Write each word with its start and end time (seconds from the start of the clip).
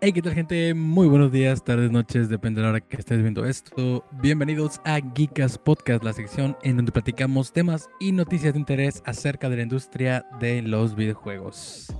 Hey, 0.00 0.12
¿qué 0.12 0.22
tal 0.22 0.34
gente? 0.34 0.74
Muy 0.74 1.08
buenos 1.08 1.32
días, 1.32 1.64
tardes, 1.64 1.90
noches, 1.90 2.28
depende 2.28 2.60
de 2.60 2.64
la 2.64 2.70
hora 2.70 2.80
que 2.80 2.96
estés 2.96 3.20
viendo 3.20 3.44
esto. 3.44 4.04
Bienvenidos 4.20 4.80
a 4.84 5.00
Geekas 5.14 5.58
Podcast, 5.58 6.04
la 6.04 6.12
sección 6.12 6.56
en 6.62 6.76
donde 6.76 6.92
platicamos 6.92 7.52
temas 7.52 7.88
y 8.00 8.12
noticias 8.12 8.54
de 8.54 8.60
interés 8.60 9.02
acerca 9.06 9.48
de 9.48 9.56
la 9.56 9.62
industria 9.62 10.26
de 10.40 10.62
los 10.62 10.94
videojuegos. 10.94 11.92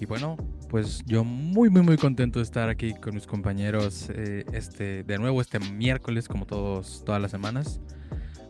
Y 0.00 0.06
bueno, 0.06 0.36
pues 0.68 1.02
yo 1.06 1.24
muy, 1.24 1.70
muy, 1.70 1.82
muy 1.82 1.96
contento 1.96 2.38
de 2.38 2.44
estar 2.44 2.68
aquí 2.68 2.94
con 2.94 3.14
mis 3.14 3.26
compañeros 3.26 4.08
eh, 4.14 4.44
este, 4.52 5.02
de 5.04 5.18
nuevo 5.18 5.40
este 5.40 5.58
miércoles, 5.60 6.28
como 6.28 6.46
todos, 6.46 7.04
todas 7.04 7.20
las 7.20 7.30
semanas, 7.30 7.80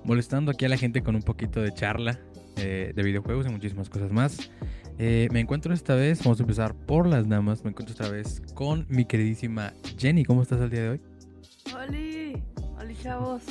molestando 0.04 0.50
aquí 0.50 0.64
a 0.64 0.68
la 0.68 0.76
gente 0.76 1.02
con 1.02 1.16
un 1.16 1.22
poquito 1.22 1.60
de 1.60 1.72
charla 1.72 2.20
eh, 2.56 2.92
de 2.94 3.02
videojuegos 3.02 3.46
y 3.46 3.50
muchísimas 3.50 3.88
cosas 3.88 4.12
más. 4.12 4.50
Eh, 4.98 5.28
me 5.32 5.40
encuentro 5.40 5.74
esta 5.74 5.94
vez, 5.94 6.22
vamos 6.22 6.38
a 6.38 6.42
empezar 6.42 6.74
por 6.74 7.06
las 7.06 7.28
damas, 7.28 7.64
me 7.64 7.70
encuentro 7.70 7.92
esta 7.92 8.08
vez 8.08 8.40
con 8.54 8.86
mi 8.88 9.04
queridísima 9.04 9.72
Jenny. 9.98 10.24
¿Cómo 10.24 10.42
estás 10.42 10.60
el 10.60 10.70
día 10.70 10.82
de 10.82 10.88
hoy? 10.90 11.00
¡Holi! 11.74 12.42
¡Holi, 12.78 12.96
chavos! 13.02 13.42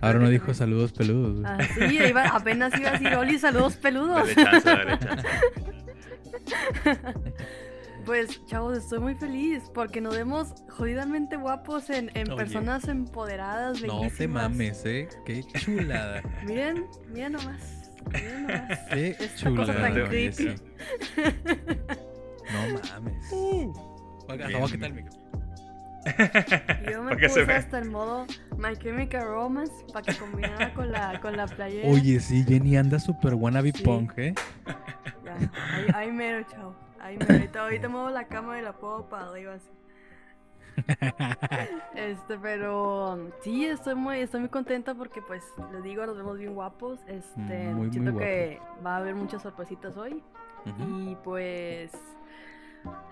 Ahora 0.00 0.18
no 0.18 0.28
dijo 0.28 0.52
saludos 0.54 0.92
peludos. 0.92 1.44
Ah, 1.44 1.58
sí, 1.74 1.98
apenas 2.32 2.78
iba 2.78 2.90
a 2.90 2.92
decir 2.92 3.14
Oli, 3.14 3.38
saludos 3.38 3.76
peludos. 3.76 4.28
Pues, 8.04 8.46
chavos, 8.46 8.78
estoy 8.78 9.00
muy 9.00 9.16
feliz 9.16 9.64
porque 9.74 10.00
nos 10.00 10.14
vemos 10.14 10.54
jodidamente 10.70 11.36
guapos 11.36 11.90
en, 11.90 12.08
personas 12.36 12.86
empoderadas, 12.86 13.80
bellísimas. 13.80 14.12
No 14.12 14.16
te 14.16 14.28
mames, 14.28 14.86
¿eh? 14.86 15.08
Qué 15.24 15.42
chulada. 15.42 16.22
miren, 16.46 16.86
miren 17.12 17.32
nomás. 17.32 17.75
Qué 18.10 19.16
chula. 19.36 19.66
No 22.46 22.78
mames. 22.78 23.32
Uh, 23.32 23.72
Oiga, 24.28 24.46
¿qué 24.46 24.78
tal, 24.78 24.92
Mico? 24.92 25.10
Yo 26.90 27.02
me 27.02 27.16
puse 27.16 27.42
hasta 27.42 27.78
el 27.80 27.90
modo 27.90 28.26
My 28.56 28.76
Chemical 28.76 29.26
Romance 29.26 29.72
para 29.92 30.06
que 30.06 30.14
combinara 30.16 30.72
con 30.72 30.92
la, 30.92 31.20
con 31.20 31.36
la 31.36 31.46
playera. 31.46 31.88
Oye, 31.88 32.20
sí, 32.20 32.44
Jenny 32.46 32.76
anda 32.76 33.00
super 33.00 33.34
wannabe 33.34 33.72
punk, 33.72 34.12
¿eh? 34.18 34.34
Ya, 35.24 35.36
ahí, 35.72 35.86
ahí 35.94 36.12
mero, 36.12 36.46
chao. 36.48 36.76
Ahí 37.00 37.16
mero. 37.18 37.34
Ahorita, 37.34 37.62
ahorita 37.62 37.88
muevo 37.88 38.10
la 38.10 38.28
cámara 38.28 38.60
y 38.60 38.62
la 38.62 38.72
puedo 38.74 39.08
para 39.08 39.26
arriba 39.26 39.54
así. 39.54 39.68
este, 41.94 42.38
pero 42.38 43.30
sí, 43.40 43.64
estoy 43.64 43.94
muy, 43.94 44.20
estoy 44.20 44.40
muy 44.40 44.48
contenta 44.48 44.94
porque 44.94 45.22
pues 45.22 45.42
les 45.72 45.82
digo, 45.82 46.06
nos 46.06 46.16
vemos 46.16 46.38
bien 46.38 46.54
guapos. 46.54 47.00
Este, 47.06 47.74
siento 47.90 48.16
que 48.16 48.60
va 48.84 48.94
a 48.94 48.98
haber 48.98 49.14
muchas 49.14 49.42
sorpresitas 49.42 49.96
hoy. 49.96 50.22
Y 50.88 51.14
pues 51.22 51.92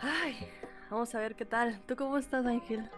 ay, 0.00 0.48
vamos 0.90 1.14
a 1.14 1.20
ver 1.20 1.34
qué 1.36 1.44
tal. 1.44 1.80
¿Tú 1.86 1.96
cómo 1.96 2.18
estás, 2.18 2.44
Ángel? 2.46 2.90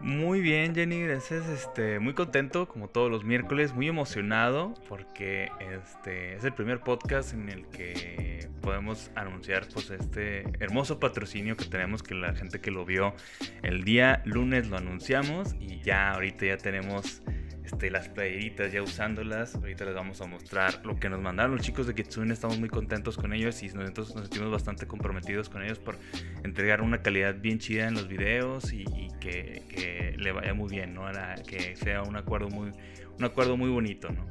Muy 0.00 0.40
bien, 0.40 0.74
Jenny, 0.74 1.02
gracias. 1.02 1.48
Este, 1.48 1.98
muy 1.98 2.14
contento, 2.14 2.68
como 2.68 2.88
todos 2.88 3.10
los 3.10 3.24
miércoles, 3.24 3.74
muy 3.74 3.88
emocionado 3.88 4.74
porque 4.88 5.50
este 5.60 6.36
es 6.36 6.44
el 6.44 6.52
primer 6.52 6.80
podcast 6.80 7.32
en 7.32 7.48
el 7.48 7.66
que 7.66 8.48
podemos 8.60 9.10
anunciar 9.14 9.66
pues 9.72 9.90
este 9.90 10.42
hermoso 10.60 10.98
patrocinio 10.98 11.56
que 11.56 11.66
tenemos 11.66 12.02
que 12.02 12.14
la 12.14 12.34
gente 12.34 12.60
que 12.60 12.70
lo 12.70 12.84
vio 12.84 13.14
el 13.62 13.84
día 13.84 14.22
lunes 14.24 14.68
lo 14.68 14.76
anunciamos 14.76 15.54
y 15.60 15.80
ya 15.82 16.10
ahorita 16.10 16.46
ya 16.46 16.56
tenemos 16.56 17.22
este, 17.66 17.90
las 17.90 18.08
playeritas 18.08 18.72
ya 18.72 18.80
usándolas. 18.80 19.56
Ahorita 19.56 19.84
les 19.84 19.94
vamos 19.94 20.20
a 20.20 20.26
mostrar 20.26 20.86
lo 20.86 21.00
que 21.00 21.08
nos 21.08 21.20
mandaron 21.20 21.56
los 21.56 21.62
chicos 21.62 21.88
de 21.88 21.96
Kitsune. 21.96 22.32
Estamos 22.32 22.60
muy 22.60 22.68
contentos 22.68 23.16
con 23.16 23.32
ellos 23.32 23.60
y 23.64 23.68
nosotros 23.70 24.14
nos 24.14 24.26
sentimos 24.26 24.52
bastante 24.52 24.86
comprometidos 24.86 25.48
con 25.48 25.64
ellos 25.64 25.80
por 25.80 25.98
entregar 26.44 26.80
una 26.80 27.02
calidad 27.02 27.34
bien 27.34 27.58
chida 27.58 27.88
en 27.88 27.94
los 27.94 28.06
videos 28.06 28.72
y, 28.72 28.84
que, 29.18 30.14
le 30.16 30.30
vaya 30.30 30.54
muy 30.54 30.70
bien, 30.70 30.94
¿no? 30.94 31.06
que 31.44 31.74
sea 31.74 32.02
un 32.02 32.16
acuerdo 32.16 32.48
muy, 32.48 32.70
un 33.18 33.24
acuerdo 33.24 33.56
muy 33.56 33.68
bonito, 33.68 34.10
¿no? 34.10 34.26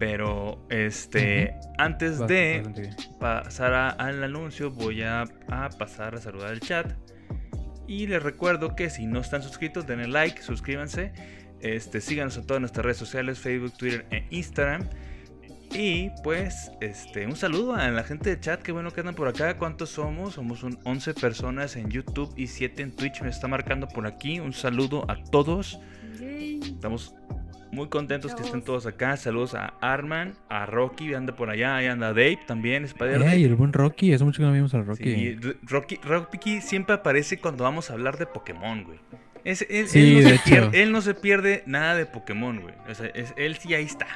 Pero 0.00 0.66
este, 0.70 1.54
antes 1.78 2.18
de 2.26 2.90
pasar 3.20 3.94
al 3.98 4.24
anuncio, 4.24 4.72
voy 4.72 5.02
a, 5.02 5.22
a 5.48 5.68
pasar 5.70 6.16
a 6.16 6.18
saludar 6.18 6.52
el 6.52 6.60
chat. 6.60 6.92
Y 7.86 8.06
les 8.08 8.22
recuerdo 8.22 8.74
que 8.74 8.90
si 8.90 9.06
no 9.06 9.20
están 9.20 9.42
suscritos, 9.42 9.86
denle 9.86 10.08
like, 10.08 10.42
suscríbanse. 10.42 11.12
Este, 11.60 12.00
síganos 12.00 12.36
en 12.36 12.46
todas 12.46 12.60
nuestras 12.60 12.84
redes 12.84 12.98
sociales, 12.98 13.38
Facebook, 13.38 13.72
Twitter 13.76 14.06
e 14.10 14.24
Instagram. 14.30 14.88
Y 15.74 16.10
pues, 16.22 16.70
este, 16.80 17.26
un 17.26 17.36
saludo 17.36 17.74
a 17.74 17.88
la 17.90 18.02
gente 18.02 18.30
de 18.30 18.40
chat, 18.40 18.62
qué 18.62 18.72
bueno 18.72 18.90
que 18.90 19.00
andan 19.00 19.14
por 19.14 19.28
acá. 19.28 19.58
¿Cuántos 19.58 19.90
somos? 19.90 20.34
Somos 20.34 20.62
un 20.62 20.78
11 20.84 21.14
personas 21.14 21.76
en 21.76 21.90
YouTube 21.90 22.32
y 22.36 22.46
7 22.46 22.82
en 22.82 22.92
Twitch. 22.92 23.20
Me 23.20 23.28
está 23.28 23.48
marcando 23.48 23.86
por 23.86 24.06
aquí. 24.06 24.40
Un 24.40 24.52
saludo 24.52 25.04
a 25.10 25.22
todos. 25.24 25.78
Estamos 26.20 27.14
muy 27.70 27.88
contentos 27.88 28.34
que 28.34 28.42
estén 28.42 28.62
todos 28.62 28.86
acá. 28.86 29.16
Saludos 29.18 29.54
a 29.54 29.74
Arman, 29.82 30.32
a 30.48 30.64
Rocky, 30.64 31.12
anda 31.12 31.36
por 31.36 31.50
allá. 31.50 31.76
Ahí 31.76 31.86
anda 31.86 32.08
Dave 32.08 32.38
también, 32.46 32.84
Spider. 32.84 33.22
Ay, 33.24 33.44
el 33.44 33.54
buen 33.54 33.74
Rocky, 33.74 34.14
hace 34.14 34.24
mucho 34.24 34.38
que 34.38 34.46
no 34.46 34.52
vimos 34.52 34.72
al 34.72 34.86
Rocky. 34.86 35.36
Rocky. 35.62 35.96
Rocky 36.02 36.60
siempre 36.62 36.94
aparece 36.94 37.38
cuando 37.38 37.64
vamos 37.64 37.90
a 37.90 37.92
hablar 37.92 38.16
de 38.16 38.24
Pokémon, 38.24 38.84
güey 38.84 38.98
él, 39.44 40.92
no 40.92 41.00
se 41.00 41.14
pierde, 41.14 41.62
nada 41.66 41.94
de 41.94 42.06
Pokémon, 42.06 42.60
güey. 42.60 42.74
O 42.88 42.94
sea, 42.94 43.06
él 43.06 43.56
sí 43.56 43.74
ahí 43.74 43.84
está. 43.84 44.06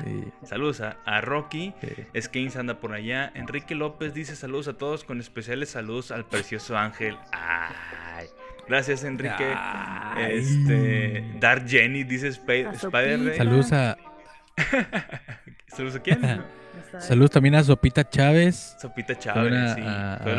Saludos 0.45 0.81
a, 0.81 1.21
Rocky. 1.21 1.75
Skains 2.19 2.57
anda 2.57 2.81
por 2.81 2.93
allá. 2.93 3.33
Enrique 3.35 3.75
López 3.75 4.15
dice 4.15 4.37
saludos 4.37 4.69
a 4.69 4.75
todos, 4.75 5.05
con 5.05 5.21
especiales 5.21 5.71
saludos 5.71 6.11
al 6.11 6.25
precioso 6.27 6.77
Ángel. 6.77 7.17
Ay. 7.33 8.27
Gracias, 8.69 9.05
Enrique. 9.05 9.55
Este. 10.19 11.25
Dark 11.41 11.67
Jenny 11.67 12.05
dice 12.05 12.29
Spider. 12.29 12.77
Saludos 13.37 13.73
a. 13.73 13.97
¿Saludos 15.69 15.97
a 15.97 16.01
quién? 16.01 16.21
Saludos 16.99 17.31
también 17.31 17.55
a 17.55 17.65
Sopita 17.65 18.09
Chávez. 18.09 18.77
Sopita 18.79 19.19
Chávez, 19.19 19.75
sí. 19.75 19.83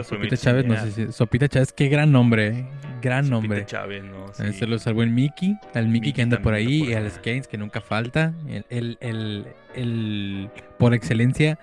Sopita 0.04 0.38
Chávez, 0.38 0.66
no 0.66 0.76
sé 0.78 0.92
si. 0.92 1.12
Sopita 1.12 1.48
Chávez, 1.48 1.74
qué 1.74 1.88
gran 1.88 2.12
nombre, 2.12 2.48
eh. 2.48 2.66
Gran 3.02 3.30
nombre. 3.30 3.60
Sopita 3.62 3.80
Chávez, 3.80 4.04
¿no? 4.04 4.34
Sí. 4.34 4.54
Saludos 4.54 4.88
al 4.88 4.94
buen 4.94 5.14
Mickey, 5.14 5.58
al 5.74 5.88
Mickey, 5.88 6.14
que 6.14 6.22
anda 6.22 6.40
por 6.40 6.54
ahí, 6.54 6.90
y 6.90 6.94
al 6.94 7.10
Skanes 7.10 7.48
que 7.48 7.58
nunca 7.58 7.82
falta. 7.82 8.34
El, 8.70 8.98
el, 9.02 9.48
el, 9.76 10.50
por 10.78 10.94
excelencia, 10.94 11.58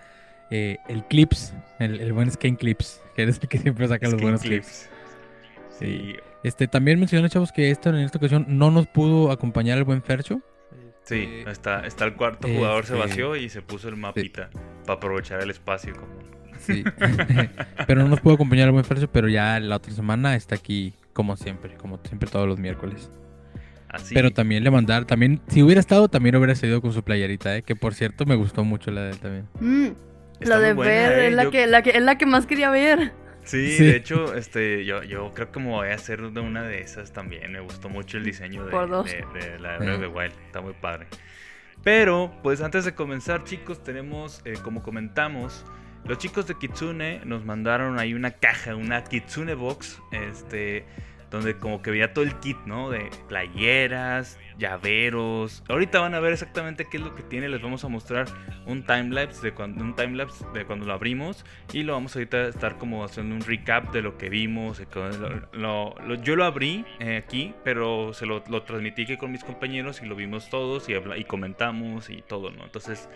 eh, 0.50 0.78
el 0.88 1.04
Clips, 1.04 1.54
el, 1.78 2.12
buen 2.12 2.30
Skane 2.30 2.56
Clips, 2.56 3.00
que 3.14 3.22
es 3.22 3.38
el 3.40 3.48
que 3.48 3.58
siempre 3.58 3.88
saca 3.88 4.08
los 4.08 4.20
buenos 4.20 4.42
clips. 4.42 4.88
Sí. 5.78 6.16
Este, 6.42 6.68
también 6.68 6.98
mencioné, 6.98 7.28
chavos, 7.28 7.52
que 7.52 7.70
esta, 7.70 7.90
en 7.90 7.96
esta 7.96 8.18
ocasión 8.18 8.46
no 8.48 8.70
nos 8.70 8.86
pudo 8.86 9.30
acompañar 9.30 9.78
el 9.78 9.84
buen 9.84 10.02
Fercho. 10.02 10.40
Sí, 11.04 11.26
eh, 11.28 11.44
está, 11.48 11.86
está 11.86 12.04
el 12.04 12.14
cuarto 12.14 12.46
jugador 12.48 12.84
se 12.86 12.94
este, 12.94 13.06
vació 13.06 13.36
y 13.36 13.48
se 13.48 13.62
puso 13.62 13.88
el 13.88 13.96
mapita 13.96 14.50
para 14.86 14.98
aprovechar 14.98 15.40
el 15.40 15.50
espacio 15.50 15.94
Sí. 16.60 16.84
pero 17.86 18.02
no 18.02 18.08
nos 18.08 18.20
pudo 18.20 18.34
acompañar 18.34 18.66
el 18.66 18.72
buen 18.72 18.84
Fercio, 18.84 19.10
pero 19.10 19.28
ya 19.28 19.58
la 19.60 19.76
otra 19.76 19.92
semana 19.92 20.36
está 20.36 20.56
aquí 20.56 20.92
como 21.14 21.36
siempre, 21.36 21.74
como 21.76 21.98
siempre 22.04 22.28
todos 22.28 22.46
los 22.46 22.58
miércoles. 22.58 23.10
Así. 23.88 24.14
Pero 24.14 24.30
también 24.30 24.62
le 24.62 24.70
mandar, 24.70 25.04
también, 25.04 25.40
si 25.48 25.62
hubiera 25.62 25.80
estado, 25.80 26.08
también 26.08 26.36
hubiera 26.36 26.54
seguido 26.54 26.80
con 26.80 26.92
su 26.92 27.02
playerita, 27.02 27.56
¿eh? 27.56 27.62
que 27.62 27.74
por 27.74 27.94
cierto 27.94 28.24
me 28.24 28.36
gustó 28.36 28.62
mucho 28.62 28.90
la 28.90 29.02
de 29.02 29.10
él 29.10 29.18
también. 29.18 29.48
Mm, 29.58 29.88
la 30.40 30.58
de 30.58 30.74
ver, 30.74 31.12
¿eh? 31.12 31.26
es, 31.28 31.34
la 31.34 31.50
que, 31.50 31.66
la 31.66 31.82
que, 31.82 31.90
es 31.90 32.02
la 32.02 32.16
que 32.16 32.26
más 32.26 32.46
quería 32.46 32.70
ver. 32.70 33.12
Sí, 33.44 33.76
de 33.78 33.96
hecho, 33.96 34.34
este, 34.34 34.84
yo, 34.84 35.02
yo 35.02 35.32
creo 35.32 35.50
que 35.50 35.60
me 35.60 35.68
voy 35.68 35.88
a 35.88 35.94
hacer 35.94 36.30
de 36.30 36.40
una 36.40 36.62
de 36.62 36.80
esas 36.80 37.12
también. 37.12 37.50
Me 37.52 37.60
gustó 37.60 37.88
mucho 37.88 38.18
el 38.18 38.24
diseño 38.24 38.64
de, 38.66 38.70
de, 38.70 39.58
la 39.58 39.78
de 39.78 39.98
de 39.98 40.06
Wild. 40.06 40.34
Está 40.46 40.60
muy 40.60 40.74
padre. 40.74 41.06
Pero, 41.82 42.32
pues 42.42 42.60
antes 42.60 42.84
de 42.84 42.94
comenzar, 42.94 43.44
chicos, 43.44 43.82
tenemos, 43.82 44.42
eh, 44.44 44.54
como 44.62 44.82
comentamos, 44.82 45.64
los 46.04 46.18
chicos 46.18 46.46
de 46.46 46.54
Kitsune 46.56 47.22
nos 47.24 47.44
mandaron 47.44 47.98
ahí 47.98 48.14
una 48.14 48.32
caja, 48.32 48.74
una 48.74 49.02
Kitsune 49.04 49.54
Box, 49.54 50.00
este, 50.12 50.84
donde 51.30 51.56
como 51.56 51.80
que 51.82 51.90
veía 51.90 52.12
todo 52.12 52.24
el 52.24 52.34
kit, 52.40 52.56
¿no? 52.66 52.90
De 52.90 53.08
playeras, 53.28 54.38
llaveros. 54.58 55.62
Ahorita 55.68 56.00
van 56.00 56.14
a 56.14 56.20
ver 56.20 56.32
exactamente 56.32 56.86
qué 56.90 56.96
es 56.96 57.02
lo 57.02 57.14
que 57.14 57.22
tiene. 57.22 57.48
Les 57.48 57.62
vamos 57.62 57.84
a 57.84 57.88
mostrar 57.88 58.26
un 58.66 58.84
timelapse 58.84 59.40
de 59.42 59.52
cuando 59.52 59.82
un 59.82 59.94
de 59.94 60.64
cuando 60.66 60.86
lo 60.86 60.92
abrimos 60.92 61.44
y 61.72 61.82
lo 61.82 61.92
vamos 61.92 62.16
ahorita 62.16 62.36
a 62.38 62.48
estar 62.48 62.78
como 62.78 63.04
haciendo 63.04 63.34
un 63.34 63.42
recap 63.42 63.92
de 63.92 64.02
lo 64.02 64.18
que 64.18 64.28
vimos. 64.28 64.82
yo 66.22 66.36
lo 66.36 66.44
abrí 66.44 66.84
eh, 66.98 67.16
aquí, 67.16 67.54
pero 67.64 68.12
se 68.12 68.26
lo, 68.26 68.42
transmití 68.42 69.06
que 69.06 69.18
con 69.18 69.30
mis 69.30 69.44
compañeros 69.44 70.02
y 70.02 70.06
lo 70.06 70.16
vimos 70.16 70.50
todos 70.50 70.88
y, 70.88 70.94
y 70.94 71.24
comentamos 71.24 72.10
y 72.10 72.22
todo, 72.22 72.50
¿no? 72.50 72.64
Entonces, 72.64 73.08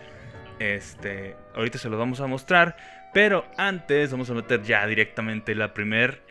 este, 0.59 1.35
ahorita 1.53 1.77
se 1.77 1.89
lo 1.89 1.97
vamos 1.97 2.21
a 2.21 2.27
mostrar, 2.27 2.77
pero 3.13 3.45
antes 3.57 4.11
vamos 4.11 4.29
a 4.29 4.33
meter 4.33 4.61
ya 4.63 4.85
directamente 4.87 5.55
la 5.55 5.73
primer 5.73 6.24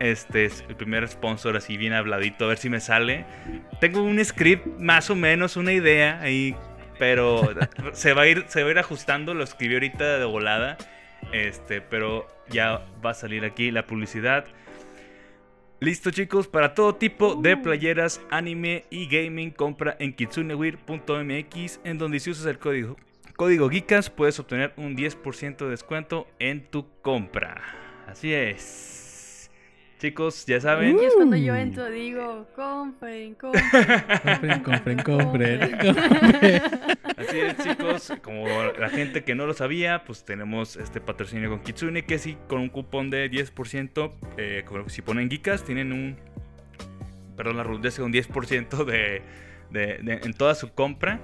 este 0.00 0.44
es 0.44 0.64
el 0.68 0.76
primer 0.76 1.06
sponsor 1.08 1.56
así 1.56 1.76
bien 1.76 1.92
habladito, 1.92 2.44
a 2.44 2.48
ver 2.48 2.58
si 2.58 2.68
me 2.68 2.80
sale. 2.80 3.24
Tengo 3.80 4.02
un 4.02 4.22
script 4.24 4.66
más 4.78 5.10
o 5.10 5.16
menos, 5.16 5.56
una 5.56 5.72
idea 5.72 6.20
ahí, 6.20 6.54
pero 6.98 7.48
se 7.92 8.12
va 8.12 8.22
a 8.22 8.26
ir, 8.26 8.44
se 8.48 8.62
va 8.62 8.68
a 8.68 8.72
ir 8.72 8.78
ajustando, 8.78 9.34
lo 9.34 9.44
escribí 9.44 9.74
ahorita 9.74 10.18
de 10.18 10.24
volada. 10.24 10.76
Este, 11.32 11.80
pero 11.80 12.26
ya 12.48 12.86
va 13.04 13.10
a 13.10 13.14
salir 13.14 13.44
aquí 13.44 13.70
la 13.70 13.86
publicidad. 13.86 14.46
Listo 15.78 16.10
chicos, 16.10 16.48
para 16.48 16.74
todo 16.74 16.94
tipo 16.94 17.34
de 17.34 17.54
uh. 17.54 17.62
playeras, 17.62 18.20
anime 18.30 18.84
y 18.88 19.08
gaming, 19.08 19.50
compra 19.50 19.96
en 19.98 20.14
kitsunewir.mx 20.14 21.80
en 21.84 21.98
donde 21.98 22.20
si 22.20 22.30
usas 22.30 22.46
el 22.46 22.58
código, 22.58 22.96
código 23.36 23.68
GICAS 23.68 24.08
puedes 24.08 24.38
obtener 24.40 24.72
un 24.76 24.96
10% 24.96 25.56
de 25.58 25.68
descuento 25.68 26.26
en 26.38 26.66
tu 26.66 26.86
compra. 27.02 27.62
Así 28.06 28.32
es. 28.32 29.05
Chicos, 30.06 30.46
ya 30.46 30.60
saben. 30.60 31.00
Y 31.00 31.04
es 31.04 31.14
cuando 31.16 31.34
yo 31.34 31.52
entro, 31.56 31.90
digo, 31.90 32.46
compren, 32.54 33.34
compren. 33.34 33.64
compren, 34.62 34.62
compren, 34.62 35.02
compren. 35.02 35.62
Así 37.16 37.40
es, 37.40 37.56
chicos. 37.58 38.12
Como 38.22 38.46
la 38.78 38.88
gente 38.88 39.24
que 39.24 39.34
no 39.34 39.46
lo 39.46 39.52
sabía, 39.52 40.04
pues 40.06 40.24
tenemos 40.24 40.76
este 40.76 41.00
patrocinio 41.00 41.50
con 41.50 41.58
Kitsune, 41.58 42.04
que 42.04 42.18
sí, 42.20 42.38
con 42.46 42.60
un 42.60 42.68
cupón 42.68 43.10
de 43.10 43.28
10%, 43.28 44.12
eh, 44.36 44.64
si 44.86 45.02
ponen 45.02 45.28
Geekas, 45.28 45.64
tienen 45.64 45.92
un. 45.92 46.16
Perdón, 47.36 47.56
la 47.56 47.64
rudeza, 47.64 48.04
un 48.04 48.12
10% 48.12 48.84
de, 48.84 49.22
de, 49.70 49.98
de, 50.04 50.20
en 50.22 50.34
toda 50.34 50.54
su 50.54 50.72
compra. 50.72 51.18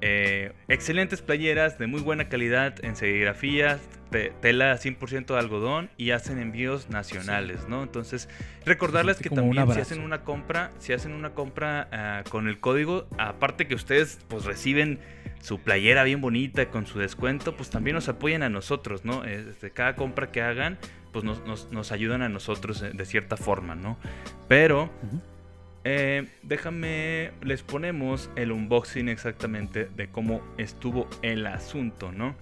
Eh, 0.00 0.52
excelentes 0.68 1.22
playeras 1.22 1.78
de 1.78 1.88
muy 1.88 2.00
buena 2.00 2.28
calidad 2.28 2.84
en 2.84 2.94
serigrafía, 2.94 3.80
tela 4.40 4.76
100% 4.76 5.26
de 5.26 5.38
algodón 5.38 5.90
y 5.96 6.12
hacen 6.12 6.38
envíos 6.38 6.88
nacionales, 6.88 7.68
¿no? 7.68 7.82
Entonces, 7.82 8.28
recordarles 8.64 9.18
que 9.18 9.28
también 9.28 9.70
si 9.72 9.80
hacen 9.80 10.00
una 10.00 10.22
compra, 10.22 10.70
si 10.78 10.92
hacen 10.92 11.12
una 11.12 11.30
compra 11.30 11.88
ah, 11.92 12.24
con 12.30 12.48
el 12.48 12.60
código, 12.60 13.06
aparte 13.18 13.66
que 13.66 13.74
ustedes 13.74 14.18
pues 14.28 14.44
reciben 14.44 15.00
su 15.40 15.58
playera 15.60 16.04
bien 16.04 16.20
bonita 16.20 16.68
con 16.70 16.86
su 16.86 16.98
descuento, 16.98 17.56
pues 17.56 17.70
también 17.70 17.94
nos 17.94 18.08
apoyan 18.08 18.42
a 18.42 18.48
nosotros, 18.48 19.04
¿no? 19.04 19.24
Este, 19.24 19.70
cada 19.70 19.96
compra 19.96 20.30
que 20.30 20.42
hagan, 20.42 20.78
pues 21.12 21.24
nos, 21.24 21.92
ayudan 21.92 22.22
a 22.22 22.28
nosotros 22.28 22.84
de 22.92 23.04
cierta 23.04 23.36
forma, 23.36 23.74
¿no? 23.74 23.98
Pero... 24.46 24.90
Eh, 25.84 26.28
déjame, 26.42 27.32
les 27.42 27.62
ponemos 27.62 28.30
el 28.36 28.52
unboxing 28.52 29.08
exactamente 29.08 29.86
de 29.86 30.08
cómo 30.08 30.42
estuvo 30.58 31.08
el 31.22 31.46
asunto, 31.46 32.12
¿no? 32.12 32.34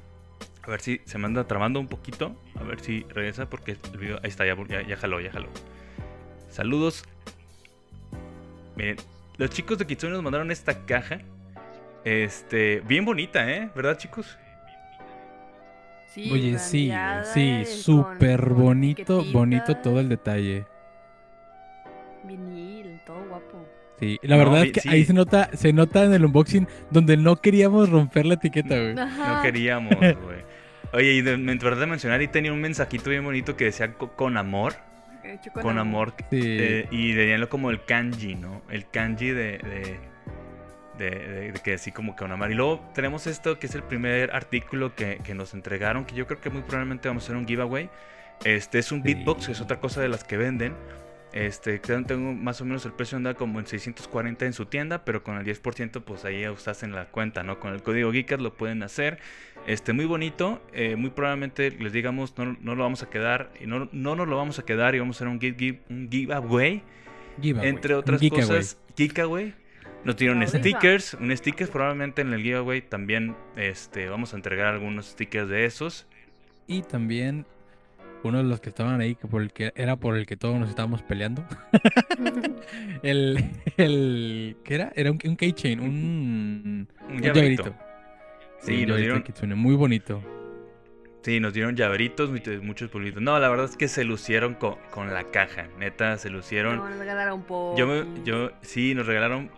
A 0.62 0.70
ver 0.70 0.80
si 0.80 1.00
se 1.04 1.18
me 1.18 1.26
anda 1.26 1.46
trabando 1.46 1.78
un 1.78 1.86
poquito. 1.86 2.34
A 2.58 2.64
ver 2.64 2.80
si 2.80 3.04
regresa 3.08 3.48
porque 3.48 3.76
el 3.92 3.98
video... 3.98 4.18
Ahí 4.22 4.28
está, 4.28 4.44
ya, 4.44 4.56
ya, 4.82 4.96
jaló, 4.96 5.20
ya 5.20 5.30
jaló. 5.30 5.48
Saludos. 6.50 7.04
Miren, 8.74 8.96
los 9.36 9.50
chicos 9.50 9.78
de 9.78 9.86
Kitsune 9.86 10.12
nos 10.12 10.22
mandaron 10.22 10.50
esta 10.50 10.84
caja. 10.84 11.20
Este, 12.04 12.80
bien 12.80 13.04
bonita, 13.04 13.48
¿eh? 13.50 13.70
¿Verdad, 13.76 13.96
chicos? 13.96 14.36
Sí, 16.12 16.30
Oye, 16.32 16.58
sí, 16.58 16.90
sí, 17.34 17.64
súper 17.66 18.48
bonito, 18.48 19.22
bonito 19.32 19.76
todo 19.76 20.00
el 20.00 20.08
detalle 20.08 20.64
Sí, 23.98 24.18
la 24.22 24.36
verdad 24.36 24.64
es 24.64 24.72
que 24.72 24.88
ahí 24.88 25.04
se 25.04 25.14
nota, 25.14 25.50
se 25.54 25.72
nota 25.72 26.04
en 26.04 26.12
el 26.12 26.24
unboxing 26.24 26.68
donde 26.90 27.16
no 27.16 27.36
queríamos 27.36 27.88
romper 27.88 28.26
la 28.26 28.34
etiqueta, 28.34 28.78
güey. 28.78 28.94
No 28.94 29.42
queríamos, 29.42 29.94
güey. 29.98 30.16
Oye, 30.92 31.12
y 31.12 31.22
de, 31.22 31.36
me 31.36 31.56
de 31.56 31.86
mencionar, 31.86 32.22
y 32.22 32.28
tenía 32.28 32.52
un 32.52 32.60
mensajito 32.60 33.10
bien 33.10 33.24
bonito 33.24 33.56
que 33.56 33.64
decía 33.64 33.92
con 33.94 34.36
amor. 34.36 34.74
Con, 35.60 35.78
amor. 35.78 36.14
Sí. 36.30 36.40
Eh, 36.42 36.88
y 36.90 37.14
teníanlo 37.14 37.48
como 37.48 37.70
el 37.70 37.84
kanji, 37.84 38.36
¿no? 38.36 38.62
El 38.70 38.86
kanji 38.86 39.30
de, 39.30 39.98
de, 40.98 41.52
que 41.64 41.74
así 41.74 41.90
como 41.90 42.14
que 42.14 42.20
con 42.20 42.32
amor. 42.32 42.50
Y 42.50 42.54
luego 42.54 42.80
tenemos 42.94 43.26
esto 43.26 43.58
que 43.58 43.66
es 43.66 43.74
el 43.74 43.82
primer 43.82 44.30
artículo 44.34 44.94
que, 44.94 45.18
que, 45.24 45.34
nos 45.34 45.52
entregaron, 45.52 46.04
que 46.04 46.14
yo 46.14 46.26
creo 46.26 46.40
que 46.40 46.48
muy 46.50 46.62
probablemente 46.62 47.08
vamos 47.08 47.24
a 47.24 47.26
hacer 47.26 47.36
un 47.36 47.46
giveaway. 47.46 47.90
Este 48.44 48.78
es 48.78 48.92
un 48.92 49.02
beatbox, 49.02 49.48
es 49.48 49.60
otra 49.60 49.80
cosa 49.80 50.00
de 50.00 50.08
las 50.08 50.22
que 50.22 50.36
venden. 50.36 50.74
Este, 51.36 51.78
tengo 51.78 52.32
más 52.32 52.62
o 52.62 52.64
menos 52.64 52.86
el 52.86 52.92
precio 52.92 53.18
anda 53.18 53.34
como 53.34 53.60
en 53.60 53.66
640 53.66 54.46
en 54.46 54.54
su 54.54 54.64
tienda, 54.64 55.04
pero 55.04 55.22
con 55.22 55.36
el 55.36 55.44
10% 55.44 56.02
pues 56.02 56.24
ahí 56.24 56.48
usas 56.48 56.82
en 56.82 56.92
la 56.92 57.10
cuenta, 57.10 57.42
¿no? 57.42 57.60
Con 57.60 57.74
el 57.74 57.82
código 57.82 58.10
Geekers 58.10 58.42
lo 58.42 58.54
pueden 58.54 58.82
hacer. 58.82 59.18
Este, 59.66 59.92
muy 59.92 60.06
bonito, 60.06 60.62
eh, 60.72 60.96
muy 60.96 61.10
probablemente 61.10 61.72
les 61.72 61.92
digamos 61.92 62.32
no, 62.38 62.56
no, 62.58 62.74
lo 62.74 62.84
vamos 62.84 63.02
a 63.02 63.10
quedar 63.10 63.50
y 63.60 63.66
no, 63.66 63.90
no 63.92 64.16
nos 64.16 64.26
lo 64.26 64.38
vamos 64.38 64.58
a 64.58 64.64
quedar 64.64 64.94
y 64.94 64.98
vamos 64.98 65.16
a 65.16 65.18
hacer 65.18 65.28
un, 65.28 65.38
give, 65.38 65.80
un 65.90 66.08
giveaway, 66.10 66.82
entre 67.42 67.94
otras 67.94 68.18
cosas, 68.30 68.78
giveaway. 68.96 69.54
Nos 70.04 70.16
dieron 70.16 70.46
stickers, 70.48 71.12
un 71.20 71.36
stickers 71.36 71.68
probablemente 71.68 72.22
en 72.22 72.32
el 72.32 72.40
giveaway 72.40 72.80
también 72.80 73.36
este, 73.56 74.08
vamos 74.08 74.32
a 74.32 74.36
entregar 74.36 74.68
algunos 74.68 75.08
stickers 75.08 75.50
de 75.50 75.66
esos. 75.66 76.06
Y 76.66 76.80
también 76.80 77.44
uno 78.22 78.38
de 78.38 78.44
los 78.44 78.60
que 78.60 78.68
estaban 78.68 79.00
ahí, 79.00 79.14
que 79.14 79.26
por 79.28 79.42
el 79.42 79.52
que 79.52 79.72
era 79.76 79.96
por 79.96 80.16
el 80.16 80.26
que 80.26 80.36
todos 80.36 80.58
nos 80.58 80.68
estábamos 80.68 81.02
peleando. 81.02 81.44
el, 83.02 83.50
el, 83.76 84.56
¿qué 84.64 84.74
era? 84.74 84.92
Era 84.94 85.10
un, 85.10 85.18
un 85.24 85.36
keychain, 85.36 85.80
un, 85.80 86.88
un 87.08 87.20
llaverito. 87.20 87.74
Sí, 88.60 88.86
nos 88.86 88.96
dieron 88.98 89.22
muy 89.58 89.74
bonito. 89.74 90.22
Sí, 91.26 91.40
nos 91.40 91.52
dieron 91.52 91.74
llaveritos, 91.74 92.30
muchos 92.62 92.88
pulitos. 92.88 93.20
No, 93.20 93.36
la 93.40 93.48
verdad 93.48 93.66
es 93.66 93.76
que 93.76 93.88
se 93.88 94.04
lucieron 94.04 94.54
con, 94.54 94.76
con 94.92 95.12
la 95.12 95.24
caja, 95.24 95.66
neta, 95.76 96.18
se 96.18 96.30
lucieron. 96.30 96.76
No, 96.76 96.88
nos 96.88 96.98
regalaron 97.00 97.42
poco. 97.42 97.76
Yo, 97.76 98.04
yo, 98.22 98.52
sí, 98.62 98.94
nos 98.94 99.06
regalaron 99.06 99.50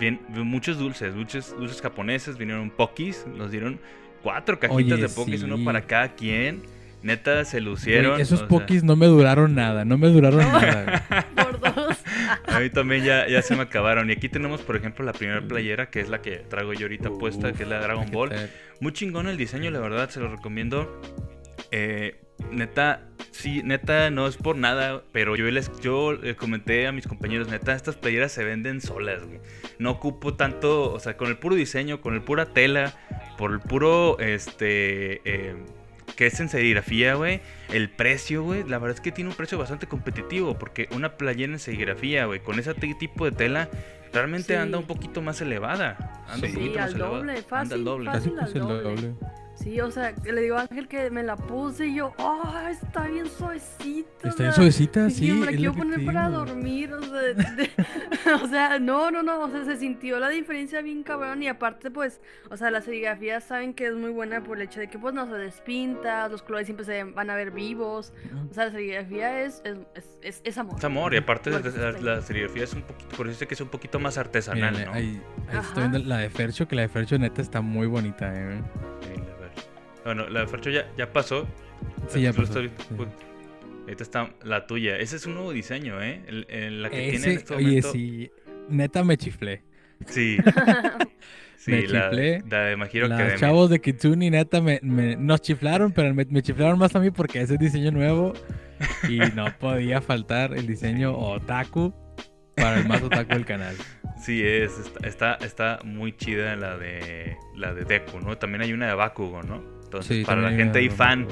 bien, 0.00 0.20
muchos 0.28 0.78
dulces, 0.78 1.14
dulces, 1.14 1.54
dulces 1.56 1.80
japoneses, 1.80 2.38
vinieron 2.38 2.70
pokis, 2.70 3.24
nos 3.28 3.52
dieron 3.52 3.78
cuatro 4.20 4.58
cajitas 4.58 5.00
de 5.00 5.08
pokis, 5.08 5.44
uno 5.44 5.62
para 5.64 5.82
cada 5.82 6.12
quien. 6.16 6.62
Neta, 7.02 7.44
se 7.44 7.60
lucieron. 7.60 8.20
esos 8.20 8.42
pokis 8.44 8.84
no 8.84 8.96
me 8.96 9.06
duraron 9.06 9.54
nada, 9.54 9.84
no 9.84 9.98
me 9.98 10.08
duraron 10.08 10.40
nada. 10.40 11.04
Por 11.34 11.60
dos. 11.60 11.98
A 12.46 12.60
mí 12.60 12.70
también 12.70 13.04
ya, 13.04 13.26
ya 13.26 13.42
se 13.42 13.56
me 13.56 13.62
acabaron. 13.62 14.08
Y 14.10 14.12
aquí 14.12 14.28
tenemos, 14.28 14.62
por 14.62 14.76
ejemplo, 14.76 15.04
la 15.04 15.12
primera 15.12 15.40
playera, 15.42 15.90
que 15.90 16.00
es 16.00 16.08
la 16.08 16.22
que 16.22 16.36
traigo 16.36 16.72
yo 16.72 16.82
ahorita 16.82 17.10
puesta, 17.10 17.52
que 17.52 17.64
es 17.64 17.68
la 17.68 17.80
Dragon 17.80 18.10
Ball. 18.10 18.30
Muy 18.80 18.92
chingón 18.92 19.28
el 19.28 19.36
diseño, 19.36 19.70
la 19.70 19.80
verdad, 19.80 20.10
se 20.10 20.20
lo 20.20 20.28
recomiendo. 20.28 21.00
Eh, 21.70 22.20
neta, 22.50 23.08
sí, 23.30 23.62
neta, 23.64 24.10
no 24.10 24.26
es 24.26 24.36
por 24.36 24.56
nada, 24.56 25.02
pero 25.12 25.36
yo 25.36 25.50
les 25.50 25.70
yo 25.80 26.18
comenté 26.36 26.86
a 26.86 26.92
mis 26.92 27.06
compañeros, 27.06 27.48
neta, 27.48 27.74
estas 27.74 27.96
playeras 27.96 28.32
se 28.32 28.44
venden 28.44 28.80
solas, 28.80 29.24
güey. 29.24 29.40
No 29.78 29.92
ocupo 29.92 30.34
tanto, 30.34 30.92
o 30.92 31.00
sea, 31.00 31.16
con 31.16 31.28
el 31.28 31.38
puro 31.38 31.54
diseño, 31.54 32.00
con 32.00 32.14
el 32.14 32.22
pura 32.22 32.52
tela, 32.52 32.94
por 33.38 33.52
el 33.52 33.60
puro, 33.60 34.18
este... 34.18 35.20
Eh, 35.24 35.56
que 36.22 36.28
es 36.28 36.38
en 36.38 36.48
serigrafía, 36.48 37.14
güey, 37.14 37.40
el 37.72 37.90
precio, 37.90 38.44
güey, 38.44 38.62
la 38.62 38.78
verdad 38.78 38.94
es 38.94 39.00
que 39.00 39.10
tiene 39.10 39.30
un 39.30 39.36
precio 39.36 39.58
bastante 39.58 39.88
competitivo, 39.88 40.56
porque 40.56 40.88
una 40.94 41.16
playera 41.16 41.52
en 41.52 41.58
serigrafía, 41.58 42.26
güey, 42.26 42.38
con 42.38 42.60
ese 42.60 42.74
tipo 42.74 43.24
de 43.24 43.32
tela, 43.32 43.68
realmente 44.12 44.56
anda 44.56 44.78
un 44.78 44.86
poquito 44.86 45.20
más 45.20 45.40
elevada. 45.40 46.22
Anda 46.28 46.46
un 46.46 46.54
poquito 46.54 46.78
más 46.78 46.94
doble, 46.94 47.42
Fácil, 47.42 47.56
anda 47.56 47.74
al 47.74 47.84
doble. 47.84 48.10
Fácil, 48.12 48.38
al 48.38 48.54
doble. 48.54 49.14
Sí, 49.62 49.80
o 49.80 49.92
sea, 49.92 50.12
le 50.24 50.40
digo 50.42 50.56
a 50.56 50.62
Ángel 50.62 50.88
que 50.88 51.08
me 51.10 51.22
la 51.22 51.36
puse 51.36 51.86
y 51.86 51.94
yo, 51.94 52.12
¡ah! 52.18 52.68
está 52.68 53.06
bien 53.06 53.28
suavecita. 53.28 54.28
Está 54.28 54.42
bien 54.42 54.54
suavecita, 54.54 55.08
sí. 55.08 55.28
Yo 55.28 55.36
me 55.36 55.46
la 55.46 55.52
quiero 55.52 55.72
poner 55.72 56.04
para 56.04 56.28
dormir. 56.28 56.92
O 56.92 57.00
sea, 57.00 58.34
o 58.42 58.48
sea, 58.48 58.78
no, 58.80 59.12
no, 59.12 59.22
no. 59.22 59.42
O 59.42 59.50
sea, 59.50 59.64
se 59.64 59.76
sintió 59.76 60.18
la 60.18 60.30
diferencia 60.30 60.82
bien 60.82 61.04
cabrón. 61.04 61.44
Y 61.44 61.48
aparte, 61.48 61.92
pues, 61.92 62.20
o 62.50 62.56
sea, 62.56 62.72
las 62.72 62.86
serigrafías 62.86 63.44
saben 63.44 63.72
que 63.72 63.86
es 63.86 63.94
muy 63.94 64.10
buena 64.10 64.42
por 64.42 64.56
el 64.56 64.64
hecho 64.64 64.80
de 64.80 64.88
que, 64.88 64.98
pues, 64.98 65.14
no 65.14 65.26
se 65.26 65.34
despinta. 65.34 66.28
Los 66.28 66.42
colores 66.42 66.66
siempre 66.66 66.84
se 66.84 67.04
van 67.04 67.30
a 67.30 67.36
ver 67.36 67.52
vivos. 67.52 68.12
O 68.50 68.54
sea, 68.54 68.64
la 68.64 68.72
serigrafía 68.72 69.44
es, 69.44 69.62
es, 70.22 70.40
es, 70.42 70.58
amor. 70.58 70.78
Es 70.78 70.84
amor. 70.84 71.14
Y 71.14 71.18
aparte, 71.18 71.50
la, 71.50 72.20
serigrafía 72.20 72.64
es 72.64 72.74
un 72.74 72.82
poquito, 72.82 73.16
por 73.16 73.28
eso 73.28 73.46
que 73.46 73.54
es 73.54 73.60
un 73.60 73.68
poquito 73.68 74.00
más 74.00 74.18
artesanal, 74.18 74.86
¿no? 74.86 74.92
Ahí, 74.92 75.22
estoy 75.52 75.88
viendo 75.88 75.98
la 76.00 76.18
de 76.18 76.30
Fercho, 76.30 76.66
que 76.66 76.74
la 76.74 76.82
de 76.82 76.88
Fercho 76.88 77.16
neta 77.16 77.40
está 77.40 77.60
muy 77.60 77.86
bonita, 77.86 78.32
¿eh? 78.34 78.60
Bueno, 80.04 80.28
la 80.28 80.40
de 80.40 80.46
Fercho 80.46 80.70
ya, 80.70 80.90
ya 80.96 81.12
pasó. 81.12 81.46
Sí, 82.08 82.22
ya 82.22 82.32
pasó. 82.32 82.60
Esta 83.86 84.02
está 84.02 84.34
la 84.44 84.66
tuya. 84.66 84.96
Ese 84.96 85.16
es 85.16 85.26
un 85.26 85.34
nuevo 85.34 85.52
diseño, 85.52 86.00
¿eh? 86.02 86.22
El, 86.48 86.82
la 86.82 86.90
que 86.90 87.10
tiene 87.10 87.26
en 87.26 87.38
este 87.38 87.54
oye, 87.54 87.82
sí. 87.82 88.30
Neta 88.68 89.04
me 89.04 89.16
chiflé. 89.16 89.62
Sí. 90.06 90.38
sí, 91.56 91.70
me 91.70 91.86
la, 91.88 92.10
chiflé. 92.10 92.42
La 92.48 92.64
de 92.64 92.76
Magiro 92.76 93.08
Los 93.08 93.40
chavos 93.40 93.70
de 93.70 93.80
Kitsune, 93.80 94.30
neta, 94.30 94.60
me, 94.60 94.78
me, 94.82 95.16
nos 95.16 95.40
chiflaron, 95.42 95.92
pero 95.92 96.14
me, 96.14 96.24
me, 96.24 96.42
chiflaron 96.42 96.78
más 96.78 96.94
a 96.94 97.00
mí 97.00 97.10
porque 97.10 97.40
ese 97.40 97.56
diseño 97.58 97.90
nuevo. 97.90 98.32
Y 99.08 99.18
no 99.34 99.46
podía 99.58 100.00
faltar 100.00 100.54
el 100.54 100.66
diseño 100.66 101.16
otaku 101.16 101.92
para 102.56 102.78
el 102.78 102.86
más 102.86 103.02
otaku 103.02 103.34
del 103.34 103.44
canal. 103.44 103.76
Sí, 104.22 104.42
es, 104.44 104.72
está, 105.02 105.34
está, 105.34 105.80
muy 105.84 106.16
chida 106.16 106.54
la 106.54 106.76
de 106.78 107.36
la 107.56 107.74
de 107.74 107.84
Deku, 107.84 108.20
¿no? 108.20 108.38
También 108.38 108.62
hay 108.62 108.72
una 108.72 108.86
de 108.86 108.94
Bakugo, 108.94 109.42
¿no? 109.42 109.81
Entonces, 109.92 110.24
para 110.24 110.40
la 110.40 110.52
gente 110.52 110.78
ahí 110.78 110.88
fan 110.88 111.28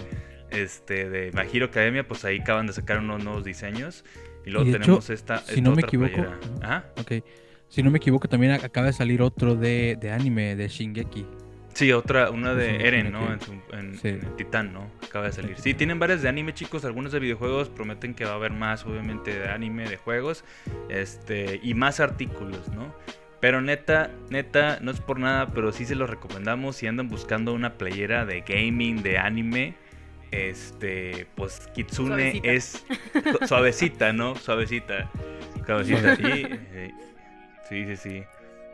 este, 0.51 1.09
de 1.09 1.33
My 1.33 1.43
Hero 1.51 1.67
Academia, 1.67 2.07
pues 2.07 2.25
ahí 2.27 2.41
acaban 2.41 2.67
de 2.67 2.75
sacar 2.75 2.99
unos 2.99 3.25
nuevos 3.25 3.45
diseños. 3.45 4.05
Y 4.45 4.51
luego 4.51 4.71
tenemos 4.71 5.09
esta, 5.09 5.39
Si 5.39 5.63
no 5.63 5.75
me 5.75 5.83
equivoco. 5.83 6.27
¿Ah? 6.63 6.85
Ok. 6.99 7.13
Si 7.69 7.83
no 7.83 7.91
me 7.91 7.99
equivoco, 7.99 8.29
también 8.29 8.53
acaba 8.53 8.89
de 8.89 8.93
salir 8.93 9.23
otro 9.23 9.55
de, 9.55 9.97
de 9.99 10.11
anime, 10.11 10.57
de 10.57 10.69
Shingeki. 10.69 11.25
Sí, 11.73 11.93
otra, 11.93 12.31
una 12.31 12.55
de 12.55 12.87
Eren, 12.87 13.13
¿no? 13.13 13.29
En, 13.73 14.37
Titán, 14.37 14.73
¿no? 14.73 14.91
Acaba 15.03 15.27
de 15.27 15.33
salir. 15.33 15.57
Sí, 15.57 15.73
tienen 15.73 15.99
varias 15.99 16.21
de 16.21 16.29
anime, 16.29 16.53
chicos. 16.53 16.85
Algunos 16.85 17.13
de 17.13 17.21
videojuegos 17.21 17.69
prometen 17.69 18.15
que 18.15 18.25
va 18.25 18.33
a 18.33 18.35
haber 18.35 18.53
más, 18.53 18.85
obviamente, 18.85 19.39
de 19.39 19.49
anime, 19.49 19.89
de 19.89 19.97
juegos. 19.97 20.45
Este, 20.89 21.61
y 21.63 21.75
más 21.75 22.01
artículos, 22.01 22.69
¿no? 22.69 22.93
Pero 23.41 23.63
neta, 23.63 24.11
neta, 24.29 24.79
no 24.83 24.91
es 24.91 25.01
por 25.01 25.19
nada, 25.19 25.47
pero 25.47 25.73
sí 25.73 25.87
se 25.87 25.95
los 25.95 26.11
recomendamos 26.11 26.77
si 26.77 26.87
andan 26.87 27.09
buscando 27.09 27.55
una 27.55 27.75
playera 27.75 28.27
de 28.27 28.43
gaming, 28.43 29.03
de 29.03 29.19
anime. 29.19 29.75
Este, 30.31 31.27
pues 31.35 31.69
Kitsune 31.75 32.41
es 32.45 32.85
suavecita, 33.47 34.13
¿no? 34.13 34.37
Suavecita. 34.37 35.11
Suavecita, 35.67 36.17
sí. 36.17 36.47
Sí, 37.69 37.87
sí, 37.87 37.97
sí. 37.97 38.23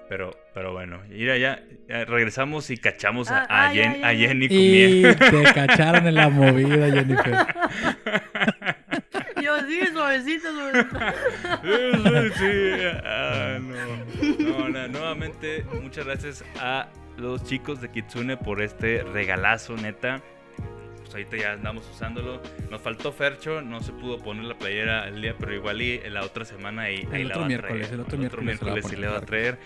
Pero, 0.09 0.31
pero 0.55 0.73
bueno, 0.73 1.01
mira, 1.09 1.37
ya, 1.37 1.63
regresamos 1.89 2.71
y 2.71 2.77
cachamos 2.77 3.31
a, 3.31 3.45
ah, 3.49 3.67
a, 3.69 4.15
Jenny 4.15 4.47
Y 4.49 5.03
te 5.03 5.43
cacharon 5.53 6.07
en 6.07 6.15
la 6.15 6.29
movida, 6.29 6.91
Jennifer. 6.91 7.35
Yo 9.67 9.87
sí, 9.87 9.93
suavecito, 9.93 10.53
suavecito. 10.53 10.99
Sí, 11.63 12.39
sí, 12.39 12.81
ah, 13.05 13.59
no. 13.61 14.69
no. 14.69 14.89
nuevamente, 14.89 15.65
muchas 15.83 16.05
gracias 16.05 16.45
a 16.61 16.89
los 17.17 17.45
chicos 17.45 17.81
de 17.81 17.91
Kitsune 17.91 18.37
por 18.37 18.63
este 18.63 19.03
regalazo, 19.03 19.77
neta. 19.77 20.23
Pues 20.99 21.15
ahorita 21.15 21.37
ya 21.37 21.53
andamos 21.53 21.89
usándolo. 21.91 22.41
Nos 22.71 22.81
faltó 22.81 23.13
Fercho, 23.13 23.61
no 23.63 23.81
se 23.81 23.93
pudo 23.93 24.19
poner 24.19 24.45
la 24.45 24.55
playera 24.55 25.09
el 25.09 25.21
día, 25.21 25.35
pero 25.39 25.55
igual 25.55 25.83
y 25.83 25.99
la 26.11 26.23
otra 26.25 26.45
semana 26.45 26.83
ahí, 26.83 27.09
ahí 27.13 27.25
la 27.25 27.39
va 27.39 27.47
a 27.47 27.49
traer. 27.49 27.89
El 27.93 28.01
otro 28.01 28.19
miércoles, 28.19 28.45
miércoles 28.45 28.87
sí 28.89 28.97
le 28.97 29.09
va 29.09 29.19
a 29.19 29.23
traer. 29.23 29.59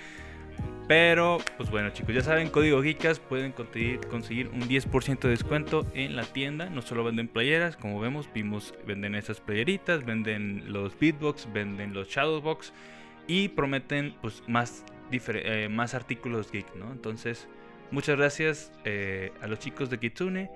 Pero, 0.90 1.38
pues 1.56 1.70
bueno, 1.70 1.90
chicos, 1.90 2.14
ya 2.16 2.20
saben, 2.20 2.50
código 2.50 2.82
Geekas 2.82 3.20
pueden 3.20 3.52
conseguir, 3.52 4.48
un 4.48 4.62
10% 4.62 5.20
de 5.20 5.28
descuento 5.28 5.86
en 5.94 6.16
la 6.16 6.24
tienda. 6.24 6.68
No 6.68 6.82
solo 6.82 7.04
venden 7.04 7.28
playeras, 7.28 7.76
como 7.76 8.00
vemos, 8.00 8.28
vimos, 8.34 8.74
venden 8.86 9.14
esas 9.14 9.40
playeritas, 9.40 10.04
venden 10.04 10.72
los 10.72 10.98
beatbox, 10.98 11.52
venden 11.52 11.94
los 11.94 12.08
shadowbox 12.08 12.72
y 13.28 13.50
prometen 13.50 14.16
pues 14.20 14.42
más, 14.48 14.84
eh, 15.12 15.68
más 15.70 15.94
artículos 15.94 16.50
geek, 16.50 16.74
¿no? 16.74 16.90
Entonces, 16.90 17.46
muchas 17.92 18.16
gracias 18.16 18.72
eh, 18.84 19.32
a 19.40 19.46
los 19.46 19.60
chicos 19.60 19.90
de 19.90 19.98
Kitsune. 20.00 20.50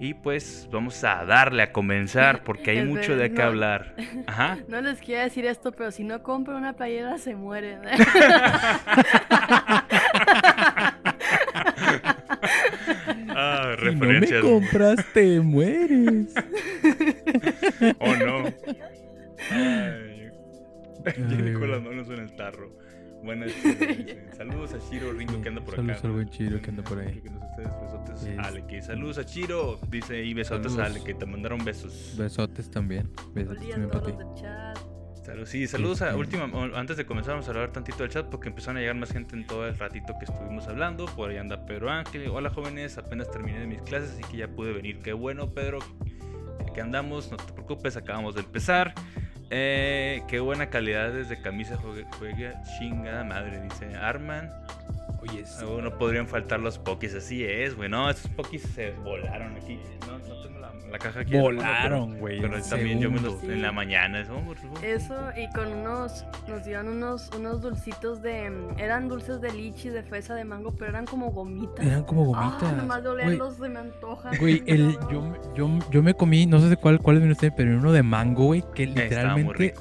Y 0.00 0.14
pues 0.14 0.68
vamos 0.70 1.02
a 1.02 1.24
darle 1.24 1.62
a 1.62 1.72
comenzar 1.72 2.44
porque 2.44 2.70
hay 2.70 2.84
mucho 2.84 3.16
de 3.16 3.32
qué 3.32 3.42
hablar. 3.42 3.96
Ajá. 4.26 4.58
No 4.68 4.80
les 4.80 5.00
quiero 5.00 5.22
decir 5.24 5.44
esto, 5.46 5.72
pero 5.72 5.90
si 5.90 6.04
no 6.04 6.22
compro 6.22 6.56
una 6.56 6.74
playera 6.74 7.18
se 7.18 7.34
mueren. 7.34 7.80
ah, 13.30 13.74
si 13.78 13.94
no 13.94 14.06
me 14.06 14.40
compras 14.40 15.04
te 15.12 15.40
mueres. 15.40 16.34
oh 17.98 18.16
no. 18.16 18.44
Ay. 19.50 20.30
Ay, 21.06 21.52
con 21.54 21.70
las 21.70 21.82
manos 21.82 22.08
en 22.08 22.18
el 22.20 22.36
tarro. 22.36 22.70
Buenas 23.22 23.52
Saludos 24.36 24.74
a 24.74 24.90
Chiro 24.90 25.12
Ringo 25.12 25.40
que 25.42 25.48
anda 25.48 25.60
por 25.60 25.74
acá. 25.74 25.82
Saludos 25.82 26.04
al 26.04 26.12
buen 26.12 26.30
Chiro 26.30 26.60
que 26.60 26.70
anda 26.70 26.82
por 26.82 26.98
ahí. 26.98 27.22
Besotes 27.56 28.38
Ale, 28.38 28.66
que 28.66 28.82
saludos 28.82 29.18
a 29.18 29.24
Chiro. 29.24 29.78
Dice 29.88 30.24
y 30.24 30.34
besotes 30.34 30.78
a 30.78 30.86
Ale, 30.86 31.02
que 31.02 31.14
te 31.14 31.26
mandaron 31.26 31.64
besos. 31.64 32.14
Besotes 32.16 32.70
también. 32.70 33.10
Besotes 33.34 33.68
también 33.68 33.90
para 33.90 34.04
ti. 34.04 34.12
Saludos, 35.28 35.50
sí, 35.50 35.66
saludos 35.66 36.00
a 36.00 36.16
última, 36.16 36.50
antes 36.74 36.96
de 36.96 37.04
comenzar 37.04 37.34
vamos 37.34 37.46
a 37.48 37.50
hablar 37.50 37.70
tantito 37.70 37.98
del 37.98 38.08
chat 38.08 38.24
porque 38.30 38.48
empezaron 38.48 38.78
a 38.78 38.80
llegar 38.80 38.96
más 38.96 39.12
gente 39.12 39.36
en 39.36 39.46
todo 39.46 39.68
el 39.68 39.76
ratito 39.76 40.14
que 40.18 40.24
estuvimos 40.24 40.66
hablando. 40.68 41.04
Por 41.04 41.28
ahí 41.28 41.36
anda 41.36 41.66
Pedro 41.66 41.90
Ángel. 41.90 42.28
Hola 42.28 42.48
jóvenes, 42.48 42.96
apenas 42.96 43.30
terminé 43.30 43.66
mis 43.66 43.82
clases 43.82 44.12
así 44.12 44.22
que 44.30 44.38
ya 44.38 44.48
pude 44.48 44.72
venir. 44.72 45.00
Qué 45.00 45.12
bueno, 45.12 45.52
Pedro. 45.52 45.80
Que 46.74 46.80
andamos, 46.80 47.30
no 47.30 47.36
te 47.36 47.52
preocupes, 47.52 47.98
acabamos 47.98 48.36
de 48.36 48.40
empezar. 48.40 48.94
Eh, 49.50 50.22
qué 50.28 50.40
buena 50.40 50.68
calidad 50.68 51.12
desde 51.12 51.40
camisa 51.40 51.76
juega, 52.18 52.62
chingada 52.78 53.24
madre, 53.24 53.60
dice 53.62 53.94
Arman. 53.96 54.50
Oye, 55.20 55.44
sí. 55.46 55.64
no 55.64 55.98
podrían 55.98 56.28
faltar 56.28 56.60
los 56.60 56.78
pokis, 56.78 57.14
así 57.14 57.44
es, 57.44 57.74
güey. 57.74 57.88
No, 57.88 58.08
esos 58.10 58.30
pokis 58.30 58.62
se 58.62 58.92
volaron 58.92 59.56
aquí. 59.56 59.80
No, 60.06 60.18
no 60.18 60.42
tengo 60.42 60.57
la, 60.90 60.98
caja 60.98 61.20
aquí. 61.20 61.36
Volaron, 61.36 62.18
güey. 62.18 62.40
Pero, 62.40 62.60
también 62.62 63.00
yo 63.00 63.10
me 63.10 63.20
los, 63.20 63.42
en 63.42 63.62
la 63.62 63.72
mañana. 63.72 64.20
Eso, 64.20 64.42
eso, 64.82 65.14
y 65.36 65.48
con 65.52 65.72
unos, 65.72 66.24
nos 66.48 66.64
dieron 66.64 66.88
unos, 66.88 67.30
unos 67.36 67.60
dulcitos 67.60 68.22
de, 68.22 68.50
eran 68.78 69.08
dulces 69.08 69.40
de 69.40 69.52
lichi, 69.52 69.88
de 69.90 70.02
fresa, 70.02 70.34
de 70.34 70.44
mango, 70.44 70.72
pero 70.72 70.90
eran 70.90 71.06
como 71.06 71.30
gomitas. 71.30 71.84
Eran 71.84 72.04
como 72.04 72.24
gomitas. 72.24 72.62
Ah, 72.62 72.72
nomás 72.72 73.02
de 73.02 73.08
olerlos 73.08 73.56
se 73.56 73.68
me 73.68 73.78
antojan. 73.78 74.36
Güey, 74.38 74.62
el, 74.66 74.92
yo, 75.10 75.32
yo, 75.54 75.68
yo 75.90 76.02
me 76.02 76.14
comí, 76.14 76.46
no 76.46 76.60
sé 76.60 76.68
de 76.68 76.76
cuál, 76.76 77.00
cuál 77.00 77.22
es 77.22 77.30
usted, 77.30 77.52
pero 77.56 77.76
uno 77.76 77.92
de 77.92 78.02
mango, 78.02 78.46
güey, 78.46 78.64
que 78.74 78.86
literalmente 78.86 79.74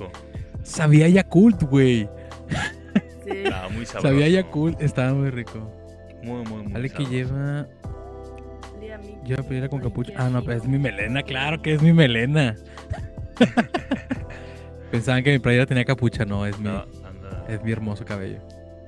sabía 0.64 1.08
Yakult, 1.08 1.64
güey. 1.64 2.10
Estaba 3.26 3.70
muy 3.70 3.86
sabroso. 3.86 4.08
Sabía 4.08 4.28
Yakult, 4.30 4.82
estaba 4.82 5.14
muy 5.14 5.30
rico. 5.30 5.72
Muy, 6.24 6.44
muy, 6.46 6.64
muy. 6.64 6.76
Ale 6.76 6.90
que 6.90 7.06
lleva. 7.06 7.68
Lleva 9.28 9.44
playera 9.44 9.68
con 9.68 9.82
capucha. 9.82 10.14
Ah, 10.16 10.30
no, 10.30 10.42
pero 10.42 10.58
es 10.58 10.66
mi 10.66 10.80
melena, 10.80 11.22
claro 11.22 11.62
que 11.62 11.74
es 11.74 11.82
mi 11.82 11.92
melena. 11.92 12.56
Pensaban 14.92 15.22
que 15.22 15.34
mi 15.34 15.40
playera 15.40 15.66
tenía 15.66 15.84
capucha, 15.84 16.24
no, 16.24 16.46
es 16.46 16.58
mi, 16.60 16.70
es 17.50 17.62
mi 17.62 17.74
hermoso 17.74 18.06
cabello. 18.06 18.40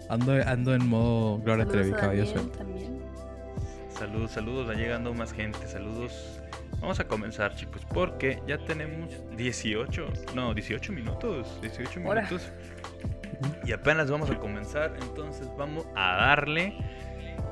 Ando, 0.08 0.34
ando 0.48 0.74
en 0.74 0.88
modo 0.88 1.39
Gloria 1.39 1.65
Trevi, 1.65 1.91
cabello 1.91 2.25
suelto. 2.25 2.58
Saludos, 3.89 4.31
saludos, 4.31 4.69
va 4.69 4.75
llegando 4.75 5.13
más 5.13 5.34
gente, 5.34 5.67
saludos. 5.67 6.39
Vamos 6.79 7.01
a 7.01 7.03
comenzar, 7.03 7.53
chicos, 7.55 7.81
porque 7.93 8.41
ya 8.48 8.58
tenemos 8.60 9.10
18, 9.36 10.08
no, 10.36 10.53
18 10.53 10.93
minutos, 10.93 11.60
18 11.62 12.00
minutos. 12.00 12.50
Y 13.65 13.74
apenas 13.74 14.10
vamos 14.10 14.29
a 14.29 14.36
comenzar, 14.36 14.96
entonces 15.01 15.50
vamos 15.58 15.86
a 15.96 16.15
darle. 16.15 16.77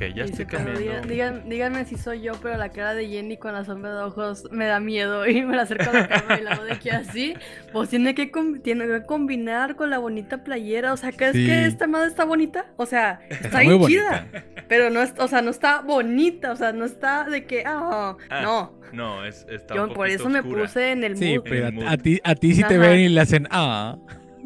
Ok, 0.00 0.14
ya 0.14 0.24
estoy 0.24 0.46
cambiando. 0.46 1.44
díganme 1.46 1.84
si 1.84 1.98
soy 1.98 2.22
yo, 2.22 2.32
pero 2.40 2.56
la 2.56 2.70
cara 2.70 2.94
de 2.94 3.06
Jenny 3.06 3.36
con 3.36 3.52
la 3.52 3.66
sombra 3.66 3.94
de 3.94 4.04
ojos 4.04 4.44
me 4.50 4.64
da 4.64 4.80
miedo 4.80 5.26
y 5.28 5.42
me 5.42 5.54
la 5.54 5.60
acerco 5.62 5.90
a 5.90 5.92
la 5.92 6.08
cama 6.08 6.40
y 6.40 6.42
la 6.42 6.52
hago 6.52 6.64
de 6.64 6.72
aquí 6.72 6.88
así. 6.88 7.34
Pues 7.70 7.90
tiene 7.90 8.14
que, 8.14 8.32
tiene 8.62 8.86
que 8.86 9.04
combinar 9.04 9.76
con 9.76 9.90
la 9.90 9.98
bonita 9.98 10.42
playera. 10.42 10.94
O 10.94 10.96
sea, 10.96 11.12
¿crees 11.12 11.34
que 11.34 11.66
esta 11.66 11.86
madre 11.86 12.08
está 12.08 12.24
bonita? 12.24 12.64
O 12.78 12.86
sea, 12.86 13.20
está, 13.28 13.60
bien 13.60 13.86
chida. 13.86 14.26
Pero 14.68 14.88
no, 14.88 15.02
es, 15.02 15.12
o 15.18 15.28
sea, 15.28 15.42
no 15.42 15.50
está 15.50 15.82
bonita. 15.82 16.52
O 16.52 16.56
sea, 16.56 16.72
no 16.72 16.86
está 16.86 17.24
de 17.24 17.44
que, 17.44 17.64
ah 17.66 18.16
no. 18.42 18.80
No, 18.94 19.26
es, 19.26 19.46
está 19.50 19.74
Yo 19.74 19.92
por 19.92 20.08
eso 20.08 20.30
me 20.30 20.42
puse 20.42 20.92
en 20.92 21.04
el 21.04 21.12
mood. 21.12 21.20
Sí, 21.20 21.38
pero 21.44 21.68
a, 21.86 21.98
ti, 21.98 22.18
a 22.24 22.34
ti 22.34 22.54
sí 22.54 22.64
te 22.64 22.78
ven 22.78 23.00
y 23.00 23.10
le 23.10 23.20
hacen, 23.20 23.46
ah. 23.50 23.98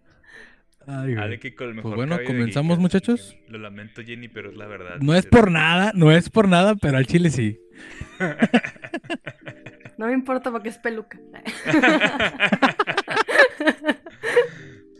pues 0.84 1.94
bueno, 1.94 2.18
comenzamos 2.26 2.78
muchachos. 2.78 3.36
Lo 3.48 3.58
lamento 3.58 4.02
Jenny, 4.02 4.28
pero 4.28 4.50
es 4.50 4.56
la 4.56 4.66
verdad. 4.66 4.98
No 5.00 5.14
es 5.14 5.26
por 5.26 5.50
nada, 5.50 5.92
no 5.94 6.12
es 6.12 6.28
por 6.28 6.48
nada, 6.48 6.74
pero 6.76 6.98
al 6.98 7.06
chile 7.06 7.30
sí. 7.30 7.58
no 9.98 10.06
me 10.06 10.12
importa 10.12 10.50
porque 10.50 10.68
es 10.70 10.78
peluca. 10.78 11.18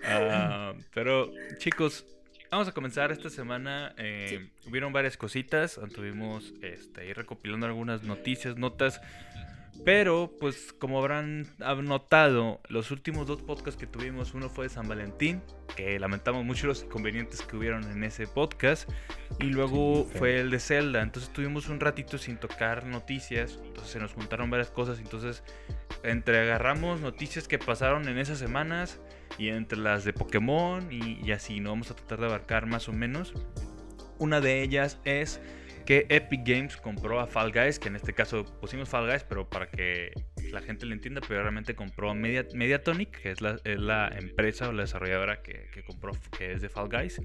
Ah, 0.04 0.74
pero 0.92 1.32
chicos, 1.58 2.04
vamos 2.50 2.68
a 2.68 2.72
comenzar 2.72 3.12
esta 3.12 3.30
semana. 3.30 3.94
Eh, 3.96 4.50
hubieron 4.66 4.92
varias 4.92 5.16
cositas, 5.16 5.78
estuvimos 5.78 6.52
este, 6.60 7.02
ahí 7.02 7.12
recopilando 7.12 7.66
algunas 7.66 8.02
noticias, 8.02 8.56
notas 8.56 9.00
pero, 9.84 10.32
pues, 10.38 10.72
como 10.72 10.98
habrán 10.98 11.46
notado, 11.82 12.60
los 12.68 12.90
últimos 12.90 13.26
dos 13.26 13.42
podcasts 13.42 13.80
que 13.80 13.86
tuvimos, 13.86 14.34
uno 14.34 14.48
fue 14.48 14.66
de 14.66 14.68
San 14.68 14.86
Valentín, 14.86 15.42
que 15.74 15.98
lamentamos 15.98 16.44
mucho 16.44 16.66
los 16.66 16.84
inconvenientes 16.84 17.42
que 17.42 17.56
hubieron 17.56 17.90
en 17.90 18.04
ese 18.04 18.26
podcast, 18.26 18.88
y 19.40 19.46
luego 19.46 20.04
fue 20.04 20.38
el 20.40 20.50
de 20.50 20.60
Zelda. 20.60 21.02
Entonces 21.02 21.32
tuvimos 21.32 21.68
un 21.68 21.80
ratito 21.80 22.18
sin 22.18 22.36
tocar 22.36 22.86
noticias, 22.86 23.58
entonces 23.64 23.92
se 23.92 23.98
nos 23.98 24.12
juntaron 24.12 24.50
varias 24.50 24.70
cosas, 24.70 25.00
entonces 25.00 25.42
entre 26.04 26.38
agarramos 26.40 27.00
noticias 27.00 27.48
que 27.48 27.58
pasaron 27.58 28.08
en 28.08 28.18
esas 28.18 28.38
semanas 28.38 29.00
y 29.38 29.48
entre 29.48 29.78
las 29.78 30.04
de 30.04 30.12
Pokémon 30.12 30.92
y, 30.92 31.18
y 31.26 31.32
así, 31.32 31.60
¿no? 31.60 31.70
Vamos 31.70 31.90
a 31.90 31.96
tratar 31.96 32.20
de 32.20 32.26
abarcar 32.26 32.66
más 32.66 32.88
o 32.88 32.92
menos. 32.92 33.34
Una 34.18 34.40
de 34.40 34.62
ellas 34.62 34.98
es 35.04 35.40
que 35.84 36.06
Epic 36.08 36.42
Games 36.44 36.76
compró 36.76 37.20
a 37.20 37.26
Fall 37.26 37.52
Guys, 37.52 37.78
que 37.78 37.88
en 37.88 37.96
este 37.96 38.12
caso 38.12 38.44
pusimos 38.60 38.88
Fall 38.88 39.08
Guys, 39.08 39.24
pero 39.24 39.48
para 39.48 39.68
que 39.68 40.12
la 40.50 40.60
gente 40.60 40.86
lo 40.86 40.92
entienda, 40.92 41.20
pero 41.26 41.42
realmente 41.42 41.74
compró 41.74 42.10
a 42.10 42.14
Media, 42.14 42.46
Mediatonic, 42.54 43.22
que 43.22 43.30
es 43.30 43.40
la, 43.40 43.58
es 43.64 43.78
la, 43.78 44.08
empresa 44.08 44.68
o 44.68 44.72
la 44.72 44.82
desarrolladora 44.82 45.42
que, 45.42 45.68
que, 45.72 45.82
compró, 45.82 46.12
que 46.36 46.52
es 46.52 46.62
de 46.62 46.68
Fall 46.68 46.88
Guys. 46.88 47.20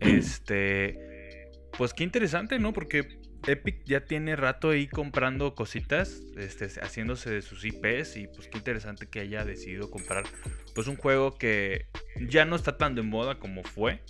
Este, 0.00 1.48
pues 1.76 1.94
qué 1.94 2.04
interesante, 2.04 2.58
¿no? 2.58 2.72
Porque 2.72 3.20
Epic 3.46 3.84
ya 3.84 4.04
tiene 4.04 4.36
rato 4.36 4.70
ahí 4.70 4.86
comprando 4.86 5.54
cositas, 5.54 6.22
este, 6.36 6.66
haciéndose 6.80 7.30
de 7.30 7.42
sus 7.42 7.64
IPs 7.64 8.16
y 8.16 8.26
pues 8.28 8.48
qué 8.48 8.58
interesante 8.58 9.08
que 9.08 9.20
haya 9.20 9.44
decidido 9.44 9.90
comprar 9.90 10.24
pues 10.74 10.86
un 10.86 10.96
juego 10.96 11.36
que 11.36 11.86
ya 12.28 12.44
no 12.44 12.56
está 12.56 12.76
tan 12.78 12.94
de 12.94 13.02
moda 13.02 13.38
como 13.38 13.64
fue, 13.64 14.00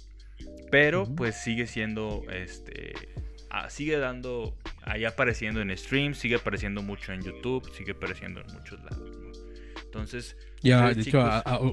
pero 0.70 1.06
pues 1.14 1.36
sigue 1.36 1.66
siendo 1.66 2.24
este 2.30 2.94
sigue 3.68 3.98
dando, 3.98 4.56
ahí 4.82 5.04
apareciendo 5.04 5.60
en 5.60 5.76
streams, 5.76 6.18
sigue 6.18 6.36
apareciendo 6.36 6.82
mucho 6.82 7.12
en 7.12 7.22
YouTube, 7.22 7.70
sigue 7.74 7.92
apareciendo 7.92 8.40
en 8.40 8.46
muchos 8.54 8.82
lados. 8.82 9.10
Entonces, 9.84 10.36
ya, 10.62 10.94
de 10.94 11.02
hecho, 11.02 11.22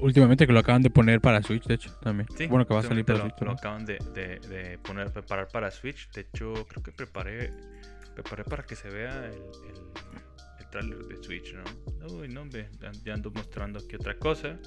últimamente 0.02 0.46
que 0.46 0.52
lo 0.52 0.58
acaban 0.58 0.82
de 0.82 0.90
poner 0.90 1.20
para 1.20 1.42
Switch, 1.42 1.64
de 1.64 1.74
hecho, 1.74 1.90
también. 2.02 2.26
bueno, 2.50 2.66
que 2.66 2.74
va 2.74 2.80
a 2.80 2.82
salir 2.82 3.04
para 3.04 3.18
lo, 3.18 3.24
Switch. 3.24 3.40
Lo 3.40 3.52
acaban 3.52 3.86
de, 3.86 3.98
de, 4.14 4.78
poner, 4.82 5.10
preparar 5.12 5.48
para 5.48 5.70
Switch. 5.70 6.10
De 6.10 6.22
hecho, 6.22 6.52
creo 6.68 6.82
que 6.82 6.92
preparé, 6.92 7.50
preparé 8.14 8.44
para 8.44 8.62
que 8.64 8.76
se 8.76 8.90
vea 8.90 9.26
el, 9.26 9.42
el, 10.58 10.70
trailer 10.70 10.98
de 10.98 11.16
Switch, 11.22 11.54
¿no? 11.54 11.64
Uy, 12.14 12.28
no, 12.28 12.46
ya 13.04 13.14
ando 13.14 13.30
mostrando 13.30 13.78
aquí 13.78 13.96
otra 13.96 14.16
cosa. 14.18 14.58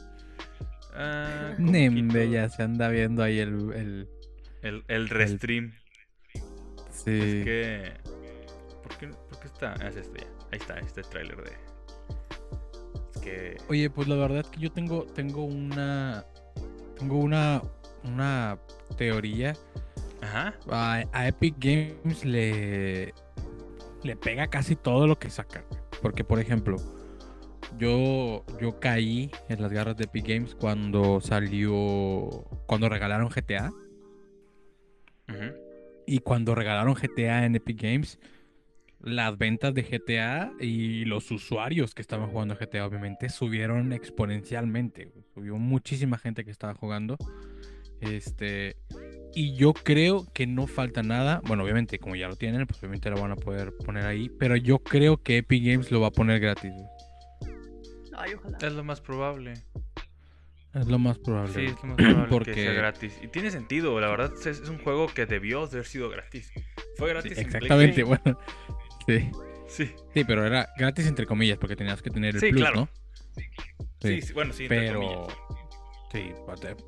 Ah, 0.95 1.53
Nembe, 1.59 2.29
ya 2.29 2.49
se 2.49 2.63
anda 2.63 2.89
viendo 2.89 3.23
ahí 3.23 3.39
el... 3.39 3.71
El, 3.73 4.09
el, 4.63 4.83
el 4.87 5.09
restream. 5.09 5.73
Es 7.05 7.43
que. 7.43 7.93
¿Por 8.81 8.97
qué, 8.97 9.07
por 9.07 9.39
qué 9.39 9.47
está? 9.47 9.73
Ah, 9.79 9.87
es 9.87 9.95
este 9.95 10.19
ya. 10.21 10.27
Ahí 10.51 10.59
está, 10.59 10.79
este 10.79 11.01
tráiler 11.03 11.43
de. 11.43 11.51
Es 13.13 13.21
que. 13.21 13.57
Oye, 13.69 13.89
pues 13.89 14.07
la 14.07 14.15
verdad 14.15 14.39
es 14.39 14.47
que 14.47 14.59
yo 14.59 14.71
tengo, 14.71 15.05
tengo 15.05 15.43
una. 15.43 16.25
Tengo 16.97 17.17
una. 17.17 17.61
Una 18.03 18.57
teoría. 18.97 19.55
Ajá. 20.21 20.55
A, 20.69 21.27
Epic 21.27 21.55
Games 21.57 22.25
le. 22.25 23.13
Le 24.03 24.15
pega 24.17 24.47
casi 24.47 24.75
todo 24.75 25.07
lo 25.07 25.17
que 25.17 25.29
saca. 25.29 25.63
Porque, 26.01 26.23
por 26.23 26.39
ejemplo. 26.39 26.77
Yo, 27.79 28.45
yo 28.61 28.79
caí 28.79 29.31
en 29.49 29.61
las 29.61 29.73
garras 29.73 29.97
de 29.97 30.03
Epic 30.03 30.27
Games 30.27 30.55
cuando 30.55 31.21
salió. 31.21 32.29
Cuando 32.67 32.89
regalaron 32.89 33.29
GTA. 33.29 33.71
Y 36.05 36.19
cuando 36.19 36.55
regalaron 36.55 36.93
GTA 36.93 37.45
en 37.45 37.55
Epic 37.55 37.81
Games, 37.81 38.19
las 39.03 39.37
ventas 39.37 39.73
de 39.73 39.83
GTA 39.83 40.53
y 40.59 41.05
los 41.05 41.29
usuarios 41.31 41.93
que 41.93 42.01
estaban 42.01 42.29
jugando 42.29 42.55
GTA, 42.55 42.85
obviamente, 42.85 43.29
subieron 43.29 43.91
exponencialmente. 43.91 45.11
Subió 45.33 45.57
muchísima 45.57 46.17
gente 46.17 46.45
que 46.45 46.51
estaba 46.51 46.73
jugando. 46.73 47.17
Este. 47.99 48.77
Y 49.35 49.55
yo 49.55 49.73
creo 49.73 50.25
que 50.33 50.47
no 50.47 50.67
falta 50.67 51.03
nada. 51.03 51.41
Bueno, 51.45 51.63
obviamente, 51.63 51.99
como 51.99 52.15
ya 52.15 52.27
lo 52.27 52.35
tienen, 52.35 52.65
pues 52.67 52.79
obviamente 52.79 53.09
lo 53.09 53.19
van 53.19 53.31
a 53.31 53.35
poder 53.35 53.73
poner 53.85 54.05
ahí. 54.05 54.29
Pero 54.39 54.55
yo 54.55 54.79
creo 54.79 55.17
que 55.17 55.37
Epic 55.37 55.63
Games 55.65 55.91
lo 55.91 56.01
va 56.01 56.07
a 56.07 56.11
poner 56.11 56.39
gratis. 56.39 56.73
Ay, 58.15 58.33
ojalá. 58.35 58.57
Es 58.61 58.73
lo 58.73 58.83
más 58.83 59.01
probable. 59.01 59.53
Es 60.73 60.87
lo 60.87 60.97
más 60.97 61.19
probable. 61.19 61.53
Sí, 61.53 61.65
es 61.65 61.83
lo 61.83 61.89
más 61.89 61.95
probable 61.95 62.27
porque... 62.29 62.51
que 62.51 62.63
sea 62.63 62.73
gratis. 62.73 63.19
Y 63.21 63.27
tiene 63.27 63.51
sentido, 63.51 63.99
la 63.99 64.09
verdad 64.09 64.33
es, 64.45 64.67
un 64.69 64.79
juego 64.79 65.07
que 65.07 65.25
debió 65.25 65.63
haber 65.63 65.85
sido 65.85 66.09
gratis. 66.09 66.51
Fue 66.97 67.09
gratis. 67.09 67.37
exactamente, 67.37 68.03
bueno. 68.03 68.39
Sí. 69.07 69.29
Sí. 69.67 69.91
Sí, 70.13 70.23
pero 70.23 70.45
era 70.45 70.69
gratis 70.77 71.07
entre 71.07 71.25
comillas, 71.25 71.57
porque 71.57 71.75
tenías 71.75 72.01
que 72.01 72.09
tener 72.09 72.35
el 72.35 72.51
plus, 72.51 72.67
¿no? 72.75 72.89
Sí. 74.01 74.21
sí. 74.21 74.33
bueno, 74.33 74.53
sí, 74.53 74.63
entre 74.63 74.79
pero... 74.79 75.27
Sí, 76.11 76.31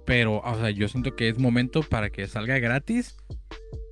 pero, 0.06 0.38
o 0.38 0.56
sea, 0.60 0.69
yo 0.69 0.88
siento 0.88 1.15
que 1.15 1.30
es 1.30 1.39
momento 1.39 1.82
para 1.82 2.12
que 2.12 2.28
salga 2.28 2.60
gratis 2.60 3.17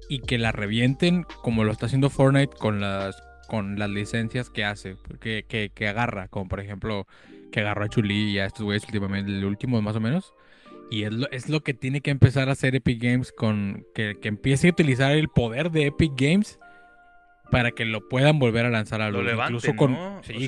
y 0.07 0.19
que 0.19 0.37
la 0.37 0.51
revienten 0.51 1.23
como 1.41 1.63
lo 1.63 1.71
está 1.71 1.87
haciendo 1.87 2.11
Fortnite 2.11 2.55
con 2.55 2.79
las 2.79 3.19
con 3.47 3.77
las 3.77 3.89
licencias 3.89 4.49
que 4.49 4.63
hace, 4.63 4.95
que, 5.19 5.43
que, 5.47 5.71
que 5.73 5.87
agarra, 5.87 6.27
como 6.27 6.47
por 6.47 6.59
ejemplo 6.59 7.07
que 7.53 7.59
agarró 7.59 7.85
a 7.85 7.87
Chuli 7.87 8.31
y 8.31 8.39
a 8.39 8.45
estos 8.45 8.63
güeyes 8.63 8.83
últimamente, 8.85 9.31
el 9.31 9.45
último 9.45 9.79
más 9.81 9.95
o 9.95 9.99
menos. 9.99 10.33
Y 10.89 11.03
es 11.03 11.13
lo, 11.13 11.29
es 11.31 11.49
lo 11.49 11.61
que 11.61 11.75
tiene 11.75 12.01
que 12.01 12.09
empezar 12.09 12.49
a 12.49 12.53
hacer 12.53 12.75
Epic 12.75 13.01
Games 13.01 13.31
con 13.31 13.85
que, 13.93 14.17
que 14.19 14.27
empiece 14.27 14.67
a 14.67 14.71
utilizar 14.71 15.11
el 15.11 15.29
poder 15.29 15.69
de 15.69 15.85
Epic 15.85 16.13
Games 16.15 16.59
para 17.51 17.71
que 17.71 17.85
lo 17.85 18.09
puedan 18.09 18.39
volver 18.39 18.65
a 18.65 18.69
lanzar 18.69 19.01
a 19.01 19.11
lo 19.11 19.21
incluso 19.21 19.75
con, 19.75 19.95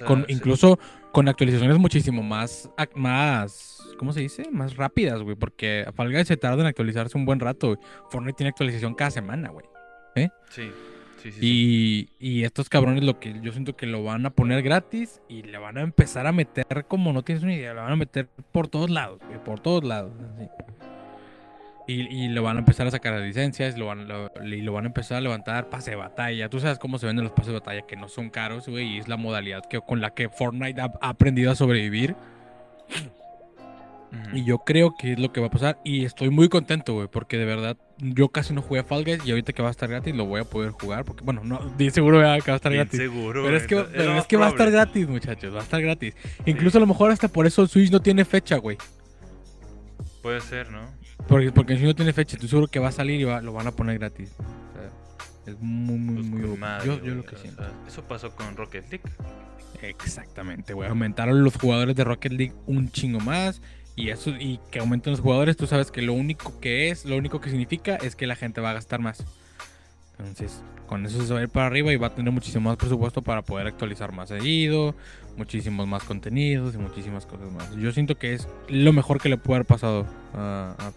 con 0.06 0.26
incluso 0.28 0.80
con 1.12 1.28
actualizaciones 1.30 1.78
muchísimo 1.78 2.24
más 2.24 2.72
más 2.96 3.80
¿cómo 4.00 4.12
se 4.12 4.22
dice? 4.22 4.50
más 4.52 4.76
rápidas, 4.76 5.22
güey, 5.22 5.36
porque 5.36 5.86
Fall 5.96 6.12
Guys 6.12 6.28
se 6.28 6.38
tarda 6.38 6.62
en 6.62 6.68
actualizarse 6.68 7.16
un 7.18 7.26
buen 7.26 7.40
rato. 7.40 7.78
Fortnite 8.10 8.38
tiene 8.38 8.50
actualización 8.50 8.96
cada 8.96 9.12
semana, 9.12 9.50
güey. 9.50 9.66
¿Eh? 10.16 10.30
Sí 10.50 10.72
y, 11.42 12.44
estos 12.44 12.70
cabrones 12.70 13.04
lo 13.04 13.20
que 13.20 13.40
yo 13.42 13.52
siento 13.52 13.76
que 13.76 13.86
lo 13.86 14.04
van 14.04 14.26
a 14.26 14.30
poner 14.30 14.62
gratis 14.62 15.22
y 15.28 15.44
le 15.44 15.58
van 15.58 15.78
a 15.78 15.82
empezar 15.82 16.28
a 16.28 16.32
meter 16.32 16.86
como 16.88 17.14
no 17.14 17.24
tienes 17.24 17.44
una 17.44 17.54
idea, 17.54 17.74
lo 17.74 17.82
van 17.82 17.94
a 17.94 17.96
meter 17.96 18.28
por 18.52 18.68
todos 18.68 18.90
lados, 18.90 19.20
por 19.44 19.60
todos 19.60 19.84
lados. 19.84 20.14
Y, 21.88 22.02
y 22.02 22.30
lo 22.30 22.42
van 22.42 22.58
a 22.58 22.60
empezar 22.60 22.88
a 22.88 22.92
sacar 22.92 23.14
las 23.14 23.24
licencias, 23.24 23.78
lo 23.78 23.86
van, 23.86 24.08
y 24.44 24.62
lo 24.62 24.74
van 24.74 24.86
a 24.86 24.88
empezar 24.88 25.18
a 25.18 25.22
levantar 25.22 25.70
pase 25.70 25.92
de 25.92 25.98
batalla. 25.98 26.50
Tú 26.50 26.60
sabes 26.60 26.80
cómo 26.80 26.98
se 26.98 27.06
venden 27.06 27.26
los 27.26 27.34
pases 27.34 27.54
de 27.54 27.60
batalla, 27.60 27.82
que 27.84 27.96
no 27.96 28.08
son 28.08 28.30
caros, 28.30 28.68
güey, 28.68 28.96
y 28.96 28.98
es 28.98 29.08
la 29.08 29.18
modalidad 29.18 29.64
que, 29.66 29.80
con 29.82 30.02
la 30.02 30.12
que 30.12 30.30
Fortnite 30.30 30.82
ha 30.82 30.92
aprendido 31.02 31.52
a 31.52 31.56
sobrevivir. 31.56 32.16
Y 34.34 34.44
yo 34.44 34.60
creo 34.60 34.96
que 34.98 35.14
es 35.14 35.20
lo 35.20 35.32
que 35.32 35.42
va 35.42 35.48
a 35.48 35.50
pasar. 35.50 35.80
Y 35.84 36.06
estoy 36.06 36.30
muy 36.30 36.50
contento, 36.50 36.94
güey, 36.94 37.08
porque 37.08 37.38
de 37.38 37.46
verdad 37.46 37.78
yo 37.98 38.30
casi 38.30 38.54
no 38.54 38.62
jugué 38.62 38.82
a 38.82 38.84
Fall 38.84 39.04
Guys 39.04 39.26
y 39.26 39.32
ahorita 39.32 39.54
que 39.54 39.62
va 39.62 39.70
a 39.70 39.72
estar 39.72 39.90
gratis 39.90 40.14
lo 40.16 40.26
voy 40.26 40.42
a 40.42 40.44
poder 40.44 40.72
jugar. 40.72 41.06
Porque, 41.06 41.24
bueno, 41.24 41.42
no, 41.44 41.60
seguro 41.92 42.20
que 42.20 42.24
va 42.24 42.34
a 42.34 42.56
estar 42.56 42.74
gratis. 42.74 43.00
Seguro, 43.00 43.44
pero 43.44 43.58
es 43.58 43.68
que, 43.68 43.80
es 43.80 44.26
que 44.28 44.38
va 44.38 44.48
a 44.48 44.50
estar 44.50 44.70
gratis, 44.72 45.08
muchachos, 45.08 45.54
va 45.54 45.60
a 45.60 45.64
estar 45.64 45.82
gratis. 45.82 46.16
Incluso 46.46 46.78
a 46.78 46.82
lo 46.82 46.88
mejor 46.88 47.12
hasta 47.12 47.28
por 47.28 47.46
eso 47.46 47.62
el 47.62 47.70
Switch 47.70 47.92
no 47.92 48.02
tiene 48.02 48.26
fecha, 48.26 48.58
güey. 48.58 48.78
Puede 50.22 50.42
ser, 50.42 50.72
¿no? 50.72 50.92
Porque, 51.28 51.52
porque 51.52 51.74
el 51.74 51.80
Switch 51.80 51.90
no 51.90 51.96
tiene 51.96 52.14
fecha, 52.14 52.36
estoy 52.36 52.50
seguro 52.50 52.68
que 52.68 52.80
va 52.80 52.90
a 52.90 52.92
salir 52.92 53.22
y 53.22 53.24
lo 53.24 53.54
van 53.54 53.68
a 53.68 53.72
poner 53.72 54.00
gratis. 54.00 54.32
es 55.46 55.60
muy, 55.60 55.98
muy, 55.98 56.16
pues 56.16 56.60
muy... 56.60 56.60
yo, 56.86 57.02
yo, 57.04 57.16
lo 57.16 57.24
que 57.24 57.36
siento. 57.38 57.64
eso 57.88 58.04
pasó 58.04 58.36
con 58.36 58.56
Rocket 58.58 58.90
League. 58.90 59.04
Exactamente, 59.82 60.74
güey. 60.74 60.90
Aumentaron 60.90 61.44
los 61.44 61.56
jugadores 61.58 61.96
de 61.96 62.04
Rocket 62.04 62.32
League 62.32 62.54
un 62.66 62.90
chingo 62.92 63.20
más 63.20 63.62
y 63.96 64.10
eso 64.10 64.32
y 64.32 64.60
que 64.72 64.80
aumenten 64.80 65.12
los 65.12 65.22
jugadores, 65.22 65.58
tú 65.58 65.68
sabes 65.68 65.92
que 65.92 66.02
lo 66.02 66.14
único 66.14 66.60
que 66.60 66.90
es, 66.90 67.06
lo 67.06 67.16
único 67.16 67.40
que 67.40 67.50
significa 67.50 67.96
es 67.96 68.16
que 68.16 68.28
la 68.28 68.36
gente 68.36 68.62
va 68.62 68.72
a 68.72 68.74
gastar 68.74 69.00
más. 69.00 69.24
Entonces, 70.18 70.62
con 70.88 71.06
eso 71.06 71.26
se 71.26 71.34
va 71.34 71.40
a 71.40 71.44
ir 71.44 71.50
para 71.50 71.68
arriba 71.68 71.92
y 71.92 71.98
va 71.98 72.08
a 72.08 72.16
tener 72.16 72.32
muchísimo 72.32 72.70
más 72.70 72.78
presupuesto 72.78 73.22
para 73.22 73.42
poder 73.42 73.68
actualizar 73.68 74.12
más 74.12 74.30
seguido, 74.30 74.96
muchísimos 75.38 75.88
más 75.88 76.04
contenidos 76.04 76.76
y 76.76 76.78
muchísimas 76.78 77.26
cosas 77.26 77.52
más. 77.52 77.76
Yo 77.76 77.92
siento 77.92 78.18
que 78.18 78.34
es 78.34 78.48
lo 78.70 78.94
mejor 78.94 79.22
que 79.22 79.30
le 79.30 79.38
puede 79.38 79.58
haber 79.58 79.68
pasado 79.68 80.06
a, 80.34 80.76
a 80.78 80.92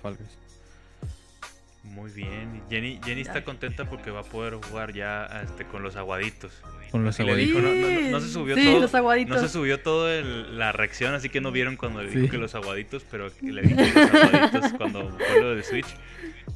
Muy 1.94 2.10
bien. 2.10 2.62
Jenny, 2.70 3.00
Jenny 3.04 3.22
está 3.22 3.44
contenta 3.44 3.84
porque 3.84 4.10
va 4.10 4.20
a 4.20 4.24
poder 4.24 4.54
jugar 4.54 4.92
ya 4.92 5.26
este, 5.44 5.64
con 5.64 5.82
los 5.82 5.96
aguaditos. 5.96 6.52
Con 6.90 7.04
los 7.04 7.18
aguaditos. 7.20 7.62
no, 7.62 8.20
se 8.20 8.28
subió 8.28 8.56
todo. 8.56 8.80
Los 8.80 8.94
aguaditos. 8.94 9.36
No 9.36 9.42
se 9.42 9.52
subió 9.52 9.80
toda 9.80 10.22
la 10.22 10.72
reacción, 10.72 11.14
así 11.14 11.28
que 11.28 11.40
no 11.40 11.52
vieron 11.52 11.76
cuando 11.76 12.02
le 12.02 12.10
dijo 12.10 12.30
que 12.30 12.38
los 12.38 12.54
aguaditos, 12.54 13.04
pero 13.10 13.28
le 13.42 13.62
dije 13.62 13.76
que 13.76 14.00
los 14.00 14.22
aguaditos 14.22 14.72
cuando 14.78 15.10
fue 15.10 15.40
lo 15.40 15.54
de 15.54 15.62
Switch. 15.62 15.86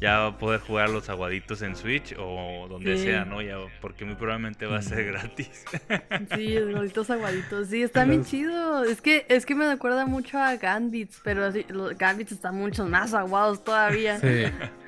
Ya 0.00 0.18
va 0.18 0.26
a 0.28 0.38
poder 0.38 0.60
jugar 0.60 0.90
los 0.90 1.08
aguaditos 1.08 1.62
en 1.62 1.76
Switch 1.76 2.14
o 2.18 2.66
donde 2.68 2.98
sea, 2.98 3.24
¿no? 3.24 3.42
Ya, 3.42 3.58
porque 3.80 4.04
muy 4.04 4.16
probablemente 4.16 4.66
va 4.66 4.78
a 4.78 4.82
ser 4.82 5.04
gratis. 5.04 5.64
Sí, 6.34 6.54
los 6.58 6.70
aguaditos 6.70 7.10
aguaditos. 7.10 7.68
Sí, 7.68 7.82
está 7.82 8.04
bien 8.04 8.24
chido. 8.24 8.84
Es 8.84 9.00
que, 9.00 9.26
es 9.28 9.46
que 9.46 9.54
me 9.54 9.68
recuerda 9.68 10.06
mucho 10.06 10.38
a 10.38 10.56
Gambits, 10.56 11.20
pero 11.22 11.44
así, 11.44 11.64
los 11.68 11.96
Gambits 11.96 12.32
están 12.32 12.56
mucho 12.56 12.86
más 12.86 13.14
aguados 13.14 13.62
todavía. 13.62 14.18
Sí. 14.18 14.44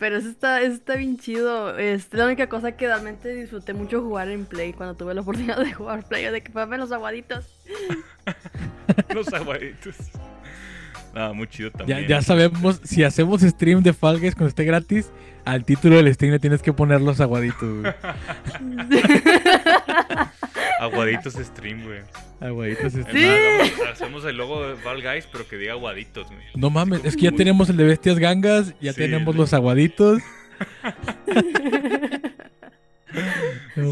Pero 0.00 0.16
eso 0.16 0.30
está, 0.30 0.62
eso 0.62 0.72
está 0.72 0.96
bien 0.96 1.18
chido. 1.18 1.78
Es 1.78 2.08
la 2.12 2.24
única 2.24 2.48
cosa 2.48 2.72
que 2.72 2.86
realmente 2.86 3.34
disfruté 3.34 3.74
mucho 3.74 4.02
jugar 4.02 4.30
en 4.30 4.46
Play 4.46 4.72
cuando 4.72 4.94
tuve 4.94 5.12
la 5.14 5.20
oportunidad 5.20 5.58
de 5.58 5.74
jugar 5.74 6.02
Play, 6.08 6.24
de 6.32 6.40
que 6.40 6.50
fue 6.50 6.78
los 6.78 6.90
aguaditos. 6.90 7.44
los 9.14 9.30
aguaditos. 9.32 9.96
Nada, 11.14 11.34
muy 11.34 11.46
chido 11.48 11.70
también. 11.70 12.00
Ya, 12.02 12.08
ya, 12.08 12.22
sabemos, 12.22 12.80
si 12.82 13.04
hacemos 13.04 13.42
stream 13.42 13.82
de 13.82 13.92
Fall 13.92 14.20
Guys 14.20 14.34
cuando 14.34 14.48
esté 14.48 14.64
gratis, 14.64 15.10
al 15.44 15.66
título 15.66 15.96
del 15.96 16.14
stream 16.14 16.32
le 16.32 16.38
tienes 16.38 16.62
que 16.62 16.72
poner 16.72 17.02
los 17.02 17.20
aguaditos, 17.20 17.84
aguaditos 20.80 21.34
stream, 21.34 21.84
güey. 21.84 22.00
Aguaditos 22.40 22.92
stream. 22.92 23.66
¿Sí? 23.66 23.72
hacemos 23.90 24.24
el 24.24 24.36
logo 24.36 24.66
de 24.66 24.76
Fall 24.76 25.02
Guys, 25.02 25.28
pero 25.30 25.46
que 25.46 25.56
diga 25.56 25.72
aguaditos, 25.72 26.26
güey. 26.28 26.42
No 26.54 26.70
mames, 26.70 27.04
es 27.04 27.16
que 27.16 27.22
ya 27.22 27.32
tenemos 27.32 27.68
el 27.68 27.76
de 27.76 27.84
bestias 27.84 28.18
gangas, 28.18 28.74
ya 28.80 28.92
tenemos 28.92 29.36
los 29.36 29.52
aguaditos. 29.52 30.22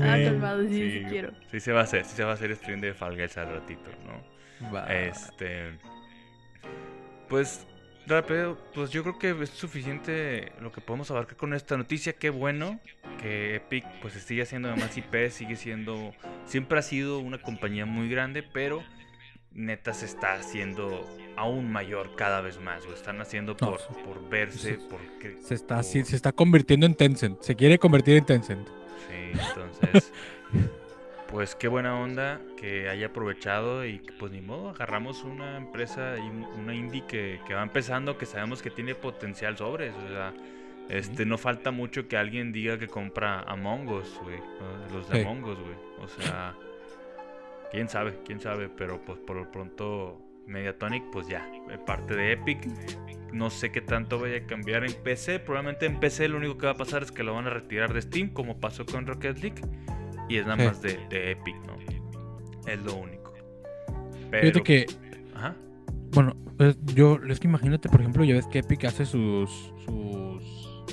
ah, 0.02 0.18
calmado, 0.24 0.66
sí, 0.68 0.90
sí, 0.90 1.04
quiero. 1.08 1.32
Sí 1.50 1.60
se 1.60 1.72
va 1.72 1.80
a 1.80 1.84
hacer, 1.84 2.04
sí 2.04 2.16
se 2.16 2.24
va 2.24 2.30
a 2.30 2.34
hacer 2.34 2.54
stream 2.56 2.80
de 2.80 2.94
Fall 2.94 3.16
Guys 3.16 3.36
al 3.36 3.52
ratito, 3.52 3.90
¿no? 4.06 4.72
Va. 4.72 4.86
Este... 4.92 5.78
Pues 7.28 7.66
rápido, 8.08 8.58
pues 8.74 8.90
yo 8.90 9.02
creo 9.02 9.18
que 9.18 9.42
es 9.42 9.50
suficiente 9.50 10.52
lo 10.60 10.72
que 10.72 10.80
podemos 10.80 11.10
abarcar 11.10 11.36
con 11.36 11.54
esta 11.54 11.76
noticia. 11.76 12.14
Qué 12.14 12.30
bueno 12.30 12.80
que 13.20 13.56
Epic 13.56 13.84
pues 14.00 14.14
sigue 14.14 14.42
haciendo 14.42 14.74
más 14.76 14.96
IP, 14.96 15.30
sigue 15.30 15.56
siendo, 15.56 16.12
siempre 16.46 16.78
ha 16.78 16.82
sido 16.82 17.18
una 17.20 17.40
compañía 17.40 17.86
muy 17.86 18.08
grande, 18.08 18.42
pero 18.42 18.82
neta 19.52 19.92
se 19.92 20.06
está 20.06 20.34
haciendo 20.34 21.04
aún 21.36 21.70
mayor 21.70 22.16
cada 22.16 22.40
vez 22.40 22.58
más. 22.60 22.84
Lo 22.84 22.94
están 22.94 23.20
haciendo 23.20 23.56
por, 23.56 23.78
por 24.04 24.28
verse, 24.28 24.78
porque 24.88 25.38
se 25.42 25.54
está 25.54 25.82
se 25.82 26.00
está 26.00 26.32
convirtiendo 26.32 26.86
en 26.86 26.94
Tencent. 26.94 27.40
Se 27.42 27.54
quiere 27.54 27.78
convertir 27.78 28.16
en 28.16 28.24
Tencent. 28.24 28.68
Sí, 29.08 29.38
entonces 29.38 30.12
pues 31.28 31.54
qué 31.54 31.68
buena 31.68 31.98
onda 31.98 32.40
que 32.56 32.88
haya 32.88 33.08
aprovechado 33.08 33.84
y 33.84 34.00
pues 34.18 34.32
ni 34.32 34.40
modo, 34.40 34.70
agarramos 34.70 35.24
una 35.24 35.56
empresa 35.58 36.16
y 36.18 36.28
una 36.58 36.74
indie 36.74 37.04
que, 37.06 37.38
va 37.54 37.62
empezando, 37.62 38.16
que 38.16 38.26
sabemos 38.26 38.62
que 38.62 38.70
tiene 38.70 38.94
potencial 38.94 39.56
sobre 39.56 39.88
eso, 39.88 39.98
o 40.04 40.08
sea, 40.08 40.34
este, 40.88 41.26
no 41.26 41.36
falta 41.36 41.70
mucho 41.70 42.08
que 42.08 42.16
alguien 42.16 42.50
diga 42.50 42.78
que 42.78 42.88
compra 42.88 43.40
Among 43.42 43.88
Us, 43.88 44.18
güey, 44.22 44.38
los 44.92 45.08
de 45.10 45.20
Among 45.20 45.44
Us, 45.44 45.58
güey, 45.58 45.76
o 46.00 46.08
sea, 46.08 46.54
quién 47.70 47.88
sabe, 47.88 48.18
quién 48.24 48.40
sabe, 48.40 48.70
pero 48.70 49.00
pues 49.02 49.18
por 49.18 49.36
lo 49.36 49.52
pronto 49.52 50.22
Mediatonic, 50.46 51.04
pues 51.12 51.28
ya, 51.28 51.46
parte 51.86 52.16
de 52.16 52.32
Epic, 52.32 52.66
no 53.34 53.50
sé 53.50 53.70
qué 53.70 53.82
tanto 53.82 54.18
vaya 54.18 54.38
a 54.38 54.46
cambiar 54.46 54.82
en 54.84 54.94
PC, 54.94 55.40
probablemente 55.40 55.84
en 55.84 56.00
PC 56.00 56.28
lo 56.28 56.38
único 56.38 56.56
que 56.56 56.64
va 56.64 56.72
a 56.72 56.76
pasar 56.76 57.02
es 57.02 57.12
que 57.12 57.22
lo 57.22 57.34
van 57.34 57.46
a 57.46 57.50
retirar 57.50 57.92
de 57.92 58.00
Steam, 58.00 58.30
como 58.30 58.58
pasó 58.58 58.86
con 58.86 59.06
Rocket 59.06 59.38
League. 59.40 59.60
Y 60.28 60.36
es 60.36 60.46
nada 60.46 60.56
más 60.56 60.82
de, 60.82 60.98
Epic, 61.10 61.56
¿no? 61.66 61.76
Es 62.70 62.80
lo 62.80 62.96
único. 62.96 63.32
Pero... 64.30 64.42
Fíjate 64.42 64.62
que. 64.62 64.86
Ajá. 65.34 65.54
Bueno, 66.12 66.34
pues 66.56 66.76
yo, 66.94 67.18
es 67.28 67.40
que 67.40 67.46
imagínate, 67.46 67.88
por 67.88 68.00
ejemplo, 68.00 68.24
ya 68.24 68.34
ves 68.34 68.46
que 68.46 68.58
Epic 68.58 68.84
hace 68.84 69.06
sus. 69.06 69.72
sus. 69.86 70.84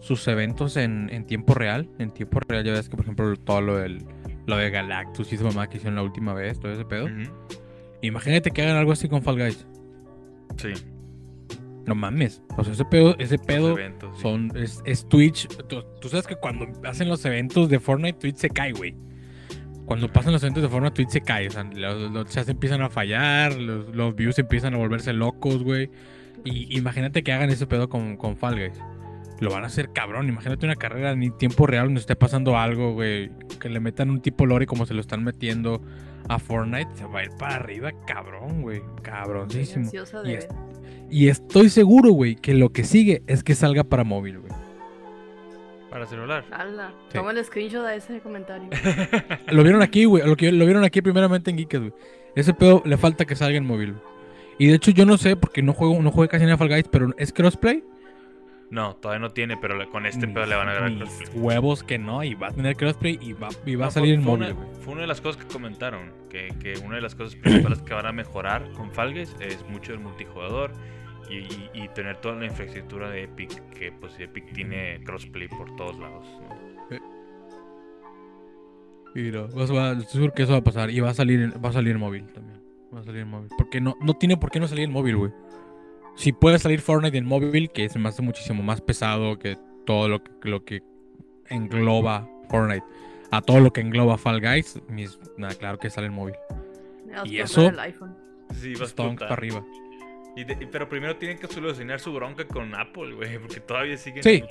sus 0.00 0.28
eventos 0.28 0.76
en, 0.76 1.08
en 1.10 1.24
tiempo 1.26 1.54
real. 1.54 1.88
En 1.98 2.10
tiempo 2.10 2.40
real, 2.40 2.64
ya 2.64 2.72
ves 2.72 2.88
que, 2.88 2.96
por 2.96 3.04
ejemplo, 3.04 3.36
todo 3.36 3.60
lo 3.60 3.76
del. 3.76 4.04
lo 4.46 4.56
de 4.56 4.70
Galactus 4.70 5.32
y 5.32 5.36
su 5.36 5.44
mamá 5.44 5.68
que 5.68 5.76
hicieron 5.76 5.96
la 5.96 6.02
última 6.02 6.34
vez, 6.34 6.58
todo 6.58 6.72
ese 6.72 6.84
pedo. 6.84 7.08
Imagínate 8.02 8.50
que 8.50 8.62
hagan 8.62 8.76
algo 8.76 8.92
así 8.92 9.08
con 9.08 9.22
Fall 9.22 9.38
Guys. 9.38 9.66
Sí. 10.56 10.72
No 11.86 11.94
mames. 11.94 12.42
O 12.56 12.64
sea, 12.64 12.72
ese 12.72 12.84
pedo, 12.84 13.16
ese 13.18 13.38
pedo 13.38 13.76
son, 14.20 14.52
es, 14.54 15.08
Twitch. 15.08 15.48
Tú, 15.66 16.08
sabes 16.08 16.26
que 16.26 16.36
cuando 16.36 16.66
hacen 16.88 17.08
los 17.08 17.24
eventos 17.24 17.68
de 17.68 17.80
Fortnite, 17.80 18.18
Twitch 18.18 18.36
se 18.36 18.50
cae, 18.50 18.72
güey. 18.72 18.94
Cuando 19.86 20.12
pasan 20.12 20.32
los 20.32 20.42
eventos 20.42 20.62
de 20.62 20.68
Fortnite, 20.68 20.94
Twitch 20.94 21.10
se 21.10 21.20
cae. 21.20 21.48
O 21.48 21.50
sea, 21.50 21.64
los, 21.64 22.28
chats 22.28 22.48
empiezan 22.48 22.82
a 22.82 22.90
fallar, 22.90 23.54
los, 23.54 24.14
views 24.14 24.38
empiezan 24.38 24.74
a 24.74 24.76
volverse 24.76 25.12
locos, 25.12 25.62
güey. 25.64 25.90
Y 26.44 26.78
imagínate 26.78 27.22
que 27.22 27.32
hagan 27.32 27.50
ese 27.50 27.66
pedo 27.66 27.88
con, 27.88 28.16
con 28.16 28.36
Fall 28.36 28.56
Guys. 28.56 28.80
Lo 29.40 29.50
van 29.50 29.64
a 29.64 29.68
hacer 29.68 29.92
cabrón. 29.92 30.28
Imagínate 30.28 30.66
una 30.66 30.76
carrera 30.76 31.12
en 31.12 31.36
tiempo 31.38 31.66
real 31.66 31.86
donde 31.86 32.00
esté 32.00 32.14
pasando 32.14 32.58
algo, 32.58 32.92
güey. 32.92 33.30
Que 33.58 33.70
le 33.70 33.80
metan 33.80 34.10
un 34.10 34.20
tipo 34.20 34.44
lore 34.46 34.66
como 34.66 34.84
se 34.86 34.94
lo 34.94 35.00
están 35.00 35.24
metiendo 35.24 35.82
a 36.28 36.38
Fortnite. 36.38 36.88
Se 36.94 37.06
va 37.06 37.20
a 37.20 37.24
ir 37.24 37.30
para 37.38 37.56
arriba, 37.56 37.90
cabrón, 38.06 38.62
güey. 38.62 38.82
Cabronísimo. 39.02 39.90
Y, 40.24 40.38
y 41.10 41.28
estoy 41.28 41.68
seguro, 41.68 42.10
güey, 42.12 42.36
que 42.36 42.54
lo 42.54 42.70
que 42.70 42.84
sigue 42.84 43.22
es 43.26 43.42
que 43.42 43.54
salga 43.54 43.84
para 43.84 44.04
móvil, 44.04 44.38
güey. 44.38 44.52
Para 45.90 46.06
celular. 46.06 46.44
Hala. 46.52 46.92
Toma 47.12 47.32
el 47.32 47.44
screenshot 47.44 47.84
de 47.84 47.96
ese 47.96 48.20
comentario. 48.20 48.68
lo 49.48 49.62
vieron 49.64 49.82
aquí, 49.82 50.04
güey. 50.04 50.22
Lo, 50.22 50.36
lo 50.36 50.64
vieron 50.64 50.84
aquí 50.84 51.02
primeramente 51.02 51.50
en 51.50 51.56
Geeked, 51.56 51.80
güey. 51.80 51.92
Ese 52.36 52.54
pedo 52.54 52.82
le 52.84 52.96
falta 52.96 53.24
que 53.24 53.34
salga 53.34 53.58
en 53.58 53.66
móvil. 53.66 53.96
Y 54.58 54.68
de 54.68 54.74
hecho 54.74 54.92
yo 54.92 55.04
no 55.04 55.16
sé, 55.16 55.36
porque 55.36 55.62
no 55.62 55.72
juego, 55.72 56.00
no 56.00 56.12
juego 56.12 56.30
casi 56.30 56.44
en 56.44 56.58
Fall 56.58 56.68
Guys, 56.68 56.88
pero 56.88 57.12
¿es 57.16 57.32
crossplay? 57.32 57.82
No, 58.70 58.94
todavía 58.94 59.18
no 59.18 59.32
tiene, 59.32 59.56
pero 59.56 59.90
con 59.90 60.06
este 60.06 60.28
pedo 60.28 60.46
le 60.46 60.54
van 60.54 60.68
a 60.68 60.74
ganar 60.74 60.96
crossplay. 60.96 61.28
Huevos 61.34 61.82
que 61.82 61.98
no, 61.98 62.22
y 62.22 62.34
va 62.34 62.48
a 62.48 62.52
tener 62.52 62.76
crossplay 62.76 63.18
y 63.20 63.32
va, 63.32 63.48
y 63.66 63.74
va 63.74 63.86
a 63.86 63.90
salir 63.90 64.14
en 64.14 64.22
móvil. 64.22 64.54
Fue 64.82 64.92
una 64.92 65.00
de 65.00 65.06
las 65.08 65.20
cosas 65.20 65.42
que 65.42 65.52
comentaron, 65.52 66.12
que, 66.28 66.54
que 66.62 66.78
una 66.84 66.96
de 66.96 67.00
las 67.00 67.16
cosas 67.16 67.34
principales 67.34 67.80
que 67.82 67.94
van 67.94 68.06
a 68.06 68.12
mejorar 68.12 68.70
con 68.72 68.92
Fall 68.92 69.12
Guys 69.12 69.34
es 69.40 69.64
mucho 69.68 69.92
el 69.92 69.98
multijugador 69.98 70.72
y, 71.30 71.88
tener 71.94 72.20
toda 72.20 72.36
la 72.36 72.46
infraestructura 72.46 73.10
de 73.10 73.24
Epic, 73.24 73.62
que 73.70 73.92
pues 73.92 74.18
Epic 74.18 74.52
tiene 74.52 75.02
crossplay 75.04 75.48
por 75.48 75.74
todos 75.76 75.98
lados. 75.98 76.26
Y 79.14 79.22
no, 79.32 79.46
estoy 79.46 80.04
seguro 80.06 80.32
que 80.32 80.44
eso 80.44 80.52
va 80.52 80.58
a 80.58 80.64
pasar 80.64 80.90
y 80.90 81.00
va 81.00 81.10
a 81.10 81.14
salir, 81.14 81.52
va 81.62 81.70
a 81.70 81.72
salir 81.72 81.92
en 81.92 82.00
móvil 82.00 82.26
también. 82.32 82.60
Va 82.94 83.00
a 83.00 83.04
salir 83.04 83.22
en 83.22 83.28
móvil. 83.28 83.48
Porque 83.56 83.80
no, 83.80 83.96
no 84.00 84.14
tiene 84.14 84.36
por 84.36 84.50
qué 84.50 84.60
no 84.60 84.68
salir 84.68 84.84
en 84.84 84.92
móvil, 84.92 85.16
güey. 85.16 85.32
Si 86.14 86.32
puede 86.32 86.58
salir 86.58 86.80
Fortnite 86.80 87.18
en 87.18 87.26
móvil, 87.26 87.70
que 87.70 87.88
se 87.88 87.98
me 87.98 88.08
hace 88.08 88.22
muchísimo 88.22 88.62
más 88.62 88.80
pesado 88.80 89.38
que 89.38 89.58
todo 89.84 90.08
lo 90.08 90.22
que, 90.22 90.30
lo 90.48 90.64
que 90.64 90.82
engloba 91.46 92.28
Fortnite, 92.48 92.84
a 93.32 93.40
todo 93.40 93.60
lo 93.60 93.72
que 93.72 93.80
engloba 93.80 94.16
Fall 94.16 94.40
Guys, 94.40 94.80
nada, 95.36 95.54
claro 95.54 95.78
que 95.78 95.90
sale 95.90 96.06
en 96.06 96.12
móvil. 96.12 96.34
y 97.24 97.38
eso, 97.38 97.68
el 97.68 97.78
iPhone. 97.80 98.16
Sí, 98.54 98.74
va 98.74 99.16
para 99.16 99.32
arriba 99.32 99.64
pero 100.70 100.88
primero 100.88 101.16
tienen 101.16 101.38
que 101.38 101.46
solucionar 101.46 102.00
su 102.00 102.12
bronca 102.12 102.46
con 102.46 102.74
Apple, 102.74 103.14
güey, 103.14 103.38
porque 103.38 103.60
todavía 103.60 103.96
siguen 103.96 104.22
sí. 104.22 104.42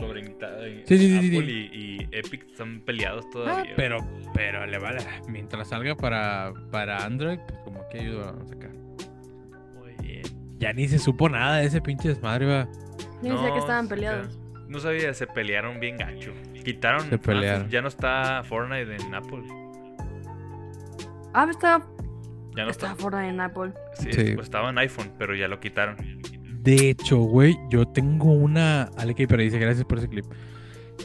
sí, 0.85 0.97
sí, 0.97 0.97
sí, 0.97 1.17
Apple 1.17 1.51
y, 1.51 2.07
Epic 2.11 2.47
están 2.47 2.81
peleados 2.81 3.29
todavía. 3.29 3.71
Ah, 3.71 3.73
pero, 3.75 3.97
pero 4.33 4.65
le 4.65 4.77
vale. 4.77 4.99
Mientras 5.27 5.69
salga 5.69 5.95
para, 5.95 6.53
para 6.71 7.05
Android, 7.05 7.39
pues 7.47 7.59
como 7.63 7.87
que 7.89 7.99
ayuda 7.99 8.29
a 8.29 8.47
sacar. 8.47 8.71
Muy 9.77 9.93
bien. 10.01 10.23
Ya 10.57 10.73
ni 10.73 10.87
se 10.87 10.99
supo 10.99 11.29
nada 11.29 11.57
de 11.57 11.65
ese 11.65 11.81
pinche 11.81 12.09
desmadre, 12.09 12.45
va. 12.45 12.67
Yo 13.21 13.33
no, 13.33 13.53
que 13.53 13.59
estaban 13.59 13.87
peleados. 13.87 14.37
No 14.67 14.79
sabía, 14.79 15.13
se 15.13 15.27
pelearon 15.27 15.79
bien 15.79 15.97
gacho. 15.97 16.33
Quitaron. 16.63 17.09
Se 17.09 17.17
pelearon. 17.17 17.69
ya 17.69 17.81
no 17.81 17.87
está 17.87 18.43
Fortnite 18.43 18.95
en 18.95 19.15
Apple. 19.15 19.43
Ah, 21.33 21.47
está 21.49 21.85
ya 22.59 22.65
no 22.65 22.71
está. 22.71 22.95
fuera 22.95 23.27
en 23.29 23.39
Apple. 23.39 23.71
Sí, 23.93 24.09
Pues 24.11 24.39
estaba 24.39 24.69
en 24.69 24.77
iPhone, 24.77 25.11
pero 25.17 25.33
ya 25.33 25.47
lo 25.47 25.59
quitaron. 25.59 25.95
De 26.61 26.89
hecho, 26.89 27.17
güey, 27.19 27.57
yo 27.69 27.87
tengo 27.87 28.31
una. 28.33 28.83
Ale 28.97 29.15
pero 29.15 29.41
dice 29.41 29.59
gracias 29.59 29.85
por 29.85 29.97
ese 29.97 30.09
clip. 30.09 30.25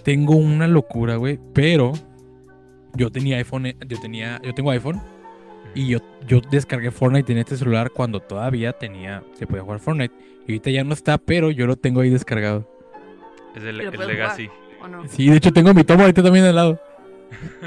Tengo 0.02 0.34
una 0.34 0.66
locura, 0.66 1.14
güey, 1.16 1.38
pero 1.54 1.92
yo 2.94 3.10
tenía 3.10 3.36
iPhone, 3.36 3.72
yo 3.86 4.00
tenía, 4.00 4.40
yo 4.42 4.52
tengo 4.52 4.72
iPhone 4.72 5.00
y 5.74 5.88
yo, 5.88 5.98
yo 6.26 6.40
descargué 6.40 6.90
Fortnite 6.90 7.32
en 7.32 7.38
este 7.38 7.56
celular 7.56 7.90
cuando 7.90 8.18
todavía 8.20 8.72
tenía, 8.72 9.22
se 9.34 9.46
podía 9.46 9.62
jugar 9.62 9.78
Fortnite. 9.78 10.14
Y 10.46 10.52
ahorita 10.52 10.70
ya 10.70 10.82
no 10.82 10.92
está, 10.92 11.18
pero 11.18 11.52
yo 11.52 11.66
lo 11.66 11.76
tengo 11.76 12.00
ahí 12.00 12.10
descargado. 12.10 12.68
Es 13.54 13.62
el, 13.62 13.80
el 13.80 13.90
Legacy. 13.92 14.50
Sí, 15.08 15.30
de 15.30 15.36
hecho 15.36 15.52
tengo 15.52 15.72
mi 15.72 15.84
tomo 15.84 16.02
ahorita 16.02 16.22
también 16.22 16.44
al 16.46 16.56
lado. 16.56 16.80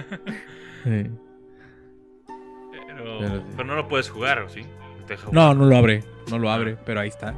sí. 0.84 1.10
Pero, 3.20 3.64
no 3.64 3.76
lo 3.76 3.88
puedes 3.88 4.10
jugar, 4.10 4.40
¿o 4.40 4.50
sí? 4.50 4.62
No, 5.32 5.54
no 5.54 5.66
lo 5.66 5.78
abre. 5.78 6.04
No 6.30 6.38
lo 6.38 6.50
abre, 6.50 6.78
pero 6.86 7.00
ahí 7.00 7.10
está. 7.10 7.34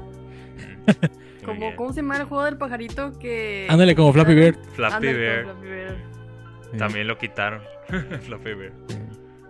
Como, 1.45 1.75
¿Cómo 1.75 1.93
se 1.93 2.01
llama 2.01 2.17
el 2.17 2.25
juego 2.25 2.43
del 2.43 2.57
pajarito 2.57 3.17
que... 3.17 3.67
Ándale, 3.69 3.95
como 3.95 4.11
Flappy 4.13 4.35
Bird. 4.35 4.57
Flappy 4.73 5.07
Bird. 5.07 5.47
También 6.77 7.07
lo 7.07 7.17
quitaron. 7.17 7.61
Flappy 8.21 8.53
Bird. 8.53 8.73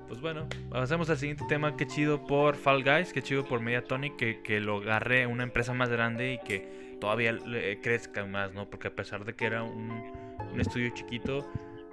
Pues 0.08 0.22
bueno, 0.22 0.48
pasemos 0.70 1.10
al 1.10 1.18
siguiente 1.18 1.46
tema. 1.48 1.76
Qué 1.78 1.88
chido 1.88 2.26
por 2.26 2.56
Fall 2.56 2.84
Guys, 2.84 3.14
qué 3.14 3.22
chido 3.22 3.46
por 3.46 3.62
Mediatonic, 3.62 4.16
que, 4.16 4.42
que 4.42 4.60
lo 4.60 4.78
agarre 4.78 5.28
una 5.28 5.44
empresa 5.44 5.74
más 5.74 5.90
grande 5.90 6.34
y 6.34 6.40
que 6.40 6.98
todavía 7.00 7.38
crezca 7.82 8.26
más, 8.26 8.54
¿no? 8.54 8.70
Porque 8.70 8.88
a 8.88 8.96
pesar 8.96 9.24
de 9.24 9.34
que 9.34 9.46
era 9.46 9.64
un, 9.64 10.12
un 10.52 10.60
estudio 10.60 10.90
chiquito, 10.94 11.48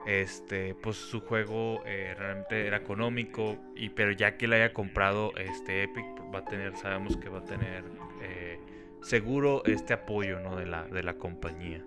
este, 0.06 0.74
pues 0.74 0.96
su 0.96 1.20
juego 1.20 1.82
eh, 1.84 2.14
realmente 2.16 2.66
era 2.66 2.78
económico, 2.78 3.58
y, 3.74 3.90
pero 3.90 4.12
ya 4.12 4.36
que 4.36 4.46
le 4.46 4.56
haya 4.56 4.72
comprado 4.72 5.32
este 5.36 5.82
Epic, 5.82 6.06
pues 6.16 6.34
va 6.34 6.38
a 6.38 6.44
tener, 6.44 6.76
sabemos 6.76 7.16
que 7.16 7.28
va 7.28 7.40
a 7.40 7.44
tener 7.44 7.84
eh, 8.22 8.58
seguro 9.02 9.62
este 9.64 9.92
apoyo 9.94 10.40
¿no? 10.40 10.56
de, 10.56 10.66
la, 10.66 10.84
de 10.84 11.02
la 11.02 11.14
compañía. 11.14 11.84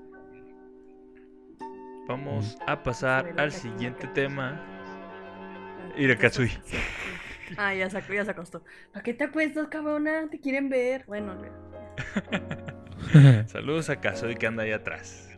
Vamos 2.08 2.58
a 2.66 2.82
pasar 2.82 3.36
al 3.38 3.52
siguiente 3.52 4.08
tema. 4.08 4.60
Katsui. 6.20 6.52
Ah, 7.58 7.74
ya 7.74 7.90
se, 7.90 8.02
ya 8.14 8.26
se 8.26 8.32
acostó. 8.32 8.64
¿Para 8.92 9.04
qué 9.04 9.14
te 9.14 9.26
acuestas, 9.26 9.68
cabrona? 9.68 10.28
¿Te 10.30 10.40
quieren 10.40 10.70
ver? 10.70 11.04
Bueno, 11.06 11.36
Saludos 13.48 13.90
a 13.90 14.00
Katsui 14.00 14.36
que 14.36 14.48
anda 14.48 14.64
ahí 14.64 14.72
atrás. 14.72 15.29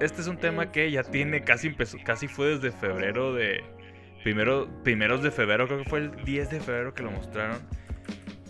Este 0.00 0.20
es 0.20 0.26
un 0.26 0.38
tema 0.38 0.72
que 0.72 0.90
ya 0.90 1.02
tiene 1.02 1.42
casi 1.42 1.68
empezó, 1.68 1.98
casi 2.04 2.28
fue 2.28 2.56
desde 2.56 2.72
febrero 2.72 3.32
de. 3.34 3.62
Primero, 4.22 4.68
primeros 4.82 5.22
de 5.22 5.30
febrero, 5.30 5.66
creo 5.66 5.82
que 5.82 5.90
fue 5.90 5.98
el 5.98 6.24
10 6.24 6.50
de 6.50 6.60
febrero 6.60 6.94
que 6.94 7.02
lo 7.02 7.10
mostraron. 7.10 7.58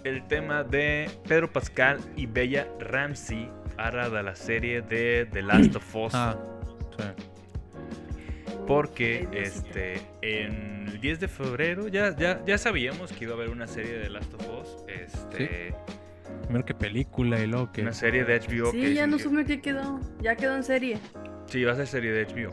El 0.04 0.26
tema 0.28 0.62
de 0.62 1.10
Pedro 1.26 1.52
Pascal 1.52 1.98
y 2.14 2.26
Bella 2.26 2.68
Ramsey, 2.78 3.50
ahora 3.76 4.08
de 4.08 4.22
la 4.22 4.36
serie 4.36 4.82
de 4.82 5.26
The 5.32 5.42
Last 5.42 5.74
of 5.74 5.96
Us. 5.96 6.14
Ah, 6.14 6.36
Porque 8.68 9.28
este 9.32 10.00
en 10.22 10.88
el 10.88 11.00
10 11.00 11.20
de 11.20 11.28
febrero 11.28 11.88
ya, 11.88 12.14
ya, 12.16 12.42
ya 12.44 12.56
sabíamos 12.56 13.12
que 13.12 13.24
iba 13.24 13.32
a 13.32 13.36
haber 13.36 13.50
una 13.50 13.66
serie 13.66 13.94
de 13.94 14.04
The 14.04 14.10
Last 14.10 14.34
of 14.34 14.48
Us. 14.60 14.84
Este. 14.86 15.74
Primero 16.44 16.64
que 16.64 16.74
película 16.74 17.40
y 17.40 17.46
luego 17.46 17.72
que. 17.72 17.82
Una 17.82 17.92
serie 17.92 18.24
de 18.24 18.38
HBO. 18.38 18.70
Sí, 18.70 18.94
ya 18.94 19.06
no 19.06 19.18
supe 19.18 19.44
qué 19.44 19.60
quedó. 19.60 20.00
Ya 20.20 20.36
quedó 20.36 20.56
en 20.56 20.62
serie. 20.62 20.98
Sí, 21.46 21.64
va 21.64 21.72
a 21.72 21.76
ser 21.76 21.86
serie 21.86 22.12
de 22.12 22.26
HBO. 22.26 22.52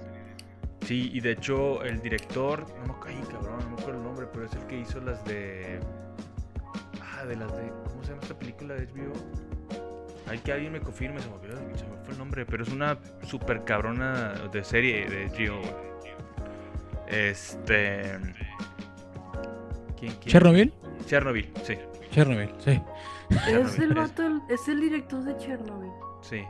Sí, 0.85 1.11
y 1.13 1.19
de 1.19 1.31
hecho 1.31 1.83
el 1.83 2.01
director, 2.01 2.65
no 2.79 2.93
me 2.93 2.99
caí, 2.99 3.21
cabrón, 3.31 3.59
no 3.59 3.75
me 3.75 3.81
acuerdo 3.81 3.99
el 3.99 4.03
nombre, 4.03 4.25
pero 4.31 4.45
es 4.45 4.53
el 4.53 4.65
que 4.67 4.79
hizo 4.79 4.99
las 5.01 5.23
de. 5.25 5.79
Ah, 7.01 7.25
de 7.25 7.35
las 7.35 7.55
de. 7.55 7.69
¿Cómo 7.89 8.03
se 8.03 8.09
llama 8.09 8.21
esta 8.21 8.37
película 8.37 8.73
de 8.75 8.87
HBO? 8.87 9.13
Hay 10.27 10.39
que 10.39 10.53
alguien 10.53 10.71
me 10.71 10.79
confirme, 10.79 11.19
se 11.19 11.27
me 11.27 11.35
olvidó, 11.35 11.57
se 11.57 11.85
me 11.85 11.97
fue 12.03 12.13
el 12.13 12.17
nombre, 12.17 12.45
pero 12.45 12.63
es 12.63 12.69
una 12.69 12.97
super 13.27 13.63
cabrona 13.65 14.33
de 14.51 14.63
serie 14.63 15.07
de 15.07 15.27
HBO. 15.27 15.61
Este. 17.07 18.17
¿Quién, 19.99 20.13
quién? 20.13 20.27
¿Chernobyl? 20.27 20.73
Chernobyl, 21.05 21.51
sí. 21.63 21.77
Chernobyl, 22.11 22.49
sí. 22.59 22.81
Es 23.47 23.79
el 23.79 23.93
vato, 23.93 24.41
es 24.49 24.67
el 24.67 24.81
director 24.81 25.23
de 25.23 25.37
Chernobyl. 25.37 25.91
Sí. 26.21 26.43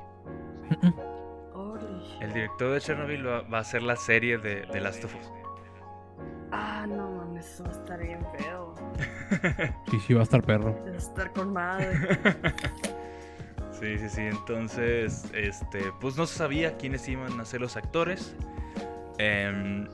el 2.20 2.34
director 2.34 2.74
de 2.74 2.82
Chernobyl 2.82 3.26
va, 3.28 3.60
a 3.60 3.64
ser 3.64 3.84
la 3.84 3.96
serie 3.96 4.38
de, 4.38 4.66
de 4.66 4.82
Last 4.82 5.04
of 5.06 5.16
Us. 5.16 5.32
Ah, 6.52 6.86
no 6.88 7.10
mames, 7.12 7.46
eso 7.46 7.64
va 7.64 7.70
a 7.70 7.74
estar 7.74 8.00
bien 8.00 8.20
feo. 8.38 8.76
sí, 9.92 10.00
sí, 10.00 10.14
va 10.14 10.22
a 10.22 10.24
estar 10.24 10.44
perro. 10.44 10.76
Va 10.84 10.92
a 10.92 10.98
estar 10.98 11.32
con 11.32 11.54
madre. 11.54 11.98
sí, 13.80 13.98
sí, 13.98 14.10
sí. 14.10 14.22
Entonces, 14.22 15.32
este, 15.34 15.94
pues 16.02 16.18
no 16.18 16.26
se 16.26 16.38
sabía 16.38 16.78
quiénes 16.78 17.08
iban 17.08 17.40
a 17.40 17.46
ser 17.46 17.62
los 17.62 17.78
actores. 17.78 18.36
Eh, 19.18 19.88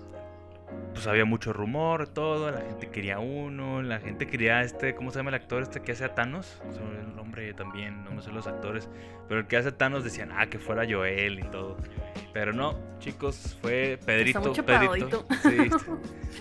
pues 0.94 1.08
había 1.08 1.26
mucho 1.26 1.54
rumor, 1.54 2.08
todo, 2.08 2.52
la 2.52 2.62
gente 2.62 2.90
quería 2.90 3.20
uno, 3.20 3.82
la 3.82 4.00
gente 4.00 4.28
quería 4.28 4.64
este, 4.64 4.96
¿cómo 4.96 5.12
se 5.12 5.20
llama 5.20 5.30
el 5.30 5.36
actor 5.36 5.62
este 5.62 5.82
que 5.82 5.92
hace 5.92 6.06
a 6.06 6.16
Thanos? 6.16 6.60
el 7.00 7.16
nombre 7.16 7.54
también, 7.54 8.04
no 8.04 8.12
me 8.12 8.22
sé 8.22 8.32
los 8.32 8.48
actores, 8.48 8.90
pero 9.28 9.42
el 9.42 9.48
que 9.48 9.58
hace 9.58 9.70
a 9.70 9.78
Thanos 9.78 10.04
decían, 10.04 10.32
ah, 10.36 10.48
que 10.48 10.60
fuera 10.60 10.86
Joel 10.90 11.40
y 11.40 11.44
todo. 11.44 11.78
Pero 12.34 12.54
no, 12.54 12.78
chicos, 13.00 13.58
fue 13.62 14.00
Pedrito, 14.06 14.54
Pedrito. 14.54 15.26
Sí, 15.44 15.70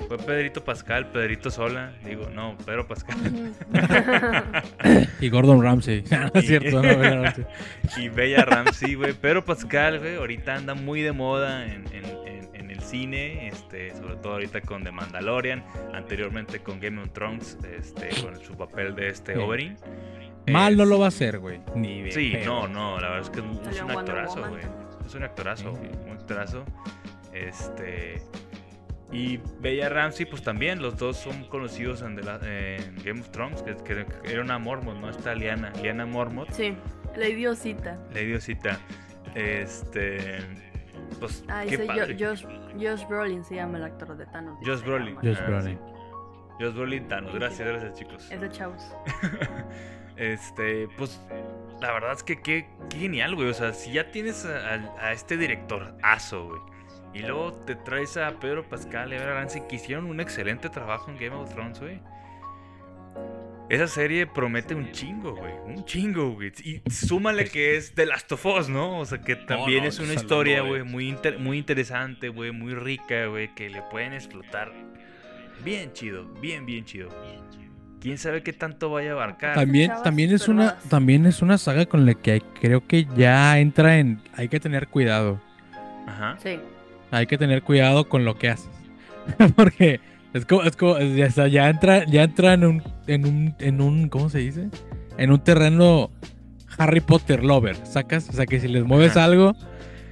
fue 0.08 0.18
Pedrito 0.18 0.64
Pascal, 0.64 1.10
Pedrito 1.10 1.50
Sola, 1.50 1.92
digo, 2.04 2.28
no, 2.30 2.56
Pedro 2.64 2.86
Pascal. 2.86 3.54
y 5.20 5.28
Gordon 5.28 5.62
Ramsay, 5.62 6.04
es 6.34 6.46
cierto, 6.46 6.82
no, 6.82 7.24
Y 7.96 8.08
Bella 8.08 8.44
Ramsey, 8.44 8.94
güey, 8.94 9.12
Pedro 9.12 9.44
Pascal, 9.44 9.98
güey, 9.98 10.16
ahorita 10.16 10.54
anda 10.54 10.74
muy 10.74 11.02
de 11.02 11.12
moda 11.12 11.64
en 11.66 11.86
cine, 12.86 13.48
este, 13.48 13.94
sobre 13.94 14.16
todo 14.16 14.34
ahorita 14.34 14.60
con 14.60 14.84
The 14.84 14.92
Mandalorian, 14.92 15.64
anteriormente 15.92 16.60
con 16.60 16.80
Game 16.80 17.00
of 17.02 17.10
Thrones, 17.12 17.58
este, 17.76 18.08
con 18.22 18.38
su 18.40 18.56
papel 18.56 18.94
de 18.94 19.08
este 19.08 19.36
Oberyn. 19.36 19.76
Mal 20.46 20.76
no 20.76 20.84
lo 20.84 20.98
va 20.98 21.06
a 21.06 21.08
hacer, 21.08 21.38
güey. 21.38 21.60
Ni 21.74 22.10
Sí, 22.10 22.34
no, 22.44 22.68
no, 22.68 23.00
la 23.00 23.10
verdad 23.10 23.22
es 23.22 23.30
que 23.30 23.40
es, 23.70 23.82
un 23.82 23.90
actorazo, 23.90 24.48
güey. 24.48 24.62
Es 25.04 25.14
un 25.14 25.22
actorazo, 25.24 25.72
un 25.72 26.12
actorazo. 26.12 26.64
Este. 27.32 28.22
Y 29.12 29.38
Bella 29.60 29.88
Ramsey, 29.88 30.26
pues 30.26 30.42
también, 30.42 30.82
los 30.82 30.98
dos 30.98 31.16
son 31.16 31.44
conocidos 31.44 32.02
en, 32.02 32.16
Game 32.16 33.20
of 33.20 33.30
Thrones, 33.30 33.62
que, 33.62 34.06
era 34.24 34.42
una 34.42 34.58
Mormont, 34.58 35.00
¿no? 35.00 35.10
Está 35.10 35.34
Liana, 35.34 35.72
Liana 35.82 36.06
Mormont. 36.06 36.50
Sí, 36.50 36.74
la 37.16 37.28
idiosita. 37.28 37.98
La 38.12 38.20
idiosita. 38.20 38.80
Este. 39.34 40.38
Pues, 41.18 41.44
ah, 41.48 41.64
qué 41.68 41.78
padre. 41.78 42.16
Josh, 42.18 42.44
Josh 42.74 43.06
Brolin 43.08 43.44
se 43.44 43.56
llama 43.56 43.78
el 43.78 43.84
actor 43.84 44.16
de 44.16 44.26
Thanos. 44.26 44.58
Josh 44.64 44.82
Brolin. 44.82 45.16
Josh 45.16 45.40
Brolin. 45.46 45.78
Josh 46.58 46.74
Brolin 46.74 47.08
Thanos. 47.08 47.34
Gracias, 47.34 47.68
gracias, 47.68 47.94
chicos. 47.94 48.30
Es 48.30 48.40
de 48.40 48.50
chavos. 48.50 48.82
este, 50.16 50.88
pues, 50.96 51.20
la 51.80 51.92
verdad 51.92 52.12
es 52.12 52.22
que 52.22 52.40
qué, 52.40 52.68
genial, 52.90 53.34
güey. 53.34 53.48
O 53.48 53.54
sea, 53.54 53.72
si 53.72 53.92
ya 53.92 54.10
tienes 54.10 54.44
a, 54.44 55.12
este 55.12 55.36
director 55.36 55.94
aso, 56.02 56.48
güey. 56.48 56.60
Y 57.14 57.20
luego 57.20 57.52
te 57.52 57.76
traes 57.76 58.16
a 58.18 58.30
Pedro 58.38 58.68
Pascal 58.68 59.12
y 59.12 59.16
a 59.16 59.24
Ramsey 59.24 59.62
que 59.68 59.76
hicieron 59.76 60.04
un 60.04 60.20
excelente 60.20 60.68
trabajo 60.68 61.10
en 61.10 61.16
Game 61.16 61.34
of 61.34 61.50
Thrones, 61.50 61.80
güey. 61.80 62.02
Esa 63.68 63.88
serie 63.88 64.26
promete 64.26 64.74
un 64.74 64.92
chingo, 64.92 65.34
güey. 65.34 65.52
Un 65.66 65.84
chingo, 65.84 66.34
güey. 66.34 66.52
Y 66.62 66.82
súmale 66.88 67.46
que 67.46 67.76
es 67.76 67.94
The 67.94 68.06
Last 68.06 68.30
of 68.30 68.46
Us, 68.46 68.68
¿no? 68.68 69.00
O 69.00 69.04
sea, 69.04 69.20
que 69.20 69.34
también 69.34 69.84
es 69.84 69.98
una 69.98 70.14
historia, 70.14 70.60
güey, 70.60 70.84
muy, 70.84 71.16
muy 71.38 71.58
interesante, 71.58 72.28
güey, 72.28 72.52
muy 72.52 72.74
rica, 72.74 73.26
güey, 73.26 73.52
que 73.54 73.68
le 73.68 73.82
pueden 73.82 74.12
explotar. 74.12 74.72
Bien 75.64 75.92
chido, 75.92 76.26
bien, 76.40 76.64
bien 76.64 76.84
chido. 76.84 77.08
Quién 78.00 78.18
sabe 78.18 78.42
qué 78.44 78.52
tanto 78.52 78.90
vaya 78.90 79.10
a 79.10 79.12
abarcar. 79.14 79.54
También, 79.56 79.90
también 80.04 80.32
es 80.32 80.46
una, 80.46 80.78
también 80.88 81.26
es 81.26 81.42
una 81.42 81.58
saga 81.58 81.86
con 81.86 82.06
la 82.06 82.14
que 82.14 82.42
creo 82.60 82.86
que 82.86 83.06
ya 83.16 83.58
entra 83.58 83.98
en. 83.98 84.20
Hay 84.34 84.48
que 84.48 84.60
tener 84.60 84.86
cuidado. 84.86 85.40
Ajá. 86.06 86.36
Sí. 86.40 86.60
Hay 87.10 87.26
que 87.26 87.36
tener 87.36 87.62
cuidado 87.62 88.08
con 88.08 88.24
lo 88.24 88.38
que 88.38 88.50
haces. 88.50 88.70
Porque 89.56 90.00
es 90.36 90.46
como, 90.46 90.62
es 90.62 90.76
como 90.76 90.98
ya, 90.98 91.28
ya, 91.28 91.68
entra, 91.68 92.04
ya 92.04 92.24
entra 92.24 92.54
en 92.54 92.64
un, 92.64 92.82
en 93.06 93.26
un, 93.26 93.54
en 93.58 93.80
un, 93.80 94.08
¿cómo 94.08 94.28
se 94.28 94.38
dice? 94.38 94.68
En 95.18 95.30
un 95.30 95.40
terreno 95.40 96.10
Harry 96.78 97.00
Potter 97.00 97.42
lover, 97.42 97.76
¿sacas? 97.86 98.28
O 98.28 98.32
sea 98.32 98.46
que 98.46 98.60
si 98.60 98.68
les 98.68 98.84
mueves 98.84 99.16
algo, 99.16 99.56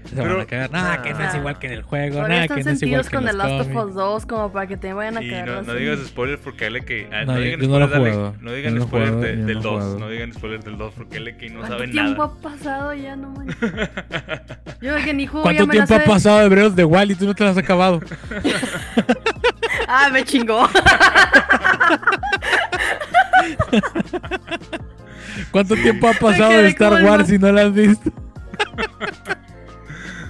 se 0.05 0.21
van 0.21 0.41
a 0.41 0.45
cagar. 0.45 0.71
Nada, 0.71 1.03
que 1.03 1.13
no 1.13 1.21
es 1.21 1.35
igual 1.35 1.59
que 1.59 1.67
en 1.67 1.73
el 1.75 1.83
juego, 1.83 2.29
nada, 2.29 2.49
que 2.49 2.63
no 2.63 2.71
es 2.71 2.83
igual 2.83 3.09
que 3.09 3.17
en 3.17 3.23
con 3.23 3.31
The 3.31 3.37
Last 3.37 3.69
of 3.69 3.87
Us 3.87 3.95
2 3.95 4.27
como 4.27 4.53
para 4.53 4.67
que 4.67 4.77
te 4.77 4.93
vayan 4.93 5.17
a 5.17 5.21
cagar. 5.21 5.49
No, 5.49 5.63
no 5.63 5.75
digas 5.75 5.99
spoilers 6.07 6.41
porque 6.43 6.67
él 6.67 6.85
que... 6.85 7.09
Ah, 7.13 7.25
no, 7.25 7.37
digan 7.37 7.61
spoilers, 7.61 8.17
no, 8.17 8.35
no 8.41 8.53
digan 8.53 8.83
spoilers 8.83 9.21
del 9.21 9.61
2, 9.61 10.01
no 10.01 10.09
digan 10.09 10.33
spoilers 10.33 10.65
del 10.65 10.79
2 10.79 10.95
porque 10.95 11.17
él 11.19 11.37
que 11.37 11.51
no 11.51 11.67
sabe 11.67 11.87
nada. 11.89 11.93
¿Cuánto 11.93 11.93
tiempo 11.93 12.23
ha 12.23 12.41
pasado 12.41 12.95
ya? 12.95 13.17
No 13.17 13.31
manches. 13.31 13.57
Yo 14.81 14.97
que 14.97 15.15
ni 15.15 15.27
juego 15.27 15.43
¿Cuánto 15.43 15.67
tiempo 15.69 15.95
ha 15.95 16.01
pasado 16.01 16.41
de 16.41 16.49
Breath 16.49 16.75
de 16.75 16.85
Wild 16.85 17.11
y 17.11 17.15
tú 17.15 17.27
no 17.27 17.35
te 17.35 17.45
lo 17.45 17.51
has 17.51 17.59
acabado? 17.59 18.01
Ah, 19.97 20.11
me 20.13 20.25
chingó. 20.25 20.69
¿Cuánto 25.53 25.77
tiempo 25.77 26.09
ha 26.09 26.15
pasado 26.15 26.51
de 26.51 26.67
Star 26.69 27.05
Wars 27.05 27.29
si 27.29 27.39
no 27.39 27.53
la 27.53 27.63
has 27.63 27.73
visto? 27.73 28.11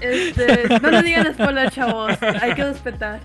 Este, 0.03 0.69
no 0.83 0.91
le 0.91 1.03
digan 1.03 1.33
spoiler, 1.33 1.71
chavos. 1.71 2.13
Hay 2.43 2.53
que 2.53 2.63
respetar. 2.63 3.21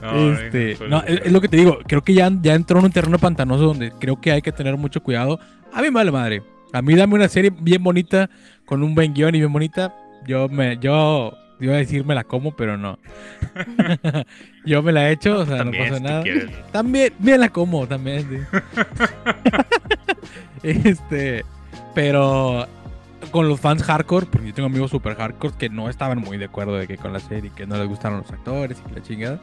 No, 0.00 0.32
este, 0.34 0.78
no, 0.88 1.02
es, 1.02 1.32
lo 1.32 1.40
que 1.40 1.48
te 1.48 1.56
digo. 1.56 1.80
Creo 1.84 2.04
que 2.04 2.14
ya, 2.14 2.30
ya 2.42 2.54
entró 2.54 2.78
en 2.78 2.84
un 2.84 2.92
terreno 2.92 3.18
pantanoso 3.18 3.64
donde 3.64 3.90
creo 3.90 4.20
que 4.20 4.30
hay 4.30 4.40
que 4.40 4.52
tener 4.52 4.76
mucho 4.76 5.02
cuidado. 5.02 5.40
A 5.72 5.82
mí 5.82 5.88
vale 5.90 6.12
madre. 6.12 6.44
A 6.72 6.80
mí 6.80 6.94
dame 6.94 7.16
una 7.16 7.26
serie 7.28 7.50
bien 7.58 7.82
bonita, 7.82 8.30
con 8.66 8.84
un 8.84 8.94
buen 8.94 9.14
guion 9.14 9.34
y 9.34 9.40
bien 9.40 9.52
bonita. 9.52 9.92
Yo 10.28 10.48
me, 10.48 10.78
yo 10.78 11.36
Iba 11.58 11.74
a 11.74 11.78
decir 11.78 12.04
me 12.04 12.14
la 12.14 12.24
como, 12.24 12.54
pero 12.54 12.76
no. 12.76 12.98
Yo 14.66 14.82
me 14.82 14.92
la 14.92 15.08
he 15.08 15.12
hecho, 15.12 15.38
o 15.38 15.46
sea, 15.46 15.64
no 15.64 15.72
pasa 15.72 16.00
nada. 16.00 16.24
También, 16.72 17.12
me 17.18 17.38
la 17.38 17.48
como, 17.48 17.86
también. 17.86 18.46
Este, 20.62 21.44
pero 21.94 22.66
con 23.30 23.48
los 23.48 23.60
fans 23.60 23.82
hardcore, 23.82 24.26
porque 24.26 24.48
yo 24.48 24.54
tengo 24.54 24.66
amigos 24.66 24.90
super 24.90 25.14
hardcore 25.14 25.54
que 25.58 25.68
no 25.68 25.88
estaban 25.88 26.18
muy 26.18 26.36
de 26.36 26.46
acuerdo 26.46 26.76
de 26.76 26.86
que 26.86 26.96
con 26.96 27.12
la 27.12 27.20
serie, 27.20 27.50
que 27.54 27.66
no 27.66 27.76
les 27.76 27.88
gustaron 27.88 28.18
los 28.18 28.30
actores 28.30 28.78
y 28.78 28.88
que 28.88 28.94
la 28.94 29.02
chingada. 29.02 29.40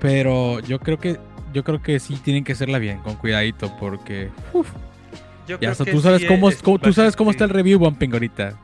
Pero 0.00 0.60
yo 0.60 0.78
creo 0.78 0.98
que 0.98 1.18
yo 1.52 1.64
creo 1.64 1.82
que 1.82 1.98
sí 2.00 2.16
tienen 2.16 2.44
que 2.44 2.52
hacerla 2.52 2.78
bien, 2.78 2.98
con 2.98 3.16
cuidadito, 3.16 3.74
porque 3.78 4.30
ya 5.60 5.70
hasta 5.70 5.84
tú 5.84 6.00
sabes 6.00 6.24
cómo, 6.24 6.50
tú 6.78 6.92
sabes 6.92 7.16
cómo 7.16 7.30
está 7.30 7.44
el 7.44 7.50
review 7.50 7.78
bumping 7.78 8.12
ahorita. 8.12 8.58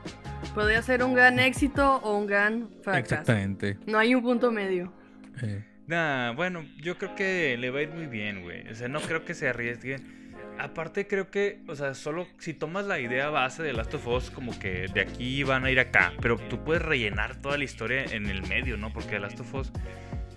Podría 0.51 0.81
ser 0.81 1.03
un 1.03 1.13
gran 1.13 1.39
éxito 1.39 1.97
o 1.97 2.17
un 2.17 2.27
gran 2.27 2.69
fracaso. 2.81 2.99
Exactamente. 2.99 3.77
No 3.85 3.97
hay 3.97 4.15
un 4.15 4.21
punto 4.21 4.51
medio. 4.51 4.93
Eh. 5.41 5.63
Nah, 5.87 6.31
bueno, 6.33 6.65
yo 6.81 6.97
creo 6.97 7.15
que 7.15 7.57
le 7.57 7.69
va 7.69 7.79
a 7.79 7.81
ir 7.83 7.89
muy 7.89 8.07
bien, 8.07 8.43
güey. 8.43 8.67
O 8.69 8.75
sea, 8.75 8.87
no 8.87 9.01
creo 9.01 9.25
que 9.25 9.33
se 9.33 9.49
arriesguen 9.49 10.23
Aparte 10.59 11.07
creo 11.07 11.31
que, 11.31 11.61
o 11.67 11.75
sea, 11.75 11.95
solo 11.95 12.27
si 12.37 12.53
tomas 12.53 12.85
la 12.85 12.99
idea 12.99 13.29
base 13.29 13.63
de 13.63 13.73
Last 13.73 13.93
of 13.95 14.07
Us, 14.07 14.29
como 14.29 14.57
que 14.59 14.87
de 14.93 15.01
aquí 15.01 15.43
van 15.43 15.65
a 15.65 15.71
ir 15.71 15.79
acá, 15.79 16.13
pero 16.21 16.37
tú 16.37 16.63
puedes 16.63 16.81
rellenar 16.81 17.37
toda 17.37 17.57
la 17.57 17.63
historia 17.63 18.05
en 18.05 18.27
el 18.27 18.43
medio, 18.43 18.77
¿no? 18.77 18.93
Porque 18.93 19.19
Last 19.19 19.39
of 19.39 19.53
Us 19.53 19.71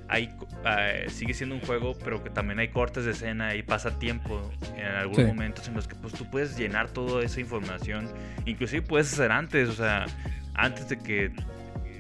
hay, 0.09 0.33
eh, 0.65 1.07
sigue 1.09 1.35
siendo 1.35 1.55
un 1.55 1.61
juego, 1.61 1.97
pero 2.05 2.23
que 2.23 2.31
también 2.31 2.59
hay 2.59 2.69
cortes 2.69 3.05
de 3.05 3.13
escena 3.13 3.55
y 3.55 3.63
pasa 3.63 3.99
tiempo 3.99 4.51
en 4.77 4.87
algunos 4.87 5.27
momentos 5.27 5.67
en 5.69 5.75
los 5.75 5.89
que 5.89 5.95
pues 5.97 6.15
tú 6.15 6.29
puedes 6.31 6.57
llenar 6.57 6.89
toda 6.89 7.25
esa 7.25 7.41
información, 7.41 8.09
inclusive 8.45 8.83
puedes 8.83 9.13
hacer 9.13 9.33
antes, 9.33 9.69
o 9.69 9.75
sea, 9.75 10.07
antes 10.55 10.89
de 10.89 10.99
que 10.99 11.33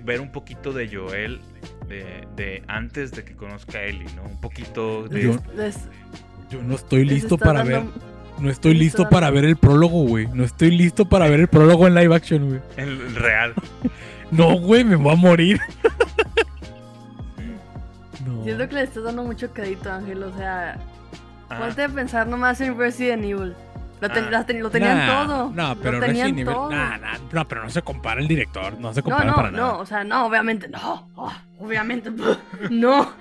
ver 0.04 0.20
un 0.20 0.30
poquito 0.30 0.72
de 0.72 0.88
Joel, 0.88 1.40
de, 1.88 2.62
antes 2.68 3.12
de 3.12 3.24
que 3.24 3.34
conozca 3.34 3.78
a 3.78 3.82
Ellie, 3.82 4.08
¿no? 4.14 4.22
Un 4.22 4.40
poquito 4.40 5.08
de... 5.08 5.38
Yo 6.50 6.62
no 6.62 6.76
estoy 6.76 7.04
listo 7.04 7.36
para 7.36 7.64
ver. 7.64 7.82
No 8.38 8.50
estoy 8.50 8.74
listo 8.74 9.08
para 9.08 9.30
ver 9.30 9.44
el 9.44 9.56
prólogo, 9.56 10.02
güey. 10.02 10.28
No 10.32 10.44
estoy 10.44 10.70
listo 10.70 11.08
para 11.08 11.28
ver 11.28 11.40
el 11.40 11.48
prólogo 11.48 11.86
en 11.86 11.94
live 11.94 12.14
action, 12.14 12.48
güey. 12.48 12.60
El 12.76 13.14
real. 13.14 13.54
no, 14.30 14.58
güey, 14.58 14.84
me 14.84 14.96
voy 14.96 15.12
a 15.12 15.16
morir. 15.16 15.60
Siento 18.46 18.68
que 18.68 18.76
le 18.76 18.82
estás 18.82 19.02
dando 19.02 19.24
mucho 19.24 19.52
crédito, 19.52 19.90
Ángel. 19.90 20.22
O 20.22 20.32
sea, 20.36 20.78
ah. 21.50 21.58
ponte 21.58 21.82
a 21.82 21.88
pensar 21.88 22.28
nomás 22.28 22.60
en 22.60 22.78
Resident 22.78 23.24
Evil. 23.24 23.56
Lo, 24.00 24.06
ah. 24.08 24.44
lo 24.54 24.70
tenían 24.70 25.08
todo. 25.08 25.50
No, 25.52 25.76
pero 25.82 25.98
Resident 25.98 26.38
Evil. 26.38 26.54
no, 27.32 27.48
pero 27.48 27.64
no 27.64 27.70
se 27.70 27.82
compara 27.82 28.20
el 28.20 28.28
director. 28.28 28.78
No 28.78 28.94
se 28.94 29.02
compara 29.02 29.24
no, 29.24 29.30
no, 29.32 29.36
para 29.36 29.50
nada. 29.50 29.66
No, 29.66 29.78
o 29.80 29.84
sea, 29.84 30.04
no, 30.04 30.26
obviamente 30.26 30.68
no. 30.68 31.08
Oh, 31.16 31.32
obviamente 31.58 32.12
no. 32.70 33.12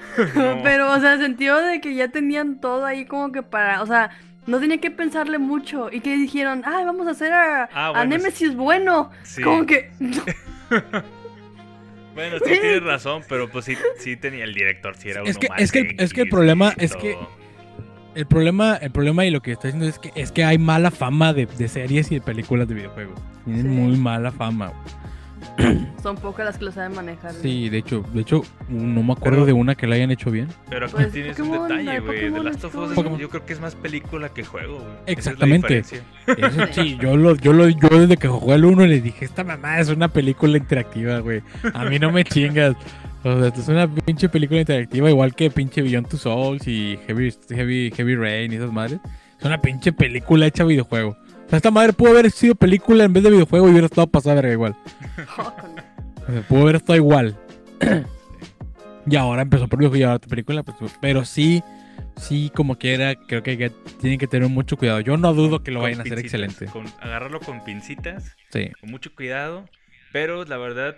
pero, 0.61 0.91
o 0.91 0.99
sea, 0.99 1.13
el 1.13 1.21
sentido 1.21 1.59
de 1.59 1.81
que 1.81 1.95
ya 1.95 2.09
tenían 2.09 2.59
todo 2.59 2.85
ahí 2.85 3.05
como 3.05 3.31
que 3.31 3.41
para. 3.41 3.81
O 3.81 3.87
sea, 3.87 4.11
no 4.45 4.59
tenía 4.59 4.77
que 4.77 4.91
pensarle 4.91 5.39
mucho. 5.39 5.89
Y 5.91 6.01
que 6.01 6.15
dijeron, 6.17 6.61
ay, 6.67 6.85
vamos 6.85 7.07
a 7.07 7.11
hacer 7.11 7.33
a, 7.33 7.67
ah, 7.73 8.05
Nemesis 8.05 8.55
bueno. 8.55 9.09
Como 9.43 9.65
que. 9.65 9.89
bueno, 12.15 12.37
sí 12.39 12.45
tienes 12.59 12.83
razón, 12.83 13.23
pero 13.29 13.49
pues 13.49 13.65
sí, 13.65 13.77
sí 13.99 14.15
tenía 14.15 14.43
el 14.43 14.53
director, 14.53 14.95
sí 14.95 15.09
era 15.09 15.21
uno 15.21 15.29
es 15.29 15.37
que, 15.37 15.49
más 15.49 15.61
es 15.61 15.71
que, 15.71 15.95
es 15.97 16.13
que 16.13 16.21
el 16.21 16.29
problema 16.29 16.73
es 16.77 16.95
que 16.95 17.15
el 18.15 18.25
problema, 18.25 18.77
el 18.77 18.91
problema 18.91 19.25
y 19.25 19.31
lo 19.31 19.41
que 19.41 19.51
está 19.51 19.67
diciendo 19.67 19.87
es 19.87 19.99
que 19.99 20.11
es 20.15 20.31
que 20.31 20.43
hay 20.43 20.57
mala 20.57 20.89
fama 20.89 21.33
de, 21.33 21.47
series 21.67 22.11
y 22.11 22.15
de 22.15 22.21
películas 22.21 22.67
de 22.67 22.75
videojuegos. 22.75 23.19
Tienen 23.43 23.69
muy 23.69 23.97
mala 23.97 24.31
fama. 24.31 24.71
Son 26.03 26.15
pocas 26.17 26.45
las 26.45 26.57
que 26.57 26.65
lo 26.65 26.71
saben 26.71 26.95
manejar. 26.95 27.33
Sí, 27.33 27.69
de 27.69 27.79
hecho, 27.79 28.03
de 28.13 28.21
hecho, 28.21 28.43
no 28.69 29.03
me 29.03 29.13
acuerdo 29.13 29.45
de 29.45 29.53
una 29.53 29.75
que 29.75 29.87
la 29.87 29.95
hayan 29.95 30.11
hecho 30.11 30.31
bien. 30.31 30.47
Pero 30.69 30.85
aquí 30.85 30.95
pues, 30.95 31.11
tienes 31.11 31.39
un 31.39 31.51
detalle, 31.51 31.99
güey. 31.99 32.31
The 32.31 32.43
Last 32.43 32.63
of 32.65 32.75
Us 32.75 33.19
yo 33.19 33.29
creo 33.29 33.45
que 33.45 33.53
es 33.53 33.59
más 33.59 33.75
película 33.75 34.29
que 34.29 34.43
juego, 34.43 34.79
güey. 34.79 34.95
Exactamente. 35.07 35.79
Eso, 35.79 35.95
sí, 36.71 36.97
yo 37.01 37.17
lo, 37.17 37.35
yo 37.35 37.53
lo, 37.53 37.67
yo 37.69 37.87
desde 37.89 38.17
que 38.17 38.27
jugué 38.27 38.55
el 38.55 38.65
1 38.65 38.85
le 38.85 39.01
dije, 39.01 39.25
esta 39.25 39.43
mamá 39.43 39.79
es 39.79 39.89
una 39.89 40.07
película 40.09 40.57
interactiva, 40.57 41.19
güey. 41.19 41.41
A 41.73 41.85
mí 41.85 41.99
no 41.99 42.11
me 42.11 42.23
chingas. 42.23 42.75
O 43.23 43.39
sea, 43.39 43.47
esto 43.47 43.61
es 43.61 43.67
una 43.69 43.87
pinche 43.87 44.29
película 44.29 44.59
interactiva, 44.59 45.09
igual 45.09 45.33
que 45.33 45.49
pinche 45.49 45.81
Beyond 45.81 46.09
Two 46.09 46.19
Souls 46.19 46.67
y 46.67 46.99
Heavy, 47.07 47.33
Heavy, 47.49 47.91
Heavy 47.95 48.15
Rain 48.15 48.53
y 48.53 48.57
esas 48.57 48.71
madres. 48.71 48.99
Es 49.39 49.45
una 49.45 49.59
pinche 49.59 49.91
película 49.91 50.45
hecha 50.45 50.63
videojuego. 50.63 51.17
O 51.45 51.49
sea, 51.49 51.57
esta 51.57 51.71
madre 51.71 51.93
pudo 51.93 52.11
haber 52.11 52.31
sido 52.31 52.55
película 52.55 53.03
en 53.03 53.13
vez 53.13 53.23
de 53.23 53.29
videojuego 53.31 53.67
y 53.67 53.71
hubiera 53.71 53.85
estado 53.85 54.07
pasada 54.07 54.35
verga 54.35 54.53
igual. 54.53 54.75
o 56.27 56.31
sea, 56.31 56.41
pudo 56.47 56.61
haber 56.63 56.75
estado 56.77 56.95
igual. 56.95 57.37
y 59.05 59.15
ahora 59.15 59.43
empezó 59.43 59.67
por 59.67 59.79
videojuego 59.79 60.01
y 60.01 60.03
ahora 60.03 60.19
película, 60.19 60.63
pues, 60.63 60.93
pero 60.99 61.23
sí, 61.23 61.63
sí, 62.17 62.51
como 62.55 62.77
quiera, 62.77 63.15
creo 63.15 63.43
que 63.43 63.71
tienen 63.99 64.17
que 64.17 64.27
tener 64.27 64.49
mucho 64.49 64.77
cuidado. 64.77 65.01
Yo 65.01 65.17
no 65.17 65.33
dudo 65.33 65.61
que 65.61 65.71
lo 65.71 65.81
vayan 65.81 65.99
a 65.99 66.03
hacer 66.03 66.19
excelente. 66.19 66.67
agarrarlo 66.99 67.39
con 67.39 67.63
pincitas, 67.63 68.35
sí. 68.51 68.71
con 68.79 68.89
mucho 68.91 69.13
cuidado, 69.13 69.65
pero 70.11 70.45
la 70.45 70.57
verdad 70.57 70.95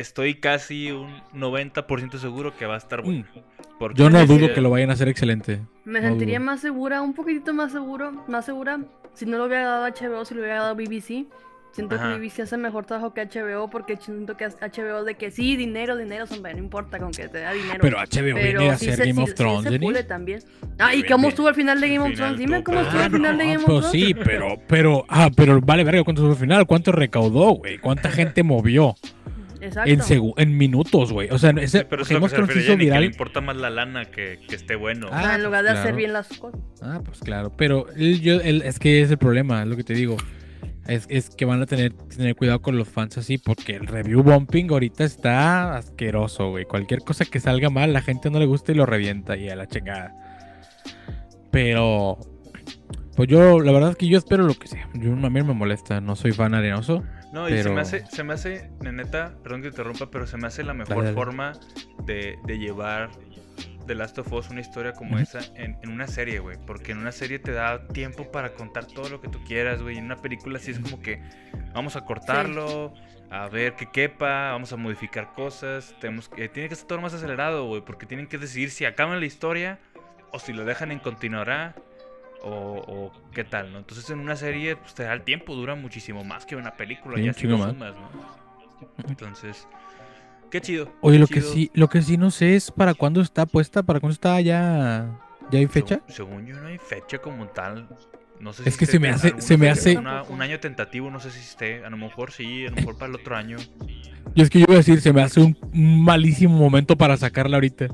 estoy 0.00 0.34
casi 0.34 0.90
un 0.90 1.20
90% 1.34 2.18
seguro 2.18 2.56
que 2.56 2.66
va 2.66 2.74
a 2.74 2.78
estar 2.78 3.02
bueno. 3.02 3.24
Mm. 3.34 3.94
Yo 3.94 4.08
no 4.08 4.24
dudo 4.26 4.52
que 4.54 4.60
lo 4.60 4.70
vayan 4.70 4.90
a 4.90 4.94
hacer 4.94 5.08
excelente. 5.08 5.60
Me 5.84 6.00
sentiría 6.00 6.40
más 6.40 6.60
segura, 6.60 7.02
un 7.02 7.12
poquitito 7.12 7.52
más 7.52 7.72
seguro, 7.72 8.24
más 8.28 8.46
segura, 8.46 8.80
si 9.14 9.26
no 9.26 9.36
lo 9.36 9.46
hubiera 9.46 9.64
dado 9.64 9.86
HBO, 9.86 10.24
si 10.24 10.34
lo 10.34 10.40
hubiera 10.40 10.62
dado 10.62 10.74
BBC. 10.74 11.26
Siento 11.72 11.98
que 11.98 12.04
BBC 12.04 12.42
hace 12.42 12.56
mejor 12.56 12.86
trabajo 12.86 13.12
que 13.12 13.26
HBO 13.26 13.68
porque 13.68 13.96
siento 13.96 14.36
que 14.36 14.46
HBO 14.46 15.02
de 15.02 15.16
que 15.16 15.32
sí, 15.32 15.56
dinero, 15.56 15.96
dinero, 15.96 16.24
son, 16.24 16.40
no 16.40 16.50
importa 16.50 17.00
con 17.00 17.10
que 17.10 17.26
te 17.26 17.40
da 17.40 17.52
dinero. 17.52 17.80
Pero 17.80 17.98
HBO 17.98 18.36
viene 18.36 18.70
a 18.70 18.74
hacer 18.74 18.96
Game 18.96 19.20
of 19.20 19.34
Thrones, 19.34 19.72
sí 19.72 19.92
se 19.92 20.04
también. 20.04 20.40
Ah, 20.78 20.94
¿y 20.94 21.02
cómo 21.02 21.28
estuvo 21.28 21.48
al 21.48 21.56
final 21.56 21.80
de 21.80 21.88
Game 21.88 22.08
of 22.08 22.14
Thrones? 22.14 22.38
Dime 22.38 22.62
cómo 22.62 22.80
estuvo 22.80 23.00
al 23.00 23.10
final 23.10 23.36
de 23.36 23.44
Game 23.44 23.56
of 23.56 23.64
Thrones. 23.64 23.90
Sí, 23.90 24.14
pero, 24.14 24.56
pero, 24.68 25.04
ah, 25.08 25.30
pero 25.34 25.60
vale 25.60 25.82
verga, 25.82 26.04
¿cuánto 26.04 26.22
estuvo 26.22 26.34
al 26.34 26.38
final? 26.38 26.64
¿Cuánto 26.64 26.92
recaudó, 26.92 27.54
güey? 27.54 27.78
¿Cuánta 27.78 28.08
gente 28.08 28.44
movió? 28.44 28.94
En, 29.86 30.32
en 30.36 30.56
minutos, 30.56 31.12
güey. 31.12 31.30
O 31.30 31.38
sea, 31.38 31.50
ese 31.50 31.84
pero 31.84 32.02
es 32.02 32.78
viral. 32.78 33.00
le 33.00 33.06
importa 33.06 33.40
más 33.40 33.56
la 33.56 33.70
lana 33.70 34.06
que, 34.06 34.40
que 34.46 34.54
esté 34.54 34.76
bueno. 34.76 35.08
Ah, 35.10 35.34
en 35.36 35.44
lugar 35.44 35.64
de 35.64 35.70
hacer 35.70 35.94
bien 35.94 36.12
las 36.12 36.28
cosas. 36.28 36.60
Ah, 36.82 37.00
pues 37.04 37.20
claro. 37.20 37.52
Pero 37.56 37.86
yo, 37.96 38.40
es 38.40 38.78
que 38.78 39.02
es 39.02 39.10
el 39.10 39.18
problema, 39.18 39.62
es 39.62 39.68
lo 39.68 39.76
que 39.76 39.84
te 39.84 39.94
digo. 39.94 40.16
Es, 40.86 41.06
es, 41.08 41.30
que 41.30 41.46
van 41.46 41.62
a 41.62 41.66
tener 41.66 41.94
que 41.94 42.16
tener 42.16 42.36
cuidado 42.36 42.60
con 42.60 42.76
los 42.76 42.88
fans 42.88 43.16
así, 43.16 43.38
porque 43.38 43.72
el 43.72 43.86
review 43.86 44.22
bumping 44.22 44.70
ahorita 44.70 45.04
está 45.04 45.76
asqueroso, 45.76 46.50
güey. 46.50 46.66
Cualquier 46.66 47.00
cosa 47.00 47.24
que 47.24 47.40
salga 47.40 47.70
mal, 47.70 47.94
la 47.94 48.02
gente 48.02 48.30
no 48.30 48.38
le 48.38 48.44
gusta 48.44 48.72
y 48.72 48.74
lo 48.74 48.84
revienta 48.84 49.36
y 49.36 49.48
a 49.48 49.56
la 49.56 49.66
chingada. 49.66 50.14
Pero, 51.50 52.18
pues 53.16 53.28
yo, 53.28 53.60
la 53.60 53.72
verdad 53.72 53.90
es 53.90 53.96
que 53.96 54.08
yo 54.08 54.18
espero 54.18 54.44
lo 54.44 54.54
que 54.54 54.68
sea. 54.68 54.88
Yo 54.94 55.12
a 55.12 55.30
mí 55.30 55.42
me 55.42 55.54
molesta, 55.54 56.02
no 56.02 56.16
soy 56.16 56.32
fan 56.32 56.52
arenoso. 56.52 57.02
No, 57.34 57.48
y 57.48 57.60
se 57.60 57.68
me 57.68 57.80
hace, 57.80 58.06
se 58.06 58.22
me 58.22 58.32
hace, 58.32 58.70
neta, 58.80 59.34
perdón 59.42 59.60
que 59.60 59.68
te 59.68 59.72
interrumpa, 59.72 60.08
pero 60.08 60.24
se 60.24 60.36
me 60.36 60.46
hace 60.46 60.62
la 60.62 60.72
mejor 60.72 61.12
forma 61.14 61.54
de, 62.04 62.38
llevar 62.46 63.10
The 63.88 63.96
Last 63.96 64.16
of 64.20 64.32
Us 64.32 64.50
una 64.50 64.60
historia 64.60 64.92
como 64.92 65.18
esa 65.18 65.40
en, 65.56 65.76
una 65.90 66.06
serie, 66.06 66.38
güey. 66.38 66.58
Porque 66.64 66.92
en 66.92 66.98
una 66.98 67.10
serie 67.10 67.40
te 67.40 67.50
da 67.50 67.88
tiempo 67.88 68.30
para 68.30 68.54
contar 68.54 68.86
todo 68.86 69.08
lo 69.08 69.20
que 69.20 69.26
tú 69.26 69.42
quieras, 69.42 69.82
güey. 69.82 69.98
En 69.98 70.04
una 70.04 70.14
película 70.14 70.60
sí 70.60 70.70
es 70.70 70.78
como 70.78 71.02
que 71.02 71.20
vamos 71.72 71.96
a 71.96 72.04
cortarlo, 72.04 72.94
a 73.32 73.48
ver 73.48 73.74
qué 73.74 73.90
quepa, 73.90 74.52
vamos 74.52 74.72
a 74.72 74.76
modificar 74.76 75.32
cosas. 75.32 75.92
Tenemos 76.00 76.28
que, 76.28 76.48
tiene 76.48 76.68
que 76.68 76.76
ser 76.76 76.86
todo 76.86 77.00
más 77.00 77.14
acelerado, 77.14 77.66
güey. 77.66 77.84
Porque 77.84 78.06
tienen 78.06 78.28
que 78.28 78.38
decidir 78.38 78.70
si 78.70 78.84
acaban 78.84 79.18
la 79.18 79.26
historia 79.26 79.80
o 80.30 80.38
si 80.38 80.52
lo 80.52 80.64
dejan 80.64 80.92
en 80.92 81.00
continuará 81.00 81.74
o, 82.44 83.12
qué 83.32 83.44
tal, 83.44 83.72
¿no? 83.72 83.78
Entonces 83.78 84.08
en 84.10 84.18
una 84.18 84.36
serie 84.36 84.76
pues, 84.76 84.94
te 84.94 85.04
da 85.04 85.12
el 85.12 85.22
tiempo, 85.22 85.54
dura 85.54 85.74
muchísimo 85.74 86.24
más 86.24 86.46
que 86.46 86.56
una 86.56 86.76
película, 86.76 87.18
ya 87.20 87.32
si 87.32 87.46
más. 87.46 87.74
¿no? 87.74 87.86
Entonces, 89.08 89.66
qué 90.50 90.60
chido. 90.60 90.92
Oye, 91.00 91.18
lo 91.18 91.26
que 91.26 91.40
sí, 91.40 91.70
lo 91.74 91.88
que 91.88 92.02
sí 92.02 92.16
no 92.16 92.30
sé 92.30 92.56
es 92.56 92.70
para 92.70 92.94
cuándo 92.94 93.20
está 93.20 93.46
puesta, 93.46 93.82
para 93.82 94.00
cuándo 94.00 94.14
está 94.14 94.40
ya, 94.40 95.18
ya 95.50 95.58
hay 95.58 95.66
fecha. 95.66 96.00
Según, 96.08 96.46
yo 96.46 96.56
no 96.56 96.68
hay 96.68 96.78
fecha 96.78 97.18
como 97.18 97.46
tal. 97.48 97.88
No 98.40 98.52
sé 98.52 98.68
es 98.68 98.76
que 98.76 98.86
se 98.86 98.98
me 98.98 99.08
hace, 99.08 99.40
se 99.40 99.56
me 99.56 99.70
hace 99.70 99.96
un 99.96 100.42
año 100.42 100.60
tentativo, 100.60 101.10
no 101.10 101.20
sé 101.20 101.30
si 101.30 101.40
esté, 101.40 101.84
a 101.84 101.90
lo 101.90 101.96
mejor 101.96 102.32
sí, 102.32 102.66
a 102.66 102.70
lo 102.70 102.76
mejor 102.76 102.98
para 102.98 103.10
el 103.10 103.14
otro 103.14 103.36
año. 103.36 103.58
Y 104.34 104.42
es 104.42 104.50
que 104.50 104.58
yo 104.58 104.64
iba 104.68 104.74
a 104.74 104.78
decir, 104.78 105.00
se 105.00 105.12
me 105.12 105.22
hace 105.22 105.40
un 105.40 105.56
malísimo 105.72 106.56
momento 106.56 106.96
para 106.96 107.16
sacarla 107.16 107.56
ahorita. 107.56 107.88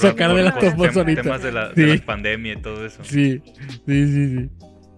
Sacar 0.00 0.34
de 0.34 0.42
las 0.44 0.76
dos 0.76 0.96
ahorita. 0.96 1.22
temas 1.22 1.42
de 1.42 1.52
la, 1.52 1.68
de 1.70 1.86
la, 1.86 2.04
pandemia 2.04 2.54
y 2.54 2.56
todo 2.56 2.86
eso. 2.86 3.04
Sí, 3.04 3.42
sí, 3.86 4.06
sí, 4.06 4.36
sí. 4.36 4.50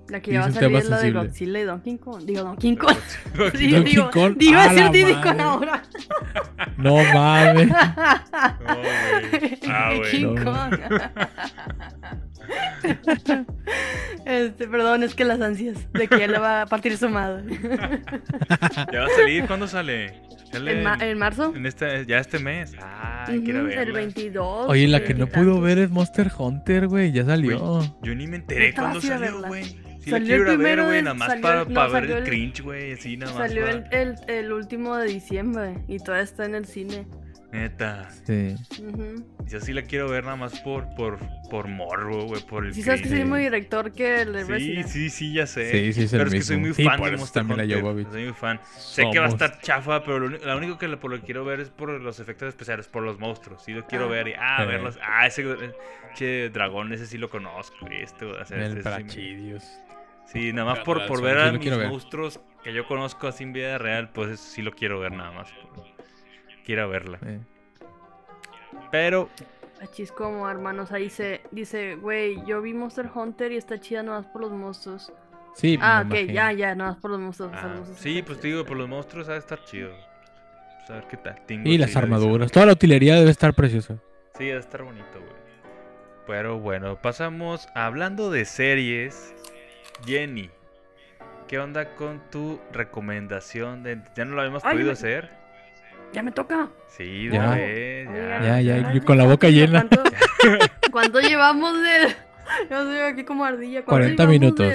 La 0.09 0.21
que 0.23 0.39
va 0.39 0.47
a 0.47 0.53
salir 0.53 0.77
es 0.77 0.89
la 0.89 1.01
de 1.01 1.13
Godzilla 1.13 1.61
y 1.61 1.65
Donkey 1.65 1.99
Kong. 1.99 2.25
Digo, 2.25 2.43
Donkey 2.43 2.77
Kong. 2.77 2.97
sí, 3.57 3.71
Donkey 3.71 3.93
digo, 3.93 4.11
Kong. 4.11 4.37
Digo, 4.39 4.59
a 4.59 4.69
decir 4.69 4.91
Diddy 4.91 5.15
Kong 5.21 5.41
ahora. 5.41 5.83
No 6.77 6.97
mames. 7.13 7.69
No, 9.69 9.75
ah, 9.75 9.93
King 10.11 10.37
Kong. 10.37 10.81
Este, 14.25 14.69
perdón, 14.69 15.03
es 15.03 15.15
que 15.15 15.25
las 15.25 15.41
ansias 15.41 15.91
de 15.93 16.07
que 16.07 16.19
ya 16.19 16.27
le 16.27 16.39
va 16.39 16.63
a 16.63 16.67
partir 16.67 16.99
su 16.99 17.09
madre. 17.09 17.45
¿Ya 18.93 19.01
va 19.01 19.07
a 19.07 19.17
salir? 19.17 19.47
¿Cuándo 19.47 19.67
sale? 19.67 20.21
¿En, 20.53 21.19
marzo? 21.19 21.55
En 21.55 21.67
este, 21.67 22.07
ya 22.07 22.19
este 22.19 22.39
mes. 22.39 22.75
Ah, 22.81 23.27
quiero 23.27 23.65
verla. 23.65 23.83
El 23.83 23.93
22. 23.93 24.69
Oye, 24.69 24.89
la 24.89 25.03
que 25.03 25.15
no 25.15 25.27
pudo 25.27 25.61
ver 25.61 25.79
es 25.79 25.91
Monster 25.91 26.31
Hunter, 26.37 26.89
güey. 26.89 27.13
Ya 27.13 27.25
salió. 27.25 27.81
yo 28.03 28.15
ni 28.15 28.27
me 28.27 28.37
enteré 28.37 28.75
cuando 28.75 29.01
salió, 29.01 29.43
güey. 29.43 29.65
Sí 30.01 30.11
salió 30.11 30.37
quiero 30.37 30.53
el 30.53 30.59
ver, 30.59 30.83
güey, 30.83 31.03
nada 31.03 31.15
más 31.15 31.35
para, 31.41 31.65
ver 31.65 32.05
el, 32.05 32.25
cringe, 32.25 32.63
güey, 32.63 32.93
así 32.93 33.17
nada 33.17 33.33
más. 33.33 33.49
Salió 33.49 33.67
el, 33.67 34.15
el, 34.29 34.53
último 34.53 34.97
de 34.97 35.09
diciembre 35.09 35.75
y 35.89 35.99
todavía 35.99 36.23
está 36.23 36.45
en 36.45 36.55
el 36.55 36.67
cine. 36.67 37.07
Neta. 37.53 38.11
Sí. 38.27 38.57
Yo 39.47 39.61
sí 39.61 39.73
la 39.73 39.83
quiero 39.83 40.09
ver 40.09 40.25
nada 40.25 40.37
más 40.37 40.61
por, 40.61 40.95
por, 40.95 41.19
por 41.49 41.67
morro, 41.67 42.25
güey, 42.25 42.43
por 42.43 42.67
el 42.67 42.75
Sí, 42.75 42.83
sabes 42.83 43.01
que 43.01 43.07
es 43.07 43.13
el 43.15 43.21
mismo 43.21 43.37
director 43.37 43.93
que 43.93 44.21
el 44.21 44.35
de 44.35 44.59
Sí, 44.59 44.83
sí, 44.85 45.11
sí, 45.11 45.33
ya 45.33 45.47
sé. 45.47 45.71
Sí, 45.71 45.93
sí, 45.95 46.03
es 46.03 46.11
Pero 46.11 46.25
es 46.25 46.35
que 46.35 46.43
soy 46.43 46.59
muy 46.59 46.75
fan 46.75 47.01
de 47.01 47.17
Monster 47.17 47.43
Hunter. 47.45 47.81
Soy 48.11 48.25
muy 48.25 48.35
fan. 48.35 48.61
Sé 48.77 49.09
que 49.11 49.19
va 49.19 49.27
a 49.27 49.29
estar 49.29 49.61
chafa, 49.61 50.05
pero 50.05 50.29
lo, 50.29 50.57
único 50.57 50.77
que 50.77 50.89
por 50.99 51.11
lo 51.11 51.21
que 51.21 51.25
quiero 51.25 51.45
ver 51.45 51.61
es 51.61 51.71
por 51.71 51.89
los 51.89 52.21
efectos 52.21 52.49
especiales, 52.49 52.87
por 52.87 53.03
los 53.03 53.19
monstruos. 53.19 53.65
Sí 53.65 53.73
lo 53.73 53.87
quiero 53.87 54.07
ah. 54.07 54.09
ver 54.09 54.29
y, 54.29 54.35
ah, 54.39 54.65
verlos. 54.65 54.99
Ah, 55.03 55.27
ese 55.27 55.45
che, 56.15 56.51
dragón, 56.51 56.93
ese 56.93 57.07
sí 57.07 57.17
lo 57.17 57.31
conozco. 57.31 57.87
Este, 57.91 58.27
o 58.27 58.45
sea, 58.45 58.67
el 58.67 58.83
Parachidios. 58.83 59.65
Sí, 60.27 60.53
nada 60.53 60.75
más 60.75 60.81
por, 60.81 61.07
por 61.07 61.23
ver 61.23 61.39
a 61.39 61.53
mis 61.53 61.71
monstruos 61.71 62.41
que 62.63 62.75
yo 62.75 62.87
conozco 62.87 63.29
así 63.29 63.45
en 63.45 63.55
vida 63.55 63.79
real, 63.79 64.11
pues 64.11 64.39
sí 64.39 64.61
lo 64.61 64.73
quiero 64.73 65.01
ver 65.01 65.13
nada 65.13 65.31
más 65.31 65.49
quiera 66.69 66.87
verla. 66.87 67.19
Pero. 68.91 69.31
es 69.97 70.13
como, 70.13 70.47
hermanos, 70.51 70.93
ahí 70.93 71.09
se 71.09 71.41
dice, 71.51 71.95
güey, 71.95 72.45
yo 72.45 72.61
vi 72.61 72.75
Monster 72.75 73.09
Hunter 73.13 73.53
y 73.53 73.57
está 73.57 73.81
chida 73.81 74.03
nomás 74.03 74.27
por 74.27 74.43
los 74.43 74.53
monstruos. 74.53 75.11
Sí, 75.55 75.79
Ah, 75.81 76.05
ok, 76.07 76.15
ya, 76.31 76.53
ya, 76.53 76.75
nomás 76.75 76.99
por 76.99 77.11
los 77.13 77.21
monstruos. 77.21 77.53
Ah, 77.55 77.75
sí, 77.97 78.23
pues 78.23 78.39
te 78.41 78.49
digo, 78.49 78.67
por 78.67 78.77
los 78.77 78.87
monstruos 78.87 79.31
ha 79.31 79.33
de 79.33 79.39
estar 79.39 79.65
chido. 79.65 79.93
a 80.91 80.93
ver 80.93 81.05
qué 81.09 81.17
tal. 81.17 81.41
y 81.49 81.79
las 81.79 81.97
armaduras. 81.97 82.53
Toda 82.53 82.67
la 82.67 82.73
utilería 82.73 83.15
debe 83.15 83.31
estar 83.31 83.55
preciosa. 83.55 83.97
Sí, 84.37 84.45
debe 84.45 84.61
estar 84.61 84.83
bonito, 84.83 85.19
güey. 85.19 85.39
Pero 86.27 86.59
bueno, 86.59 87.01
pasamos 87.01 87.67
hablando 87.75 88.31
de 88.31 88.45
series. 88.45 89.35
Jenny, 90.05 90.51
¿qué 91.47 91.59
onda 91.59 91.95
con 91.95 92.21
tu 92.31 92.61
recomendación? 92.73 93.83
De... 93.83 94.03
Ya 94.15 94.27
no 94.27 94.35
lo 94.35 94.43
habíamos 94.43 94.63
podido 94.63 94.93
hacer. 94.93 95.48
Ya 96.13 96.23
me 96.23 96.33
toca. 96.33 96.69
Sí, 96.89 97.29
ya. 97.31 97.57
ya, 97.57 98.61
ya, 98.61 98.93
ya, 98.93 99.01
con 99.03 99.19
la 99.19 99.25
boca 99.25 99.49
llena. 99.49 99.87
¿Cuánto, 100.91 101.21
llevamos 101.21 101.75
de.? 101.81 102.17
Yo 102.71 102.79
estoy 102.79 102.99
aquí 102.99 103.25
como 103.25 103.45
ardilla. 103.45 103.85
40 103.85 104.27
minutos. 104.27 104.75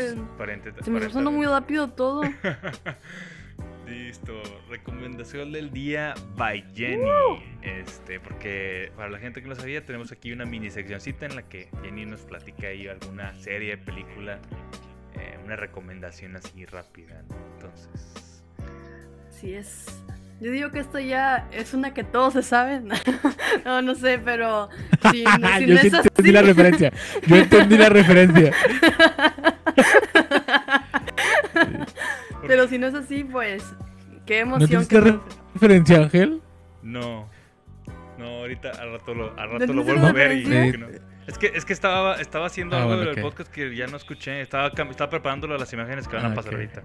Se 0.82 0.92
me 0.92 1.00
está 1.00 1.08
pasando 1.10 1.32
muy 1.32 1.46
rápido 1.46 1.90
todo. 1.90 2.22
Listo. 3.88 4.34
Recomendación 4.70 5.52
del 5.52 5.72
día 5.72 6.14
by 6.36 6.64
Jenny. 6.76 7.10
Este, 7.62 8.20
porque 8.20 8.92
para 8.96 9.10
la 9.10 9.20
gente 9.20 9.42
que 9.42 9.48
no 9.48 9.56
sabía, 9.56 9.86
tenemos 9.86 10.12
aquí 10.12 10.32
una 10.32 10.46
mini 10.46 10.70
seccioncita 10.70 11.26
en 11.26 11.36
la 11.36 11.44
que 11.44 11.70
Jenny 11.84 12.06
nos 12.06 12.22
platica 12.22 12.68
ahí 12.68 12.88
alguna 12.88 13.34
serie, 13.36 13.78
película, 13.78 14.40
eh, 15.16 15.38
una 15.44 15.56
recomendación 15.56 16.36
así 16.36 16.66
rápida. 16.66 17.24
Entonces. 17.56 18.44
Sí, 19.30 19.54
es. 19.54 20.04
Yo 20.44 20.52
digo 20.52 20.72
que 20.72 20.80
esto 20.80 21.00
ya 21.00 21.48
es 21.54 21.74
una 21.74 21.94
que 21.94 22.04
todos 22.04 22.34
se 22.34 22.44
saben. 22.44 22.90
no, 23.66 23.82
no 23.82 23.96
sé, 23.96 24.20
pero 24.20 24.68
si, 25.10 25.24
si 25.60 25.66
Yo 25.66 25.78
entendí 25.78 26.32
la 26.34 26.42
referencia. 26.42 26.92
Yo 27.26 27.36
entendí 27.38 27.78
la 27.78 27.88
referencia. 27.88 28.52
pero 32.46 32.68
si 32.68 32.78
no 32.78 32.88
es 32.88 32.94
así, 32.94 33.24
pues 33.24 33.64
qué 34.26 34.40
emoción. 34.40 34.82
¿No 34.82 34.88
tienes 34.88 35.16
referencia, 35.54 35.98
Ángel? 36.00 36.42
No. 36.82 37.30
No, 38.18 38.26
ahorita 38.26 38.72
al 38.72 38.92
rato 38.92 39.14
lo, 39.14 39.40
al 39.40 39.50
rato 39.50 39.72
lo 39.72 39.86
vuelvo 39.86 40.08
a 40.08 40.12
ver 40.12 40.40
y 40.40 40.44
no. 40.78 40.88
Es 41.26 41.38
que, 41.38 41.54
es 41.56 41.64
que 41.64 41.72
estaba, 41.72 42.16
estaba 42.16 42.48
haciendo 42.48 42.76
ah, 42.76 42.82
algo 42.82 42.98
del 42.98 43.22
podcast 43.22 43.50
que 43.50 43.74
ya 43.74 43.88
no 43.88 43.96
escuché. 43.96 44.42
Estaba, 44.42 44.68
estaba 44.68 45.10
preparándolo 45.10 45.56
a 45.56 45.58
las 45.58 45.72
imágenes 45.72 46.06
que 46.06 46.18
van 46.18 46.26
a 46.26 46.32
ah, 46.34 46.36
pasar 46.36 46.56
ahorita. 46.56 46.84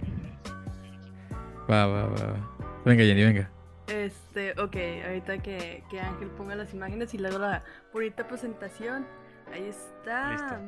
Va, 1.69 1.87
va, 1.89 2.07
va. 2.07 2.58
Venga, 2.85 3.05
Jenny, 3.05 3.25
venga. 3.25 3.51
Este, 3.89 4.53
ok, 4.53 4.77
ahorita 5.07 5.39
que, 5.39 5.83
que 5.91 6.01
Ángel 6.01 6.29
ponga 6.31 6.55
las 6.55 6.75
imágenes 6.75 7.15
y 7.15 7.19
luego 7.19 7.39
la 7.39 7.65
bonita 7.93 8.27
presentación. 8.27 9.07
Ahí 9.53 9.67
está. 9.67 10.61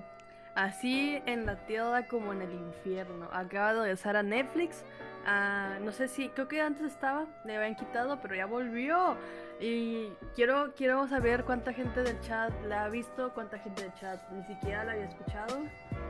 Así 0.55 1.23
en 1.27 1.47
la 1.47 1.65
tierra 1.67 2.09
como 2.09 2.33
en 2.33 2.43
el 2.43 2.53
infierno. 2.53 3.29
Acaba 3.33 3.75
de 3.75 3.81
regresar 3.83 4.17
a 4.17 4.23
Netflix. 4.23 4.85
Ah, 5.27 5.79
no 5.83 5.93
sé 5.93 6.09
si, 6.09 6.29
creo 6.31 6.49
que 6.49 6.61
antes 6.61 6.87
estaba, 6.87 7.27
le 7.45 7.57
habían 7.57 7.77
quitado, 7.77 8.21
pero 8.21 8.35
ya 8.35 8.47
volvió. 8.47 9.17
Y 9.61 10.09
quiero, 10.35 10.73
quiero 10.75 11.07
saber 11.07 11.45
cuánta 11.45 11.75
gente 11.75 12.03
del 12.03 12.19
chat 12.21 12.51
la 12.67 12.85
ha 12.85 12.89
visto, 12.89 13.31
cuánta 13.35 13.59
gente 13.59 13.83
del 13.83 13.93
chat 13.95 14.19
ni 14.31 14.43
siquiera 14.45 14.85
la 14.85 14.93
había 14.93 15.05
escuchado. 15.05 15.59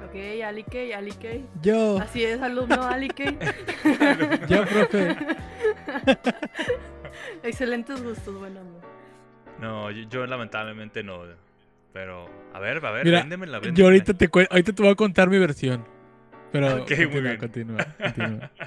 Ok, 0.07 0.15
Alike, 0.45 0.95
Alike. 0.95 1.45
Yo. 1.61 1.99
Así 1.99 2.23
es, 2.25 2.41
alumno 2.41 2.81
Alike. 2.81 3.37
Yo, 4.49 4.65
profe. 4.67 5.17
Excelentes 7.43 8.01
gustos, 8.03 8.39
bueno. 8.39 8.61
No, 9.59 9.91
yo, 9.91 10.27
lamentablemente 10.27 11.03
no. 11.03 11.23
Pero, 11.93 12.31
a 12.55 12.61
ver, 12.61 12.85
a 12.85 12.91
ver, 12.93 13.05
Mira, 13.05 13.21
véndeme 13.21 13.47
la 13.49 13.61
Yo 13.61 13.87
ahorita 13.87 14.15
te, 14.15 14.31
ahorita 14.33 14.73
te 14.73 14.83
voy 14.83 14.93
a 14.93 14.95
contar 14.95 15.29
mi 15.29 15.39
versión. 15.39 15.85
Pero 16.53 16.83
okay, 16.83 17.05
continúa, 17.05 17.37
continúa, 17.39 17.87
continúa. 17.99 18.51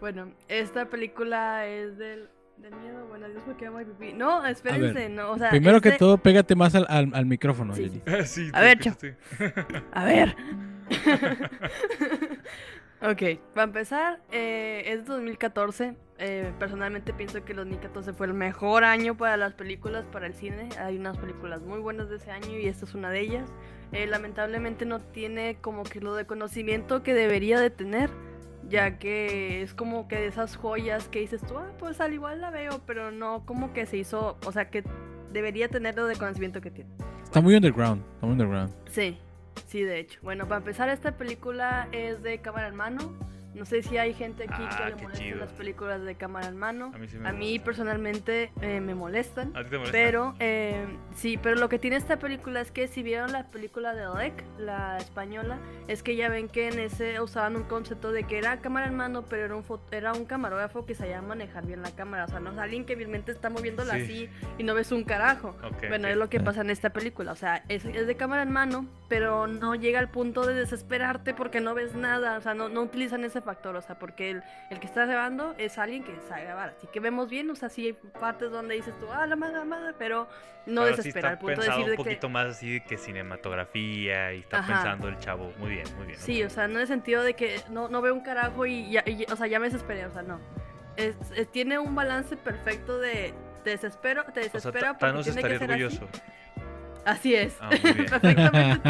Bueno, 0.00 0.30
esta 0.46 0.88
película 0.88 1.66
es 1.66 1.98
del 1.98 2.28
de 2.60 2.70
miedo, 2.70 3.06
bueno, 3.08 3.28
Dios 3.28 3.46
me 3.46 3.56
queda 3.56 3.70
muy 3.70 3.84
pipí. 3.84 4.12
No, 4.12 4.44
espérense, 4.44 5.08
no, 5.08 5.32
o 5.32 5.38
sea. 5.38 5.50
Primero 5.50 5.80
que 5.80 5.92
todo, 5.92 6.18
pégate 6.18 6.54
más 6.54 6.74
al, 6.74 6.86
al, 6.88 7.26
micrófono, 7.26 7.74
sí. 8.24 8.50
a 8.52 8.60
ver. 8.60 8.78
A 9.92 10.04
ver. 10.04 10.36
ok, 13.02 13.40
para 13.54 13.64
empezar, 13.64 14.20
eh, 14.30 14.84
es 14.86 15.04
2014. 15.06 15.96
Eh, 16.20 16.52
personalmente 16.58 17.12
pienso 17.12 17.44
que 17.44 17.52
el 17.52 17.58
2014 17.58 18.12
fue 18.12 18.26
el 18.26 18.34
mejor 18.34 18.82
año 18.82 19.16
para 19.16 19.36
las 19.36 19.54
películas, 19.54 20.04
para 20.06 20.26
el 20.26 20.34
cine. 20.34 20.68
Hay 20.80 20.98
unas 20.98 21.16
películas 21.16 21.62
muy 21.62 21.78
buenas 21.78 22.08
de 22.10 22.16
ese 22.16 22.32
año 22.32 22.58
y 22.58 22.66
esta 22.66 22.86
es 22.86 22.94
una 22.94 23.10
de 23.10 23.20
ellas. 23.20 23.48
Eh, 23.92 24.06
lamentablemente 24.06 24.84
no 24.84 25.00
tiene 25.00 25.58
como 25.60 25.84
que 25.84 26.00
lo 26.00 26.14
de 26.14 26.26
conocimiento 26.26 27.02
que 27.02 27.14
debería 27.14 27.60
de 27.60 27.70
tener 27.70 28.10
ya 28.68 28.98
que 28.98 29.62
es 29.62 29.74
como 29.74 30.08
que 30.08 30.16
de 30.16 30.26
esas 30.26 30.56
joyas 30.56 31.08
que 31.08 31.20
dices 31.20 31.40
tú, 31.42 31.56
ah, 31.58 31.70
pues 31.78 32.00
al 32.00 32.12
igual 32.12 32.40
la 32.40 32.50
veo, 32.50 32.80
pero 32.86 33.10
no 33.10 33.44
como 33.46 33.72
que 33.72 33.86
se 33.86 33.96
hizo, 33.96 34.36
o 34.44 34.52
sea, 34.52 34.70
que 34.70 34.84
debería 35.32 35.68
tener 35.68 35.96
lo 35.96 36.06
de 36.06 36.16
conocimiento 36.16 36.60
que 36.60 36.70
tiene. 36.70 36.90
Está 37.24 37.40
muy 37.40 37.54
underground, 37.54 38.02
está 38.14 38.26
muy 38.26 38.32
underground. 38.32 38.72
Sí, 38.90 39.18
sí, 39.66 39.82
de 39.82 40.00
hecho. 40.00 40.18
Bueno, 40.22 40.46
para 40.46 40.58
empezar, 40.58 40.88
esta 40.88 41.16
película 41.16 41.88
es 41.92 42.22
de 42.22 42.40
cámara 42.40 42.68
en 42.68 42.76
mano. 42.76 43.12
No 43.58 43.64
sé 43.64 43.82
si 43.82 43.96
hay 43.98 44.14
gente 44.14 44.44
aquí 44.44 44.62
que 44.62 44.82
ah, 44.82 44.90
le 44.90 45.02
molestan 45.02 45.38
las 45.40 45.52
películas 45.52 46.02
de 46.04 46.14
cámara 46.14 46.46
en 46.46 46.56
mano. 46.56 46.92
A 47.24 47.32
mí, 47.32 47.58
personalmente 47.58 48.52
eh, 48.60 48.80
me 48.80 48.94
molestan. 48.94 49.56
¿A 49.56 49.64
ti 49.64 49.70
te 49.70 49.78
molestan? 49.78 49.92
Pero 49.92 50.34
eh, 50.38 50.86
sí, 51.16 51.38
pero 51.42 51.56
lo 51.56 51.68
que 51.68 51.78
tiene 51.78 51.96
esta 51.96 52.18
película 52.18 52.60
es 52.60 52.70
que 52.70 52.86
si 52.86 53.02
vieron 53.02 53.32
la 53.32 53.46
película 53.48 53.94
de 53.94 54.08
Rec, 54.08 54.44
la 54.58 54.96
española, 54.98 55.58
es 55.88 56.02
que 56.02 56.14
ya 56.14 56.28
ven 56.28 56.48
que 56.48 56.68
en 56.68 56.78
ese 56.78 57.20
usaban 57.20 57.56
un 57.56 57.64
concepto 57.64 58.12
de 58.12 58.24
que 58.24 58.38
era 58.38 58.58
cámara 58.60 58.86
en 58.86 58.94
mano, 58.94 59.24
pero 59.28 59.44
era 59.44 59.56
un 59.56 59.64
era 59.90 60.12
un 60.12 60.24
camarógrafo 60.24 60.86
que 60.86 60.94
sabía 60.94 61.20
manejar 61.20 61.66
bien 61.66 61.82
la 61.82 61.90
cámara. 61.90 62.24
O 62.24 62.28
sea, 62.28 62.40
no 62.40 62.52
es 62.52 62.58
alguien 62.58 62.84
que 62.84 62.94
realmente 62.94 63.32
está 63.32 63.50
moviéndola 63.50 63.94
así 63.94 64.28
y 64.58 64.62
no 64.62 64.74
ves 64.74 64.92
un 64.92 65.04
carajo. 65.04 65.56
bueno, 65.88 66.08
es 66.08 66.16
lo 66.16 66.28
que 66.28 66.40
pasa 66.40 66.60
en 66.60 66.70
esta 66.70 66.90
película. 66.90 67.32
O 67.32 67.36
sea, 67.36 67.64
es, 67.68 67.84
es, 67.84 68.06
de 68.06 68.16
cámara 68.16 68.42
en 68.42 68.52
mano, 68.52 68.86
pero 69.08 69.46
no 69.46 69.74
llega 69.74 69.98
al 69.98 70.10
punto 70.10 70.46
de 70.46 70.54
desesperarte 70.54 71.34
porque 71.34 71.60
no 71.60 71.74
ves 71.74 71.94
nada. 71.94 72.38
O 72.38 72.40
sea, 72.40 72.54
no, 72.54 72.68
no 72.68 72.82
utilizan 72.82 73.24
ese 73.24 73.40
factor, 73.48 73.74
o 73.76 73.80
sea, 73.80 73.98
porque 73.98 74.30
el, 74.30 74.42
el 74.68 74.78
que 74.78 74.86
está 74.86 75.06
grabando 75.06 75.54
es 75.56 75.78
alguien 75.78 76.04
que 76.04 76.14
sabe 76.28 76.44
grabar, 76.44 76.74
así 76.76 76.86
que 76.86 77.00
vemos 77.00 77.30
bien, 77.30 77.48
o 77.50 77.54
sea, 77.54 77.70
sí 77.70 77.86
hay 77.86 77.92
partes 78.20 78.50
donde 78.50 78.74
dices 78.74 78.94
tú, 79.00 79.06
ah, 79.10 79.26
la 79.26 79.36
madre, 79.36 79.56
la 79.56 79.64
madre, 79.64 79.94
pero 79.98 80.28
no 80.66 80.84
desespera, 80.84 81.30
al 81.30 81.38
punto 81.38 81.62
de 81.62 81.68
decir 81.68 81.90
un 81.90 81.96
poquito 81.96 82.28
más 82.28 82.46
así 82.48 82.74
de 82.74 82.84
que 82.84 82.98
cinematografía 82.98 84.34
y 84.34 84.40
está 84.40 84.66
pensando 84.66 85.08
el 85.08 85.18
chavo, 85.18 85.50
muy 85.58 85.70
bien, 85.70 85.86
muy 85.96 86.08
bien. 86.08 86.18
Sí, 86.18 86.42
o 86.42 86.50
sea, 86.50 86.68
no 86.68 86.74
en 86.74 86.80
el 86.82 86.86
sentido 86.88 87.22
de 87.22 87.32
que 87.32 87.60
no, 87.70 87.88
no 87.88 88.02
veo 88.02 88.12
un 88.12 88.20
carajo 88.20 88.66
y, 88.66 88.90
ya, 88.90 89.02
o 89.32 89.36
sea, 89.36 89.46
ya 89.46 89.58
me 89.58 89.66
desesperé, 89.66 90.04
o 90.04 90.12
sea, 90.12 90.22
no. 90.22 90.38
Es, 90.96 91.16
tiene 91.52 91.78
un 91.78 91.94
balance 91.94 92.36
perfecto 92.36 92.98
de 92.98 93.32
te 93.64 93.70
desespero, 93.70 94.24
te 94.24 94.40
desespera 94.40 94.92
o 94.92 94.98
porque 94.98 95.22
tiene 95.22 95.42
que 95.42 95.58
ser 95.58 95.70
orgulloso. 95.70 96.08
Así. 96.12 96.22
Así 97.04 97.34
es. 97.34 97.54
Ah, 97.60 97.70
Perfectamente. 97.82 98.80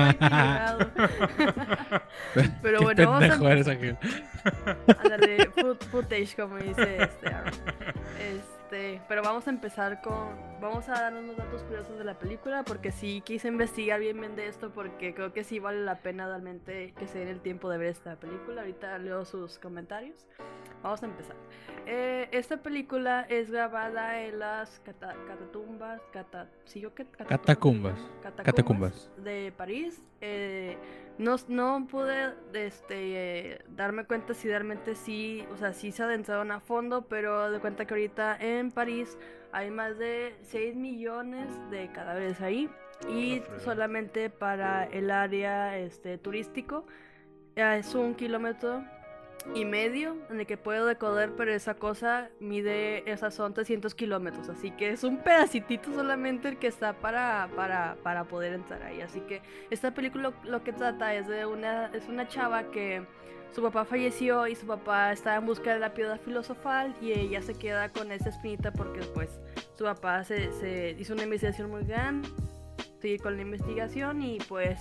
Pero 2.62 2.80
bueno, 2.82 3.10
vamos 3.10 3.30
a. 3.30 3.38
Ándale, 5.04 5.50
footage, 5.90 6.34
como 6.36 6.56
dice 6.58 7.02
este 7.02 7.28
Aaron. 7.28 7.52
este, 8.18 8.57
pero 8.70 9.22
vamos 9.22 9.46
a 9.46 9.50
empezar 9.50 10.00
con, 10.02 10.28
vamos 10.60 10.88
a 10.88 10.92
dar 10.92 11.14
unos 11.14 11.36
datos 11.36 11.62
curiosos 11.62 11.98
de 11.98 12.04
la 12.04 12.18
película 12.18 12.64
porque 12.64 12.92
sí 12.92 13.22
quise 13.24 13.48
investigar 13.48 14.00
bien 14.00 14.20
bien 14.20 14.36
de 14.36 14.48
esto 14.48 14.70
porque 14.70 15.14
creo 15.14 15.32
que 15.32 15.44
sí 15.44 15.58
vale 15.58 15.84
la 15.84 15.96
pena 15.96 16.26
realmente 16.26 16.92
que 16.98 17.06
se 17.06 17.20
den 17.20 17.28
el 17.28 17.40
tiempo 17.40 17.70
de 17.70 17.78
ver 17.78 17.88
esta 17.88 18.16
película. 18.16 18.62
Ahorita 18.62 18.98
leo 18.98 19.24
sus 19.24 19.58
comentarios. 19.58 20.26
Vamos 20.82 21.02
a 21.02 21.06
empezar. 21.06 21.36
Eh, 21.86 22.28
esta 22.32 22.58
película 22.58 23.26
es 23.28 23.50
grabada 23.50 24.22
en 24.22 24.38
las 24.38 24.80
catatumbas, 24.80 26.00
catacumbas, 26.12 27.98
catacumbas, 28.44 29.10
de 29.16 29.52
París. 29.56 30.02
Eh, 30.20 30.76
no, 31.18 31.36
no 31.48 31.86
pude 31.90 32.34
este, 32.54 33.60
darme 33.68 34.04
cuenta 34.04 34.34
si 34.34 34.48
realmente 34.48 34.94
sí, 34.94 35.44
o 35.52 35.56
sea, 35.56 35.72
sí 35.72 35.92
se 35.92 36.02
adentraron 36.02 36.50
a 36.52 36.60
fondo, 36.60 37.02
pero 37.02 37.50
de 37.50 37.58
cuenta 37.60 37.86
que 37.86 37.94
ahorita 37.94 38.36
en 38.40 38.70
París 38.70 39.18
hay 39.52 39.70
más 39.70 39.98
de 39.98 40.36
6 40.42 40.76
millones 40.76 41.48
de 41.70 41.90
cadáveres 41.92 42.40
ahí 42.40 42.70
y 43.08 43.42
solamente 43.64 44.30
para 44.30 44.84
el 44.84 45.10
área 45.10 45.78
este, 45.78 46.18
turístico 46.18 46.84
es 47.56 47.94
un 47.94 48.14
kilómetro 48.14 48.84
y 49.54 49.64
medio 49.64 50.16
en 50.30 50.40
el 50.40 50.46
que 50.46 50.56
puedo 50.56 50.86
decoder, 50.86 51.32
pero 51.36 51.52
esa 51.52 51.74
cosa 51.74 52.30
mide, 52.40 53.10
esas 53.10 53.34
son 53.34 53.54
300 53.54 53.94
kilómetros, 53.94 54.48
así 54.48 54.70
que 54.72 54.90
es 54.90 55.04
un 55.04 55.18
pedacitito 55.18 55.92
solamente 55.92 56.48
el 56.48 56.58
que 56.58 56.66
está 56.66 56.92
para, 56.92 57.48
para, 57.56 57.96
para 58.02 58.24
poder 58.24 58.52
entrar 58.52 58.82
ahí. 58.82 59.00
Así 59.00 59.20
que 59.20 59.42
esta 59.70 59.92
película 59.92 60.32
lo, 60.44 60.62
que 60.62 60.72
trata 60.72 61.14
es 61.14 61.26
de 61.26 61.46
una, 61.46 61.86
es 61.86 62.08
una 62.08 62.28
chava 62.28 62.70
que 62.70 63.04
su 63.54 63.62
papá 63.62 63.84
falleció 63.84 64.46
y 64.46 64.54
su 64.54 64.66
papá 64.66 65.12
está 65.12 65.36
en 65.36 65.46
busca 65.46 65.72
de 65.72 65.80
la 65.80 65.94
piedra 65.94 66.18
filosofal 66.18 66.94
y 67.00 67.12
ella 67.12 67.40
se 67.40 67.54
queda 67.54 67.88
con 67.88 68.12
esa 68.12 68.28
espinita 68.28 68.72
porque 68.72 69.00
pues 69.14 69.30
su 69.76 69.84
papá 69.84 70.22
se, 70.24 70.52
se 70.52 70.90
hizo 70.98 71.14
una 71.14 71.22
investigación 71.22 71.70
muy 71.70 71.84
grande, 71.84 72.28
sigue 73.00 73.18
con 73.18 73.36
la 73.36 73.42
investigación 73.42 74.20
y 74.20 74.38
pues 74.48 74.78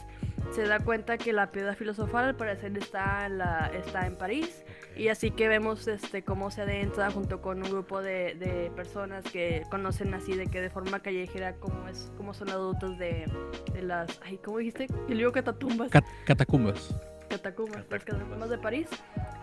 se 0.52 0.64
da 0.64 0.80
cuenta 0.80 1.18
que 1.18 1.34
la 1.34 1.52
piedra 1.52 1.76
filosofal 1.76 2.26
al 2.26 2.36
parecer 2.36 2.78
está 2.78 3.26
en, 3.26 3.38
la, 3.38 3.72
está 3.74 4.06
en 4.06 4.16
París. 4.16 4.64
Y 4.96 5.10
así 5.10 5.30
que 5.30 5.48
vemos 5.48 5.88
este 5.88 6.24
cómo 6.24 6.50
se 6.50 6.62
adentra 6.62 7.12
junto 7.12 7.42
con 7.42 7.62
un 7.62 7.70
grupo 7.70 8.02
de, 8.02 8.34
de 8.36 8.72
personas 8.76 9.24
que 9.26 9.64
conocen 9.70 10.14
así 10.16 10.36
de 10.36 10.48
que 10.48 10.60
de 10.60 10.72
forma 10.72 11.02
callejera 11.02 11.54
cómo 11.54 11.88
es 11.88 12.12
cómo 12.18 12.34
son 12.34 12.50
adultos 12.50 12.98
de, 12.98 13.26
de 13.74 13.82
las 13.84 14.20
ay 14.26 14.40
cómo 14.44 14.58
dijiste 14.58 14.88
yo 15.08 15.16
digo 15.16 15.32
catatumbas 15.32 15.92
catacumbas. 16.26 16.96
Catacumbas 17.30 17.86
las 17.92 18.04
catacumbas. 18.04 18.50
de 18.50 18.58
París. 18.58 18.88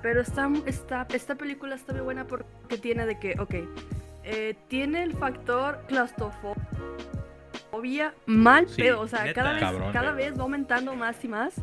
Pero 0.02 0.22
está, 0.22 0.50
está 0.66 1.06
esta 1.14 1.36
película 1.36 1.76
está 1.76 1.92
muy 1.92 2.02
buena 2.02 2.26
porque 2.26 2.76
tiene 2.78 3.06
de 3.06 3.20
que 3.20 3.38
ok 3.38 3.54
eh, 4.24 4.56
tiene 4.68 5.02
el 5.02 5.12
factor 5.12 5.84
mal, 8.26 8.66
pero, 8.76 9.00
o 9.00 9.08
sea, 9.08 9.32
cada, 9.32 9.52
vez, 9.52 9.92
cada 9.92 10.12
vez 10.12 10.38
va 10.38 10.42
aumentando 10.42 10.94
más 10.94 11.24
y 11.24 11.28
más. 11.28 11.54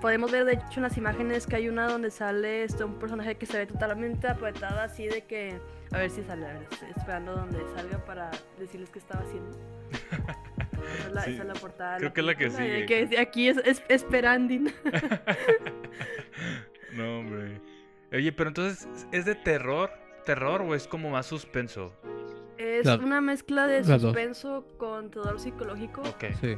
Podemos 0.00 0.30
ver, 0.30 0.44
de 0.44 0.54
hecho, 0.54 0.76
en 0.76 0.82
las 0.82 0.96
imágenes 0.98 1.46
que 1.46 1.56
hay 1.56 1.68
una 1.68 1.88
donde 1.88 2.10
sale 2.10 2.64
este, 2.64 2.84
un 2.84 2.98
personaje 2.98 3.36
que 3.36 3.46
se 3.46 3.58
ve 3.58 3.66
totalmente 3.66 4.28
apretado, 4.28 4.80
así 4.80 5.06
de 5.06 5.22
que. 5.22 5.58
A 5.92 5.98
ver 5.98 6.10
si 6.10 6.22
sale, 6.24 6.46
a 6.46 6.52
ver, 6.52 6.66
estoy 6.70 6.90
esperando 6.94 7.34
donde 7.34 7.58
salga 7.74 8.04
para 8.04 8.30
decirles 8.58 8.90
qué 8.90 8.98
estaba 8.98 9.24
haciendo. 9.24 9.56
esa, 9.90 11.06
es 11.06 11.14
la, 11.14 11.20
esa, 11.22 11.30
es 11.30 11.46
la, 11.46 11.54
portada. 11.54 11.96
Creo 11.98 12.12
que 12.12 12.20
es 12.20 12.26
la 12.26 12.34
que 12.34 12.50
sigue. 12.50 12.86
Que 12.86 13.18
aquí 13.18 13.48
es, 13.48 13.58
es 13.64 13.82
esperanding. 13.88 14.64
no, 16.92 17.20
hombre. 17.20 17.60
Oye, 18.12 18.32
pero 18.32 18.48
entonces, 18.48 18.86
¿es 19.10 19.24
de 19.24 19.34
terror? 19.34 19.90
¿Terror 20.26 20.62
o 20.62 20.74
es 20.74 20.86
como 20.86 21.10
más 21.10 21.26
suspenso? 21.26 21.92
Es 22.58 22.86
una 22.86 23.20
mezcla 23.20 23.66
de 23.66 23.84
suspenso 23.84 24.66
con 24.78 25.10
terror 25.10 25.38
psicológico. 25.40 26.02
Ok. 26.02 26.24
Sí. 26.40 26.56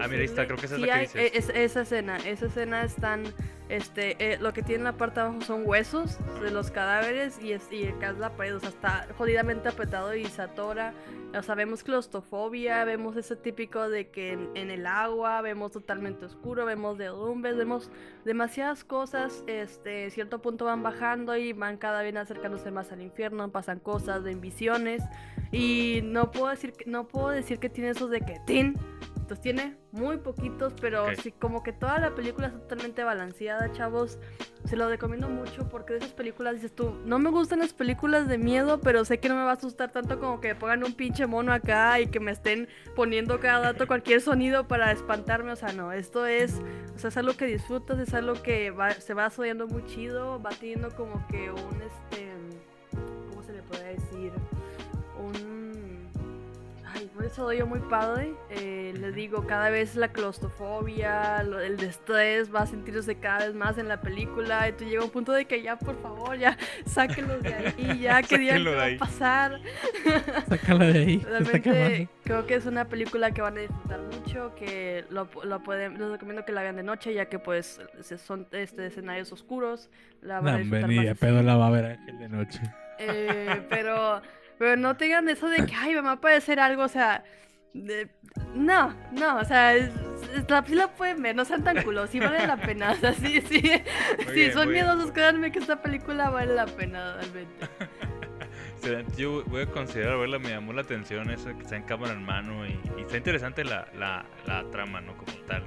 Ah, 0.00 0.06
mira, 0.08 0.20
ahí 0.20 0.24
está, 0.24 0.46
creo 0.46 0.58
que 0.58 0.66
esa 0.66 0.74
es 0.76 0.80
la 0.80 0.94
que 0.94 1.00
dices. 1.00 1.30
Es, 1.34 1.48
esa 1.50 1.82
escena, 1.82 2.16
esa 2.18 2.46
escena 2.46 2.84
están, 2.84 3.24
este, 3.68 4.16
eh, 4.20 4.38
lo 4.38 4.52
que 4.52 4.62
tiene 4.62 4.78
en 4.78 4.84
la 4.84 4.96
parte 4.96 5.20
de 5.20 5.26
abajo 5.26 5.40
son 5.40 5.62
huesos 5.64 6.18
de 6.40 6.50
los 6.50 6.70
cadáveres 6.70 7.40
y, 7.42 7.52
es, 7.52 7.70
y 7.72 7.86
acá 7.86 8.12
la 8.12 8.30
pared, 8.30 8.54
o 8.54 8.60
sea, 8.60 8.68
está 8.68 9.08
jodidamente 9.18 9.68
apretado 9.68 10.14
y 10.14 10.24
se 10.26 10.42
atora. 10.42 10.94
O 11.36 11.42
sea, 11.42 11.54
vemos 11.54 11.82
claustrofobia, 11.82 12.84
vemos 12.84 13.16
ese 13.16 13.34
típico 13.36 13.88
de 13.88 14.08
que 14.08 14.32
en, 14.32 14.70
el 14.70 14.86
agua, 14.86 15.42
vemos 15.42 15.72
totalmente 15.72 16.24
oscuro, 16.24 16.64
vemos 16.64 16.96
derrumbes, 16.96 17.56
vemos 17.56 17.90
demasiadas 18.24 18.84
cosas, 18.84 19.42
este, 19.46 20.10
cierto 20.10 20.40
punto 20.40 20.64
van 20.64 20.82
bajando 20.82 21.36
y 21.36 21.52
van 21.52 21.76
cada 21.76 22.02
vez 22.02 22.14
acercándose 22.16 22.70
más 22.70 22.92
al 22.92 23.02
infierno, 23.02 23.50
pasan 23.50 23.80
cosas 23.80 24.22
de 24.22 24.34
visiones. 24.36 25.02
Y 25.50 26.00
no 26.04 26.30
puedo 26.30 26.48
decir 26.48 26.72
que, 26.72 26.88
no 26.88 27.08
puedo 27.08 27.30
decir 27.30 27.58
que 27.58 27.68
tiene 27.68 27.90
esos 27.90 28.10
de 28.10 28.20
que 28.20 28.40
tin. 28.46 28.76
Tiene 29.34 29.76
muy 29.90 30.18
poquitos, 30.18 30.72
pero 30.80 31.06
sí, 31.16 31.32
como 31.32 31.62
que 31.62 31.72
toda 31.72 31.98
la 31.98 32.14
película 32.14 32.46
es 32.46 32.52
totalmente 32.52 33.02
balanceada, 33.02 33.72
chavos. 33.72 34.18
Se 34.64 34.76
lo 34.76 34.88
recomiendo 34.88 35.28
mucho 35.28 35.68
porque 35.68 35.94
de 35.94 35.98
esas 36.00 36.12
películas 36.12 36.54
dices 36.54 36.74
tú, 36.74 36.96
no 37.04 37.18
me 37.18 37.30
gustan 37.30 37.58
las 37.58 37.72
películas 37.72 38.28
de 38.28 38.38
miedo, 38.38 38.80
pero 38.80 39.04
sé 39.04 39.18
que 39.18 39.28
no 39.28 39.34
me 39.34 39.42
va 39.42 39.50
a 39.50 39.54
asustar 39.54 39.90
tanto 39.90 40.20
como 40.20 40.40
que 40.40 40.54
pongan 40.54 40.84
un 40.84 40.94
pinche 40.94 41.26
mono 41.26 41.52
acá 41.52 42.00
y 42.00 42.06
que 42.06 42.20
me 42.20 42.30
estén 42.30 42.68
poniendo 42.94 43.40
cada 43.40 43.72
dato 43.72 43.86
cualquier 43.88 44.20
sonido 44.20 44.68
para 44.68 44.92
espantarme. 44.92 45.52
O 45.52 45.56
sea, 45.56 45.72
no, 45.72 45.92
esto 45.92 46.26
es, 46.26 46.60
o 46.94 46.98
sea, 46.98 47.08
es 47.08 47.16
algo 47.16 47.36
que 47.36 47.46
disfrutas, 47.46 47.98
es 47.98 48.14
algo 48.14 48.34
que 48.42 48.72
se 49.00 49.14
va 49.14 49.30
soñando 49.30 49.66
muy 49.66 49.84
chido, 49.86 50.40
va 50.40 50.50
teniendo 50.50 50.94
como 50.94 51.26
que 51.28 51.50
un, 51.50 51.82
este, 51.82 52.32
¿cómo 53.30 53.42
se 53.42 53.52
le 53.52 53.62
puede 53.62 53.94
decir? 53.94 54.32
Por 57.16 57.24
eso 57.24 57.44
doy 57.44 57.58
yo 57.58 57.66
muy 57.66 57.80
padre. 57.80 58.34
Eh, 58.50 58.92
les 59.00 59.14
digo, 59.14 59.46
cada 59.46 59.70
vez 59.70 59.96
la 59.96 60.08
claustrofobia, 60.08 61.40
el 61.40 61.82
estrés 61.82 62.54
va 62.54 62.60
a 62.60 62.66
sentirse 62.66 63.14
cada 63.16 63.46
vez 63.46 63.54
más 63.54 63.78
en 63.78 63.88
la 63.88 64.02
película. 64.02 64.68
Y 64.68 64.72
tú 64.72 64.84
llega 64.84 65.02
un 65.02 65.10
punto 65.10 65.32
de 65.32 65.46
que 65.46 65.62
ya, 65.62 65.78
por 65.78 66.00
favor, 66.02 66.36
ya 66.36 66.58
sáquenlos 66.84 67.42
de 67.42 67.54
ahí, 67.54 68.00
ya 68.00 68.22
qué 68.28 68.36
día 68.36 68.58
va 68.62 68.86
a 68.86 68.98
pasar. 68.98 69.60
Sácalo 70.48 70.84
de 70.84 70.98
ahí. 70.98 71.18
Realmente 71.18 72.08
creo 72.22 72.46
que 72.46 72.54
es 72.54 72.66
una 72.66 72.84
película 72.84 73.30
que 73.30 73.40
van 73.40 73.56
a 73.56 73.60
disfrutar 73.62 74.00
mucho, 74.00 74.54
que 74.54 75.06
lo, 75.08 75.26
lo 75.42 75.62
pueden, 75.62 75.98
les 75.98 76.10
recomiendo 76.10 76.44
que 76.44 76.52
la 76.52 76.62
vean 76.62 76.76
de 76.76 76.82
noche, 76.82 77.14
ya 77.14 77.30
que 77.30 77.38
pues 77.38 77.80
son 78.18 78.46
este, 78.52 78.86
escenarios 78.86 79.32
oscuros. 79.32 79.88
La 80.20 80.40
van 80.40 80.54
a 80.54 80.58
disfrutar 80.58 80.90
no, 80.90 81.14
pedo 81.14 81.42
la 81.42 81.56
va 81.56 81.68
a 81.68 81.70
ver 81.70 81.84
Ángel 81.86 82.18
de 82.18 82.28
noche. 82.28 82.60
Eh, 82.98 83.62
pero 83.70 84.20
pero 84.58 84.76
no 84.76 84.96
tengan 84.96 85.28
eso 85.28 85.48
de 85.48 85.64
que, 85.66 85.74
ay, 85.74 85.94
mamá 85.94 86.20
puede 86.20 86.40
ser 86.40 86.60
algo, 86.60 86.84
o 86.84 86.88
sea. 86.88 87.24
No, 88.54 88.94
no, 89.12 89.36
o 89.36 89.44
sea, 89.44 89.74
la, 90.48 90.64
sí 90.64 90.74
la 90.74 90.88
pueden 90.88 91.22
ver, 91.22 91.36
no 91.36 91.44
sean 91.44 91.62
tan 91.62 91.82
culos, 91.82 92.08
sí 92.08 92.20
vale 92.20 92.46
la 92.46 92.56
pena. 92.56 92.92
O 92.92 92.96
sea, 92.96 93.12
sí, 93.12 93.40
sí. 93.42 93.62
Si 94.32 94.50
son 94.52 94.70
miedosos, 94.70 95.12
créanme 95.12 95.52
que 95.52 95.58
esta 95.58 95.82
película 95.82 96.30
vale 96.30 96.54
la 96.54 96.66
pena, 96.66 97.16
realmente. 97.16 97.66
Yo 99.16 99.42
voy 99.46 99.62
a 99.62 99.66
considerar 99.66 100.18
verla, 100.18 100.38
me 100.38 100.50
llamó 100.50 100.72
la 100.72 100.82
atención 100.82 101.28
eso 101.30 101.46
que 101.56 101.64
está 101.64 101.76
en 101.76 101.82
cámara 101.82 102.12
en 102.12 102.22
mano 102.24 102.64
y, 102.66 102.78
y 102.96 103.02
está 103.02 103.16
interesante 103.16 103.64
la, 103.64 103.88
la, 103.98 104.24
la, 104.46 104.70
trama, 104.70 105.00
¿no? 105.00 105.16
Como 105.16 105.32
tal. 105.48 105.64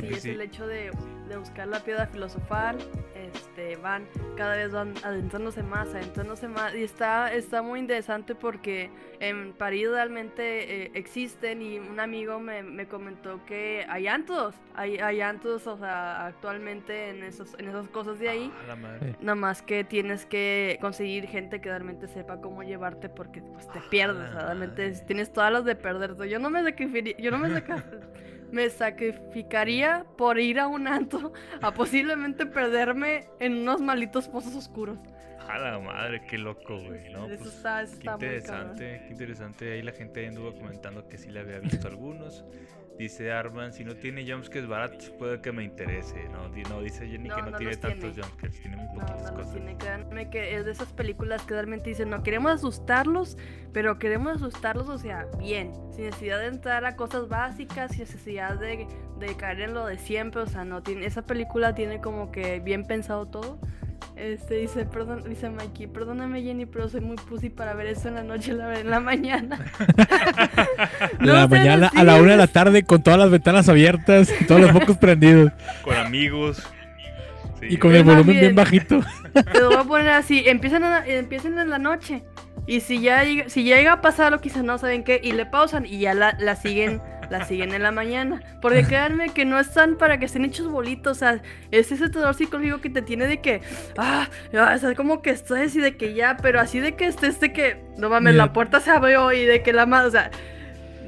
Sí, 0.00 0.14
es 0.14 0.24
el 0.24 0.40
hecho 0.40 0.66
de, 0.66 0.90
de 1.30 1.36
buscar 1.36 1.68
la 1.68 1.80
piedra 1.80 2.06
filosofal, 2.06 2.76
este, 3.14 3.76
van, 3.76 4.06
cada 4.36 4.56
vez 4.56 4.72
van 4.72 4.94
adentrándose 5.04 5.62
más, 5.62 5.88
adentrándose 5.88 6.48
más, 6.48 6.74
y 6.74 6.82
está, 6.82 7.32
está 7.32 7.62
muy 7.62 7.78
interesante 7.78 8.34
porque 8.34 8.90
en 9.20 9.52
París 9.52 9.88
realmente 9.90 10.84
eh, 10.84 10.90
existen 10.94 11.62
y 11.62 11.78
un 11.78 12.00
amigo 12.00 12.40
me, 12.40 12.62
me, 12.64 12.88
comentó 12.88 13.44
que 13.46 13.86
hay 13.88 14.08
antos, 14.08 14.56
hay, 14.74 14.98
hay 14.98 15.20
antos, 15.20 15.68
o 15.68 15.78
sea, 15.78 16.26
actualmente 16.26 17.10
en, 17.10 17.22
esos, 17.22 17.54
en 17.58 17.68
esas 17.68 17.88
cosas 17.88 18.18
de 18.18 18.28
ahí, 18.28 18.52
ah, 18.68 18.76
nada 19.20 19.36
más 19.36 19.62
que 19.62 19.84
tienes 19.84 20.26
que 20.26 20.78
conseguir 20.80 21.28
gente 21.28 21.60
que 21.60 21.68
realmente 21.68 22.08
sepa 22.08 22.40
cómo 22.40 22.64
llevarte 22.64 23.08
porque 23.08 23.40
pues 23.40 23.68
te 23.68 23.80
pierdes, 23.88 24.34
realmente 24.34 24.90
tienes 25.06 25.32
todas 25.32 25.52
las 25.52 25.64
de 25.64 25.76
perder, 25.76 26.16
yo 26.28 26.40
no 26.40 26.50
me 26.50 26.64
sacrificaría, 26.64 27.16
yo 27.18 27.30
no 27.30 27.38
me 27.38 27.50
me 28.52 28.68
sacrificaría 28.70 30.04
por 30.16 30.38
ir 30.38 30.58
a 30.60 30.66
un 30.66 30.86
anto 30.88 31.32
a 31.62 31.72
posiblemente 31.72 32.46
perderme 32.46 33.26
en 33.38 33.58
unos 33.58 33.80
malitos 33.80 34.28
pozos 34.28 34.54
oscuros. 34.54 34.98
A 35.48 35.58
la 35.58 35.78
madre, 35.80 36.22
qué 36.28 36.38
loco, 36.38 36.78
güey. 36.78 37.12
No, 37.12 37.26
pues, 37.26 37.40
está, 37.40 37.84
qué 37.84 38.08
interesante, 38.08 39.02
qué 39.06 39.08
interesante. 39.10 39.72
Ahí 39.72 39.82
la 39.82 39.92
gente 39.92 40.26
anduvo 40.26 40.54
comentando 40.54 41.08
que 41.08 41.18
sí 41.18 41.30
le 41.30 41.40
había 41.40 41.58
visto 41.58 41.88
algunos. 41.88 42.44
Dice 43.00 43.32
Arman, 43.32 43.72
si 43.72 43.82
no 43.82 43.96
tiene 43.96 44.30
jumpscares 44.30 44.68
baratos, 44.68 45.08
puede 45.18 45.40
que 45.40 45.52
me 45.52 45.64
interese. 45.64 46.28
No, 46.28 46.50
no 46.68 46.82
dice 46.82 47.08
Jenny 47.08 47.30
que 47.30 47.50
no, 47.50 47.56
tiene 47.56 47.74
tantos 47.78 48.12
jumpscares, 48.14 48.60
tiene 48.60 48.76
muy 48.76 48.88
poquitas 48.88 49.32
cosas. 49.32 49.52
Tiene. 49.54 49.78
Créanme 49.78 50.28
que 50.28 50.54
es 50.54 50.66
de 50.66 50.72
esas 50.72 50.92
películas 50.92 51.40
que 51.44 51.54
realmente 51.54 51.88
dicen, 51.88 52.10
no 52.10 52.22
queremos 52.22 52.52
asustarlos, 52.52 53.38
pero 53.72 53.98
queremos 53.98 54.36
asustarlos, 54.36 54.90
o 54.90 54.98
sea, 54.98 55.26
bien, 55.38 55.72
sin 55.94 56.04
necesidad 56.04 56.40
de 56.40 56.48
entrar 56.48 56.84
a 56.84 56.94
cosas 56.94 57.26
básicas, 57.28 57.92
sin 57.92 58.00
necesidad 58.00 58.60
de, 58.60 58.86
de 59.18 59.34
caer 59.34 59.62
en 59.62 59.72
lo 59.72 59.86
de 59.86 59.96
siempre, 59.96 60.42
o 60.42 60.46
sea, 60.46 60.66
no 60.66 60.82
tiene, 60.82 61.06
esa 61.06 61.22
película 61.22 61.74
tiene 61.74 62.02
como 62.02 62.30
que 62.30 62.60
bien 62.60 62.84
pensado 62.84 63.24
todo. 63.24 63.58
Este 64.16 64.56
dice, 64.56 64.84
perdón, 64.84 65.24
dice 65.26 65.48
Mikey, 65.48 65.86
perdóname 65.86 66.42
Jenny, 66.42 66.66
pero 66.66 66.88
soy 66.88 67.00
muy 67.00 67.16
pussy 67.16 67.48
para 67.48 67.72
ver 67.74 67.86
eso 67.86 68.08
en 68.08 68.16
la 68.16 68.22
noche, 68.22 68.52
la 68.52 68.78
en 68.78 68.90
la 68.90 69.00
mañana. 69.00 69.58
la 71.20 71.48
mañana 71.48 71.90
a 71.94 72.04
la 72.04 72.16
una 72.16 72.32
de 72.32 72.36
la 72.36 72.46
tarde 72.46 72.82
con 72.82 73.02
todas 73.02 73.18
las 73.18 73.30
ventanas 73.30 73.68
abiertas 73.68 74.30
y 74.40 74.44
todos 74.44 74.60
los 74.60 74.72
focos 74.72 74.98
prendidos. 74.98 75.52
Con 75.82 75.96
amigos. 75.96 76.62
Y 77.62 77.76
con 77.76 77.94
el 77.94 78.04
volumen 78.04 78.40
bien, 78.40 78.54
bajito. 78.54 79.00
Te 79.32 79.60
lo 79.60 79.68
voy 79.68 79.78
a 79.78 79.84
poner 79.84 80.08
así, 80.10 80.42
empiezan, 80.46 80.82
empiezan 81.06 81.58
en 81.58 81.70
la 81.70 81.78
noche. 81.78 82.22
Y 82.66 82.80
si 82.80 83.00
ya, 83.00 83.22
si 83.46 83.64
llega 83.64 83.94
a 83.94 84.00
pasar 84.00 84.30
lo 84.30 84.40
quizás 84.40 84.64
no 84.64 84.78
saben 84.78 85.02
qué, 85.02 85.20
y 85.22 85.32
le 85.32 85.46
pausan 85.46 85.86
y 85.86 85.98
ya 85.98 86.14
la, 86.14 86.36
la 86.38 86.56
siguen 86.56 87.00
la 87.30 87.44
siguen 87.44 87.72
en 87.72 87.82
la 87.82 87.92
mañana. 87.92 88.42
Porque 88.60 88.84
créanme 88.84 89.30
que 89.30 89.44
no 89.44 89.58
están 89.58 89.96
para 89.96 90.18
que 90.18 90.26
estén 90.26 90.44
hechos 90.44 90.68
bolitos. 90.70 91.16
O 91.16 91.20
sea, 91.20 91.42
es 91.70 91.90
ese 91.92 92.10
terror 92.10 92.34
psicológico 92.34 92.80
que 92.80 92.90
te 92.90 93.02
tiene 93.02 93.26
de 93.26 93.40
que, 93.40 93.62
ah, 93.96 94.28
o 94.52 94.78
sea, 94.78 94.94
como 94.94 95.22
que 95.22 95.30
estás 95.30 95.74
y 95.74 95.80
de 95.80 95.96
que 95.96 96.14
ya, 96.14 96.36
pero 96.42 96.60
así 96.60 96.80
de 96.80 96.96
que 96.96 97.06
estés 97.06 97.40
de 97.40 97.52
que, 97.52 97.82
no 97.96 98.10
mames, 98.10 98.34
la 98.34 98.52
puerta 98.52 98.80
se 98.80 98.90
abrió 98.90 99.32
y 99.32 99.44
de 99.44 99.62
que 99.62 99.72
la 99.72 99.86
madre, 99.86 100.08
o 100.08 100.10
sea, 100.10 100.30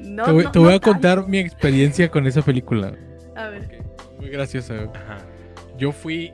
no. 0.00 0.24
Te 0.24 0.32
voy, 0.32 0.46
te 0.50 0.58
voy 0.58 0.74
a 0.74 0.80
contar 0.80 1.26
mi 1.28 1.38
experiencia 1.38 2.10
con 2.10 2.26
esa 2.26 2.42
película. 2.42 2.92
A 3.36 3.48
ver. 3.48 3.82
Muy 4.18 4.30
graciosa. 4.30 4.74
Yo 5.78 5.90
fui 5.90 6.32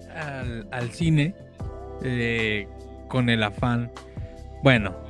al, 0.71 0.91
cine 0.91 1.35
eh, 2.03 2.67
con 3.09 3.31
el 3.31 3.43
afán. 3.43 3.91
Bueno, 4.63 5.08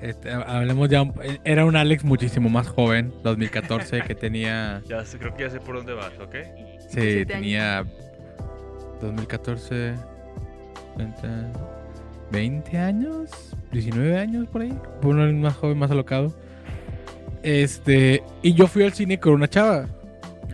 este, 0.00 0.32
hablemos 0.32 0.88
ya. 0.88 1.04
Era 1.44 1.64
un 1.64 1.76
Alex 1.76 2.04
muchísimo 2.04 2.48
más 2.48 2.68
joven, 2.68 3.12
2014, 3.22 4.02
que 4.02 4.14
tenía. 4.14 4.82
Ya 4.88 5.04
sé, 5.04 5.18
creo 5.18 5.34
que 5.34 5.44
ya 5.44 5.50
sé 5.50 5.60
por 5.60 5.76
dónde 5.76 5.92
vas, 5.94 6.12
¿ok? 6.20 6.34
Sí, 6.88 7.24
tenía. 7.26 7.84
2014. 9.00 9.94
20, 12.30 12.78
años, 12.78 13.56
19 13.72 14.18
años 14.18 14.48
por 14.48 14.62
ahí. 14.62 14.76
Fue 15.00 15.10
uno 15.10 15.32
más 15.32 15.56
joven, 15.56 15.78
más 15.78 15.90
alocado. 15.90 16.32
Este. 17.42 18.22
Y 18.42 18.54
yo 18.54 18.66
fui 18.66 18.82
al 18.82 18.92
cine 18.92 19.18
con 19.18 19.34
una 19.34 19.48
chava. 19.48 19.86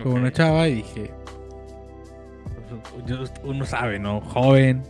Con 0.03 0.12
una 0.12 0.32
chava 0.32 0.68
y 0.68 0.74
dije. 0.76 1.11
Pues, 3.07 3.32
uno 3.42 3.64
sabe, 3.64 3.99
¿no? 3.99 4.20
Joven, 4.20 4.82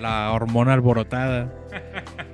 la 0.00 0.32
hormona 0.32 0.74
alborotada. 0.74 1.52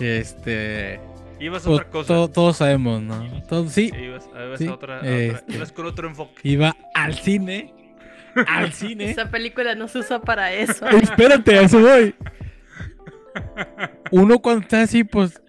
Este. 0.00 1.00
Ibas 1.40 1.66
a 1.66 1.70
otra 1.70 1.90
cosa. 1.90 2.28
todos 2.28 2.56
sabemos, 2.56 3.02
¿no? 3.02 3.68
sí. 3.68 3.92
ibas, 4.00 4.28
a 4.34 4.72
otra, 4.72 5.00
este, 5.00 5.54
ibas 5.54 5.72
con 5.72 5.86
otro 5.86 6.08
enfoque. 6.08 6.40
Iba 6.42 6.76
al 6.94 7.14
cine. 7.14 7.74
Al 8.46 8.72
cine. 8.72 9.10
Esa 9.10 9.30
película 9.30 9.74
no 9.74 9.88
se 9.88 9.98
usa 9.98 10.20
para 10.20 10.52
eso. 10.52 10.86
Espérate, 11.02 11.58
a 11.58 11.62
eso 11.62 11.80
voy. 11.80 12.14
Uno 14.10 14.38
cuando 14.38 14.62
está 14.62 14.82
así, 14.82 15.04
pues. 15.04 15.40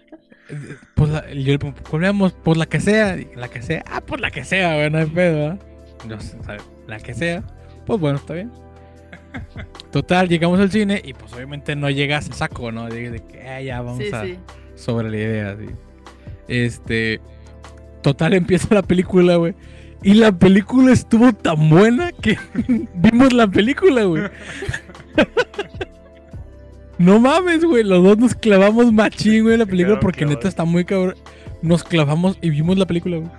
Pues 0.94 1.10
la, 1.10 1.28
yo 1.32 1.58
poníamos 1.58 2.32
por 2.32 2.56
la 2.56 2.66
que 2.66 2.78
sea, 2.78 3.16
la 3.34 3.48
que 3.48 3.62
sea, 3.62 3.82
ah, 3.90 4.00
por 4.00 4.20
la 4.20 4.30
que 4.30 4.44
sea, 4.44 4.76
güey, 4.76 4.90
no 4.90 4.98
hay 4.98 5.06
pedo, 5.06 5.52
¿eh? 5.52 5.58
No 6.06 6.20
sé, 6.20 6.38
la 6.86 7.00
que 7.00 7.14
sea, 7.14 7.42
pues 7.84 7.98
bueno, 7.98 8.18
está 8.18 8.34
bien. 8.34 8.52
Total, 9.90 10.28
llegamos 10.28 10.60
al 10.60 10.70
cine 10.70 11.00
y 11.04 11.12
pues 11.14 11.32
obviamente 11.32 11.76
no 11.76 11.90
llegas 11.90 12.30
a 12.30 12.34
saco, 12.34 12.72
¿no? 12.72 12.88
De, 12.88 13.22
que 13.28 13.48
ah, 13.48 13.60
ya 13.60 13.80
vamos 13.80 14.12
a... 14.12 14.24
Sobre 14.74 15.10
la 15.10 15.16
idea, 15.16 15.56
sí. 15.56 15.66
Este... 16.48 17.20
Total, 18.02 18.34
empieza 18.34 18.72
la 18.72 18.82
película, 18.82 19.36
güey. 19.36 19.54
Y 20.02 20.14
la 20.14 20.30
película 20.30 20.92
estuvo 20.92 21.32
tan 21.32 21.68
buena 21.68 22.12
que 22.12 22.38
vimos 22.94 23.32
la 23.32 23.48
película, 23.48 24.04
güey. 24.04 24.24
no 26.98 27.18
mames, 27.18 27.64
güey. 27.64 27.82
Los 27.82 28.04
dos 28.04 28.18
nos 28.18 28.34
clavamos 28.34 28.92
machín, 28.92 29.44
güey, 29.44 29.56
la 29.56 29.66
película 29.66 29.98
porque 29.98 30.24
neta 30.24 30.46
está 30.46 30.64
muy 30.64 30.84
cabrón. 30.84 31.16
Nos 31.62 31.82
clavamos 31.82 32.38
y 32.40 32.50
vimos 32.50 32.78
la 32.78 32.86
película, 32.86 33.16
güey. 33.16 33.30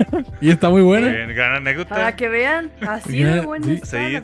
y 0.40 0.50
está 0.50 0.70
muy 0.70 0.82
buena. 0.82 1.08
gran 1.32 1.56
anécdota. 1.56 1.90
Para 1.90 2.16
que 2.16 2.28
vean, 2.28 2.70
así 2.80 3.22
de 3.22 3.40
buena 3.40 3.66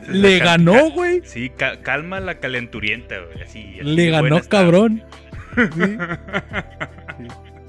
Le 0.07 0.39
ganó, 0.39 0.91
güey. 0.91 1.21
Sí, 1.23 1.51
calma 1.81 2.19
la 2.19 2.39
calenturienta, 2.39 3.15
güey. 3.19 3.81
Le 3.81 4.09
ganó, 4.09 4.41
cabrón. 4.41 5.03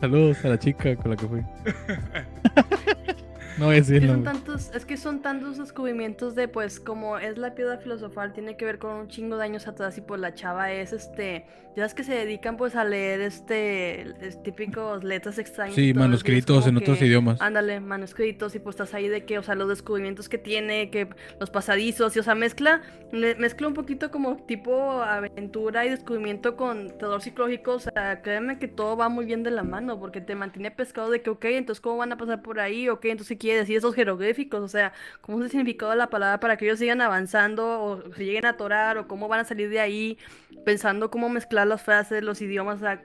Saludos 0.01 0.45
a 0.45 0.49
la 0.49 0.59
chica 0.59 0.97
con 0.97 1.11
la 1.11 1.17
que 1.17 1.27
fui. 1.27 1.41
No 3.61 3.73
es, 3.73 3.91
que 3.91 4.01
son 4.07 4.25
tantos, 4.25 4.71
es 4.75 4.87
que 4.87 4.97
son 4.97 5.21
tantos 5.21 5.59
descubrimientos 5.59 6.35
de, 6.35 6.49
pues, 6.49 6.81
como 6.81 7.19
es 7.19 7.37
la 7.37 7.55
piedra 7.55 7.77
filosofal, 7.77 8.33
tiene 8.33 8.57
que 8.57 8.65
ver 8.65 8.79
con 8.79 8.95
un 8.95 9.09
chingo 9.09 9.37
de 9.37 9.45
años 9.45 9.69
atrás 9.69 9.99
y 9.99 10.01
pues 10.01 10.19
la 10.19 10.35
chava 10.35 10.73
es, 10.73 10.95
este, 10.95 11.45
ya 11.77 11.85
es 11.85 11.93
que 11.93 12.03
se 12.03 12.15
dedican 12.15 12.57
pues 12.57 12.75
a 12.75 12.85
leer, 12.85 13.21
este, 13.21 14.15
típicos 14.43 15.05
letras 15.05 15.39
extrañas. 15.39 15.75
Sí, 15.75 15.93
manuscritos 15.93 16.67
en 16.67 16.79
otros 16.79 17.03
idiomas. 17.03 17.39
Ándale, 17.43 17.81
manuscritos 17.81 18.55
y 18.55 18.61
pues 18.61 18.77
estás 18.77 18.95
ahí 18.95 19.09
de 19.09 19.27
que, 19.27 19.39
o 19.39 19.43
sea, 19.43 19.55
los 19.57 19.69
descubrimientos 19.69 20.31
que 20.31 20.39
tiene, 20.39 20.91
que 20.91 21.11
los 21.39 21.51
pasadizos, 21.51 22.17
y 22.17 22.21
o 22.21 22.23
sea, 22.23 22.35
mezcla, 22.35 22.81
mezcla 23.13 23.69
un 23.69 23.75
poquito 23.75 24.11
como 24.11 24.39
tipo 24.39 25.03
aventura 25.03 25.85
y 25.85 25.91
descubrimiento 25.91 26.57
con 26.57 26.97
terror 26.97 27.21
psicológico, 27.21 27.75
o 27.75 27.79
sea, 27.79 28.23
créeme 28.23 28.59
que 28.59 28.69
todo 28.69 28.97
va 28.97 29.11
muy 29.11 29.27
bien 29.27 29.43
de 29.43 29.51
la 29.51 29.65
mano, 29.65 30.01
porque 30.01 30.23
te 30.23 30.35
mantiene 30.35 30.71
pescado 30.71 31.11
de 31.11 31.21
que, 31.21 31.29
ok, 31.29 31.45
entonces, 31.45 31.83
¿cómo 31.83 31.99
van 31.99 32.13
a 32.13 32.17
pasar 32.17 32.41
por 32.41 32.59
ahí? 32.59 32.89
Ok, 32.89 33.05
entonces, 33.05 33.37
¿qué 33.51 33.57
decir 33.57 33.77
esos 33.77 33.95
jeroglíficos, 33.95 34.61
o 34.61 34.69
sea, 34.69 34.93
cómo 35.21 35.39
es 35.39 35.45
el 35.45 35.51
significado 35.51 35.91
de 35.91 35.99
la 35.99 36.09
palabra 36.09 36.39
para 36.41 36.57
que 36.57 36.67
ellos 36.67 36.79
sigan 36.79 37.01
avanzando 37.01 37.83
o 37.83 38.15
se 38.15 38.25
lleguen 38.25 38.47
a 38.47 38.51
atorar 38.51 38.97
o 38.99 39.09
cómo 39.09 39.29
van 39.29 39.41
a 39.41 39.45
salir 39.45 39.69
de 39.69 39.81
ahí, 39.81 40.19
pensando 40.65 41.11
cómo 41.11 41.29
mezclar 41.29 41.67
las 41.67 41.83
frases, 41.83 42.23
los 42.23 42.41
idiomas, 42.41 42.77
o 42.77 42.81
sea, 42.81 43.03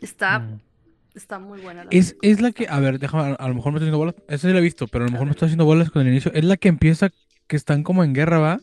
está... 0.00 0.40
Mm. 0.40 0.60
Está 1.14 1.38
muy 1.38 1.62
buena. 1.62 1.84
La 1.84 1.90
es, 1.92 2.14
es 2.20 2.42
la 2.42 2.52
que, 2.52 2.66
a 2.68 2.78
ver, 2.78 2.98
déjame, 2.98 3.36
a, 3.38 3.48
lo 3.48 3.54
mejor 3.54 3.72
me 3.72 3.78
estoy 3.78 3.86
haciendo 3.86 3.96
bolas. 3.96 4.16
Esa 4.28 4.48
sí 4.48 4.52
la 4.52 4.58
he 4.58 4.62
visto, 4.62 4.86
pero 4.86 5.04
a 5.04 5.06
lo 5.06 5.12
mejor 5.12 5.26
me 5.26 5.30
estoy 5.30 5.46
haciendo 5.46 5.64
bolas 5.64 5.90
con 5.90 6.02
el 6.02 6.08
inicio. 6.08 6.30
Es 6.34 6.44
la 6.44 6.58
que 6.58 6.68
empieza 6.68 7.08
que 7.46 7.56
están 7.56 7.84
como 7.84 8.04
en 8.04 8.12
guerra, 8.12 8.38
¿va? 8.38 8.60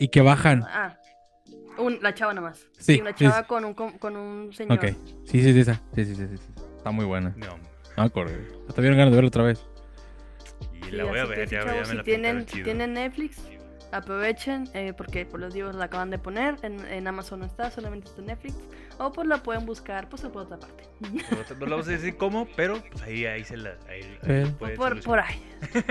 Y 0.00 0.08
que 0.08 0.22
bajan. 0.22 0.62
Ah, 0.66 0.96
la 2.00 2.14
chava 2.14 2.32
nomás. 2.32 2.66
Sí. 2.78 2.98
una 2.98 3.14
chava 3.14 3.42
Con, 3.42 3.66
un, 3.66 3.74
con, 3.74 4.16
un 4.16 4.54
señor. 4.54 4.78
Ok. 4.78 4.86
Sí, 5.26 5.42
sí, 5.42 5.52
sí, 5.52 5.60
esa. 5.60 5.82
Sí, 5.94 6.06
sí, 6.06 6.14
sí, 6.14 6.28
sí. 6.32 6.62
Está 6.78 6.90
muy 6.92 7.04
buena. 7.04 7.34
No. 7.36 7.73
No 7.96 8.04
me 8.04 8.10
Hasta 8.68 8.80
vieron 8.80 8.98
ganas 8.98 9.12
de 9.12 9.16
verlo 9.16 9.28
otra 9.28 9.44
vez. 9.44 9.64
Y 10.88 10.92
la 10.92 11.04
voy 11.04 11.18
a 11.18 11.24
ver, 11.24 11.48
ya, 11.48 11.64
ya, 11.64 11.72
me 11.72 11.86
si 11.86 12.02
tienen, 12.02 12.48
si 12.48 12.62
tienen 12.62 12.94
Netflix, 12.94 13.40
aprovechen, 13.92 14.68
eh, 14.74 14.92
porque 14.96 15.24
por 15.24 15.40
los 15.40 15.54
días 15.54 15.74
la 15.74 15.86
acaban 15.86 16.10
de 16.10 16.18
poner, 16.18 16.56
en, 16.62 16.80
en, 16.86 17.06
Amazon 17.06 17.40
no 17.40 17.46
está, 17.46 17.70
solamente 17.70 18.08
está 18.08 18.20
en 18.20 18.26
Netflix, 18.26 18.54
o 18.98 19.12
pues 19.12 19.26
la 19.26 19.42
pueden 19.42 19.64
buscar 19.64 20.08
pues 20.08 20.22
por 20.22 20.42
otra 20.42 20.58
parte. 20.58 20.84
No 21.00 21.66
lo 21.66 21.70
vamos 21.70 21.88
a 21.88 21.92
decir 21.92 22.16
cómo, 22.16 22.46
pero 22.56 22.82
pues 22.90 23.02
ahí, 23.02 23.24
ahí 23.24 23.44
se 23.44 23.56
la... 23.56 23.76
Ahí, 23.88 24.18
eh. 24.24 24.46
por, 24.58 25.00
por, 25.02 25.20
ahí. 25.20 25.42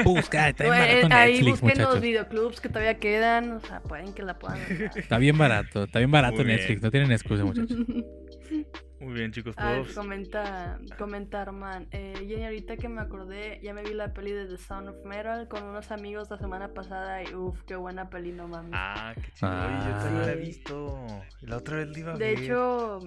Busca, 0.04 0.50
está 0.50 0.64
bien 0.70 0.76
barato 0.76 1.10
Netflix, 1.10 1.16
Ahí 1.16 1.50
busquen 1.50 1.82
los 1.82 2.02
videoclubs 2.02 2.62
que 2.62 2.70
todavía 2.70 3.00
quedan, 3.00 3.52
o 3.54 3.60
sea, 3.62 3.82
pueden 3.82 4.14
que 4.14 4.24
la 4.24 4.38
puedan 4.38 4.60
Está 4.96 5.18
bien 5.18 5.38
barato, 5.38 5.84
está 5.84 6.00
bien 6.00 6.12
barato 6.12 6.44
Netflix, 6.44 6.82
no 6.82 6.92
tienen 6.92 7.12
excusa 7.12 7.44
muchachos. 7.44 7.78
Muy 9.04 9.14
bien, 9.14 9.32
chicos. 9.34 9.54
Ah, 9.58 9.82
comenta, 9.94 10.80
comenta 10.98 11.44
Roman. 11.44 11.88
Eh, 11.92 12.14
Jenny, 12.26 12.46
ahorita 12.46 12.78
que 12.78 12.88
me 12.88 13.02
acordé, 13.02 13.60
ya 13.62 13.74
me 13.74 13.84
vi 13.84 13.94
la 13.94 14.14
peli 14.14 14.32
de 14.32 14.46
The 14.46 14.58
Sound 14.58 14.88
of 14.88 15.06
Metal 15.06 15.48
con 15.50 15.64
unos 15.64 15.92
amigos 15.92 16.30
la 16.32 16.38
semana 16.38 16.74
pasada 16.74 17.22
y 17.22 17.36
uff, 17.36 17.62
qué 17.64 17.76
buena 17.76 18.10
peli, 18.10 18.32
no 18.32 18.48
mames. 18.48 18.72
Ah, 18.74 19.14
qué 19.16 19.32
chido. 19.34 19.52
yo 19.52 19.98
también 19.98 20.26
la 20.26 20.32
he 20.32 20.36
visto. 20.38 21.06
La 21.42 21.58
otra 21.58 21.78
vez 21.78 21.90
la 21.90 22.00
iba 22.00 22.14
a 22.14 22.18
de 22.18 22.34
Hecho, 22.34 23.00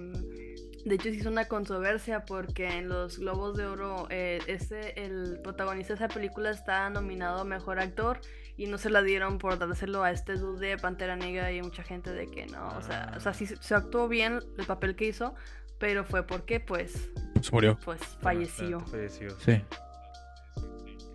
de 0.84 0.94
hecho, 0.94 1.04
se 1.04 1.16
hizo 1.16 1.30
una 1.30 1.46
controversia 1.46 2.24
porque 2.26 2.68
en 2.78 2.88
los 2.88 3.18
Globos 3.18 3.56
de 3.56 3.66
Oro, 3.66 4.06
eh, 4.10 4.40
ese, 4.46 5.02
el 5.02 5.40
protagonista 5.42 5.94
de 5.94 6.04
esa 6.04 6.08
película 6.08 6.50
está 6.50 6.90
nominado 6.90 7.40
a 7.40 7.44
Mejor 7.44 7.80
Actor 7.80 8.20
y 8.56 8.66
no 8.66 8.78
se 8.78 8.90
la 8.90 9.02
dieron 9.02 9.38
por 9.38 9.58
dárselo 9.58 10.04
a 10.04 10.10
este 10.10 10.34
dude 10.34 10.68
de 10.68 10.76
Pantera 10.78 11.16
Negra 11.16 11.50
y 11.52 11.60
mucha 11.62 11.82
gente 11.82 12.12
de 12.12 12.26
que 12.26 12.46
no, 12.46 12.68
o 12.76 12.82
sea, 12.82 13.12
o 13.16 13.20
sea, 13.20 13.34
sí 13.34 13.46
se 13.46 13.74
actuó 13.74 14.08
bien 14.08 14.40
el 14.58 14.66
papel 14.66 14.96
que 14.96 15.06
hizo, 15.06 15.34
pero 15.78 16.04
fue 16.04 16.26
porque, 16.26 16.60
pues. 16.60 17.10
Se 17.40 17.50
murió. 17.52 17.78
Pues 17.84 18.00
falleció. 18.20 18.80
falleció. 18.80 19.30
Sí. 19.40 19.62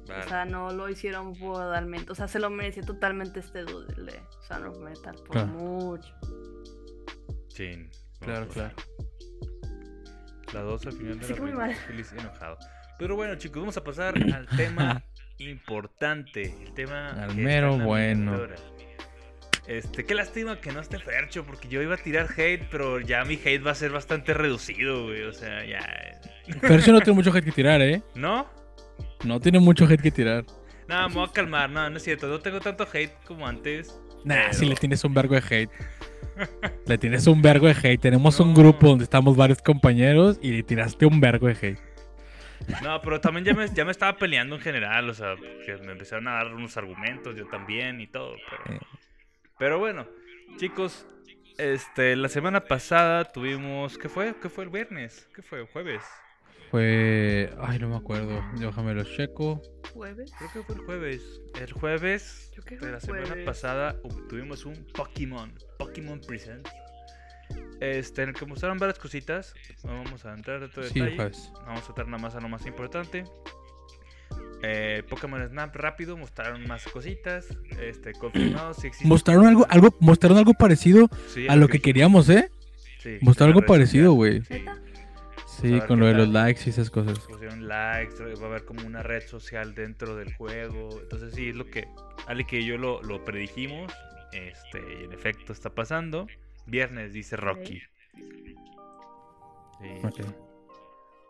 O 0.03 0.27
sea, 0.27 0.45
no 0.45 0.71
lo 0.71 0.89
hicieron 0.89 1.33
totalmente. 1.37 2.11
O 2.11 2.15
sea, 2.15 2.27
se 2.27 2.39
lo 2.39 2.49
merecía 2.49 2.83
totalmente 2.83 3.39
este 3.39 3.63
dude 3.63 3.93
de 4.03 4.19
Son 4.47 4.65
of 4.65 4.77
Metal. 4.79 5.15
Por 5.25 5.45
mucho. 5.45 6.13
Sí. 7.47 7.89
Claro, 8.19 8.47
claro. 8.49 8.75
La 10.53 10.61
2 10.61 10.85
al 10.85 10.93
final 10.93 11.19
de 11.19 11.25
sí, 11.25 11.33
la 11.33 11.41
muy 11.41 11.73
feliz 11.75 12.13
y 12.15 12.19
enojado. 12.19 12.57
Pero 12.99 13.15
bueno, 13.15 13.35
chicos, 13.35 13.61
vamos 13.61 13.77
a 13.77 13.83
pasar 13.83 14.13
al 14.33 14.47
tema 14.47 15.03
importante. 15.37 16.55
El 16.61 16.73
tema. 16.73 17.11
Al 17.11 17.35
mero 17.35 17.77
bueno. 17.77 18.47
Este, 19.67 20.05
qué 20.05 20.15
lástima 20.15 20.59
que 20.59 20.71
no 20.71 20.79
esté 20.79 20.99
Fercho, 20.99 21.45
porque 21.45 21.67
yo 21.67 21.81
iba 21.81 21.95
a 21.95 21.97
tirar 21.97 22.27
hate, 22.35 22.67
pero 22.69 22.99
ya 22.99 23.23
mi 23.25 23.35
hate 23.35 23.65
va 23.65 23.71
a 23.71 23.75
ser 23.75 23.91
bastante 23.91 24.33
reducido, 24.33 25.05
güey. 25.05 25.23
O 25.23 25.33
sea, 25.33 25.63
ya. 25.65 25.79
Fercho 26.61 26.91
no 26.91 26.99
tiene 26.99 27.15
mucho 27.15 27.31
hate 27.31 27.45
que 27.45 27.51
tirar, 27.51 27.81
¿eh? 27.81 28.01
¿No? 28.15 28.49
No 29.23 29.39
tiene 29.39 29.59
mucho 29.59 29.85
hate 29.85 30.01
que 30.01 30.11
tirar. 30.11 30.45
No, 30.87 31.07
me 31.07 31.15
voy 31.15 31.27
a 31.29 31.31
calmar, 31.31 31.69
no, 31.69 31.89
no 31.89 31.97
es 31.97 32.03
cierto. 32.03 32.27
No 32.27 32.39
tengo 32.39 32.59
tanto 32.59 32.87
hate 32.91 33.13
como 33.25 33.47
antes. 33.47 33.97
Nah, 34.25 34.51
si 34.51 34.65
le 34.65 34.75
tienes 34.75 35.03
un 35.03 35.13
vergo 35.13 35.35
de 35.35 35.41
hate. 35.41 35.71
le 36.87 36.97
tienes 36.97 37.27
un 37.27 37.41
vergo 37.41 37.67
de 37.67 37.73
hate. 37.73 38.01
Tenemos 38.01 38.39
un 38.39 38.53
grupo 38.53 38.87
donde 38.87 39.03
estamos 39.03 39.37
varios 39.37 39.61
compañeros 39.61 40.39
y 40.41 40.51
le 40.51 40.63
tiraste 40.63 41.05
un 41.05 41.19
vergo 41.19 41.47
de 41.47 41.53
hate. 41.53 41.79
No, 42.83 43.01
pero 43.01 43.19
también 43.21 43.45
ya 43.45 43.53
me, 43.53 43.67
ya 43.73 43.85
me 43.85 43.91
estaba 43.91 44.17
peleando 44.17 44.55
en 44.55 44.61
general, 44.61 45.09
o 45.09 45.13
sea, 45.13 45.35
que 45.65 45.77
me 45.77 45.93
empezaron 45.93 46.27
a 46.27 46.33
dar 46.33 46.53
unos 46.53 46.77
argumentos, 46.77 47.35
yo 47.35 47.47
también 47.47 47.99
y 48.01 48.07
todo. 48.07 48.35
Pero, 48.49 48.75
eh. 48.75 48.79
Pero 49.61 49.77
bueno, 49.77 50.07
chicos, 50.57 51.05
este, 51.59 52.15
la 52.15 52.29
semana 52.29 52.61
pasada 52.61 53.25
tuvimos, 53.25 53.95
¿qué 53.99 54.09
fue? 54.09 54.33
¿Qué 54.41 54.49
fue 54.49 54.63
el 54.63 54.71
viernes? 54.71 55.29
¿Qué 55.35 55.43
fue? 55.43 55.67
¿Jueves? 55.67 56.01
Fue, 56.71 57.53
ay, 57.59 57.77
no 57.77 57.89
me 57.89 57.97
acuerdo, 57.97 58.43
déjame 58.55 58.95
lo 58.95 59.03
checo. 59.03 59.61
¿Jueves? 59.93 60.33
Creo 60.35 60.51
que 60.51 60.63
fue 60.63 60.75
el 60.77 60.81
jueves. 60.81 61.41
El 61.59 61.73
jueves 61.73 62.51
de 62.67 62.91
la 62.91 62.99
semana 62.99 63.35
pasada 63.45 63.95
tuvimos 64.29 64.65
un 64.65 64.83
Pokémon, 64.95 65.53
Pokémon 65.77 66.19
Present. 66.21 66.67
Este, 67.81 68.23
en 68.23 68.29
el 68.29 68.35
que 68.35 68.47
mostraron 68.47 68.79
varias 68.79 68.97
cositas. 68.97 69.53
No 69.83 69.91
vamos 70.03 70.25
a 70.25 70.33
entrar 70.33 70.59
dentro 70.59 70.81
de 70.81 70.89
sí, 70.89 70.99
detalle. 70.99 71.37
Vamos 71.67 71.81
a 71.81 71.85
tratar 71.85 72.07
nada 72.07 72.17
más 72.17 72.33
a 72.33 72.41
lo 72.41 72.49
más 72.49 72.65
importante. 72.65 73.25
Eh, 74.63 75.03
Pokémon 75.09 75.47
Snap 75.47 75.75
rápido, 75.75 76.17
mostraron 76.17 76.67
más 76.67 76.85
cositas. 76.85 77.47
Este, 77.81 78.13
confirmados 78.19 78.77
si 78.77 78.87
existe. 78.87 79.07
Mostraron 79.07 79.47
algo, 79.47 79.65
algo, 79.69 79.95
mostraron 79.99 80.37
algo 80.37 80.53
parecido 80.53 81.09
a 81.49 81.55
lo 81.55 81.67
que, 81.67 81.79
queríamos, 81.79 82.29
¿eh? 82.29 82.49
Sí, 82.99 83.17
mostraron 83.21 83.55
algo 83.55 83.65
parecido, 83.65 84.13
güey. 84.13 84.41
Sí, 85.61 85.79
con 85.87 85.99
lo 85.99 86.07
de 86.07 86.13
los 86.13 86.29
likes 86.29 86.61
y 86.65 86.69
esas 86.69 86.89
cosas. 86.89 87.19
Pusieron 87.19 87.67
likes, 87.67 88.15
va 88.23 88.45
a 88.45 88.49
haber 88.49 88.65
como 88.65 88.85
una 88.85 89.03
red 89.03 89.21
social 89.27 89.75
dentro 89.75 90.15
del 90.15 90.33
juego. 90.33 90.89
Entonces 90.99 91.35
sí, 91.35 91.49
es 91.49 91.55
lo 91.55 91.65
que 91.65 91.87
Ale 92.27 92.45
que 92.45 92.63
yo 92.63 92.77
lo, 92.77 93.01
lo 93.03 93.23
predijimos. 93.23 93.91
Este, 94.31 94.79
y 95.01 95.05
en 95.05 95.13
efecto 95.13 95.53
está 95.53 95.69
pasando. 95.69 96.27
Viernes, 96.65 97.13
dice 97.13 97.35
Rocky. 97.35 97.81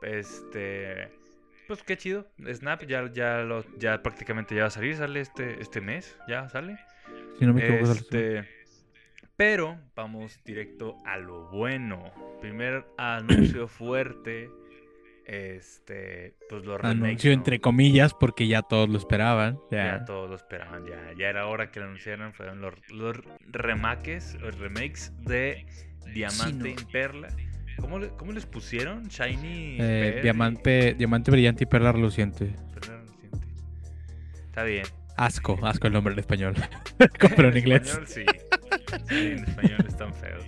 Este. 0.02 1.21
Pues 1.72 1.84
qué 1.84 1.96
chido. 1.96 2.28
Snap 2.54 2.84
ya, 2.84 3.10
ya, 3.14 3.44
lo, 3.44 3.64
ya 3.78 4.04
prácticamente 4.04 4.54
ya 4.54 4.64
va 4.64 4.68
a 4.68 4.72
salir. 4.72 4.94
Sale 4.98 5.22
este, 5.22 5.62
este 5.62 5.80
mes. 5.80 6.18
Ya 6.28 6.50
sale. 6.50 6.78
Si 7.40 7.46
no 7.46 7.54
me 7.54 7.66
equivoco, 7.66 7.94
este, 7.94 8.46
Pero 9.38 9.80
vamos 9.96 10.38
directo 10.44 10.98
a 11.06 11.18
lo 11.18 11.50
bueno. 11.50 12.12
Primer 12.42 12.86
anuncio 12.98 13.68
fuerte 13.70 14.50
este, 15.24 16.36
pues 16.50 16.66
lo 16.66 16.78
Anuncio 16.86 17.32
entre 17.32 17.62
comillas 17.62 18.14
porque 18.14 18.48
ya 18.48 18.64
todos 18.64 18.90
lo 18.90 18.98
esperaban. 18.98 19.58
Ya, 19.72 20.04
todos 20.04 20.30
lo 20.30 20.36
esperaban, 20.36 20.86
ya, 20.86 21.14
ya 21.18 21.30
era 21.30 21.48
hora 21.48 21.72
que 21.72 21.80
lo 21.80 21.86
anunciaran. 21.86 22.34
Fueron 22.34 22.60
los, 22.60 22.74
los 22.90 23.16
remakes, 23.48 24.36
los 24.42 24.60
remakes 24.60 25.14
de 25.22 25.66
Diamante 26.14 26.72
y 26.72 26.86
Perla. 26.92 27.30
¿Cómo, 27.80 28.00
¿Cómo, 28.18 28.32
les 28.32 28.46
pusieron? 28.46 29.08
Shiny. 29.08 29.78
Eh, 29.80 30.20
diamante, 30.22 30.94
diamante 30.94 31.32
brillante 31.32 31.64
y 31.64 31.68
perla 31.68 31.92
reluciente. 31.92 32.56
Perla 32.74 32.98
reluciente. 32.98 33.48
Está 34.46 34.64
bien. 34.64 34.86
Asco, 35.18 35.60
asco 35.64 35.88
el 35.88 35.94
nombre 35.94 36.14
en 36.14 36.20
español. 36.20 36.56
Pero 37.36 37.50
en, 37.50 37.58
inglés. 37.58 37.88
Español, 37.88 38.08
sí. 38.08 38.26
en 39.10 39.44
español 39.44 39.86
están 39.88 40.14
feos. 40.14 40.46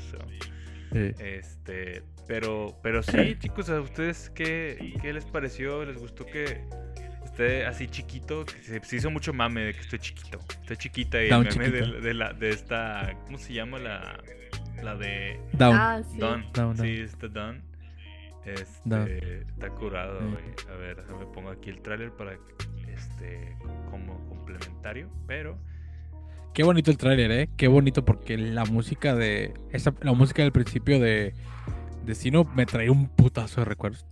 Este, 0.93 2.03
pero, 2.28 2.80
pero 2.84 3.01
sí, 3.01 3.36
chicos, 3.39 3.69
¿a 3.69 3.82
ustedes 3.82 4.30
qué, 4.30 4.95
qué 5.01 5.13
les 5.13 5.26
pareció? 5.26 5.84
¿Les 5.86 5.97
gustó 5.97 6.26
que 6.26 6.61
esté 7.26 7.65
así 7.65 7.88
chiquito? 7.88 8.45
Que 8.45 8.80
se, 8.80 8.95
hizo 8.95 9.09
mucho 9.09 9.34
mame 9.34 9.61
de 9.61 9.74
que 9.74 9.82
estoy 9.82 9.99
chiquito. 9.99 10.39
Estoy 10.61 10.78
chiquita 10.78 11.24
y 11.24 11.30
el 11.30 11.57
meme 11.57 11.69
de, 11.69 12.13
la, 12.13 12.34
de 12.34 12.49
esta. 12.49 13.17
¿Cómo 13.26 13.38
se 13.38 13.53
llama 13.53 13.80
la, 13.80 14.21
la 14.84 14.95
de. 14.95 15.39
Down. 15.53 15.75
Ah, 15.75 16.01
sí. 16.03 16.19
Down. 16.19 16.77
Sí, 16.77 17.01
está 17.01 17.27
Down. 17.27 17.61
Este, 18.45 19.41
está 19.43 19.69
curado, 19.69 20.19
A 20.69 20.75
ver, 20.75 20.97
me 21.17 21.25
pongo 21.27 21.49
aquí 21.49 21.69
el 21.69 21.81
tráiler 21.81 22.11
para 22.11 22.34
este 22.88 23.55
como 23.89 24.19
complementario, 24.27 25.09
pero 25.25 25.57
Qué 26.53 26.61
bonito 26.63 26.91
el 26.91 26.97
tráiler, 26.97 27.31
¿eh? 27.31 27.49
Qué 27.57 27.67
bonito 27.67 28.05
porque 28.05 28.38
la 28.38 28.63
música 28.65 29.15
de... 29.15 29.55
Esa, 29.71 29.91
la 30.01 30.13
música 30.13 30.43
del 30.43 30.51
principio 30.51 30.99
de, 30.99 31.34
de 32.05 32.15
Sino 32.15 32.43
me 32.43 32.67
trae 32.67 32.91
un 32.91 33.07
putazo 33.07 33.61
de 33.61 33.65
recuerdos. 33.65 34.05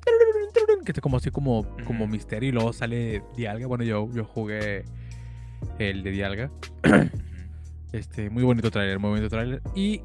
Que 0.84 0.92
es 0.92 1.00
como 1.00 1.18
así 1.18 1.30
como, 1.30 1.68
como 1.86 2.08
misterio 2.08 2.50
y 2.50 2.52
luego 2.52 2.74
sale 2.74 3.22
Dialga. 3.38 3.68
Bueno, 3.68 3.84
yo, 3.84 4.10
yo 4.12 4.26
jugué 4.26 4.86
el 5.78 6.02
de 6.02 6.10
Dialga. 6.10 6.52
este, 7.92 8.32
muy 8.32 8.42
bonito 8.42 8.72
tráiler, 8.72 8.98
muy 8.98 9.12
bonito 9.12 9.30
tráiler. 9.30 9.62
Y 9.76 10.02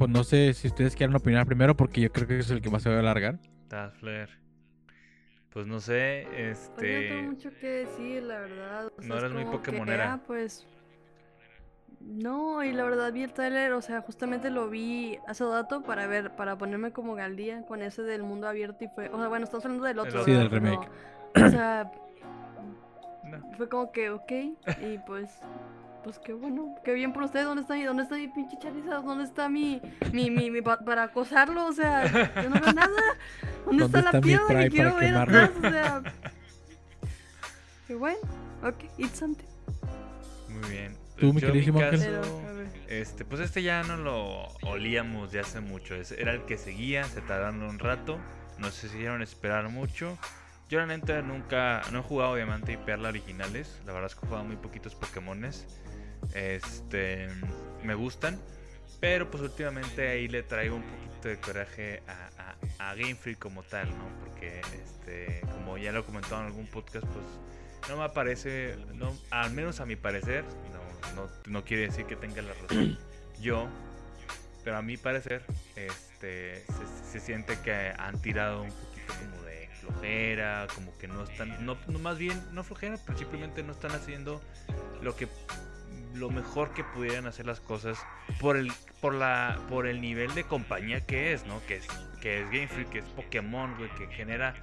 pues 0.00 0.10
no 0.10 0.24
sé 0.24 0.54
si 0.54 0.66
ustedes 0.66 0.96
quieren 0.96 1.14
opinar 1.14 1.44
primero 1.44 1.76
porque 1.76 2.00
yo 2.00 2.10
creo 2.10 2.26
que 2.26 2.38
es 2.38 2.50
el 2.50 2.62
que 2.62 2.70
más 2.70 2.82
se 2.82 2.88
va 2.88 2.96
a 2.96 3.00
alargar. 3.00 3.38
Dazzler. 3.68 4.30
Pues 5.52 5.66
no 5.66 5.78
sé, 5.78 6.22
este... 6.50 6.70
Pues 6.74 7.10
no 7.10 7.16
tengo 7.16 7.30
mucho 7.32 7.50
que 7.60 7.66
decir, 7.66 8.22
la 8.22 8.40
verdad. 8.40 8.92
no 9.02 9.18
eres 9.18 9.30
muy 9.30 9.44
Pokémonera. 9.44 10.14
Ah, 10.14 10.20
pues 10.26 10.66
no, 12.00 12.64
y 12.64 12.72
la 12.72 12.84
verdad 12.84 13.12
vi 13.12 13.24
el 13.24 13.34
trailer, 13.34 13.72
o 13.72 13.82
sea, 13.82 14.00
justamente 14.00 14.48
lo 14.48 14.70
vi 14.70 15.18
hace 15.28 15.44
dato 15.44 15.82
para 15.82 16.06
ver, 16.06 16.34
para 16.34 16.56
ponerme 16.56 16.92
como 16.92 17.14
al 17.16 17.36
día 17.36 17.62
con 17.66 17.82
ese 17.82 18.00
del 18.02 18.22
mundo 18.22 18.48
abierto 18.48 18.82
y 18.84 18.88
fue, 18.88 19.10
o 19.10 19.18
sea, 19.18 19.28
bueno, 19.28 19.44
estamos 19.44 19.66
hablando 19.66 19.84
del 19.84 19.98
otro. 19.98 20.24
Sí, 20.24 20.32
del 20.32 20.48
remake. 20.48 20.88
o 21.36 21.50
sea, 21.50 21.92
fue 23.58 23.68
como 23.68 23.92
que, 23.92 24.08
ok, 24.08 24.32
y 24.32 24.98
pues, 25.06 25.40
pues 26.02 26.18
qué 26.18 26.32
bueno, 26.32 26.74
qué 26.84 26.92
bien 26.92 27.12
por 27.12 27.24
ustedes, 27.24 27.46
¿dónde 27.46 27.62
está 27.62 27.74
mi, 27.74 27.84
dónde 27.84 28.02
está 28.02 28.16
mi 28.16 28.28
pinche 28.28 28.58
Charizard? 28.58 29.02
¿Dónde 29.02 29.24
está 29.24 29.48
mi, 29.48 29.80
mi, 30.12 30.30
mi, 30.30 30.50
mi 30.50 30.62
para 30.62 31.04
acosarlo? 31.04 31.66
O 31.66 31.72
sea, 31.72 32.06
yo 32.42 32.50
no 32.50 32.60
veo 32.60 32.72
nada. 32.72 32.88
¿Dónde, 33.66 33.84
está, 33.84 34.02
la 34.02 34.20
piedra 34.20 34.64
que 34.64 34.70
quiero 34.70 34.96
ver 34.96 35.16
atrás? 35.16 35.50
O 35.56 35.60
sea, 35.60 36.02
qué 37.86 37.94
bueno, 37.94 38.18
ok, 38.62 38.84
it's 38.98 39.18
something. 39.18 39.46
Muy 40.48 40.70
bien. 40.70 40.96
¿Tú, 41.16 41.34
mi 41.34 41.42
este, 42.88 43.24
pues 43.24 43.40
este 43.42 43.62
ya 43.62 43.82
no 43.82 43.96
lo 43.96 44.48
olíamos 44.62 45.30
de 45.30 45.40
hace 45.40 45.60
mucho. 45.60 45.94
Era 45.94 46.32
el 46.32 46.44
que 46.44 46.56
seguía, 46.56 47.04
se 47.04 47.20
tardaron 47.20 47.62
un 47.62 47.78
rato. 47.78 48.18
Nos 48.58 48.82
hicieron 48.82 49.22
esperar 49.22 49.68
mucho. 49.68 50.18
Yo 50.68 50.78
realmente 50.78 51.20
nunca, 51.22 51.82
no 51.92 51.98
he 51.98 52.02
jugado 52.02 52.36
Diamante 52.36 52.72
y 52.72 52.76
Perla 52.76 53.10
originales. 53.10 53.80
La 53.86 53.92
verdad 53.92 54.10
es 54.10 54.14
que 54.14 54.24
he 54.24 54.28
jugado 54.28 54.44
muy 54.44 54.56
poquitos 54.56 54.94
Pokémones. 54.94 55.66
Este, 56.34 57.28
me 57.82 57.94
gustan. 57.94 58.38
Pero 59.00 59.30
pues 59.30 59.42
últimamente 59.42 60.08
ahí 60.08 60.28
le 60.28 60.42
traigo 60.42 60.76
un 60.76 60.82
poquito 60.82 61.28
de 61.28 61.38
coraje 61.38 62.02
a, 62.06 62.90
a, 62.90 62.94
Game 62.94 63.14
Freak 63.14 63.38
como 63.38 63.62
tal, 63.62 63.88
¿no? 63.88 64.04
Porque, 64.20 64.60
este, 64.74 65.40
como 65.52 65.78
ya 65.78 65.90
lo 65.92 66.00
he 66.00 66.04
comentado 66.04 66.42
en 66.42 66.48
algún 66.48 66.66
podcast, 66.66 67.06
pues 67.06 67.24
no 67.88 67.96
me 67.96 68.08
parece, 68.10 68.76
no, 68.94 69.16
al 69.30 69.52
menos 69.52 69.80
a 69.80 69.86
mi 69.86 69.96
parecer, 69.96 70.44
no, 71.14 71.28
no, 71.46 71.64
quiere 71.64 71.84
decir 71.84 72.04
que 72.04 72.16
tenga 72.16 72.42
la 72.42 72.52
razón 72.52 72.98
yo, 73.40 73.68
pero 74.64 74.76
a 74.76 74.82
mi 74.82 74.96
parecer, 74.96 75.42
este, 75.76 76.62
se, 77.10 77.20
siente 77.20 77.58
que 77.60 77.72
han 77.72 78.20
tirado 78.20 78.62
un 78.62 78.70
poquito 78.70 79.14
como 79.18 79.42
de 79.44 79.68
flojera, 79.80 80.66
como 80.74 80.96
que 80.98 81.08
no 81.08 81.24
están, 81.24 81.64
no, 81.64 81.76
más 82.00 82.18
bien, 82.18 82.38
no 82.52 82.62
flojera, 82.64 82.98
pero 83.04 83.16
simplemente 83.16 83.62
no 83.62 83.72
están 83.72 83.92
haciendo 83.92 84.42
lo 85.00 85.16
que 85.16 85.26
lo 86.14 86.30
mejor 86.30 86.72
que 86.72 86.84
pudieran 86.84 87.26
hacer 87.26 87.46
las 87.46 87.60
cosas 87.60 87.98
por 88.40 88.56
el 88.56 88.72
por 89.00 89.14
la 89.14 89.58
por 89.68 89.86
el 89.86 90.00
nivel 90.00 90.34
de 90.34 90.44
compañía 90.44 91.04
que 91.06 91.32
es, 91.32 91.46
¿no? 91.46 91.60
Que 91.66 91.76
es 91.76 91.86
que 92.20 92.42
es 92.42 92.50
Game 92.50 92.68
Freak, 92.68 92.90
que 92.90 92.98
es 92.98 93.04
Pokémon, 93.06 93.76
güey, 93.76 93.90
que 93.94 94.06
genera 94.08 94.54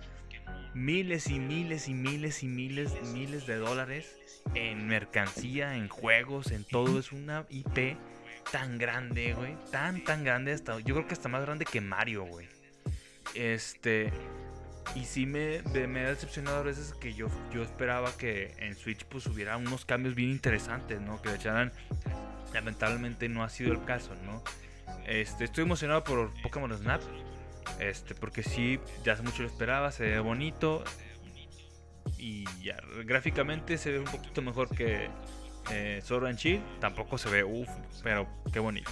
miles 0.74 1.28
y 1.30 1.40
miles 1.40 1.88
y 1.88 1.94
miles 1.94 2.44
y 2.44 2.48
miles 2.48 2.96
y 3.02 3.06
miles 3.08 3.48
de 3.48 3.56
dólares 3.56 4.18
en 4.54 4.88
mercancía, 4.88 5.76
en 5.76 5.90
juegos, 5.90 6.52
en 6.52 6.64
todo. 6.64 7.00
Es 7.00 7.12
una 7.12 7.46
IP 7.50 7.98
tan 8.52 8.78
grande, 8.78 9.34
güey. 9.34 9.56
Tan, 9.72 10.04
tan 10.04 10.24
grande. 10.24 10.54
Hasta, 10.54 10.80
yo 10.80 10.96
creo 10.96 11.08
que 11.08 11.14
hasta 11.14 11.30
más 11.30 11.42
grande 11.42 11.66
que 11.66 11.82
Mario, 11.82 12.26
güey. 12.26 12.48
Este. 13.34 14.12
Y 14.96 15.06
sí 15.06 15.26
me, 15.26 15.62
me 15.88 16.06
ha 16.06 16.10
decepcionado 16.10 16.58
a 16.58 16.64
veces 16.64 16.94
que 16.94 17.14
yo, 17.14 17.28
yo 17.54 17.62
esperaba 17.62 18.16
que 18.18 18.56
en 18.60 18.76
Switch 18.76 19.06
pues 19.06 19.28
hubiera 19.28 19.58
unos 19.58 19.86
cambios 19.86 20.16
bien 20.16 20.32
interesantes, 20.32 21.02
¿no? 21.02 21.22
Que 21.22 21.30
le 21.30 21.36
echaran. 21.36 21.72
Lamentablemente 22.54 23.30
no 23.30 23.44
ha 23.44 23.50
sido 23.50 23.74
el 23.74 23.84
caso, 23.84 24.16
¿no? 24.26 24.44
Este, 25.06 25.46
estoy 25.46 25.64
emocionado 25.64 26.04
por 26.04 26.32
Pokémon 26.42 26.76
Snap. 26.76 27.02
Este, 27.80 28.16
porque 28.16 28.44
sí, 28.44 28.80
ya 29.04 29.14
hace 29.14 29.24
mucho 29.24 29.44
lo 29.44 29.50
esperaba, 29.50 29.92
se 29.92 30.04
ve 30.04 30.20
bonito. 30.20 30.84
Y 32.18 32.46
ya, 32.62 32.78
gráficamente 33.06 33.78
se 33.78 33.92
ve 33.92 34.00
un 34.00 34.06
poquito 34.06 34.42
mejor 34.42 34.74
que 34.76 35.10
eh, 35.72 36.02
Sword 36.04 36.28
and 36.28 36.38
Shield. 36.38 36.80
Tampoco 36.80 37.18
se 37.18 37.30
ve 37.30 37.44
uff, 37.44 37.70
pero 38.04 38.28
qué 38.52 38.60
bonito. 38.60 38.92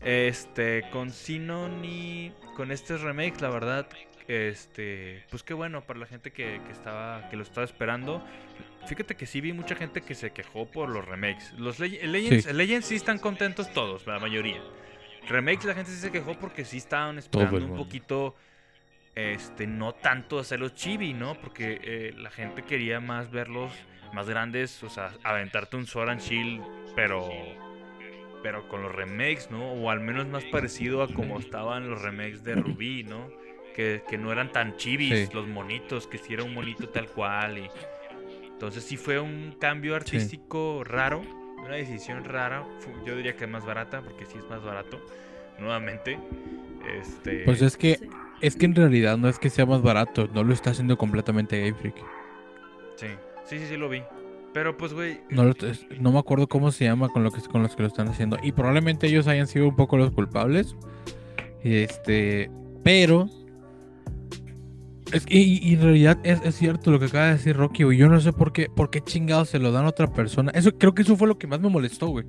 Este, 0.00 0.84
con 0.90 1.10
Sinoni, 1.10 2.32
con 2.56 2.72
estos 2.72 3.02
remakes, 3.02 3.40
la 3.40 3.50
verdad, 3.50 3.86
este, 4.32 5.24
pues 5.30 5.42
qué 5.42 5.54
bueno 5.54 5.84
para 5.84 5.98
la 5.98 6.06
gente 6.06 6.32
que, 6.32 6.56
estaba, 6.70 7.28
que 7.28 7.36
lo 7.36 7.42
estaba 7.42 7.64
esperando. 7.64 8.24
Fíjate 8.86 9.16
que 9.16 9.26
sí 9.26 9.40
vi 9.40 9.52
mucha 9.52 9.74
gente 9.74 10.00
que 10.00 10.14
se 10.14 10.32
quejó 10.32 10.66
por 10.66 10.88
los 10.88 11.04
remakes. 11.04 11.52
Los 11.58 11.78
Legends, 11.78 12.44
sí. 12.44 12.52
Legends 12.52 12.86
sí 12.86 12.96
están 12.96 13.18
contentos 13.18 13.72
todos, 13.72 14.06
la 14.06 14.18
mayoría. 14.18 14.62
Remakes 15.28 15.64
la 15.64 15.74
gente 15.74 15.90
sí 15.90 15.98
se 15.98 16.10
quejó 16.10 16.38
porque 16.38 16.64
sí 16.64 16.78
estaban 16.78 17.18
esperando 17.18 17.64
un 17.64 17.76
poquito, 17.76 18.34
este, 19.14 19.66
no 19.66 19.94
tanto 19.94 20.38
hacerlos 20.38 20.74
chibi, 20.74 21.14
¿no? 21.14 21.34
Porque 21.34 21.80
eh, 21.82 22.14
la 22.16 22.30
gente 22.30 22.62
quería 22.62 23.00
más 23.00 23.30
verlos 23.30 23.70
más 24.12 24.28
grandes, 24.28 24.82
o 24.82 24.90
sea, 24.90 25.12
aventarte 25.22 25.76
un 25.76 25.86
Sword 25.86 26.10
and 26.10 26.20
Shield, 26.20 26.62
pero 26.94 27.28
pero 28.42 28.68
con 28.68 28.82
los 28.82 28.92
remakes, 28.92 29.50
¿no? 29.50 29.72
O 29.72 29.88
al 29.88 30.00
menos 30.00 30.26
más 30.26 30.44
parecido 30.46 31.02
a 31.02 31.08
como 31.08 31.38
estaban 31.38 31.88
los 31.88 32.02
remakes 32.02 32.42
de 32.42 32.56
Ruby, 32.56 33.04
¿no? 33.04 33.30
Que, 33.74 34.02
no 34.18 34.30
eran 34.32 34.52
tan 34.52 34.76
chivis 34.76 35.32
los 35.32 35.48
monitos, 35.48 36.06
que 36.06 36.18
si 36.18 36.34
era 36.34 36.44
un 36.44 36.54
monito 36.54 36.88
tal 36.88 37.08
cual. 37.08 37.58
Y... 37.58 37.70
Entonces 38.44 38.84
sí 38.84 38.96
fue 38.96 39.18
un 39.18 39.56
cambio 39.58 39.96
artístico 39.96 40.84
raro, 40.84 41.22
una 41.64 41.76
decisión 41.76 42.24
rara. 42.24 42.66
Yo 43.06 43.16
diría 43.16 43.36
que 43.36 43.46
más 43.46 43.64
barata, 43.64 44.02
porque 44.02 44.26
sí 44.26 44.38
es 44.38 44.48
más 44.48 44.62
barato. 44.62 45.00
Nuevamente. 45.58 46.18
Este... 47.00 47.44
Pues 47.44 47.62
es 47.62 47.76
que, 47.76 47.98
es 48.40 48.56
que 48.56 48.66
en 48.66 48.74
realidad 48.74 49.16
no 49.16 49.28
es 49.28 49.38
que 49.38 49.50
sea 49.50 49.66
más 49.66 49.82
barato, 49.82 50.28
no 50.34 50.44
lo 50.44 50.52
está 50.52 50.70
haciendo 50.70 50.98
completamente 50.98 51.60
Game 51.60 51.74
Freak. 51.74 51.96
Sí, 52.96 53.06
sí, 53.44 53.58
sí, 53.58 53.66
sí 53.66 53.76
lo 53.76 53.88
vi. 53.88 54.02
Pero 54.52 54.76
pues, 54.76 54.92
güey. 54.92 55.20
No, 55.30 56.12
me 56.12 56.18
acuerdo 56.18 56.46
cómo 56.46 56.72
se 56.72 56.84
llama 56.84 57.08
con, 57.08 57.24
lo 57.24 57.30
que, 57.30 57.40
con 57.42 57.62
los 57.62 57.74
que 57.74 57.82
lo 57.82 57.88
están 57.88 58.08
haciendo. 58.08 58.38
Y 58.42 58.52
probablemente 58.52 59.06
ellos 59.06 59.26
hayan 59.26 59.46
sido 59.46 59.68
un 59.68 59.76
poco 59.76 59.96
los 59.96 60.10
culpables. 60.10 60.76
Este. 61.62 62.50
Pero. 62.84 63.28
Es, 65.12 65.26
y, 65.28 65.74
en 65.74 65.82
realidad 65.82 66.18
es, 66.22 66.54
cierto 66.54 66.90
lo 66.90 66.98
que 66.98 67.06
acaba 67.06 67.26
de 67.26 67.32
decir 67.32 67.56
Rocky, 67.56 67.84
güey. 67.84 67.98
Yo 67.98 68.08
no 68.08 68.20
sé 68.20 68.32
por 68.32 68.52
qué, 68.52 68.68
por 68.74 68.90
qué 68.90 69.00
chingados 69.02 69.50
se 69.50 69.58
lo 69.58 69.70
dan 69.70 69.84
a 69.84 69.88
otra 69.88 70.12
persona. 70.12 70.50
Eso, 70.54 70.72
creo 70.76 70.94
que 70.94 71.02
eso 71.02 71.16
fue 71.16 71.28
lo 71.28 71.38
que 71.38 71.46
más 71.46 71.60
me 71.60 71.68
molestó, 71.68 72.08
güey. 72.08 72.24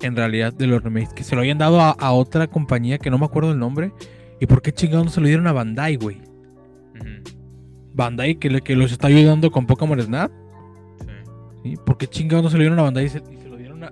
En 0.00 0.14
realidad, 0.14 0.52
de 0.52 0.66
los 0.66 0.82
remakes. 0.82 1.12
Que 1.14 1.24
se 1.24 1.34
lo 1.34 1.42
hayan 1.42 1.58
dado 1.58 1.80
a, 1.80 2.12
otra 2.12 2.46
compañía 2.46 2.98
que 2.98 3.10
no 3.10 3.18
me 3.18 3.26
acuerdo 3.26 3.52
el 3.52 3.58
nombre. 3.58 3.92
¿Y 4.40 4.46
por 4.46 4.62
qué 4.62 4.72
chingados 4.72 5.06
no 5.06 5.10
se 5.10 5.20
lo 5.20 5.26
dieron 5.26 5.46
a 5.46 5.52
Bandai, 5.52 5.96
güey? 5.96 6.18
Bandai 7.94 8.36
que, 8.36 8.60
que 8.60 8.76
los 8.76 8.92
está 8.92 9.08
ayudando 9.08 9.50
con 9.50 9.66
Pokémon 9.66 10.00
Snap. 10.00 10.30
¿Por 11.84 11.98
qué 11.98 12.06
chingados 12.06 12.44
no 12.44 12.50
se 12.50 12.56
lo 12.56 12.60
dieron 12.60 12.78
a 12.78 12.82
Bandai 12.82 13.06
y 13.06 13.08
se, 13.08 13.18
lo 13.20 13.45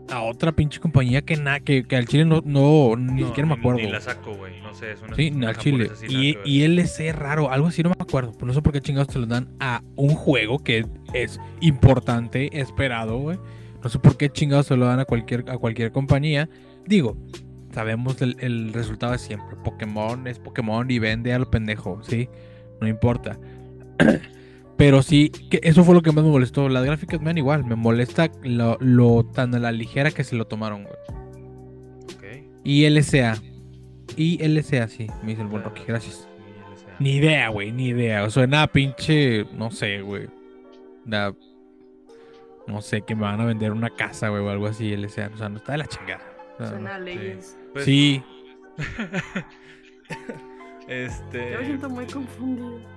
a, 0.08 0.22
otra 0.22 0.52
pinche 0.52 0.80
compañía 0.80 1.22
que, 1.22 1.36
na, 1.36 1.60
que, 1.60 1.84
al 1.90 2.06
Chile 2.06 2.24
no, 2.24 2.42
no 2.44 2.96
ni 2.96 3.24
siquiera 3.24 3.48
me 3.48 3.54
acuerdo? 3.54 3.80
Ni 3.80 3.90
la 3.90 4.00
saco, 4.00 4.34
güey. 4.34 4.60
No 4.60 4.74
sé, 4.74 4.92
es 4.92 5.02
una. 5.02 5.16
Sí, 5.16 5.32
al 5.44 5.56
Chile. 5.58 5.90
Y, 6.08 6.36
y 6.44 6.62
LC 6.62 7.12
raro, 7.12 7.50
algo 7.50 7.68
así 7.68 7.82
no 7.82 7.90
me 7.90 7.96
acuerdo. 7.98 8.32
No 8.44 8.52
sé 8.52 8.62
por 8.62 8.72
qué 8.72 8.80
chingados 8.80 9.12
se 9.12 9.18
lo 9.18 9.26
dan 9.26 9.48
a 9.60 9.82
un 9.96 10.14
juego 10.14 10.58
que 10.58 10.86
es 11.12 11.40
importante, 11.60 12.60
esperado, 12.60 13.18
güey. 13.18 13.38
No 13.82 13.90
sé 13.90 13.98
por 13.98 14.16
qué 14.16 14.30
chingados 14.30 14.66
se 14.66 14.76
lo 14.76 14.86
dan 14.86 15.00
a 15.00 15.04
cualquier, 15.04 15.44
a 15.48 15.58
cualquier 15.58 15.92
compañía. 15.92 16.48
Digo, 16.86 17.16
sabemos 17.72 18.20
el, 18.22 18.36
el 18.40 18.72
resultado 18.72 19.12
de 19.12 19.18
siempre. 19.18 19.56
Pokémon 19.62 20.26
es 20.26 20.38
Pokémon 20.38 20.90
y 20.90 20.98
vende 20.98 21.32
a 21.32 21.38
lo 21.38 21.50
pendejo, 21.50 22.00
¿sí? 22.02 22.28
No 22.80 22.88
importa. 22.88 23.38
Pero 24.76 25.02
sí, 25.02 25.30
que 25.30 25.60
eso 25.62 25.84
fue 25.84 25.94
lo 25.94 26.02
que 26.02 26.10
más 26.10 26.24
me 26.24 26.30
molestó. 26.30 26.68
Las 26.68 26.84
gráficas 26.84 27.20
me 27.20 27.26
dan 27.26 27.38
igual. 27.38 27.64
Me 27.64 27.76
molesta 27.76 28.30
lo, 28.42 29.24
tan 29.24 29.54
a 29.54 29.58
la 29.58 29.72
ligera 29.72 30.10
que 30.10 30.24
se 30.24 30.34
lo 30.34 30.46
tomaron, 30.46 30.84
güey. 30.84 30.96
Ok. 32.16 32.24
Y 32.64 32.88
LSA. 32.88 33.40
Y 34.16 34.46
LSA, 34.46 34.88
sí, 34.88 35.06
me 35.22 35.30
dice 35.30 35.42
el 35.42 35.48
buen 35.48 35.62
Rocky. 35.62 35.82
Gracias. 35.86 36.28
Ni 36.98 37.16
idea, 37.16 37.48
güey, 37.48 37.72
ni 37.72 37.88
idea. 37.88 38.24
O 38.24 38.30
sea, 38.30 38.46
nada 38.46 38.66
pinche. 38.66 39.44
No 39.52 39.70
sé, 39.70 40.00
güey. 40.00 40.28
Nada. 41.04 41.34
No 42.66 42.80
sé, 42.80 43.02
que 43.02 43.14
me 43.14 43.22
van 43.22 43.40
a 43.40 43.44
vender 43.44 43.72
una 43.72 43.90
casa, 43.90 44.28
güey, 44.28 44.42
o 44.42 44.50
algo 44.50 44.66
así, 44.66 44.96
LSA. 44.96 45.30
O 45.34 45.36
sea, 45.36 45.48
no 45.48 45.58
está 45.58 45.72
de 45.72 45.78
la 45.78 45.86
chingada. 45.86 46.22
Suena 46.58 46.98
leyes. 46.98 47.56
Sí. 47.84 48.22
este. 50.88 51.52
Yo 51.52 51.58
me 51.58 51.66
siento 51.66 51.90
muy 51.90 52.06
confundido. 52.06 52.93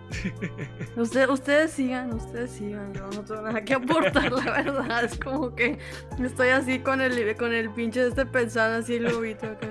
Ustedes 0.95 1.71
sigan, 1.71 2.13
ustedes 2.13 2.51
sigan. 2.51 2.93
No 2.93 3.09
tengo 3.23 3.41
nada 3.41 3.63
que 3.63 3.73
aportar, 3.73 4.31
la 4.31 4.51
verdad. 4.51 5.03
Es 5.03 5.19
como 5.19 5.55
que 5.55 5.77
estoy 6.23 6.49
así 6.49 6.79
con 6.79 7.01
el, 7.01 7.35
con 7.35 7.53
el 7.53 7.69
pinche 7.71 8.07
este 8.07 8.25
pensando 8.25 8.79
así 8.79 8.99
lobito 8.99 9.47
acá. 9.47 9.67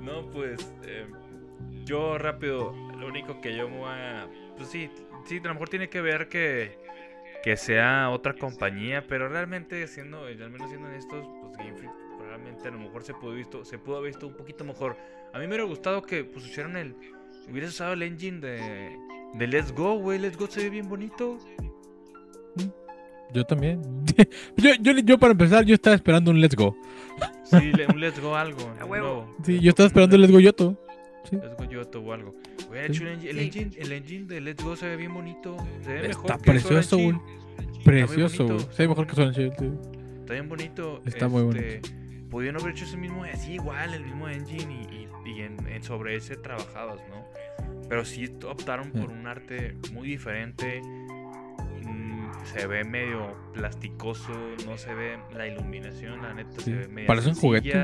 No, 0.00 0.30
pues 0.30 0.72
eh, 0.84 1.06
yo 1.84 2.18
rápido, 2.18 2.72
lo 2.98 3.06
único 3.06 3.40
que 3.40 3.56
yo 3.56 3.68
me 3.68 3.78
voy 3.78 3.90
a... 3.90 4.28
Pues 4.56 4.68
sí, 4.68 4.90
sí, 5.24 5.38
a 5.38 5.48
lo 5.48 5.54
mejor 5.54 5.68
tiene 5.68 5.88
que 5.88 6.00
ver 6.00 6.28
que, 6.28 6.78
que 7.42 7.56
sea 7.56 8.10
otra 8.10 8.34
compañía, 8.34 9.06
pero 9.06 9.28
realmente 9.28 9.86
siendo, 9.86 10.24
al 10.26 10.50
menos 10.50 10.68
siendo 10.68 10.90
estos, 10.90 11.26
pues 11.40 11.56
Game 11.56 11.74
Freak 11.76 12.04
realmente 12.24 12.68
a 12.68 12.70
lo 12.70 12.78
mejor 12.78 13.04
se 13.04 13.14
pudo, 13.14 13.32
visto, 13.32 13.64
se 13.64 13.78
pudo 13.78 13.98
haber 13.98 14.10
visto 14.10 14.26
un 14.26 14.34
poquito 14.34 14.64
mejor. 14.64 14.96
A 15.32 15.38
mí 15.38 15.42
me 15.42 15.48
hubiera 15.48 15.64
gustado 15.64 16.02
que 16.02 16.24
pues 16.24 16.56
el... 16.58 16.96
Hubiera 17.50 17.68
usado 17.68 17.92
el 17.92 18.02
engine 18.02 18.40
de 18.40 19.04
de 19.34 19.46
Let's 19.46 19.72
Go, 19.72 19.98
güey. 19.98 20.18
Let's 20.18 20.36
Go 20.36 20.46
se 20.46 20.62
ve 20.64 20.70
bien 20.70 20.88
bonito. 20.88 21.38
Yo 23.32 23.44
también. 23.44 23.82
yo, 24.56 24.70
yo, 24.80 24.92
yo, 24.98 25.18
para 25.18 25.32
empezar, 25.32 25.64
yo 25.64 25.74
estaba 25.74 25.96
esperando 25.96 26.30
un 26.30 26.40
Let's 26.40 26.54
Go. 26.54 26.76
Sí, 27.44 27.72
un 27.92 28.00
Let's 28.00 28.20
Go 28.20 28.36
algo. 28.36 28.72
Sí, 29.44 29.60
yo 29.60 29.70
estaba 29.70 29.88
esperando 29.88 30.16
el 30.16 30.22
Let's 30.22 30.32
Go 30.32 30.40
Yoto. 30.40 30.80
Sí. 31.28 31.36
Let's 31.36 31.56
Go 31.56 31.64
Yoto 31.64 32.00
o 32.00 32.12
algo. 32.12 32.32
el, 32.72 33.08
engine, 33.08 33.72
el, 33.76 33.92
engine, 33.92 34.26
de 34.26 34.40
Let's 34.40 34.62
Go 34.62 34.76
se 34.76 34.86
ve 34.86 34.96
bien 34.96 35.12
bonito. 35.12 35.56
Se 35.82 35.92
ve 35.92 36.08
mejor 36.08 36.30
Está 36.30 36.38
precioso, 36.38 36.96
güey. 36.96 37.14
Precioso, 37.84 38.46
güey. 38.46 38.60
Se 38.70 38.82
ve 38.82 38.88
mejor 38.88 39.06
que 39.06 39.14
Sonic. 39.16 39.36
Está 39.38 40.32
bien 40.34 40.48
bonito. 40.48 41.02
Está 41.04 41.28
muy 41.28 41.42
bonito. 41.42 41.88
Pudieron 42.30 42.60
haber 42.60 42.74
hecho 42.74 42.84
ese 42.84 42.96
mismo, 42.96 43.24
así 43.24 43.52
igual, 43.52 43.94
el 43.94 44.04
mismo 44.04 44.28
engine 44.28 44.86
y, 44.90 45.02
y, 45.02 45.03
en, 45.32 45.82
sobre 45.82 46.16
ese 46.16 46.36
trabajabas, 46.36 47.00
¿no? 47.08 47.24
Pero 47.88 48.04
sí 48.04 48.30
optaron 48.46 48.90
por 48.90 49.10
un 49.10 49.26
arte 49.26 49.74
muy 49.92 50.08
diferente. 50.08 50.80
Mm, 51.82 52.30
se 52.44 52.66
ve 52.66 52.84
medio 52.84 53.34
plasticoso, 53.52 54.32
no 54.66 54.78
se 54.78 54.94
ve 54.94 55.18
la 55.34 55.46
iluminación, 55.46 56.22
la 56.22 56.34
neta 56.34 56.60
se 56.60 56.72
ve 56.72 56.88
medio. 56.88 57.06
Parece 57.06 57.28
un 57.30 57.34
juguete. 57.34 57.82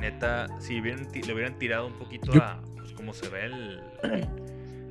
Neta, 0.00 0.46
si 0.60 0.80
le 0.80 1.34
hubieran 1.34 1.58
tirado 1.58 1.86
un 1.86 1.94
poquito 1.94 2.32
a 2.40 2.60
pues, 2.76 2.92
como 2.92 3.12
se 3.12 3.28
ve 3.28 3.46
el, 3.46 3.80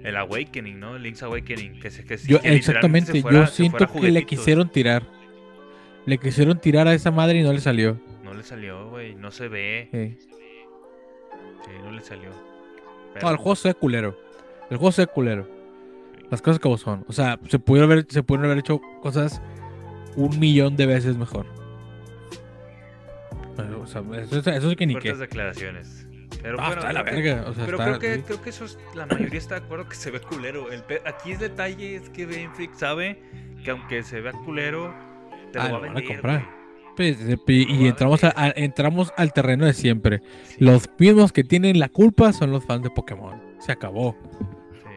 el 0.03 0.17
Awakening, 0.17 0.79
¿no? 0.79 0.95
El 0.97 1.03
Link's 1.03 1.23
Awakening. 1.23 1.79
Que 1.79 1.89
se, 1.89 2.03
que, 2.03 2.17
yo, 2.17 2.39
exactamente, 2.43 3.21
yo 3.21 3.47
siento 3.47 3.87
que 3.87 4.11
le 4.11 4.25
quisieron 4.25 4.69
tirar. 4.69 5.03
Le 6.05 6.17
quisieron 6.17 6.59
tirar 6.59 6.87
a 6.87 6.93
esa 6.93 7.11
madre 7.11 7.39
y 7.39 7.43
no 7.43 7.51
le 7.51 7.59
salió. 7.59 7.99
No 8.23 8.33
le 8.33 8.43
salió, 8.43 8.89
güey, 8.89 9.15
no 9.15 9.31
se 9.31 9.47
ve. 9.47 9.89
sí 9.91 10.36
no 11.83 11.91
le 11.91 12.01
salió. 12.01 12.29
No, 13.21 13.29
el 13.29 13.37
juego 13.37 13.55
se 13.55 13.69
ve 13.69 13.73
culero. 13.73 14.17
El 14.69 14.77
juego 14.77 14.91
se 14.91 15.03
ve 15.03 15.07
culero. 15.07 15.47
Las 16.29 16.41
cosas 16.41 16.59
como 16.59 16.77
son. 16.77 17.05
O 17.07 17.13
sea, 17.13 17.39
se 17.49 17.59
pudieron 17.59 17.91
haber, 17.91 18.05
se 18.09 18.23
pudieron 18.23 18.45
haber 18.45 18.59
hecho 18.59 18.81
cosas 19.01 19.41
un 20.15 20.37
millón 20.39 20.75
de 20.75 20.85
veces 20.85 21.17
mejor. 21.17 21.45
O 23.81 23.87
sea, 23.87 24.03
eso, 24.21 24.37
eso 24.37 24.71
es 24.71 24.75
que 24.75 24.85
ni 24.85 24.95
qué. 24.95 25.13
declaraciones. 25.13 26.05
Pero, 26.41 26.57
ah, 26.59 26.69
está 26.69 26.93
la 26.93 27.03
verga. 27.03 27.45
O 27.47 27.53
sea, 27.53 27.65
pero 27.65 27.77
creo, 27.77 27.99
que, 27.99 28.21
creo 28.21 28.41
que 28.41 28.49
eso 28.49 28.65
es, 28.65 28.77
la 28.93 29.05
mayoría 29.05 29.39
está 29.39 29.59
de 29.59 29.65
acuerdo 29.65 29.87
que 29.89 29.95
se 29.95 30.11
ve 30.11 30.19
culero. 30.19 30.71
El 30.71 30.83
aquí 31.05 31.31
el 31.31 31.39
detalle 31.39 31.95
es 31.95 32.09
que 32.09 32.25
Ben 32.25 32.53
Freak 32.53 32.75
sabe 32.75 33.21
que 33.63 33.71
aunque 33.71 34.03
se 34.03 34.21
vea 34.21 34.33
culero, 34.33 34.93
te 35.51 35.59
lo 35.59 35.65
ah, 35.65 35.71
va 35.71 35.77
a 35.77 35.81
vender. 35.81 36.03
A 36.03 36.07
comprar. 36.07 36.56
Y 36.99 37.87
entramos, 37.87 38.21
entramos 38.55 39.13
al 39.17 39.33
terreno 39.33 39.65
de 39.65 39.73
siempre. 39.73 40.21
Los 40.57 40.89
mismos 40.97 41.31
que 41.31 41.43
tienen 41.43 41.79
la 41.79 41.89
culpa 41.89 42.33
son 42.33 42.51
los 42.51 42.65
fans 42.65 42.83
de 42.83 42.89
Pokémon. 42.89 43.41
Se 43.59 43.71
acabó. 43.71 44.15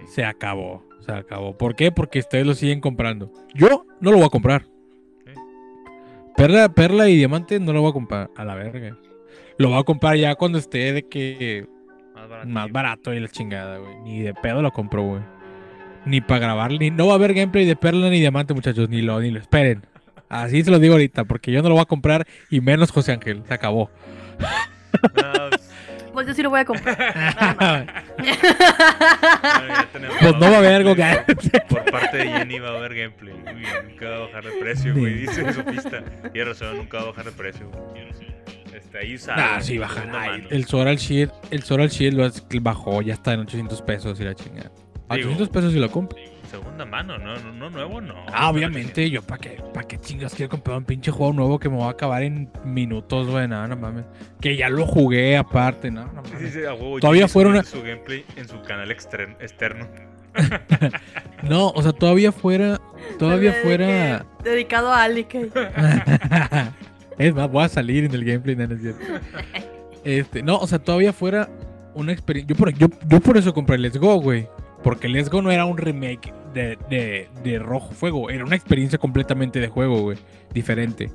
Se 0.07 0.25
acabó. 0.25 0.85
Se 1.01 1.13
acabó. 1.13 1.57
¿Por 1.57 1.75
qué? 1.75 1.93
Porque 1.93 2.21
ustedes 2.21 2.47
lo 2.47 2.55
siguen 2.55 2.81
comprando. 2.81 3.33
Yo 3.55 3.87
no 4.01 4.11
lo 4.11 4.19
voy 4.19 4.27
a 4.27 4.31
comprar. 4.31 4.67
Perla, 6.37 6.69
perla 6.71 7.09
y 7.09 7.17
diamante 7.17 7.61
no 7.61 7.73
lo 7.73 7.83
voy 7.83 7.91
a 7.91 7.95
comprar. 7.95 8.31
A 8.37 8.45
la 8.45 8.55
verga. 8.55 8.97
Lo 9.59 9.69
voy 9.69 9.79
a 9.79 9.85
comprar 9.85 10.17
ya 10.17 10.35
cuando 10.37 10.59
esté 10.59 10.93
de 10.93 11.07
que. 11.07 11.67
Más 12.47 12.71
barato, 12.71 13.13
y 13.13 13.21
la 13.21 13.29
chingada, 13.29 13.79
güey. 13.79 13.99
Ni 14.05 14.21
de 14.21 14.35
pedo 14.35 14.63
lo 14.63 14.71
compro, 14.73 15.03
güey. 15.03 15.23
Ni 16.07 16.21
para 16.21 16.41
grabar. 16.41 16.73
Ni, 16.73 16.91
no 16.91 17.07
va 17.07 17.13
a 17.13 17.17
haber 17.17 17.35
gameplay 17.35 17.67
de 17.67 17.77
perla 17.77 18.09
ni 18.09 18.21
diamante, 18.21 18.55
muchachos. 18.55 18.89
Ni 18.89 19.03
lo, 19.03 19.21
ni 19.21 19.31
lo 19.31 19.39
esperen. 19.39 19.83
Así 20.31 20.65
se 20.65 20.71
lo 20.71 20.79
digo 20.79 20.95
ahorita, 20.95 21.25
porque 21.25 21.53
yo 21.53 21.61
no 21.61 21.69
lo 21.69 21.75
voy 21.75 21.83
a 21.83 21.87
comprar 21.87 22.27
y 22.49 22.61
menos 22.61 22.91
José 22.93 23.13
Ángel. 23.13 23.43
Se 23.47 23.53
acabó. 23.53 23.91
Pues 26.13 26.27
yo 26.27 26.35
sí 26.35 26.43
lo 26.43 26.51
voy 26.51 26.59
a 26.61 26.65
comprar. 26.65 28.05
pues 30.21 30.35
no 30.35 30.41
va 30.41 30.49
a 30.49 30.59
haber 30.59 30.75
algo 30.75 30.97
que... 30.97 31.05
Por 31.69 31.85
parte 31.91 32.17
de 32.17 32.27
Jenny 32.27 32.59
va 32.59 32.71
a 32.71 32.79
haber 32.79 32.95
gameplay. 32.95 33.33
nunca 33.89 34.09
va 34.09 34.17
a 34.17 34.19
bajar 34.21 34.45
de 34.45 34.51
precio, 34.61 34.95
güey. 34.95 35.15
Dice 35.15 35.53
su 35.53 35.65
pista. 35.65 36.03
Y 36.35 36.43
razón, 36.43 36.79
nunca 36.79 36.99
va 36.99 37.05
a 37.05 37.07
bajar 37.07 37.27
de 37.27 37.33
precio. 37.33 37.71
Este, 38.75 38.99
ahí 38.99 39.17
Ah, 39.29 39.61
sí, 39.61 39.79
baja. 39.79 40.03
el 40.51 40.65
Soral 40.67 40.97
Shield, 40.97 41.33
el 41.53 41.63
Soral 41.63 41.89
Shield 41.89 42.33
bajó, 42.61 43.03
ya 43.03 43.15
está 43.15 43.33
en 43.33 43.41
800 43.41 43.81
pesos 43.83 44.21
y 44.21 44.25
la 44.25 44.35
chingada. 44.35 44.73
800 45.09 45.49
pesos 45.49 45.75
y 45.75 45.79
lo 45.79 45.91
compro. 45.91 46.19
Segunda 46.51 46.85
mano, 46.85 47.17
no, 47.17 47.37
no, 47.53 47.71
nuevo, 47.71 48.01
no. 48.01 48.27
Ah, 48.33 48.51
obviamente, 48.51 49.09
yo 49.09 49.23
para 49.23 49.41
qué, 49.41 49.63
para 49.73 49.87
qué 49.87 49.99
chingas 49.99 50.35
quiero 50.35 50.51
comprar 50.51 50.79
un 50.79 50.85
pinche 50.85 51.13
juego 51.13 51.33
nuevo 51.33 51.61
que 51.61 51.69
me 51.69 51.77
va 51.77 51.87
a 51.87 51.91
acabar 51.91 52.25
en 52.25 52.51
minutos, 52.65 53.29
güey, 53.29 53.47
no, 53.47 53.69
no 53.69 53.77
mames. 53.77 54.05
Que 54.41 54.57
ya 54.57 54.69
lo 54.69 54.85
jugué 54.85 55.37
aparte, 55.37 55.93
no, 55.93 56.07
no 56.07 56.23
mames. 56.23 56.59
Todavía 57.01 57.29
fueron 57.29 57.65
su 57.65 57.81
gameplay 57.83 58.25
en 58.35 58.49
su 58.49 58.61
canal 58.63 58.91
externo. 58.91 59.87
no, 61.45 61.69
o 61.69 61.83
sea, 61.83 61.93
todavía 61.93 62.33
fuera, 62.33 62.81
todavía 63.17 63.53
fuera. 63.63 64.27
Dedicado 64.43 64.93
a 64.93 65.05
Ali, 65.05 65.29
Es 67.19 67.33
más, 67.33 67.49
voy 67.49 67.65
a 67.65 67.69
salir 67.69 68.07
en 68.07 68.13
el 68.13 68.25
gameplay, 68.25 68.57
no, 68.57 68.75
es 68.75 68.81
cierto. 68.81 69.05
Este, 70.03 70.43
no, 70.43 70.59
o 70.59 70.67
sea, 70.67 70.81
todavía 70.81 71.13
fuera 71.13 71.49
una 71.95 72.11
experiencia. 72.11 72.53
Yo 72.53 72.59
por, 72.59 72.75
yo, 72.75 72.89
yo 73.07 73.21
por 73.21 73.37
eso 73.37 73.55
compré 73.55 73.79
Let's 73.79 73.99
Go, 73.99 74.17
güey. 74.21 74.49
Porque 74.83 75.09
Let's 75.09 75.29
Go 75.29 75.43
no 75.43 75.51
era 75.51 75.65
un 75.65 75.77
remake 75.77 76.33
de, 76.55 77.29
de, 77.43 77.59
Rojo 77.59 77.93
Fuego. 77.93 78.31
Era 78.31 78.45
una 78.45 78.57
experiencia 78.57 78.99
completamente 78.99 79.61
de 79.61 79.69
juego, 79.69 80.01
güey. 80.01 80.19
Diferente. 80.53 81.11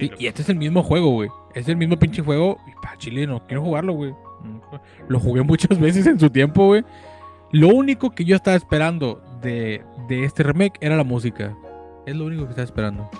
y, 0.00 0.26
este 0.26 0.42
es 0.42 0.48
el 0.48 0.56
mismo 0.56 0.82
juego, 0.82 1.10
güey. 1.10 1.30
Es 1.54 1.68
el 1.68 1.76
mismo 1.76 1.98
pinche 1.98 2.22
juego. 2.22 2.58
Y 2.66 2.72
para 2.82 2.96
Chile 2.98 3.26
no 3.26 3.46
quiero 3.46 3.62
jugarlo, 3.62 3.94
güey. 3.94 4.14
Lo 5.08 5.18
jugué 5.18 5.42
muchas 5.42 5.78
veces 5.80 6.06
en 6.06 6.20
su 6.20 6.30
tiempo, 6.30 6.66
güey. 6.66 6.84
Lo 7.52 7.68
único 7.68 8.10
que 8.10 8.24
yo 8.24 8.36
estaba 8.36 8.56
esperando 8.56 9.22
de, 9.40 9.82
de 10.08 10.24
este 10.24 10.42
remake 10.42 10.78
era 10.80 10.96
la 10.96 11.04
música. 11.04 11.56
Es 12.04 12.14
lo 12.14 12.26
único 12.26 12.44
que 12.44 12.50
estaba 12.50 12.64
esperando. 12.64 13.10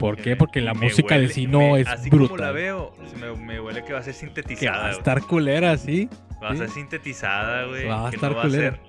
¿Por 0.00 0.16
qué? 0.16 0.34
Porque 0.34 0.62
la 0.62 0.72
música 0.72 1.18
de 1.18 1.28
sí 1.28 1.46
no 1.46 1.76
es 1.76 1.86
así 1.86 2.08
brutal. 2.08 2.28
Como 2.28 2.42
la 2.42 2.52
veo, 2.52 2.92
me, 3.38 3.60
huele 3.60 3.84
que 3.84 3.92
va 3.92 3.98
a 3.98 4.02
ser 4.02 4.14
sintetizada. 4.14 4.76
Que 4.76 4.82
va 4.82 4.88
a 4.88 4.92
estar 4.92 5.22
culera, 5.22 5.76
¿sí? 5.76 6.08
Va 6.42 6.50
a 6.50 6.56
ser 6.56 6.70
sintetizada, 6.70 7.66
güey. 7.66 7.86
Va 7.86 8.08
a 8.08 8.10
estar 8.10 8.30
no 8.30 8.36
va 8.36 8.44
a 8.44 8.50
ser 8.50 8.80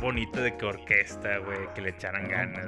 bonito 0.00 0.40
de 0.40 0.56
que 0.56 0.64
orquesta, 0.64 1.38
güey, 1.38 1.58
que 1.74 1.82
le 1.82 1.90
echaran 1.90 2.28
ganas, 2.28 2.66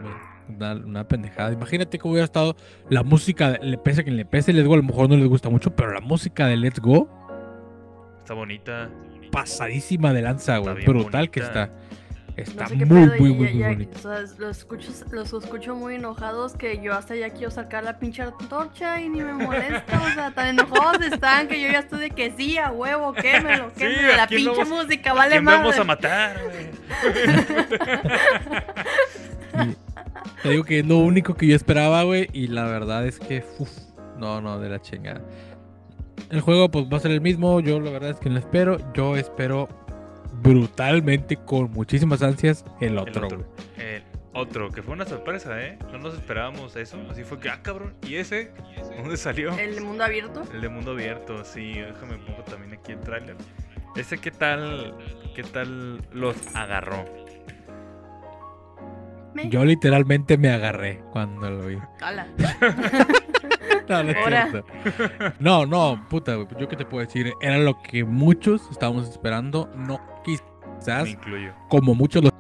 Una, 0.48 0.74
una, 0.74 1.08
pendejada. 1.08 1.52
Imagínate 1.52 1.98
que 1.98 2.08
hubiera 2.08 2.24
estado 2.24 2.56
la 2.88 3.02
música, 3.02 3.58
le 3.62 3.78
pese 3.78 4.00
a 4.00 4.04
quien 4.04 4.16
le 4.16 4.24
pese 4.24 4.52
Let's 4.52 4.66
Go, 4.66 4.74
a 4.74 4.78
lo 4.78 4.82
mejor 4.82 5.08
no 5.08 5.16
les 5.16 5.28
gusta 5.28 5.48
mucho, 5.48 5.74
pero 5.74 5.92
la 5.92 6.00
música 6.00 6.46
de 6.46 6.56
Let's 6.56 6.80
Go 6.80 7.08
está 8.22 8.34
bonita. 8.34 8.90
Pasadísima 9.30 10.12
de 10.12 10.22
lanza, 10.22 10.58
güey. 10.58 10.84
Brutal 10.84 11.30
que 11.30 11.40
está. 11.40 11.70
Está 12.36 12.66
muy, 12.68 12.76
muy, 12.86 13.20
muy, 13.20 13.32
muy, 13.34 13.62
bonito. 13.62 13.98
O 13.98 14.00
sea, 14.00 14.20
los 14.38 14.58
escucho, 14.58 14.90
los 15.10 15.32
escucho 15.32 15.74
muy 15.74 15.96
enojados 15.96 16.54
que 16.54 16.80
yo 16.82 16.94
hasta 16.94 17.14
ya 17.14 17.30
quiero 17.30 17.50
sacar 17.50 17.84
la 17.84 17.98
pinche 17.98 18.22
antorcha 18.22 19.00
y 19.00 19.08
ni 19.10 19.20
me 19.22 19.34
molesto. 19.34 19.92
o 20.02 20.10
sea, 20.14 20.30
tan 20.30 20.48
enojados 20.48 21.04
están 21.04 21.46
que 21.48 21.60
yo 21.60 21.68
ya 21.68 21.80
estoy 21.80 22.00
de 22.00 22.10
que 22.10 22.32
sí, 22.36 22.56
a 22.56 22.70
huevo, 22.70 23.12
quémelo, 23.12 23.72
quémelo. 23.74 24.10
Sí, 24.12 24.16
la 24.16 24.26
pinche 24.26 24.64
música, 24.64 25.12
vale 25.12 25.40
más. 25.40 25.58
vamos 25.58 25.78
a 25.78 25.84
matar, 25.84 26.40
Te 30.42 30.48
digo 30.48 30.64
que 30.64 30.80
es 30.80 30.86
lo 30.86 30.98
único 30.98 31.34
que 31.34 31.46
yo 31.46 31.54
esperaba, 31.54 32.02
güey. 32.02 32.28
Y 32.32 32.48
la 32.48 32.64
verdad 32.64 33.06
es 33.06 33.18
que, 33.20 33.44
uf, 33.58 33.70
no, 34.18 34.40
no, 34.40 34.58
de 34.58 34.68
la 34.68 34.80
chingada. 34.80 35.20
El 36.30 36.40
juego, 36.40 36.70
pues 36.70 36.86
va 36.92 36.96
a 36.96 37.00
ser 37.00 37.10
el 37.10 37.20
mismo. 37.20 37.60
Yo, 37.60 37.78
la 37.78 37.90
verdad 37.90 38.10
es 38.10 38.18
que 38.18 38.30
no 38.30 38.38
espero. 38.38 38.78
Yo 38.94 39.16
espero 39.16 39.68
brutalmente, 40.42 41.36
con 41.36 41.70
muchísimas 41.70 42.22
ansias, 42.22 42.64
el 42.80 42.98
otro. 42.98 43.28
El 43.76 44.02
otro, 44.34 44.70
que 44.70 44.82
fue 44.82 44.94
una 44.94 45.04
sorpresa, 45.04 45.60
¿eh? 45.62 45.78
No 45.92 45.98
nos 45.98 46.14
esperábamos 46.14 46.74
eso. 46.76 46.98
Así 47.10 47.22
fue 47.24 47.38
que, 47.38 47.48
ah, 47.48 47.60
cabrón. 47.62 47.94
¿Y 48.06 48.16
ese? 48.16 48.52
¿Dónde 48.96 49.16
salió? 49.16 49.56
¿El 49.58 49.74
de 49.74 49.80
mundo 49.80 50.04
abierto? 50.04 50.42
El 50.52 50.60
de 50.60 50.68
mundo 50.68 50.92
abierto, 50.92 51.44
sí. 51.44 51.74
Déjame 51.74 52.16
pongo 52.18 52.42
también 52.44 52.72
aquí 52.72 52.92
el 52.92 53.00
tráiler. 53.00 53.36
¿Ese 53.94 54.18
qué 54.18 54.30
tal, 54.30 54.96
qué 55.34 55.42
tal 55.42 56.00
los 56.12 56.36
agarró? 56.54 57.04
Yo 59.48 59.64
literalmente 59.64 60.36
me 60.38 60.50
agarré 60.50 61.02
cuando 61.10 61.50
lo 61.50 61.66
vi. 61.66 61.78
no, 63.88 64.02
no, 64.02 64.06
no, 65.40 65.66
no, 65.66 66.08
puta, 66.08 66.36
yo 66.58 66.68
qué 66.68 66.76
te 66.76 66.84
puedo 66.84 67.04
decir. 67.04 67.32
Era 67.40 67.58
lo 67.58 67.80
que 67.82 68.04
muchos 68.04 68.70
estábamos 68.70 69.08
esperando. 69.08 69.70
No 69.76 70.00
quizás, 70.24 71.16
como 71.68 71.94
muchos 71.94 72.24
los... 72.24 72.32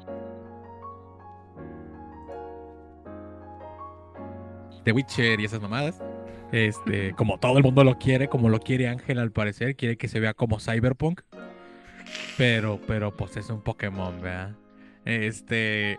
The 4.84 4.92
Witcher 4.92 5.40
y 5.40 5.44
esas 5.44 5.60
mamadas. 5.60 6.02
Este, 6.50 7.12
como 7.16 7.38
todo 7.38 7.56
el 7.58 7.64
mundo 7.64 7.84
lo 7.84 7.98
quiere, 7.98 8.28
como 8.28 8.48
lo 8.48 8.60
quiere 8.60 8.88
Ángel 8.88 9.18
al 9.18 9.32
parecer, 9.32 9.76
quiere 9.76 9.96
que 9.96 10.08
se 10.08 10.20
vea 10.20 10.34
como 10.34 10.60
Cyberpunk. 10.60 11.22
Pero, 12.36 12.80
pero 12.86 13.16
pues 13.16 13.36
es 13.36 13.48
un 13.48 13.62
Pokémon, 13.62 14.20
¿verdad? 14.20 14.56
Este. 15.04 15.98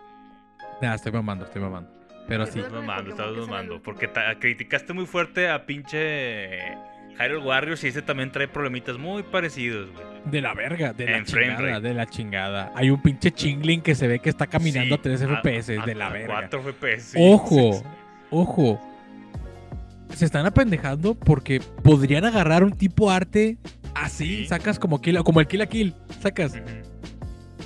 Nada, 0.80 0.96
estoy 0.96 1.12
mamando, 1.12 1.44
estoy 1.44 1.62
mamando. 1.62 1.93
Pero 2.28 2.46
sí. 2.46 2.58
Estás 2.58 2.72
mamando, 2.72 3.10
estás 3.10 3.36
mamando. 3.36 3.82
Porque 3.82 4.10
criticaste 4.40 4.92
muy 4.92 5.06
fuerte 5.06 5.48
a 5.48 5.66
pinche 5.66 6.76
Hyrule 7.18 7.44
Warriors 7.44 7.84
y 7.84 7.88
ese 7.88 8.02
también 8.02 8.32
trae 8.32 8.48
problemitas 8.48 8.98
muy 8.98 9.22
parecidos, 9.22 9.90
güey. 9.92 10.04
De 10.24 10.40
la 10.40 10.54
verga, 10.54 10.92
de 10.92 11.06
la 11.06 11.22
chingada, 11.22 11.80
de 11.80 11.94
la 11.94 12.06
chingada. 12.06 12.72
Hay 12.74 12.90
un 12.90 13.00
pinche 13.02 13.30
chingling 13.30 13.82
que 13.82 13.94
se 13.94 14.08
ve 14.08 14.18
que 14.20 14.30
está 14.30 14.46
caminando 14.46 14.94
a 14.94 15.02
3 15.02 15.20
FPS, 15.20 15.66
de 15.84 15.94
la 15.94 16.08
verga. 16.08 16.48
4 16.48 16.62
FPS. 16.62 17.14
Ojo, 17.18 17.82
ojo. 18.30 18.80
Se 20.14 20.24
están 20.24 20.46
apendejando 20.46 21.14
porque 21.14 21.60
podrían 21.82 22.24
agarrar 22.24 22.64
un 22.64 22.72
tipo 22.72 23.10
arte 23.10 23.58
así, 23.94 24.46
sacas 24.46 24.78
como, 24.78 25.00
como 25.24 25.40
el 25.40 25.46
Kill 25.46 25.62
a 25.62 25.66
Kill, 25.66 25.94
sacas. 26.20 26.54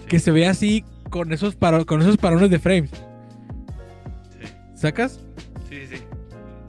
Que 0.08 0.18
se 0.18 0.30
ve 0.30 0.46
así 0.46 0.84
con 1.10 1.32
esos, 1.32 1.56
con 1.86 2.00
esos 2.00 2.16
parones 2.16 2.50
de 2.50 2.58
frames. 2.58 2.90
¿Sacas? 4.78 5.20
Sí, 5.68 5.86
sí, 5.88 5.96
sí. 5.96 6.02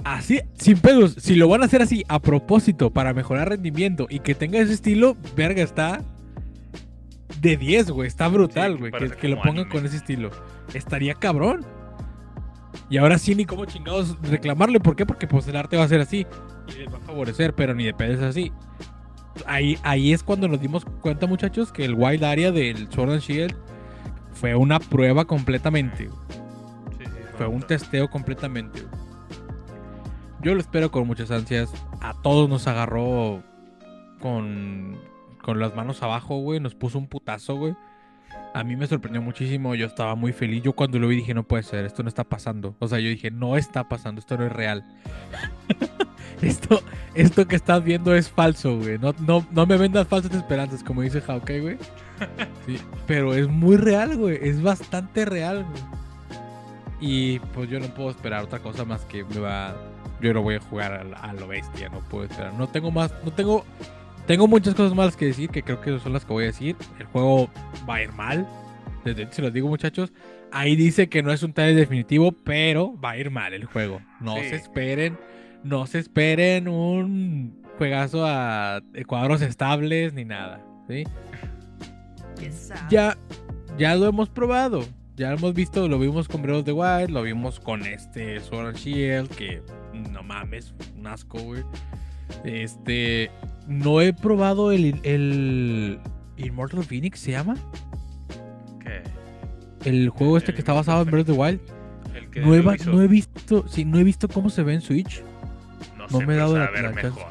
Así, 0.04 0.40
sin 0.58 0.80
pedos, 0.80 1.16
si 1.20 1.36
lo 1.36 1.48
van 1.48 1.62
a 1.62 1.66
hacer 1.66 1.82
así 1.82 2.04
a 2.08 2.20
propósito 2.20 2.90
para 2.90 3.14
mejorar 3.14 3.50
rendimiento 3.50 4.08
y 4.10 4.20
que 4.20 4.34
tenga 4.34 4.60
ese 4.60 4.74
estilo, 4.74 5.16
verga, 5.36 5.62
está 5.62 6.02
de 7.40 7.58
10, 7.58 7.92
güey. 7.92 8.08
Está 8.08 8.28
brutal, 8.28 8.78
güey. 8.78 8.92
que, 8.92 9.28
lo 9.28 9.42
pongan 9.42 9.70
con 9.70 9.86
ese 9.86 9.98
estilo. 9.98 10.32
Estaría 10.74 11.14
cabrón. 11.14 11.66
Y 12.90 12.98
ahora 12.98 13.20
sí, 13.20 13.36
ni 13.36 13.46
como 13.46 13.66
chingados 13.66 14.18
reclamarle. 14.24 14.80
¿Por 14.80 14.96
qué? 14.96 15.06
Porque 15.06 15.28
pues 15.28 15.48
el 15.48 15.56
arte 15.56 15.78
va 15.78 15.84
a 15.84 15.88
ser 15.88 16.02
así. 16.02 16.26
Y 16.68 16.80
les 16.80 16.92
va 16.92 16.98
a 16.98 17.02
favorecer, 17.02 17.54
pero 17.54 17.76
ni 17.76 17.86
de 17.86 17.94
pedo 17.94 18.14
es 18.14 18.22
así. 18.22 18.52
Ahí, 19.46 19.78
ahí 19.84 20.14
es 20.14 20.24
cuando 20.24 20.48
nos 20.48 20.60
dimos 20.60 20.84
cuenta, 21.02 21.28
muchachos, 21.28 21.72
que 21.72 21.86
el 21.86 21.94
Wild 21.94 22.24
Area 22.24 22.52
del 22.52 22.92
Sword 22.92 23.12
and 23.12 23.22
Shield 23.22 23.56
fue 24.34 24.56
una 24.56 24.80
prueba 24.80 25.26
completamente. 25.26 26.10
Fue 27.40 27.48
un 27.48 27.62
testeo 27.62 28.10
completamente. 28.10 28.86
Yo 30.42 30.54
lo 30.56 30.60
espero 30.60 30.92
con 30.92 31.08
muchas 31.08 31.32
ansias. 31.32 31.72
A 32.02 32.14
todos 32.22 32.50
nos 32.50 32.68
agarró 32.68 33.42
con, 34.20 35.00
con 35.42 35.58
las 35.58 35.74
manos 35.74 36.04
abajo, 36.04 36.40
güey. 36.40 36.60
Nos 36.60 36.76
puso 36.76 36.98
un 36.98 37.08
putazo, 37.08 37.56
güey. 37.56 37.78
A 38.54 38.66
mí 38.66 38.76
me 38.76 38.88
sorprendió 38.88 39.22
muchísimo. 39.22 39.74
Yo 39.74 39.88
estaba 39.88 40.16
muy 40.16 40.34
feliz. 40.34 40.64
Yo 40.64 40.74
cuando 40.74 41.00
lo 41.00 41.08
vi 41.08 41.16
dije, 41.16 41.34
no 41.34 41.44
puede 41.44 41.64
ser, 41.64 41.86
esto 41.86 42.04
no 42.04 42.10
está 42.10 42.26
pasando. 42.26 42.76
O 42.80 42.90
sea, 42.90 43.00
yo 43.00 43.08
dije, 43.08 43.32
no 43.32 43.56
está 43.56 43.88
pasando, 43.88 44.20
esto 44.20 44.38
no 44.38 44.46
es 44.46 44.52
real. 44.52 44.84
esto, 46.42 46.82
esto 47.16 47.48
que 47.48 47.56
estás 47.56 47.82
viendo 47.82 48.14
es 48.16 48.30
falso, 48.30 48.76
güey. 48.80 48.98
No, 48.98 49.16
no, 49.26 49.48
no 49.50 49.66
me 49.66 49.78
vendas 49.78 50.10
falsas 50.10 50.34
esperanzas, 50.34 50.84
como 50.84 51.04
dice 51.04 51.22
Hawkeye, 51.22 51.62
güey. 51.62 51.78
Sí, 52.66 52.78
pero 53.08 53.34
es 53.34 53.48
muy 53.48 53.78
real, 53.78 54.18
güey. 54.18 54.40
Es 54.42 54.62
bastante 54.62 55.24
real, 55.24 55.64
güey. 55.64 56.00
Y 57.00 57.40
pues 57.40 57.70
yo 57.70 57.80
no 57.80 57.88
puedo 57.88 58.10
esperar 58.10 58.44
otra 58.44 58.60
cosa 58.60 58.86
más 58.86 59.06
que 59.06 59.24
me 59.24 59.40
va 59.40 59.76
yo 60.22 60.34
no 60.34 60.42
voy 60.42 60.56
a 60.56 60.60
jugar 60.60 61.08
a, 61.22 61.34
lo 61.34 61.48
bestia, 61.48 61.90
no 61.90 62.00
puedo 62.02 62.26
esperar. 62.26 62.54
No 62.54 62.68
tengo 62.68 62.92
más, 62.92 63.14
no 63.24 63.32
tengo, 63.32 63.66
tengo 64.28 64.48
muchas 64.48 64.76
cosas 64.76 64.96
malas 64.96 65.16
que 65.16 65.26
decir, 65.26 65.50
que 65.50 65.64
creo 65.64 65.80
que 65.82 66.00
son 66.00 66.14
las 66.14 66.26
que 66.26 66.34
voy 66.34 66.44
a 66.44 66.48
decir. 66.48 66.76
El 67.00 67.06
juego 67.08 67.50
va 67.90 67.96
a 67.96 68.04
ir 68.04 68.12
mal, 68.12 68.48
desde 69.06 69.32
se 69.32 69.42
los 69.42 69.54
digo 69.54 69.68
muchachos. 69.68 70.12
Ahí 70.52 70.76
dice 70.76 71.10
que 71.10 71.22
no 71.24 71.32
es 71.32 71.44
un 71.44 71.54
tal 71.54 71.76
definitivo, 71.76 72.32
pero 72.32 73.00
va 73.00 73.12
a 73.12 73.18
ir 73.18 73.30
mal 73.30 73.54
el 73.54 73.66
juego. 73.66 74.02
No 74.20 74.36
se 74.36 74.56
esperen, 74.56 75.18
no 75.64 75.86
se 75.86 76.00
esperen 76.00 76.68
un 76.68 77.62
juegazo 77.78 78.26
a 78.26 78.82
cuadros 79.08 79.42
estables 79.42 80.14
ni 80.14 80.26
nada, 80.26 80.62
¿sí? 80.88 81.04
Ya, 82.90 83.18
ya 83.78 83.96
lo 83.96 84.08
hemos 84.08 84.30
probado. 84.30 84.84
Ya 85.20 85.32
lo 85.32 85.36
hemos 85.36 85.54
visto, 85.54 85.86
lo 85.90 86.00
vimos 86.00 86.30
con 86.30 86.42
Breath 86.42 86.60
of 86.60 86.64
the 86.64 86.72
Wild, 86.72 87.10
lo 87.10 87.24
vimos 87.24 87.60
con 87.60 87.86
este 87.86 88.40
Sword 88.40 88.68
and 88.68 88.78
Shield, 88.78 89.28
que 89.36 89.62
no 89.92 90.24
mames, 90.24 90.74
un 90.98 91.08
asco, 91.08 91.38
güey. 91.40 91.62
Este, 92.46 93.30
no 93.68 94.00
he 94.00 94.14
probado 94.14 94.72
el, 94.72 94.98
el 95.04 96.00
Immortal 96.38 96.86
Phoenix, 96.86 97.20
¿se 97.20 97.32
llama? 97.32 97.58
¿Qué? 98.82 99.04
El 99.84 100.08
juego 100.08 100.38
este 100.38 100.54
que 100.54 100.60
está 100.60 100.72
basado 100.72 101.02
en 101.02 101.12
Breath 101.12 101.28
of 101.28 101.36
the 101.36 101.42
Wild. 101.42 101.60
El 102.16 102.30
que 102.30 102.40
no, 102.40 102.56
he, 102.56 102.78
no 102.86 103.02
he 103.02 103.08
visto, 103.10 103.68
sí, 103.68 103.84
no 103.84 104.00
he 104.00 104.06
visto 104.06 104.30
cómo 104.30 104.50
se 104.50 104.64
ve 104.64 104.76
en 104.76 104.82
Switch. 104.82 105.22
No, 106.10 106.22
me 106.22 106.34
he 106.34 106.38
dado 106.38 106.58
la, 106.58 106.72
mejor, 106.72 107.28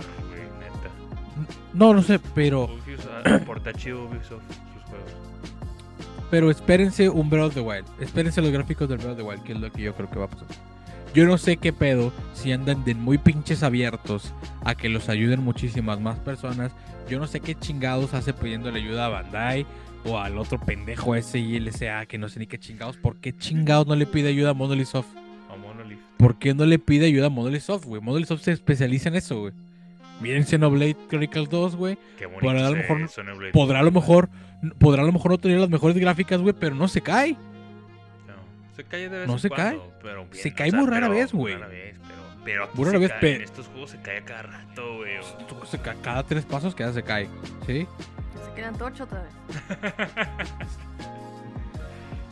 No, 1.72 1.94
no 1.94 2.02
sé, 2.02 2.18
pero. 2.34 2.68
Porta 3.46 3.72
chido 3.72 4.04
Ubisoft 4.04 4.42
sus 4.74 4.82
juegos. 4.82 5.27
Pero 6.30 6.50
espérense 6.50 7.08
un 7.08 7.30
Breath 7.30 7.46
of 7.46 7.54
the 7.54 7.60
Wild. 7.60 7.86
Espérense 8.00 8.42
los 8.42 8.50
gráficos 8.50 8.88
del 8.88 8.98
Breath 8.98 9.12
of 9.12 9.16
the 9.16 9.22
Wild, 9.22 9.42
que 9.42 9.52
es 9.52 9.60
lo 9.60 9.72
que 9.72 9.82
yo 9.82 9.94
creo 9.94 10.10
que 10.10 10.18
va 10.18 10.26
a 10.26 10.28
pasar. 10.28 10.46
Yo 11.14 11.24
no 11.24 11.38
sé 11.38 11.56
qué 11.56 11.72
pedo 11.72 12.12
si 12.34 12.52
andan 12.52 12.84
de 12.84 12.94
muy 12.94 13.16
pinches 13.16 13.62
abiertos 13.62 14.34
a 14.64 14.74
que 14.74 14.90
los 14.90 15.08
ayuden 15.08 15.42
muchísimas 15.42 16.00
más 16.00 16.18
personas. 16.18 16.72
Yo 17.08 17.18
no 17.18 17.26
sé 17.26 17.40
qué 17.40 17.54
chingados 17.54 18.12
hace 18.12 18.34
pidiéndole 18.34 18.80
ayuda 18.80 19.06
a 19.06 19.08
Bandai 19.08 19.66
o 20.04 20.18
al 20.18 20.36
otro 20.36 20.58
pendejo 20.58 21.14
ese 21.14 21.40
que 22.06 22.18
no 22.18 22.28
sé 22.28 22.40
ni 22.40 22.46
qué 22.46 22.58
chingados. 22.58 22.98
¿Por 22.98 23.16
qué 23.16 23.36
chingados 23.36 23.86
no 23.86 23.96
le 23.96 24.04
pide 24.04 24.28
ayuda 24.28 24.50
a 24.50 24.54
Monolith 24.54 24.86
Soft? 24.86 25.08
A 25.50 25.56
Monolith. 25.56 25.98
¿Por 26.18 26.38
qué 26.38 26.52
no 26.52 26.66
le 26.66 26.78
pide 26.78 27.06
ayuda 27.06 27.26
a 27.26 27.30
Monolith 27.30 27.62
Soft, 27.62 27.86
güey? 27.86 28.02
Monolith 28.02 28.28
Soft 28.28 28.42
se 28.42 28.52
especializa 28.52 29.08
en 29.08 29.16
eso, 29.16 29.40
güey. 29.40 29.52
Miren 30.20 30.44
Xenoblade 30.44 30.96
Chronicles 31.08 31.48
2, 31.48 31.76
güey. 31.76 31.98
Podrá 32.40 32.66
a 32.66 32.70
lo 32.70 32.76
mejor, 32.76 33.10
podrá 33.52 33.80
a 33.80 33.82
lo 33.82 33.92
mejor, 33.92 34.28
podrá 34.78 35.02
a 35.02 35.06
lo 35.06 35.12
mejor 35.12 35.32
no 35.32 35.38
tener 35.38 35.60
las 35.60 35.68
mejores 35.68 35.96
gráficas, 35.96 36.40
güey, 36.40 36.54
pero 36.58 36.74
no 36.74 36.88
se 36.88 37.00
cae. 37.00 37.36
No, 38.26 38.34
se 38.76 38.84
cae 38.84 39.08
de 39.08 39.18
vez 39.18 39.28
No 39.28 39.38
se 39.38 39.50
cae. 39.50 39.78
se 40.32 40.52
cae 40.52 40.72
muy 40.72 40.86
rara 40.86 41.08
vez, 41.08 41.32
güey. 41.32 41.56
Pero, 42.44 42.64
aquí 42.64 42.84
se 42.84 42.98
vez, 42.98 43.12
cae, 43.20 43.36
en 43.36 43.42
estos 43.42 43.66
juegos 43.66 43.90
se 43.90 44.00
cae 44.00 44.24
cada 44.24 44.42
rato, 44.42 44.96
güey. 44.96 45.12
Cada 46.02 46.22
tres 46.22 46.44
pasos 46.44 46.74
que 46.74 46.90
se 46.92 47.02
cae, 47.02 47.28
¿sí? 47.66 47.86
Se 48.44 48.54
quedan 48.54 48.76
torcho 48.78 49.04
otra 49.04 49.22
vez. 49.22 49.32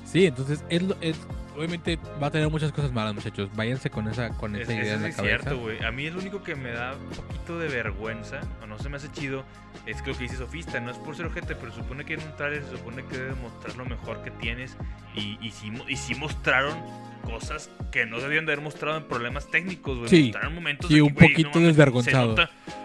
sí, 0.07 0.26
entonces 0.26 0.64
es, 0.70 0.82
es, 1.03 1.18
obviamente 1.57 1.98
va 2.22 2.28
a 2.28 2.30
tener 2.30 2.48
muchas 2.50 2.72
cosas 2.72 2.92
malas, 2.92 3.14
muchachos. 3.14 3.50
Váyanse 3.54 3.90
con 3.90 4.09
esa, 4.09 4.30
con 4.30 4.54
esa 4.57 4.72
idea 4.72 4.94
en 4.94 5.02
la 5.02 5.09
es 5.09 5.16
cabeza. 5.16 5.38
cierto, 5.42 5.59
güey. 5.59 5.82
A 5.84 5.90
mí 5.90 6.09
lo 6.11 6.18
único 6.20 6.42
que 6.42 6.54
me 6.54 6.70
da 6.70 6.94
un 6.94 7.11
poquito 7.11 7.59
de 7.59 7.68
vergüenza, 7.68 8.40
o 8.62 8.66
no 8.66 8.78
se 8.78 8.88
me 8.88 8.96
hace 8.96 9.11
chido, 9.11 9.44
es 9.86 10.02
que 10.02 10.11
lo 10.12 10.16
que 10.16 10.24
dice 10.24 10.36
Sofista. 10.36 10.78
No 10.80 10.90
es 10.90 10.98
por 10.98 11.16
ser 11.16 11.26
ojete, 11.26 11.57
pero 11.57 11.72
supone 11.72 12.04
que 12.04 12.14
en 12.14 12.22
un 12.22 12.36
trailer 12.36 12.62
se 12.64 12.72
supone 12.72 13.04
que 13.07 13.16
debe 13.16 13.34
mostrar 13.34 13.76
lo 13.76 13.84
mejor 13.86 14.22
que 14.22 14.30
tienes. 14.30 14.76
Y, 15.14 15.38
y, 15.40 15.50
sí, 15.50 15.72
y 15.88 15.96
sí 15.96 16.14
mostraron 16.14 16.74
cosas 17.27 17.70
que 17.91 18.07
no 18.07 18.20
debían 18.20 18.47
de 18.47 18.53
haber 18.53 18.64
mostrado 18.64 18.97
en 18.97 19.05
problemas 19.05 19.51
técnicos, 19.51 19.99
güey. 19.99 20.09
Sí, 20.09 20.33
momentos 20.51 20.89
sí 20.91 21.01
un 21.01 21.14
poquito 21.14 21.61
desvergonzado. 21.61 22.37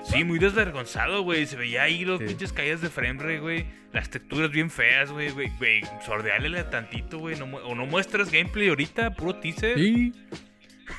sí, 0.03 0.23
muy 0.23 0.39
desvergonzado, 0.39 1.21
güey. 1.23 1.45
Se 1.45 1.55
veía 1.55 1.83
ahí 1.83 2.03
los 2.03 2.19
pinches 2.19 2.51
caídas 2.51 2.81
de 2.81 2.89
frame, 2.89 3.39
güey. 3.39 3.65
Las 3.93 4.09
texturas 4.09 4.51
bien 4.51 4.69
feas, 4.69 5.11
güey, 5.11 5.29
güey. 5.29 5.81
Sordeálele 6.05 6.63
tantito, 6.65 7.19
güey. 7.19 7.39
o 7.39 7.75
no 7.75 7.85
muestras 7.85 8.31
gameplay 8.31 8.69
ahorita, 8.69 9.15
puro 9.15 9.35
teaser. 9.35 9.77
Sí. 9.77 10.11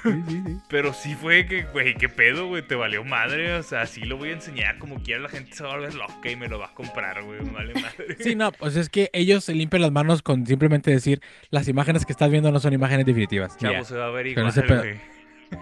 Pero 0.68 0.92
sí 0.92 1.14
fue 1.14 1.46
que, 1.46 1.62
güey, 1.64 1.94
qué 1.94 2.08
pedo, 2.08 2.46
güey, 2.46 2.66
te 2.66 2.74
valió 2.74 3.04
madre. 3.04 3.54
O 3.54 3.62
sea, 3.62 3.86
sí 3.86 4.02
lo 4.02 4.16
voy 4.16 4.30
a 4.30 4.32
enseñar 4.32 4.78
como 4.78 5.02
quiera. 5.02 5.22
La 5.22 5.28
gente 5.28 5.54
se 5.54 5.62
va 5.64 5.72
a 5.72 5.76
volver 5.76 5.94
loca 5.94 6.30
y 6.30 6.36
me 6.36 6.48
lo 6.48 6.58
va 6.58 6.66
a 6.66 6.74
comprar, 6.74 7.22
güey. 7.22 7.40
Vale 7.40 7.74
madre. 7.74 8.16
Sí, 8.20 8.34
no, 8.34 8.52
pues 8.52 8.76
es 8.76 8.88
que 8.88 9.10
ellos 9.12 9.44
se 9.44 9.54
limpian 9.54 9.82
las 9.82 9.92
manos 9.92 10.22
con 10.22 10.46
simplemente 10.46 10.90
decir 10.90 11.20
las 11.50 11.68
imágenes 11.68 12.06
que 12.06 12.12
estás 12.12 12.30
viendo 12.30 12.50
no 12.52 12.60
son 12.60 12.72
imágenes 12.72 13.06
definitivas. 13.06 13.56
Chavo, 13.58 13.84
se 13.84 13.96
va 13.96 14.06
a 14.06 14.10
ver 14.10 14.26
igual. 14.26 14.44
Con 14.44 14.50
ese 14.50 14.62
pedo, 14.62 14.82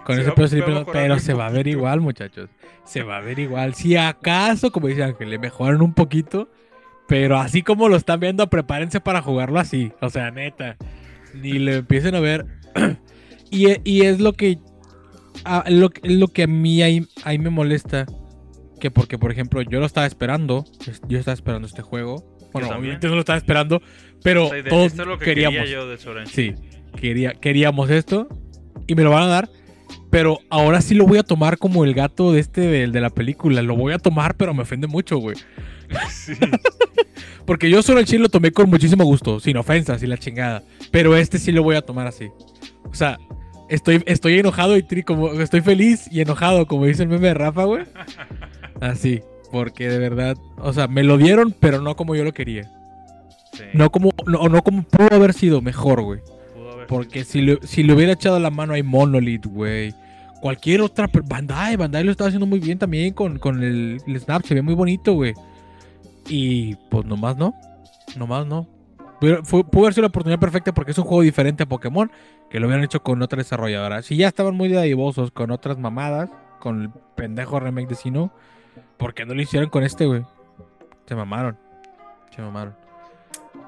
con 0.04 0.18
ese 0.18 0.32
pedo 0.32 0.48
se 0.48 0.62
pero 0.92 1.18
se 1.18 1.34
va 1.34 1.46
a 1.46 1.50
ver 1.50 1.66
igual, 1.66 2.00
muchachos. 2.00 2.48
Se 2.84 3.02
va 3.02 3.18
a 3.18 3.20
ver 3.20 3.38
igual. 3.38 3.74
Si 3.74 3.96
acaso, 3.96 4.70
como 4.70 4.88
dice 4.88 5.02
Ángel, 5.02 5.30
le 5.30 5.38
mejoran 5.38 5.82
un 5.82 5.94
poquito. 5.94 6.48
Pero 7.08 7.38
así 7.38 7.62
como 7.62 7.88
lo 7.88 7.96
están 7.96 8.20
viendo, 8.20 8.48
prepárense 8.48 9.00
para 9.00 9.20
jugarlo 9.20 9.58
así. 9.58 9.90
O 10.00 10.10
sea, 10.10 10.30
neta. 10.30 10.76
Ni 11.34 11.58
le 11.58 11.78
empiecen 11.78 12.14
a 12.14 12.20
ver. 12.20 12.46
Y, 13.50 14.02
es 14.02 14.20
lo 14.20 14.32
que, 14.32 14.58
a, 15.44 15.64
lo, 15.68 15.90
lo, 16.02 16.28
que 16.28 16.44
a 16.44 16.46
mí 16.46 16.82
ahí, 16.82 17.06
me 17.38 17.50
molesta. 17.50 18.06
Que 18.80 18.90
porque, 18.90 19.18
por 19.18 19.30
ejemplo, 19.30 19.60
yo 19.62 19.80
lo 19.80 19.86
estaba 19.86 20.06
esperando. 20.06 20.64
Yo 21.08 21.18
estaba 21.18 21.34
esperando 21.34 21.66
este 21.66 21.82
juego. 21.82 22.38
Bueno, 22.52 22.68
obviamente 22.70 23.08
no 23.08 23.14
lo 23.14 23.20
estaba 23.20 23.36
esperando. 23.36 23.82
Pero 24.22 24.50
todos 24.68 24.94
queríamos. 25.18 25.68
sí, 26.26 26.54
quería, 26.96 27.32
queríamos 27.32 27.90
esto. 27.90 28.28
Y 28.86 28.94
me 28.94 29.02
lo 29.02 29.10
van 29.10 29.24
a 29.24 29.26
dar. 29.26 29.48
Pero 30.10 30.38
ahora 30.50 30.80
sí 30.80 30.94
lo 30.94 31.06
voy 31.06 31.18
a 31.18 31.22
tomar 31.22 31.58
como 31.58 31.84
el 31.84 31.94
gato 31.94 32.32
de 32.32 32.40
este 32.40 32.62
de, 32.62 32.86
de 32.86 33.00
la 33.00 33.10
película. 33.10 33.62
Lo 33.62 33.76
voy 33.76 33.92
a 33.92 33.98
tomar, 33.98 34.36
pero 34.36 34.54
me 34.54 34.62
ofende 34.62 34.86
mucho, 34.86 35.18
güey. 35.18 35.36
Sí. 36.08 36.34
Porque 37.46 37.68
yo 37.68 37.82
solo 37.82 37.98
el 37.98 38.06
chile 38.06 38.20
lo 38.20 38.28
tomé 38.28 38.52
con 38.52 38.70
muchísimo 38.70 39.04
gusto, 39.04 39.40
sin 39.40 39.56
ofensas 39.56 40.00
y 40.04 40.06
la 40.06 40.16
chingada. 40.16 40.62
Pero 40.92 41.16
este 41.16 41.36
sí 41.36 41.50
lo 41.50 41.64
voy 41.64 41.74
a 41.74 41.82
tomar 41.82 42.06
así. 42.06 42.28
O 42.84 42.94
sea, 42.94 43.18
Estoy, 43.70 44.02
estoy 44.06 44.38
enojado 44.38 44.76
y 44.76 44.82
tri, 44.82 45.02
como 45.04 45.32
estoy 45.40 45.60
feliz 45.60 46.08
y 46.10 46.20
enojado, 46.20 46.66
como 46.66 46.86
dice 46.86 47.04
el 47.04 47.08
meme 47.08 47.28
de 47.28 47.34
Rafa, 47.34 47.64
güey. 47.64 47.84
Así, 48.80 49.22
porque 49.52 49.88
de 49.88 49.98
verdad, 49.98 50.36
o 50.58 50.72
sea, 50.72 50.88
me 50.88 51.04
lo 51.04 51.16
dieron, 51.16 51.54
pero 51.58 51.80
no 51.80 51.96
como 51.96 52.14
yo 52.14 52.24
lo 52.24 52.32
quería. 52.32 52.68
No 53.72 53.90
como 53.90 54.10
no, 54.26 54.48
no 54.48 54.62
como 54.62 54.82
pudo 54.82 55.14
haber 55.14 55.32
sido 55.32 55.60
mejor, 55.60 56.02
güey. 56.02 56.20
Porque 56.88 57.24
si 57.24 57.42
le, 57.42 57.58
si 57.62 57.82
le 57.82 57.92
hubiera 57.92 58.12
echado 58.12 58.40
la 58.40 58.50
mano 58.50 58.74
a 58.74 58.82
Monolith, 58.82 59.46
güey. 59.46 59.94
Cualquier 60.40 60.80
otra. 60.80 61.08
Bandai, 61.24 61.76
Bandai 61.76 62.02
lo 62.02 62.10
estaba 62.10 62.28
haciendo 62.28 62.46
muy 62.46 62.58
bien 62.58 62.78
también 62.78 63.12
con, 63.12 63.38
con 63.38 63.62
el, 63.62 64.00
el, 64.06 64.20
Snap. 64.20 64.44
Se 64.44 64.54
ve 64.54 64.62
muy 64.62 64.74
bonito, 64.74 65.12
güey. 65.14 65.34
Y 66.28 66.74
pues 66.90 67.06
nomás 67.06 67.36
no. 67.36 67.54
Nomás 68.16 68.46
no. 68.46 68.66
Pudo 69.20 69.82
haber 69.82 69.92
sido 69.94 70.02
la 70.02 70.08
oportunidad 70.08 70.40
perfecta 70.40 70.72
porque 70.72 70.92
es 70.92 70.98
un 70.98 71.04
juego 71.04 71.22
diferente 71.22 71.64
a 71.64 71.66
Pokémon 71.66 72.10
que 72.48 72.58
lo 72.58 72.66
hubieran 72.66 72.84
hecho 72.84 73.02
con 73.02 73.20
otra 73.20 73.36
desarrolladora. 73.36 74.02
Si 74.02 74.16
ya 74.16 74.28
estaban 74.28 74.54
muy 74.56 74.70
dadivosos 74.70 75.30
con 75.30 75.50
otras 75.50 75.78
mamadas, 75.78 76.30
con 76.58 76.82
el 76.82 76.90
pendejo 77.16 77.60
remake 77.60 77.88
de 77.88 77.94
Sino, 77.94 78.32
¿por 78.96 79.14
qué 79.14 79.26
no 79.26 79.34
lo 79.34 79.42
hicieron 79.42 79.68
con 79.68 79.82
este, 79.84 80.06
güey? 80.06 80.24
Se 81.06 81.14
mamaron. 81.14 81.58
Se 82.34 82.40
mamaron. 82.40 82.74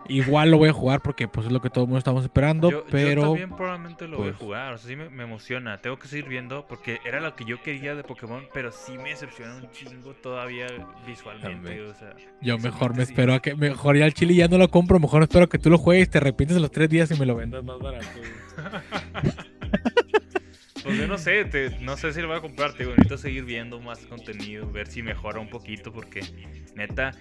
Igual 0.09 0.51
lo 0.51 0.59
voy 0.59 0.69
a 0.69 0.73
jugar 0.73 1.01
porque 1.01 1.29
pues 1.29 1.47
es 1.47 1.53
lo 1.53 1.61
que 1.61 1.71
todo 1.71 1.85
el 1.85 1.89
mundo 1.89 1.99
estamos 1.99 2.25
esperando, 2.25 2.85
pero... 2.91 3.23
Yo 3.23 3.29
también 3.29 3.51
probablemente 3.51 4.09
lo 4.09 4.19
voy 4.19 4.29
a 4.29 4.31
pues 4.31 4.41
jugar, 4.41 4.75
o 4.75 4.79
sea, 4.79 4.89
sí 4.89 4.97
me, 4.97 5.23
emociona. 5.23 5.81
Tengo 5.81 5.99
que 5.99 6.09
seguir 6.09 6.29
viendo 6.29 6.67
porque 6.67 7.01
era 7.05 7.21
lo 7.21 7.35
que 7.37 7.45
yo 7.45 7.63
quería 7.63 7.95
de 7.95 8.03
Pokémon, 8.03 8.47
pero 8.53 8.73
sí 8.73 8.99
me 8.99 9.11
decepciona 9.11 9.57
un 9.57 9.71
chingo 9.71 10.15
todavía 10.15 10.67
visualmente, 11.07 11.83
o 11.83 11.95
sea... 11.95 12.15
Yo 12.41 12.59
mejor 12.59 12.97
me 12.97 13.05
espero 13.05 13.35
a 13.35 13.41
que... 13.41 13.55
Mejor 13.55 13.97
ya 13.97 14.07
el 14.07 14.15
chile 14.15 14.35
ya 14.35 14.49
no 14.49 14.59
lo 14.59 14.69
compro, 14.69 14.99
mejor 14.99 15.23
espero 15.23 15.49
que 15.49 15.59
tú 15.59 15.71
lo 15.71 15.79
juegues, 15.79 16.11
te 16.11 16.19
arrepientes 16.19 16.61
los 16.61 16.71
tres 16.71 16.89
días 16.89 17.11
y 17.11 17.19
me 17.19 17.27
lo 17.27 17.37
vendas 17.37 17.63
más 17.65 17.79
barato. 17.79 18.07
pues 20.83 20.99
yo 20.99 21.07
no 21.07 21.19
sé, 21.19 21.47
no 21.81 21.97
sé 21.97 22.13
si 22.13 22.21
lo 22.21 22.29
voy 22.29 22.39
a 22.39 22.41
comprar, 22.41 22.73
te 22.73 22.85
necesito 22.85 23.19
seguir 23.19 23.45
viendo 23.45 23.81
más 23.81 24.01
contenido, 24.07 24.71
ver 24.71 24.89
si 24.89 25.03
mejora 25.03 25.39
un 25.41 25.49
poquito 25.49 25.93
porque 25.93 26.23
neta 26.75 27.13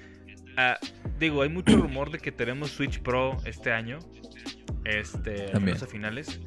Ah, 0.57 0.77
digo, 1.19 1.41
hay 1.41 1.49
mucho 1.49 1.75
rumor 1.77 2.11
de 2.11 2.19
que 2.19 2.31
tenemos 2.31 2.71
Switch 2.71 3.01
Pro 3.01 3.37
este 3.45 3.71
año. 3.71 3.99
Este, 4.85 5.51
a 5.53 5.85
finales. 5.85 6.39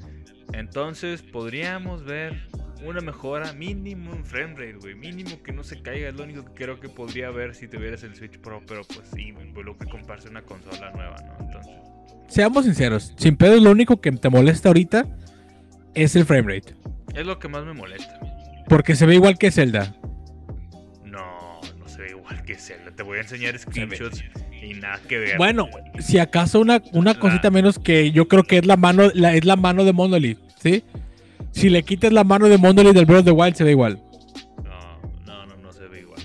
Entonces 0.53 1.23
podríamos 1.23 2.05
ver 2.05 2.49
una 2.85 3.01
mejora 3.01 3.53
mínimo 3.53 4.13
en 4.13 4.25
frame 4.25 4.55
rate, 4.55 4.79
güey. 4.81 4.95
Mínimo 4.95 5.43
que 5.43 5.53
no 5.53 5.63
se 5.65 5.81
caiga. 5.81 6.09
Es 6.09 6.15
lo 6.15 6.25
único 6.25 6.45
que 6.45 6.53
creo 6.53 6.81
que 6.81 6.89
podría 6.89 7.29
haber 7.29 7.55
si 7.55 7.69
tuvieras 7.69 8.03
el 8.03 8.15
Switch 8.15 8.39
Pro. 8.39 8.63
Pero 8.67 8.83
pues 8.85 9.09
sí, 9.15 9.33
pues 9.53 9.65
lo 9.65 9.77
que 9.77 9.87
comprarse 9.87 10.29
una 10.29 10.43
consola 10.43 10.91
nueva, 10.93 11.17
¿no? 11.25 11.47
Entonces. 11.47 11.73
Seamos 12.29 12.65
sinceros. 12.65 13.15
Sin 13.17 13.37
pedo, 13.37 13.61
lo 13.61 13.71
único 13.71 14.01
que 14.01 14.11
te 14.13 14.29
molesta 14.29 14.69
ahorita 14.69 15.07
es 15.95 16.17
el 16.17 16.25
frame 16.25 16.55
rate. 16.55 16.75
Es 17.15 17.27
lo 17.27 17.39
que 17.39 17.49
más 17.49 17.65
me 17.65 17.73
molesta. 17.73 18.19
Porque 18.69 18.97
se 18.97 19.07
ve 19.07 19.15
igual 19.15 19.39
que 19.39 19.51
Zelda 19.51 19.95
que 22.57 22.91
Te 22.93 23.03
voy 23.03 23.19
a 23.19 23.21
enseñar 23.23 23.59
screenshots 23.59 24.25
y 24.63 24.75
nada 24.75 25.01
que 25.09 25.19
ver. 25.19 25.37
Bueno, 25.37 25.69
si 25.99 26.19
acaso 26.19 26.61
una, 26.61 26.83
una 26.93 27.19
cosita 27.19 27.51
menos 27.51 27.79
que 27.79 28.13
yo 28.13 28.29
creo 28.29 28.45
que 28.45 28.59
es 28.59 28.67
la 28.67 28.77
mano, 28.77 29.11
la, 29.15 29.35
es 29.35 29.45
la 29.45 29.57
mano 29.57 29.85
de 29.85 29.93
Monolith, 29.93 30.39
¿sí? 30.59 30.85
Si 31.53 31.69
le 31.69 31.83
quitas 31.83 32.13
la 32.13 32.25
mano 32.25 32.49
de 32.49 32.59
Monolith 32.59 32.95
del 32.95 33.07
Breath 33.07 33.21
of 33.21 33.25
the 33.27 33.31
Wild, 33.33 33.55
se 33.55 33.65
ve 33.65 33.73
igual. 33.73 34.03
No, 34.65 34.97
no, 35.25 35.47
no, 35.47 35.57
no 35.57 35.73
se 35.73 35.87
ve 35.87 36.01
igual. 36.01 36.21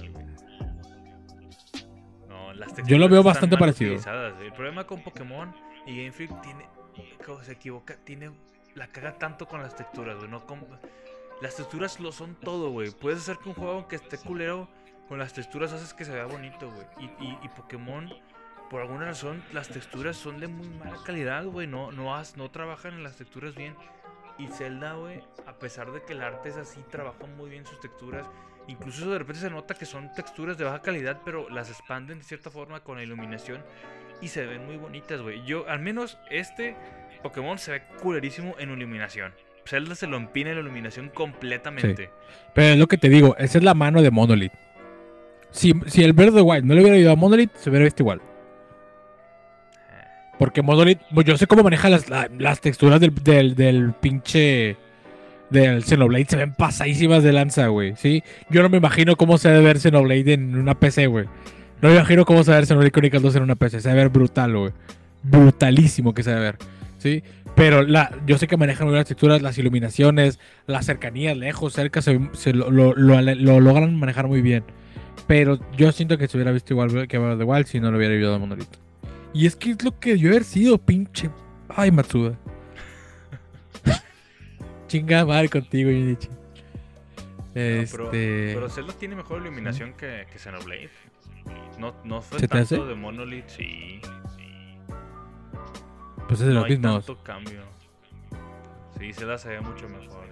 No, 2.28 2.54
las 2.54 2.70
yo 2.88 2.98
lo 2.98 3.10
veo 3.10 3.24
bastante 3.24 3.58
parecido. 3.58 3.94
El 3.94 4.54
problema 4.54 4.86
con 4.86 5.04
Pokémon 5.04 5.54
y 5.86 5.98
Game 5.98 6.12
Freak 6.12 6.42
tiene, 6.42 6.66
se 7.44 7.52
equivoca, 7.52 7.96
tiene, 8.04 8.32
la 8.76 8.88
caga 8.88 9.18
tanto 9.18 9.48
con 9.48 9.62
las 9.62 9.76
texturas, 9.76 10.18
güey. 10.18 10.30
No 10.30 10.44
las 11.42 11.56
texturas 11.56 12.00
lo 12.00 12.12
son 12.12 12.36
todo, 12.36 12.72
güey. 12.72 12.92
Puedes 12.92 13.20
hacer 13.20 13.38
que 13.38 13.50
un 13.50 13.56
juego 13.56 13.88
que 13.88 13.96
esté 13.96 14.18
culero 14.18 14.68
con 15.10 15.18
las 15.18 15.34
texturas 15.34 15.74
haces 15.74 15.96
que 15.96 16.06
se 16.06 16.14
vea 16.14 16.26
bonito, 16.26 16.72
güey. 16.72 17.10
Y, 17.20 17.30
y, 17.44 17.50
Pokémon, 17.50 18.14
por 18.70 18.82
alguna 18.82 19.06
razón, 19.06 19.44
las 19.52 19.68
texturas 19.68 20.16
son 20.16 20.40
de 20.40 20.48
muy 20.48 20.70
mala 20.70 20.98
calidad, 21.04 21.46
güey. 21.46 21.66
No, 21.66 21.92
no, 21.92 22.16
no 22.38 22.52
trabajan 22.52 22.94
en 22.94 23.04
las 23.04 23.16
texturas 23.16 23.56
bien. 23.56 23.76
Y 24.38 24.48
Zelda, 24.48 24.94
güey, 24.94 25.22
a 25.48 25.54
pesar 25.54 25.92
de 25.92 26.04
que 26.04 26.14
el 26.14 26.22
arte 26.22 26.50
es 26.50 26.58
así, 26.58 26.80
trabaja 26.92 27.26
muy 27.26 27.50
bien 27.50 27.66
sus 27.66 27.80
texturas. 27.80 28.28
Incluso 28.68 29.10
de 29.10 29.18
repente 29.18 29.42
se 29.42 29.50
nota 29.50 29.74
que 29.74 29.88
son 29.88 30.14
texturas 30.14 30.60
de 30.60 30.64
baja 30.64 30.84
calidad, 30.84 31.22
pero 31.26 31.50
las 31.50 31.72
expanden 31.72 32.20
de 32.20 32.24
cierta 32.24 32.52
forma 32.52 32.82
con 32.82 32.98
la 32.98 33.04
iluminación 33.04 33.64
y 34.22 34.28
se 34.28 34.46
ven 34.46 34.64
muy 34.68 34.78
bonitas, 34.78 35.20
güey. 35.22 35.44
Yo, 35.44 35.68
al 35.68 35.80
menos 35.80 36.20
este 36.30 36.76
Pokémon 37.24 37.58
se 37.58 37.72
ve 37.72 37.84
culerísimo 38.00 38.56
en 38.60 38.70
iluminación. 38.70 39.34
Zelda 39.66 39.96
se 39.96 40.08
lo 40.08 40.18
empina 40.18 40.52
en 40.52 40.58
la 40.58 40.62
iluminación 40.62 41.10
completamente. 41.10 42.12
Pero 42.54 42.74
es 42.74 42.78
lo 42.78 42.88
que 42.88 42.98
te 42.98 43.10
digo, 43.10 43.36
esa 43.38 43.58
es 43.58 43.64
la 43.64 43.74
mano 43.74 44.02
de 44.02 44.12
Monolith. 44.12 44.54
Si, 45.52 45.74
si 45.88 46.04
el 46.04 46.14
Breath 46.14 46.36
of 46.36 46.64
no 46.64 46.74
le 46.76 46.82
hubiera 46.82 46.96
ayudado 46.96 47.14
a 47.14 47.20
Monolith, 47.20 47.52
se 47.56 47.70
hubiera 47.70 47.86
visto 47.86 48.04
igual. 48.04 48.22
Porque 50.38 50.62
Monolith, 50.62 51.00
pues, 51.14 51.28
yo 51.28 51.38
sé 51.38 51.48
cómo 51.48 51.64
maneja 51.64 51.90
las, 51.90 52.06
las 52.38 52.62
texturas 52.62 53.00
del, 53.00 53.14
del, 53.16 53.56
del, 53.56 53.94
pinche. 53.94 54.78
Del 55.50 55.84
Xenoblade. 55.84 56.28
Se 56.30 56.38
ven 56.38 56.54
pasadísimas 56.54 57.24
de 57.24 57.34
lanza, 57.34 57.68
güey. 57.68 57.96
¿sí? 57.96 58.24
Yo 58.50 58.62
no 58.62 58.70
me 58.70 58.78
imagino 58.78 59.16
cómo 59.16 59.38
se 59.40 59.50
debe 59.50 59.66
ver 59.66 59.80
Xenoblade 59.80 60.34
en 60.34 60.56
una 60.56 60.80
PC, 60.80 61.08
güey. 61.08 61.26
No 61.82 61.90
me 61.90 61.96
imagino 61.96 62.24
cómo 62.24 62.44
se 62.44 62.52
debe 62.52 62.60
ver 62.62 62.68
Xenoblade 62.68 62.92
Chronicles 62.92 63.22
2 63.24 63.36
en 63.38 63.44
una 63.44 63.56
PC. 63.56 63.82
Se 63.82 63.90
debe 63.90 64.02
ver 64.02 64.10
brutal, 64.10 64.56
güey. 64.56 64.72
Brutalísimo 65.24 66.14
que 66.14 66.24
se 66.24 66.30
debe 66.30 66.42
ver. 66.42 66.58
¿Sí? 67.00 67.24
Pero 67.56 67.84
la, 67.84 68.12
yo 68.26 68.38
sé 68.38 68.48
que 68.48 68.56
manejan 68.56 68.88
muy 68.88 68.96
las 68.96 69.08
texturas, 69.08 69.42
las 69.42 69.58
iluminaciones, 69.58 70.40
las 70.66 70.86
cercanías, 70.86 71.36
lejos, 71.36 71.74
cerca, 71.74 72.02
se, 72.02 72.18
lo, 72.54 72.72
lo, 72.72 72.94
lo, 72.94 73.60
logran 73.60 73.96
manejar 73.96 74.28
muy 74.28 74.42
bien. 74.42 74.64
Pero 75.30 75.60
yo 75.78 75.92
siento 75.92 76.18
que 76.18 76.28
se 76.28 76.38
hubiera 76.38 76.52
visto 76.52 76.74
igual 76.74 77.08
que 77.08 77.20
Breath 77.20 77.34
of 77.34 77.38
the 77.38 77.44
Wild 77.44 77.68
si 77.68 77.80
no 77.80 77.92
lo 77.92 78.00
hubiera 78.00 78.16
ayudado 78.16 78.38
a 78.38 78.40
Monolith. 78.40 78.78
Y 79.32 79.46
es 79.46 79.56
que 79.56 79.70
es 79.70 79.84
lo 79.84 80.00
que 80.00 80.14
debió 80.14 80.32
haber 80.32 80.44
sido, 80.44 80.80
pinche. 80.80 81.30
Ay, 81.68 81.92
Matsuda. 81.92 82.36
Chinga 84.88 85.24
madre 85.26 85.48
contigo, 85.50 85.92
Yunichi. 85.92 86.30
Este... 87.54 87.96
pero, 87.96 88.10
pero, 88.10 88.70
Zelda 88.72 88.94
tiene 88.94 89.16
mejor 89.16 89.42
iluminación 89.42 89.94
que, 89.94 90.26
que 90.32 90.40
Xenoblade. 90.40 90.90
No, 91.78 91.94
no 92.04 92.24
fue 92.24 92.48
tanto 92.48 92.88
de 92.88 92.96
Monolith, 92.96 93.50
sí. 93.50 94.02
Pues 96.28 96.42
es 96.42 96.48
de 96.48 96.54
no 96.56 96.62
los 96.62 96.70
mismos. 96.70 97.06
Tanto 97.06 97.24
cambio. 97.24 97.62
Sí, 98.98 99.14
Zelda 99.14 99.38
se 99.38 99.50
ve 99.50 99.62
mucho 99.62 99.88
mejor. 99.90 100.28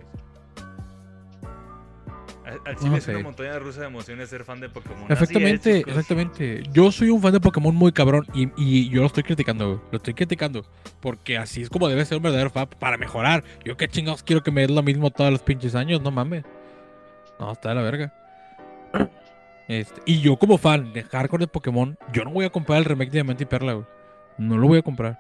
Al 2.65 2.77
chile 2.77 2.97
es 2.97 3.07
una 3.09 3.19
montaña 3.19 3.59
rusa 3.59 3.81
de 3.81 3.87
emociones 3.87 4.29
ser 4.29 4.45
fan 4.45 4.61
de 4.61 4.69
Pokémon. 4.69 5.05
Exactamente, 5.09 5.79
exactamente. 5.79 6.63
Yo 6.71 6.91
soy 6.91 7.09
un 7.09 7.21
fan 7.21 7.33
de 7.33 7.41
Pokémon 7.41 7.75
muy 7.75 7.91
cabrón 7.91 8.25
y, 8.33 8.49
y, 8.55 8.89
yo 8.89 9.01
lo 9.01 9.07
estoy 9.07 9.23
criticando, 9.23 9.83
Lo 9.91 9.97
estoy 9.97 10.13
criticando. 10.13 10.65
Porque 11.01 11.37
así 11.37 11.61
es 11.61 11.69
como 11.69 11.89
debe 11.89 12.05
ser 12.05 12.17
un 12.17 12.23
verdadero 12.23 12.49
fan 12.49 12.67
para 12.79 12.97
mejorar. 12.97 13.43
Yo 13.65 13.75
qué 13.75 13.89
chingados 13.89 14.23
quiero 14.23 14.43
que 14.43 14.51
me 14.51 14.61
dé 14.61 14.69
lo 14.69 14.81
mismo 14.81 15.11
todos 15.11 15.31
los 15.31 15.41
pinches 15.41 15.75
años, 15.75 16.01
no 16.01 16.09
mames. 16.09 16.45
No, 17.39 17.51
está 17.51 17.69
de 17.69 17.75
la 17.75 17.81
verga. 17.81 18.13
Este, 19.67 20.01
y 20.05 20.21
yo 20.21 20.37
como 20.37 20.57
fan 20.57 20.93
de 20.93 21.03
hardcore 21.03 21.43
de 21.43 21.47
Pokémon, 21.47 21.97
yo 22.13 22.23
no 22.23 22.31
voy 22.31 22.45
a 22.45 22.49
comprar 22.49 22.79
el 22.79 22.85
remake 22.85 23.09
de 23.09 23.17
Diamante 23.17 23.43
y 23.43 23.47
Perla, 23.47 23.73
güey. 23.73 23.85
No 24.37 24.57
lo 24.57 24.67
voy 24.67 24.79
a 24.79 24.81
comprar. 24.81 25.19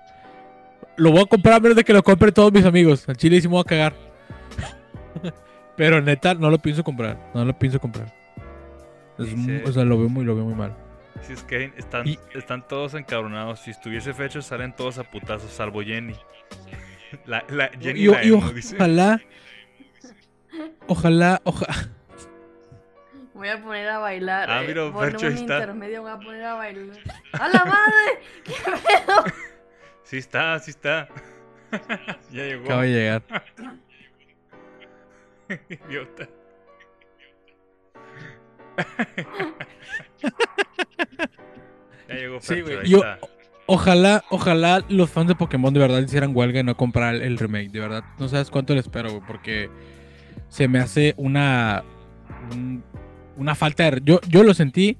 Lo 0.95 1.11
voy 1.11 1.21
a 1.21 1.25
comprar 1.25 1.55
a 1.55 1.59
menos 1.59 1.75
de 1.75 1.83
que 1.83 1.93
lo 1.93 2.01
compren 2.03 2.33
todos 2.33 2.53
mis 2.53 2.63
amigos. 2.63 3.07
Al 3.09 3.17
chile 3.17 3.41
sí 3.41 3.47
me 3.47 3.53
voy 3.53 3.61
a 3.61 3.65
cagar. 3.65 3.93
Pero 5.77 6.01
neta, 6.01 6.33
no 6.33 6.49
lo 6.49 6.57
pienso 6.57 6.83
comprar. 6.83 7.17
No 7.33 7.45
lo 7.45 7.57
pienso 7.57 7.79
comprar. 7.79 8.13
o 9.17 9.71
sea, 9.71 9.85
lo 9.85 9.97
veo 9.97 10.09
muy, 10.09 10.25
lo 10.25 10.35
veo 10.35 10.43
muy 10.43 10.55
mal. 10.55 10.75
Si 11.21 11.33
es 11.33 11.43
que 11.43 11.71
están, 11.77 12.05
están 12.33 12.67
todos 12.67 12.95
encabronados. 12.95 13.61
Si 13.61 13.71
estuviese 13.71 14.13
fecho, 14.13 14.41
salen 14.41 14.75
todos 14.75 14.97
a 14.97 15.03
putazos, 15.03 15.51
salvo 15.51 15.81
Jenny. 15.81 16.15
La, 17.25 17.45
la 17.47 17.69
Jenny 17.79 18.01
y, 18.01 18.31
ojalá. 18.31 19.21
Ojalá, 20.87 21.41
ojalá. 21.45 21.89
Voy 23.33 23.47
a 23.49 23.61
poner 23.61 23.87
a 23.87 23.99
bailar. 23.99 24.49
Ah, 24.49 24.63
mira, 24.65 24.87
eh, 24.87 24.93
Fercho 24.97 25.27
está. 25.27 25.59
intermedio, 25.59 26.01
voy 26.01 26.11
a 26.11 26.17
poner 26.17 26.43
a 26.43 26.53
bailar. 26.55 26.97
¡A 27.33 27.47
la 27.47 27.65
madre! 27.65 28.19
¡Qué 28.43 28.53
pedo! 28.53 29.23
Sí 30.03 30.17
está, 30.17 30.57
sí 30.59 30.71
está. 30.71 31.07
ya 32.31 32.43
llegó. 32.43 32.65
Acaba 32.65 32.81
de 32.81 32.89
llegar. 32.89 33.21
Idiota. 35.69 36.29
ya 42.07 42.15
llegó 42.15 42.39
sí, 42.41 42.63
Yo, 42.85 43.01
ojalá, 43.65 44.23
ojalá 44.29 44.85
los 44.89 45.09
fans 45.09 45.27
de 45.27 45.35
Pokémon 45.35 45.73
de 45.73 45.79
verdad 45.79 46.01
hicieran 46.01 46.35
huelga 46.35 46.59
y 46.59 46.63
no 46.63 46.77
comprar 46.77 47.15
el 47.15 47.37
remake. 47.37 47.71
De 47.71 47.79
verdad, 47.79 48.03
no 48.19 48.27
sabes 48.27 48.49
cuánto 48.49 48.73
le 48.73 48.81
espero, 48.81 49.09
güey, 49.09 49.21
porque 49.27 49.69
se 50.49 50.67
me 50.67 50.79
hace 50.79 51.13
una. 51.17 51.83
una 53.35 53.55
falta 53.55 53.89
de. 53.89 54.01
Yo, 54.03 54.19
yo 54.27 54.43
lo 54.43 54.53
sentí 54.53 54.97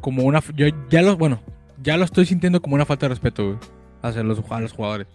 como 0.00 0.22
una. 0.24 0.42
Yo 0.54 0.66
ya 0.88 1.02
lo. 1.02 1.16
Bueno, 1.16 1.40
ya 1.82 1.96
lo 1.96 2.04
estoy 2.04 2.26
sintiendo 2.26 2.60
como 2.62 2.74
una 2.74 2.86
falta 2.86 3.06
de 3.06 3.10
respeto, 3.10 3.44
güey, 3.44 3.58
hacia 4.02 4.22
los, 4.22 4.42
a 4.50 4.60
los 4.60 4.72
jugadores. 4.72 5.06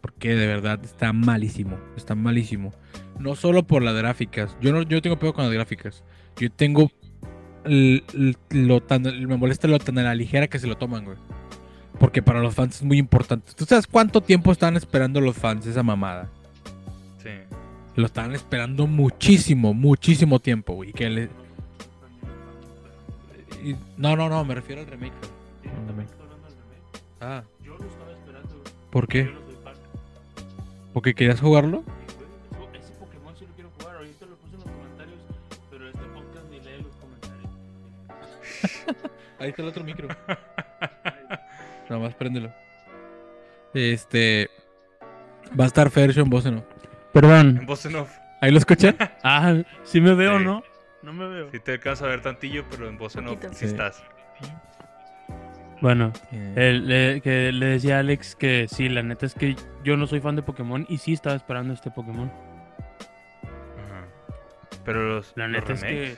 Porque 0.00 0.34
de 0.34 0.46
verdad 0.46 0.80
está 0.84 1.12
malísimo. 1.12 1.78
Está 1.96 2.14
malísimo. 2.14 2.72
No 3.18 3.36
solo 3.36 3.66
por 3.66 3.82
las 3.82 3.94
gráficas. 3.94 4.56
Yo 4.60 4.72
no 4.72 4.82
yo 4.82 5.02
tengo 5.02 5.18
peor 5.18 5.34
con 5.34 5.44
las 5.44 5.52
gráficas. 5.52 6.04
Yo 6.36 6.50
tengo 6.50 6.90
lo 7.64 8.80
tan, 8.80 9.02
me 9.02 9.36
molesta 9.36 9.68
lo 9.68 9.78
tan 9.78 9.98
a 9.98 10.02
la 10.02 10.14
ligera 10.14 10.46
que 10.48 10.58
se 10.58 10.66
lo 10.66 10.76
toman, 10.76 11.04
güey. 11.04 11.18
Porque 11.98 12.22
para 12.22 12.40
los 12.40 12.54
fans 12.54 12.76
es 12.76 12.82
muy 12.82 12.98
importante. 12.98 13.52
¿Tú 13.54 13.66
sabes 13.66 13.86
cuánto 13.86 14.22
tiempo 14.22 14.52
están 14.52 14.76
esperando 14.76 15.20
los 15.20 15.36
fans 15.36 15.66
esa 15.66 15.82
mamada? 15.82 16.30
Sí. 17.22 17.30
Lo 17.96 18.06
están 18.06 18.34
esperando 18.34 18.86
muchísimo, 18.86 19.74
muchísimo 19.74 20.40
tiempo, 20.40 20.74
güey. 20.74 20.92
Que 20.92 21.10
le... 21.10 21.28
No, 23.98 24.16
no, 24.16 24.30
no, 24.30 24.42
me 24.46 24.54
refiero 24.54 24.80
al 24.80 24.86
remake. 24.86 25.12
Ah. 27.20 27.42
Yo 27.62 27.76
lo 27.76 27.84
estaba 27.84 28.12
esperando. 28.12 28.62
¿Por 28.90 29.06
qué? 29.06 29.30
¿Porque 30.92 31.14
querías 31.14 31.40
jugarlo? 31.40 31.84
Ahí 39.38 39.48
está 39.48 39.62
el 39.62 39.68
otro 39.68 39.82
micro. 39.82 40.08
Nada 41.88 42.02
más 42.02 42.14
préndelo. 42.14 42.52
Este. 43.72 44.50
Va 45.58 45.64
a 45.64 45.66
estar 45.66 45.90
Fercho 45.90 46.20
en 46.20 46.28
voz 46.28 46.44
en 46.44 46.58
off. 46.58 46.64
Perdón. 47.12 47.58
En 47.60 47.66
voz 47.66 47.86
en 47.86 47.96
off. 47.96 48.10
¿Ahí 48.42 48.50
lo 48.50 48.58
escuchan? 48.58 48.96
ah, 49.22 49.62
sí 49.82 50.00
me 50.00 50.14
veo, 50.14 50.38
¿no? 50.38 50.62
No 51.02 51.12
me 51.14 51.26
veo. 51.26 51.50
Sí 51.50 51.58
te 51.58 51.72
alcanzo 51.72 52.04
a 52.04 52.08
ver 52.08 52.20
tantillo, 52.20 52.64
pero 52.70 52.86
en 52.86 52.98
voz 52.98 53.16
en 53.16 53.28
off 53.28 53.38
sí, 53.52 53.64
estás. 53.64 54.02
Bueno, 55.80 56.12
le, 56.30 57.20
que 57.22 57.52
le 57.52 57.66
decía 57.66 57.96
a 57.96 58.00
Alex 58.00 58.36
que 58.36 58.68
sí, 58.68 58.88
la 58.88 59.02
neta 59.02 59.26
es 59.26 59.34
que 59.34 59.56
yo 59.82 59.96
no 59.96 60.06
soy 60.06 60.20
fan 60.20 60.36
de 60.36 60.42
Pokémon 60.42 60.84
y 60.88 60.98
sí 60.98 61.14
estaba 61.14 61.36
esperando 61.36 61.72
este 61.72 61.90
Pokémon. 61.90 62.30
Ajá. 63.78 64.06
Pero 64.84 65.08
los, 65.08 65.32
la 65.36 65.48
neta 65.48 65.72
es 65.72 65.82
que 65.82 66.16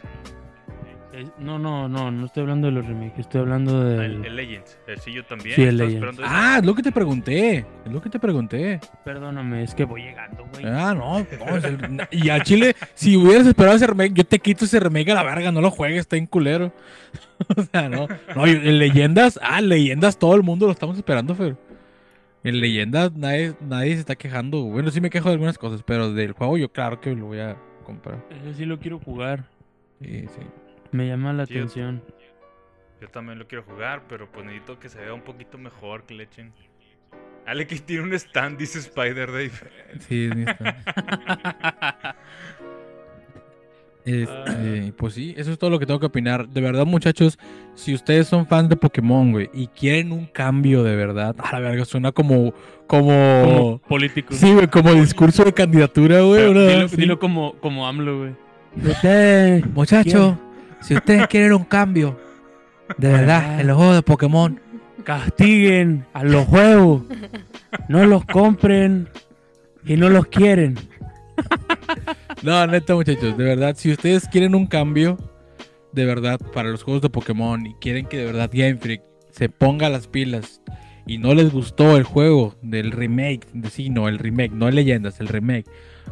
no, 1.38 1.58
no, 1.58 1.88
no, 1.88 2.10
no 2.10 2.26
estoy 2.26 2.42
hablando 2.42 2.68
de 2.68 2.72
los 2.72 2.86
remakes, 2.86 3.18
estoy 3.18 3.42
hablando 3.42 3.84
de... 3.84 4.04
El, 4.06 4.24
el, 4.24 4.36
Legends, 4.36 4.78
el 4.86 4.98
sí 4.98 5.12
yo 5.12 5.24
también. 5.24 5.54
Sí, 5.54 5.62
el 5.62 5.76
Legends. 5.76 6.20
Ah, 6.22 6.56
es 6.60 6.66
lo 6.66 6.74
que 6.74 6.82
te 6.82 6.92
pregunté, 6.92 7.66
es 7.84 7.92
lo 7.92 8.00
que 8.00 8.08
te 8.08 8.18
pregunté. 8.18 8.80
Perdóname, 9.04 9.62
es 9.62 9.74
que 9.74 9.84
voy 9.84 10.02
llegando, 10.02 10.46
güey. 10.52 10.64
Ah, 10.66 10.94
no, 10.94 11.18
no 11.20 12.04
y 12.10 12.30
a 12.30 12.42
Chile, 12.42 12.74
si 12.94 13.16
hubieras 13.16 13.46
esperado 13.46 13.76
ese 13.76 13.86
remake, 13.86 14.14
yo 14.14 14.24
te 14.24 14.38
quito 14.38 14.64
ese 14.64 14.80
remake 14.80 15.10
a 15.10 15.14
la 15.14 15.22
verga, 15.22 15.52
no 15.52 15.60
lo 15.60 15.70
juegues, 15.70 16.00
está 16.00 16.16
en 16.16 16.26
culero. 16.26 16.72
o 17.56 17.62
sea, 17.62 17.88
no, 17.88 18.08
no, 18.34 18.46
en 18.46 18.78
Leyendas, 18.78 19.38
ah, 19.42 19.60
Leyendas, 19.60 20.18
todo 20.18 20.34
el 20.34 20.42
mundo 20.42 20.66
lo 20.66 20.72
estamos 20.72 20.96
esperando, 20.96 21.34
Fer. 21.34 21.56
En 22.44 22.60
Leyendas 22.60 23.12
nadie, 23.12 23.54
nadie 23.60 23.94
se 23.94 24.00
está 24.00 24.16
quejando, 24.16 24.62
bueno, 24.64 24.90
sí 24.90 25.00
me 25.00 25.10
quejo 25.10 25.28
de 25.28 25.34
algunas 25.34 25.58
cosas, 25.58 25.82
pero 25.82 26.12
del 26.12 26.32
juego 26.32 26.56
yo 26.56 26.72
claro 26.72 27.00
que 27.00 27.14
lo 27.14 27.26
voy 27.26 27.40
a 27.40 27.56
comprar. 27.84 28.24
Ese 28.30 28.54
sí 28.54 28.64
lo 28.64 28.78
quiero 28.78 28.98
jugar. 28.98 29.44
Sí, 30.00 30.26
sí. 30.26 30.42
Me 30.92 31.08
llama 31.08 31.32
la 31.32 31.44
atención. 31.44 32.02
Yo, 33.00 33.08
también 33.08 33.38
lo 33.38 33.48
quiero 33.48 33.64
jugar, 33.64 34.02
pero 34.08 34.30
pues 34.30 34.46
necesito 34.46 34.78
que 34.78 34.88
se 34.88 35.00
vea 35.00 35.12
un 35.12 35.22
poquito 35.22 35.58
mejor 35.58 36.04
que 36.04 36.14
le 36.14 36.24
echen. 36.24 36.52
Ale 37.46 37.66
que 37.66 37.76
tiene 37.76 38.04
un 38.04 38.12
stand, 38.14 38.58
dice 38.58 38.78
Spider 38.78 39.32
Dave. 39.32 39.50
Sí, 40.08 40.26
es 40.26 40.36
mi 40.36 40.42
stand. 40.44 40.76
Este, 44.04 44.92
pues 44.96 45.14
sí, 45.14 45.32
eso 45.36 45.52
es 45.52 45.58
todo 45.58 45.70
lo 45.70 45.78
que 45.78 45.86
tengo 45.86 46.00
que 46.00 46.06
opinar. 46.06 46.48
De 46.48 46.60
verdad, 46.60 46.84
muchachos, 46.84 47.38
si 47.74 47.94
ustedes 47.94 48.26
son 48.26 48.46
fans 48.46 48.68
de 48.68 48.76
Pokémon, 48.76 49.30
güey, 49.30 49.48
y 49.54 49.68
quieren 49.68 50.10
un 50.12 50.26
cambio 50.26 50.82
de 50.82 50.96
verdad, 50.96 51.36
a 51.38 51.52
la 51.52 51.60
verga, 51.60 51.84
suena 51.84 52.10
como. 52.10 52.52
Como, 52.86 53.80
político. 53.88 54.34
Sí, 54.34 54.52
güey, 54.52 54.66
como 54.66 54.92
discurso 54.92 55.44
de 55.44 55.52
candidatura, 55.52 56.20
güey. 56.20 56.48
Dilo, 56.48 56.88
dilo, 56.88 57.18
como, 57.18 57.54
como 57.54 57.86
AMLO, 57.86 58.18
güey. 58.18 58.34
Usted, 58.76 59.64
muchacho, 59.66 60.38
si 60.82 60.94
ustedes 60.94 61.26
quieren 61.28 61.52
un 61.52 61.64
cambio, 61.64 62.18
de 62.98 63.08
verdad, 63.08 63.60
en 63.60 63.66
los 63.66 63.76
juegos 63.76 63.96
de 63.96 64.02
Pokémon, 64.02 64.60
castiguen 65.04 66.06
a 66.12 66.24
los 66.24 66.46
juegos. 66.46 67.02
No 67.88 68.04
los 68.04 68.24
compren 68.26 69.08
y 69.84 69.96
no 69.96 70.08
los 70.08 70.26
quieren. 70.26 70.78
No, 72.42 72.66
neta, 72.66 72.94
muchachos, 72.94 73.36
de 73.36 73.44
verdad, 73.44 73.76
si 73.76 73.92
ustedes 73.92 74.26
quieren 74.26 74.54
un 74.54 74.66
cambio, 74.66 75.16
de 75.92 76.04
verdad, 76.04 76.40
para 76.52 76.70
los 76.70 76.82
juegos 76.82 77.02
de 77.02 77.10
Pokémon 77.10 77.64
y 77.66 77.74
quieren 77.74 78.06
que 78.06 78.18
de 78.18 78.26
verdad 78.26 78.50
Game 78.52 78.76
Freak 78.76 79.02
se 79.30 79.48
ponga 79.48 79.88
las 79.88 80.08
pilas 80.08 80.60
y 81.06 81.18
no 81.18 81.34
les 81.34 81.52
gustó 81.52 81.96
el 81.96 82.04
juego 82.04 82.56
del 82.62 82.90
remake, 82.90 83.46
sí, 83.70 83.90
no, 83.90 84.08
el 84.08 84.18
remake, 84.18 84.52
no 84.52 84.70
leyendas, 84.70 85.20
el 85.20 85.28
remake, 85.28 85.66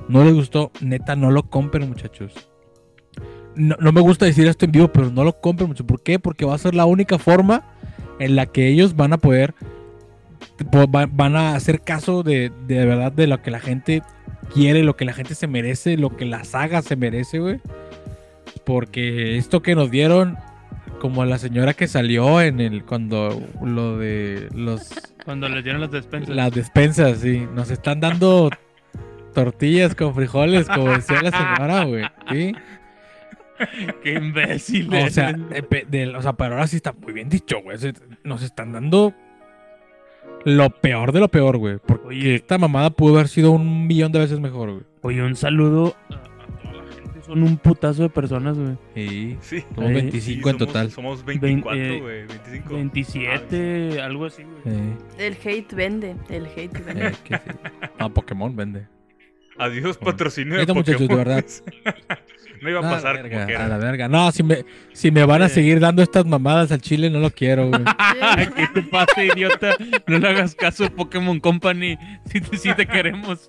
no 0.08 0.24
les 0.24 0.34
gustó, 0.34 0.70
neta, 0.80 1.16
no 1.16 1.30
lo 1.30 1.50
compren, 1.50 1.88
muchachos 1.88 2.49
no, 3.54 3.92
me 3.92 4.00
gusta 4.00 4.26
decir 4.26 4.46
esto 4.46 4.64
en 4.64 4.72
vivo, 4.72 4.88
pero 4.88 5.10
no 5.10 5.24
lo 5.24 5.40
compren 5.40 5.68
mucho. 5.68 5.86
¿Por 5.86 6.02
qué? 6.02 6.18
Porque 6.18 6.44
va 6.44 6.54
a 6.54 6.58
ser 6.58 6.74
la 6.74 6.86
única 6.86 7.18
forma 7.18 7.62
en 8.18 8.36
la 8.36 8.46
que 8.46 8.68
ellos 8.68 8.96
van 8.96 9.12
a 9.12 9.18
poder, 9.18 9.54
van 10.72 11.36
a 11.36 11.54
hacer 11.54 11.80
caso 11.80 12.22
de, 12.22 12.52
de 12.66 12.84
verdad 12.84 13.12
de 13.12 13.26
lo 13.26 13.42
que 13.42 13.50
la 13.50 13.60
gente 13.60 14.02
quiere, 14.52 14.82
lo 14.82 14.96
que 14.96 15.04
la 15.04 15.12
gente 15.12 15.34
se 15.34 15.46
merece, 15.46 15.96
lo 15.96 16.16
que 16.16 16.26
la 16.26 16.44
saga 16.44 16.82
se 16.82 16.96
merece, 16.96 17.38
güey. 17.38 17.60
Porque 18.64 19.36
esto 19.36 19.62
que 19.62 19.74
nos 19.74 19.90
dieron, 19.90 20.36
como 21.00 21.24
la 21.24 21.38
señora 21.38 21.74
que 21.74 21.88
salió 21.88 22.40
en 22.40 22.60
el, 22.60 22.84
cuando 22.84 23.42
lo 23.62 23.98
de 23.98 24.48
los... 24.54 24.90
Cuando 25.24 25.48
les 25.48 25.64
dieron 25.64 25.80
las 25.80 25.90
despensas. 25.90 26.34
Las 26.34 26.52
despensas, 26.52 27.18
sí. 27.18 27.46
Nos 27.54 27.70
están 27.70 28.00
dando 28.00 28.50
tortillas 29.34 29.94
con 29.94 30.14
frijoles, 30.14 30.68
como 30.68 30.90
decía 30.90 31.22
la 31.22 31.30
señora, 31.30 31.84
güey. 31.84 32.04
¿Sí? 32.30 32.54
Qué 34.02 34.14
imbécil. 34.14 34.92
O 34.94 35.10
sea, 35.10 35.36
o 36.16 36.22
sea, 36.22 36.32
pero 36.34 36.54
ahora 36.54 36.66
sí 36.66 36.76
está 36.76 36.92
muy 36.92 37.12
bien 37.12 37.28
dicho, 37.28 37.60
güey. 37.62 37.78
Nos 38.24 38.42
están 38.42 38.72
dando 38.72 39.14
lo 40.44 40.70
peor 40.70 41.12
de 41.12 41.20
lo 41.20 41.28
peor, 41.28 41.58
güey. 41.58 41.78
Porque 41.78 42.34
esta 42.34 42.58
mamada 42.58 42.90
pudo 42.90 43.14
haber 43.14 43.28
sido 43.28 43.52
un 43.52 43.86
millón 43.86 44.12
de 44.12 44.20
veces 44.20 44.40
mejor, 44.40 44.70
güey. 44.70 44.84
Oye, 45.02 45.22
un 45.22 45.36
saludo 45.36 45.96
a 46.08 46.22
toda 46.62 46.84
la 46.84 46.92
gente. 46.92 47.22
Son 47.22 47.42
un 47.42 47.56
putazo 47.58 48.02
de 48.02 48.10
personas, 48.10 48.58
güey. 48.58 48.76
Sí, 48.94 49.38
sí. 49.40 49.64
Somos 49.74 49.92
25 49.92 50.50
en 50.50 50.58
total. 50.58 50.90
Somos 50.90 51.24
24, 51.24 51.80
eh, 51.80 52.00
güey. 52.00 52.26
25. 52.26 52.74
27, 52.74 54.00
algo 54.00 54.26
así, 54.26 54.42
güey. 54.64 54.76
El 55.18 55.36
hate 55.44 55.74
vende. 55.74 56.16
El 56.28 56.46
hate 56.46 56.84
vende. 56.84 57.08
Eh, 57.08 57.12
sí. 57.28 57.34
Ah, 57.98 58.08
Pokémon 58.08 58.54
vende. 58.56 58.86
Adiós, 59.58 59.98
patrocinio 59.98 60.54
de 60.54 60.66
Pokémon. 60.66 60.78
muchachos, 60.78 61.08
de 61.08 61.14
verdad. 61.14 61.44
No 62.60 62.68
iba 62.68 62.80
a 62.80 62.82
pasar 62.82 63.22
como 63.22 63.46
que 63.46 63.56
A 63.56 63.68
la 63.68 63.78
verga. 63.78 64.08
No, 64.08 64.30
si 64.32 64.42
me, 64.42 64.64
si 64.92 65.10
me 65.10 65.24
van 65.24 65.42
a 65.42 65.48
seguir 65.48 65.80
dando 65.80 66.02
estas 66.02 66.26
mamadas 66.26 66.70
al 66.72 66.80
chile, 66.80 67.08
no 67.08 67.18
lo 67.18 67.30
quiero, 67.30 67.68
güey. 67.68 67.82
¿Qué 68.56 68.68
te 68.74 68.82
pasa, 68.82 69.24
idiota? 69.24 69.74
No 70.06 70.18
le 70.18 70.28
hagas 70.28 70.54
caso 70.54 70.84
a 70.84 70.90
Pokémon 70.90 71.40
Company. 71.40 71.98
Si 72.26 72.40
te, 72.40 72.56
si 72.58 72.74
te 72.74 72.86
queremos. 72.86 73.48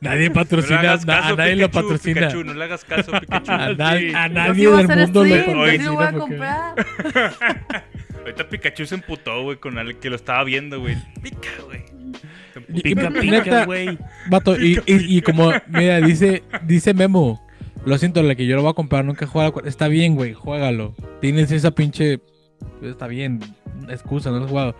Nadie 0.00 0.30
patrocina, 0.30 0.96
no 0.96 1.12
a 1.12 1.36
nadie 1.36 1.56
lo 1.56 1.70
patrocina. 1.70 2.22
Pikachu, 2.22 2.44
no 2.44 2.54
le 2.54 2.64
hagas 2.64 2.84
caso 2.84 3.14
a 3.14 3.20
Pikachu. 3.20 3.50
A, 3.52 4.24
a 4.24 4.28
nadie 4.28 4.68
del 4.68 4.88
mundo 4.88 5.24
le 5.24 5.42
patrocina. 5.42 5.84
lo 5.84 5.94
voy 5.94 6.04
a 6.04 6.12
comprar. 6.12 6.74
Ahorita 8.18 8.48
Pikachu 8.48 8.86
se 8.86 8.94
emputó, 8.94 9.42
güey, 9.42 9.58
con 9.58 9.78
el 9.78 9.98
que 9.98 10.10
lo 10.10 10.16
estaba 10.16 10.44
viendo, 10.44 10.80
güey. 10.80 10.96
Pica, 11.20 11.50
güey. 11.64 11.82
Pica, 12.82 13.10
pica, 13.10 13.64
güey. 13.64 13.98
Vato, 14.28 14.60
y, 14.60 14.78
y, 14.86 15.18
y, 15.18 15.22
como, 15.22 15.52
mira, 15.68 16.00
dice, 16.00 16.42
dice 16.62 16.94
Memo, 16.94 17.44
lo 17.84 17.98
siento, 17.98 18.22
la 18.22 18.34
que 18.34 18.46
yo 18.46 18.56
lo 18.56 18.62
voy 18.62 18.70
a 18.70 18.74
comprar, 18.74 19.04
nunca 19.04 19.26
juega. 19.26 19.52
Está 19.64 19.88
bien, 19.88 20.14
güey, 20.14 20.34
juégalo. 20.34 20.94
Tienes 21.20 21.50
esa 21.50 21.70
pinche. 21.72 22.20
Está 22.80 23.06
bien, 23.06 23.40
excusa, 23.88 24.30
no 24.30 24.38
lo 24.38 24.44
has 24.44 24.50
jugado. 24.50 24.74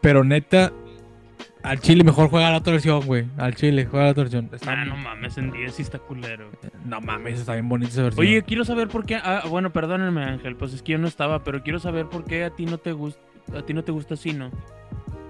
Pero 0.00 0.24
neta, 0.24 0.72
al 1.62 1.80
chile 1.80 2.04
mejor 2.04 2.30
juega 2.30 2.50
la 2.50 2.58
otra 2.58 2.72
versión, 2.72 3.04
güey. 3.04 3.26
Al 3.36 3.54
chile, 3.54 3.86
juega 3.86 4.06
la 4.06 4.10
otra 4.12 4.24
versión. 4.24 4.48
Está... 4.52 4.84
no 4.84 4.96
mames, 4.96 5.38
en 5.38 5.50
10 5.50 5.74
sí 5.74 5.82
está 5.82 5.98
culero. 5.98 6.50
No 6.84 7.00
mames, 7.00 7.40
está 7.40 7.54
bien 7.54 7.68
bonita 7.68 7.92
esa 7.92 8.02
versión. 8.02 8.26
Oye, 8.26 8.42
quiero 8.42 8.64
saber 8.64 8.88
por 8.88 9.06
qué. 9.06 9.16
Ah, 9.16 9.44
bueno, 9.48 9.72
perdónenme, 9.72 10.24
Ángel, 10.24 10.56
pues 10.56 10.72
es 10.72 10.82
que 10.82 10.92
yo 10.92 10.98
no 10.98 11.08
estaba, 11.08 11.44
pero 11.44 11.62
quiero 11.62 11.78
saber 11.78 12.06
por 12.06 12.24
qué 12.24 12.44
a 12.44 12.50
ti 12.50 12.66
no 12.66 12.78
te 12.78 12.92
gusta. 12.92 13.20
A 13.56 13.62
ti 13.62 13.72
no 13.72 13.82
te 13.82 13.92
gusta 13.92 14.14
así, 14.14 14.32
¿no? 14.32 14.50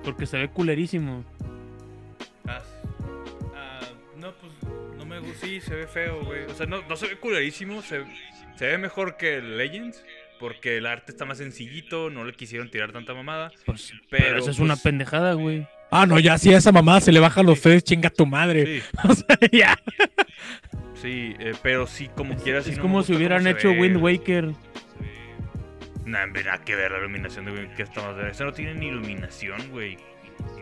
Porque 0.05 0.26
se 0.26 0.38
ve 0.38 0.48
culerísimo. 0.48 1.24
Ah, 2.46 2.60
sí, 2.60 2.77
se 5.39 5.74
ve 5.74 5.86
feo, 5.86 6.24
güey. 6.24 6.44
O 6.44 6.55
sea, 6.55 6.66
no, 6.66 6.82
no 6.89 6.97
se 6.97 7.09
ve 7.09 7.16
culerísimo, 7.16 7.82
se, 7.82 8.05
se 8.56 8.66
ve 8.66 8.78
mejor 8.78 9.16
que 9.16 9.40
Legends. 9.40 10.05
Porque 10.39 10.77
el 10.77 10.86
arte 10.86 11.10
está 11.10 11.24
más 11.24 11.39
sencillito, 11.39 12.10
no 12.10 12.24
le 12.24 12.32
quisieron 12.32 12.70
tirar 12.70 12.93
tanta 12.93 13.12
mamada. 13.12 13.51
Pues, 13.66 13.93
pero, 14.09 14.39
eso 14.39 14.51
es 14.51 14.60
una 14.60 14.74
pues, 14.74 14.85
pendejada, 14.85 15.32
güey. 15.32 15.66
Ah, 15.90 16.06
no, 16.06 16.19
ya 16.20 16.39
sí, 16.39 16.52
a 16.55 16.59
esa 16.59 16.70
mamada 16.70 17.01
se 17.01 17.12
le 17.12 17.19
bajan 17.19 17.47
los 17.47 17.59
feos, 17.59 17.82
chinga 17.82 18.10
tu 18.10 18.27
madre. 18.27 18.65
Sí. 18.65 18.82
O 19.09 19.15
sea, 19.15 19.39
ya. 19.51 19.77
Sí, 20.94 21.35
eh, 21.39 21.55
pero 21.62 21.86
sí, 21.86 22.09
como 22.15 22.36
quieras. 22.36 22.66
Es 22.66 22.78
como 22.78 23.02
si 23.02 23.15
hubieran 23.15 23.47
hecho 23.47 23.70
Wind 23.70 23.97
Waker. 23.97 24.52
Nah, 26.05 26.27
nada 26.27 26.59
que 26.65 26.74
ver 26.74 26.93
la 26.93 26.98
iluminación 26.98 27.44
de 27.44 27.52
Wind 27.52 27.70
Waker. 27.70 28.28
Eso 28.31 28.44
no 28.44 28.52
tiene 28.52 28.74
ni 28.74 28.89
iluminación, 28.89 29.70
güey. 29.70 29.97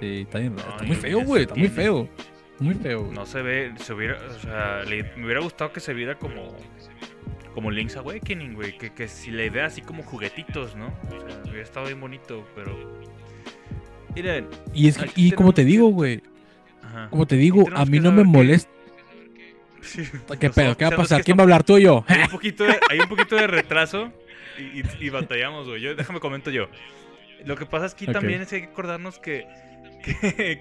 Sí, 0.01 0.23
está, 0.23 0.39
bien, 0.39 0.57
está 0.57 0.85
muy 0.85 0.97
feo, 0.97 1.21
güey. 1.21 1.43
Está 1.43 1.55
muy 1.55 1.69
feo. 1.69 2.09
Muy 2.59 2.75
feo. 2.75 3.11
No 3.13 3.27
se 3.27 3.43
ve, 3.43 3.73
se 3.79 3.93
hubiera, 3.93 4.19
o 4.27 4.39
sea, 4.39 4.83
me 5.17 5.25
hubiera 5.25 5.41
gustado 5.41 5.73
que 5.73 5.81
se 5.81 5.95
viera 5.95 6.17
como 6.17 6.57
como 7.55 7.71
Link's 7.71 7.97
Awakening, 7.97 8.55
güey, 8.55 8.77
que, 8.77 8.93
que 8.93 9.09
si 9.09 9.31
la 9.31 9.45
idea 9.45 9.65
así 9.65 9.81
como 9.81 10.03
juguetitos, 10.03 10.77
¿no? 10.77 10.89
O 11.09 11.29
sea, 11.29 11.41
hubiera 11.45 11.63
estado 11.63 11.87
bien 11.87 12.01
bonito, 12.01 12.47
pero 12.55 13.01
Miren, 14.17 14.49
y 14.73 14.89
es 14.89 14.99
y 15.15 15.31
como 15.33 15.53
te 15.53 15.63
digo, 15.63 15.89
güey. 15.89 16.23
Como 17.11 17.27
te 17.27 17.37
digo, 17.37 17.67
a 17.75 17.85
mí 17.85 18.01
no 18.01 18.11
me 18.11 18.25
molesta. 18.25 18.71
¿Qué 20.41 20.49
pedo? 20.49 20.75
¿Qué 20.75 20.87
va 20.87 20.95
a 20.95 20.97
pasar? 20.97 21.23
¿Quién 21.23 21.37
va 21.37 21.43
a 21.43 21.45
hablar 21.45 21.65
tú 21.65 21.75
o 21.75 21.79
yo? 21.79 22.03
Hay 22.09 22.23
un 22.23 22.29
poquito 22.31 22.65
de, 22.65 22.81
hay 22.89 22.99
un 22.99 23.09
poquito 23.09 23.37
de 23.37 23.47
retraso 23.47 24.11
y, 24.59 24.83
y, 25.05 25.11
batallamos, 25.11 25.69
güey. 25.69 25.95
Déjame 25.95 26.19
comento 26.19 26.51
yo. 26.51 26.69
Lo 27.45 27.57
que 27.57 27.67
pasa 27.67 27.85
es 27.85 27.95
que 27.95 28.07
también 28.07 28.41
es 28.41 28.49
que 28.49 28.57
hay 28.57 28.63
que 28.63 28.69
acordarnos 28.69 29.19
que 29.19 29.47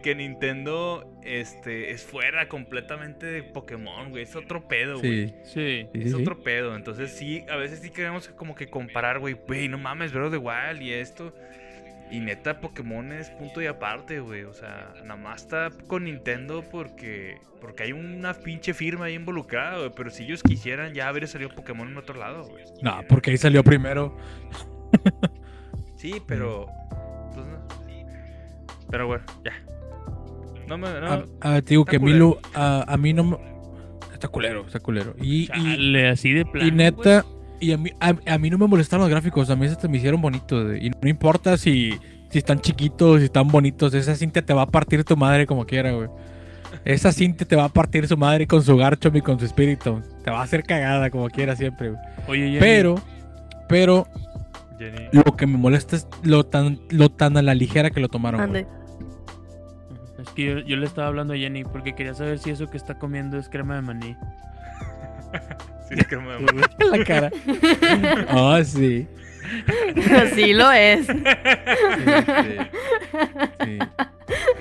que, 0.02 0.16
Nintendo 0.16 1.20
este, 1.24 1.92
es 1.92 2.04
fuera 2.04 2.48
completamente 2.48 3.26
de 3.26 3.44
Pokémon, 3.44 4.10
güey. 4.10 4.24
Es 4.24 4.36
otro 4.36 4.68
pedo, 4.68 5.00
güey. 5.00 5.30
Sí, 5.44 5.88
sí. 5.94 6.00
Es 6.00 6.14
otro 6.14 6.44
pedo. 6.44 6.76
Entonces 6.76 7.12
sí, 7.12 7.46
a 7.50 7.56
veces 7.56 7.80
sí 7.80 7.90
queremos 7.92 8.28
como 8.30 8.56
que 8.56 8.68
comparar, 8.68 9.20
güey. 9.20 9.34
Güey, 9.34 9.68
no 9.68 9.78
mames, 9.78 10.14
bro, 10.14 10.30
de 10.30 10.38
Wild 10.38 10.82
y 10.82 10.94
esto. 10.94 11.34
Y 12.12 12.20
neta, 12.20 12.60
Pokémon 12.60 13.12
es 13.12 13.30
punto 13.32 13.62
y 13.62 13.66
aparte, 13.66 14.20
güey. 14.20 14.44
O 14.44 14.54
sea, 14.54 14.94
nada 15.04 15.16
más 15.16 15.44
está 15.44 15.70
con 15.88 16.06
Nintendo 16.06 16.64
porque, 16.72 17.38
porque 17.62 17.84
hay 17.84 17.92
una 17.94 18.34
pinche 18.34 18.74
firma 18.74 19.06
ahí 19.06 19.16
involucrada, 19.16 19.78
güey. 19.78 19.92
Pero 19.96 20.10
si 20.10 20.24
ellos 20.24 20.44
quisieran, 20.44 20.94
ya 20.94 21.08
habría 21.08 21.28
salido 21.28 21.50
Pokémon 21.50 21.88
en 21.88 21.98
otro 21.98 22.18
lado, 22.18 22.46
güey. 22.46 22.64
No, 22.82 23.02
porque 23.08 23.32
ahí 23.32 23.38
salió 23.38 23.64
primero. 23.64 24.18
sí, 25.98 26.22
pero 26.28 26.68
pero 28.90 29.08
bueno, 29.08 29.24
ya. 29.44 29.52
No 30.68 30.78
me. 30.78 30.88
No, 31.00 31.26
a, 31.42 31.56
a, 31.56 31.62
digo 31.62 31.86
que 31.86 31.98
a, 32.54 32.94
a, 32.94 32.98
mí 32.98 33.14
no 33.14 33.24
me. 33.24 33.38
Está 34.14 34.28
culero, 34.28 34.66
está 34.66 34.80
culero. 34.80 35.16
Y, 35.22 35.50
y 35.56 35.98
así 36.06 36.34
de 36.34 36.46
plano, 36.46 36.68
Y 36.68 36.72
neta, 36.72 37.26
y 37.60 37.72
a 37.72 37.78
mí, 37.78 37.92
a, 38.00 38.38
mí 38.38 38.50
no 38.50 38.58
me 38.58 38.68
molestaron 38.68 39.02
los 39.02 39.10
gráficos, 39.10 39.50
a 39.50 39.56
mí 39.56 39.68
se 39.70 39.88
me 39.88 39.98
hicieron 39.98 40.22
bonitos. 40.22 40.78
Y 40.80 40.90
no 40.90 41.10
importa 41.10 41.58
si, 41.58 41.98
si 42.30 42.38
están 42.40 42.60
chiquitos, 42.60 43.20
si 43.20 43.26
están 43.26 43.48
bonitos, 43.48 43.94
esa 43.94 44.16
cinta 44.16 44.42
te 44.42 44.54
va 44.54 44.64
a 44.64 44.68
partir 44.68 45.04
tu 45.04 45.16
madre 45.16 45.46
como 45.46 45.66
quiera, 45.66 45.92
güey. 45.92 46.10
Esa 46.84 47.12
cinta 47.12 47.46
te 47.46 47.56
va 47.56 47.66
a 47.66 47.70
partir 47.70 48.08
su 48.08 48.18
madre 48.18 48.48
con 48.48 48.62
su 48.62 48.76
garchomp 48.76 49.16
y 49.16 49.22
con 49.22 49.40
su 49.40 49.46
espíritu. 49.46 50.02
Te 50.24 50.32
va 50.32 50.40
a 50.40 50.44
hacer 50.44 50.64
cagada 50.64 51.10
como 51.10 51.30
quiera 51.30 51.56
siempre, 51.56 51.92
güey. 51.92 52.02
Oye, 52.28 52.58
Pero, 52.60 52.96
pero, 53.68 54.08
lo 55.12 55.24
que 55.36 55.48
me 55.48 55.58
molesta 55.58 55.96
es 55.96 56.08
lo 56.24 56.46
tan, 56.46 56.80
lo 56.90 57.10
tan 57.10 57.38
a 57.38 57.42
la 57.42 57.54
ligera 57.54 57.90
que 57.90 58.00
lo 58.00 58.10
tomaron. 58.10 58.56
Es 58.56 60.30
que 60.34 60.64
yo, 60.66 60.76
le 60.78 60.86
estaba 60.86 61.08
hablando 61.08 61.34
a 61.34 61.38
Jenny 61.38 61.64
porque 61.64 61.94
quería 61.94 62.14
saber 62.14 62.40
si 62.40 62.50
eso 62.50 62.70
que 62.70 62.78
está 62.78 62.98
comiendo 62.98 63.38
es 63.38 63.50
crema 63.50 63.76
de 63.76 63.82
maní. 63.82 64.16
sí, 65.90 65.96
es 65.98 66.08
crema 66.08 66.34
de 66.34 66.40
maní. 66.40 66.62
la 66.98 67.04
cara. 67.04 67.32
Oh, 68.34 68.58
sí. 68.64 69.08
Sí 70.34 70.54
lo 70.54 70.72
es. 70.72 71.06
Sí, 71.06 71.14
sí, 73.64 73.80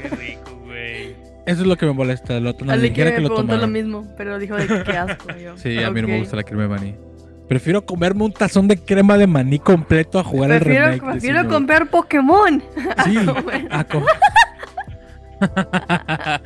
Qué 0.02 0.08
rico, 0.16 0.60
güey. 0.64 1.16
Eso 1.46 1.62
es 1.62 1.66
lo 1.66 1.76
que 1.76 1.86
me 1.86 1.92
molesta, 1.92 2.38
lo 2.40 2.54
tan 2.54 2.70
a 2.70 2.76
la 2.76 2.82
ligera 2.82 3.10
que, 3.10 3.16
que 3.16 3.22
lo 3.22 3.30
tomaron. 3.30 3.62
lo 3.62 3.68
mismo, 3.68 4.06
pero 4.16 4.38
dijo 4.38 4.56
de 4.56 4.66
qué 4.84 4.96
asco. 4.96 5.34
Yo. 5.36 5.56
Sí, 5.56 5.82
a 5.82 5.90
mí 5.90 6.02
no 6.02 6.08
me 6.08 6.18
gusta 6.18 6.36
la 6.36 6.42
crema 6.42 6.62
de 6.64 6.68
maní. 6.68 6.94
Prefiero 7.54 7.86
comerme 7.86 8.24
un 8.24 8.32
tazón 8.32 8.66
de 8.66 8.76
crema 8.76 9.16
de 9.16 9.28
maní 9.28 9.60
completo 9.60 10.18
a 10.18 10.24
jugar 10.24 10.50
prefiero, 10.50 10.86
el 10.86 10.92
remake. 10.94 11.12
Prefiero 11.12 11.48
comprar 11.48 11.88
Pokémon. 11.88 12.60
Sí, 13.04 13.16
a 13.70 13.84
comer. 13.84 14.10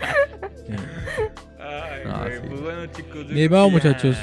Ay, 1.58 2.00
no, 2.04 2.18
Pues 2.46 2.60
bueno, 2.60 2.86
chicos. 2.88 3.26
Y 3.30 3.48
vamos, 3.48 3.72
muchachos. 3.72 4.18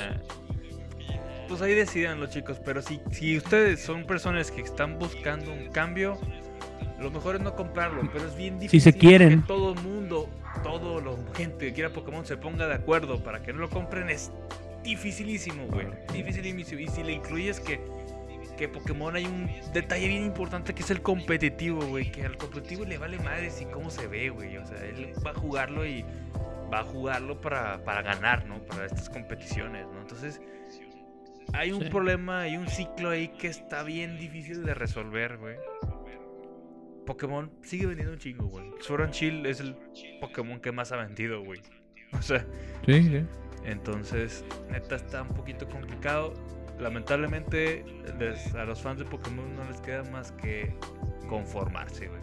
Pues 1.48 1.60
ahí 1.64 1.74
decidan 1.74 2.20
los 2.20 2.30
chicos. 2.30 2.62
Pero 2.64 2.84
si, 2.84 3.02
si 3.10 3.36
ustedes 3.36 3.82
son 3.82 4.06
personas 4.06 4.52
que 4.52 4.62
están 4.62 4.99
buscando 4.99 5.52
un 5.52 5.70
cambio, 5.72 6.20
lo 6.99 7.10
mejor 7.10 7.38
es 7.38 7.41
no 7.41 7.56
comprarlo. 7.56 8.07
Pero 8.14 8.28
es 8.28 8.38
bien 8.38 8.60
difícil 8.60 8.80
si 8.80 8.91
se 8.91 8.95
quieren. 8.95 9.41
que 9.41 9.48
todo 9.48 9.74
el 9.74 9.82
mundo, 9.82 10.30
todo 10.62 11.02
la 11.02 11.14
gente 11.36 11.66
que 11.66 11.74
quiera 11.74 11.90
Pokémon 11.90 12.28
se 12.28 12.38
ponga 12.38 12.68
de 12.68 12.76
acuerdo 12.76 13.24
para 13.24 13.41
que 13.41 13.53
no 13.53 13.62
lo 13.62 13.72
compren. 13.72 14.07
Es 14.12 14.32
dificilísimo, 14.86 15.68
güey. 15.68 15.88
Dificilísimo. 16.14 16.80
Y 16.80 16.88
si 16.88 17.03
le 17.03 17.14
incluyes 17.14 17.60
que, 17.60 17.82
que 18.57 18.70
Pokémon 18.70 19.16
hay 19.16 19.26
un 19.26 19.49
detalle 19.74 20.07
bien 20.07 20.24
importante 20.24 20.74
que 20.74 20.84
es 20.84 20.91
el 20.91 21.02
competitivo, 21.02 21.86
güey. 21.86 22.12
Que 22.12 22.24
al 22.24 22.38
competitivo 22.38 22.86
le 22.86 22.98
vale 22.98 23.20
madres 23.20 23.62
y 23.62 23.66
cómo 23.66 23.90
se 23.90 24.07
ve, 24.07 24.30
güey. 24.30 24.56
O 24.57 24.66
sea, 24.66 24.82
él 24.86 25.14
va 25.26 25.32
a 25.32 25.36
jugarlo 25.36 25.86
y 25.86 26.06
va 26.72 26.80
a 26.80 26.84
jugarlo 26.84 27.41
para, 27.41 27.84
para 27.84 28.02
ganar, 28.02 28.45
¿no? 28.45 28.64
Para 28.64 28.86
estas 28.86 29.10
competiciones, 29.10 29.88
¿no? 29.88 30.02
Entonces, 30.02 30.40
hay 31.53 31.72
un 31.72 31.90
problema, 31.90 32.41
hay 32.41 32.57
un 32.57 32.68
ciclo 32.68 33.10
ahí 33.10 33.30
que 33.30 33.48
está 33.48 33.84
bien 33.84 34.18
difícil 34.18 34.64
de 34.64 34.74
resolver, 34.74 35.38
güey. 35.38 35.56
Pokémon 37.06 37.52
sigue 37.62 37.86
vendiendo 37.86 38.14
un 38.14 38.20
chingo, 38.20 38.48
güey. 38.48 38.66
Sword 38.80 39.03
and 39.03 39.14
Shield 39.14 39.45
es 39.45 39.60
el 39.60 39.76
Pokémon 40.20 40.60
que 40.60 40.72
más 40.72 40.91
ha 40.91 40.98
vendido, 40.98 41.44
güey. 41.44 41.62
O 42.14 42.22
sea. 42.22 42.45
Sí, 42.86 43.03
sí. 43.03 43.26
Entonces, 43.66 44.44
neta, 44.70 44.96
está 44.96 45.24
un 45.24 45.30
poquito 45.30 45.68
complicado. 45.68 46.34
Lamentablemente, 46.80 47.86
a 48.58 48.66
los 48.66 48.82
fans 48.82 49.00
de 49.00 49.06
Pokémon 49.06 49.56
no 49.56 49.64
les 49.70 49.80
queda 49.82 50.04
más 50.12 50.32
que 50.34 50.76
conformarse, 51.28 52.08
güey. 52.08 52.22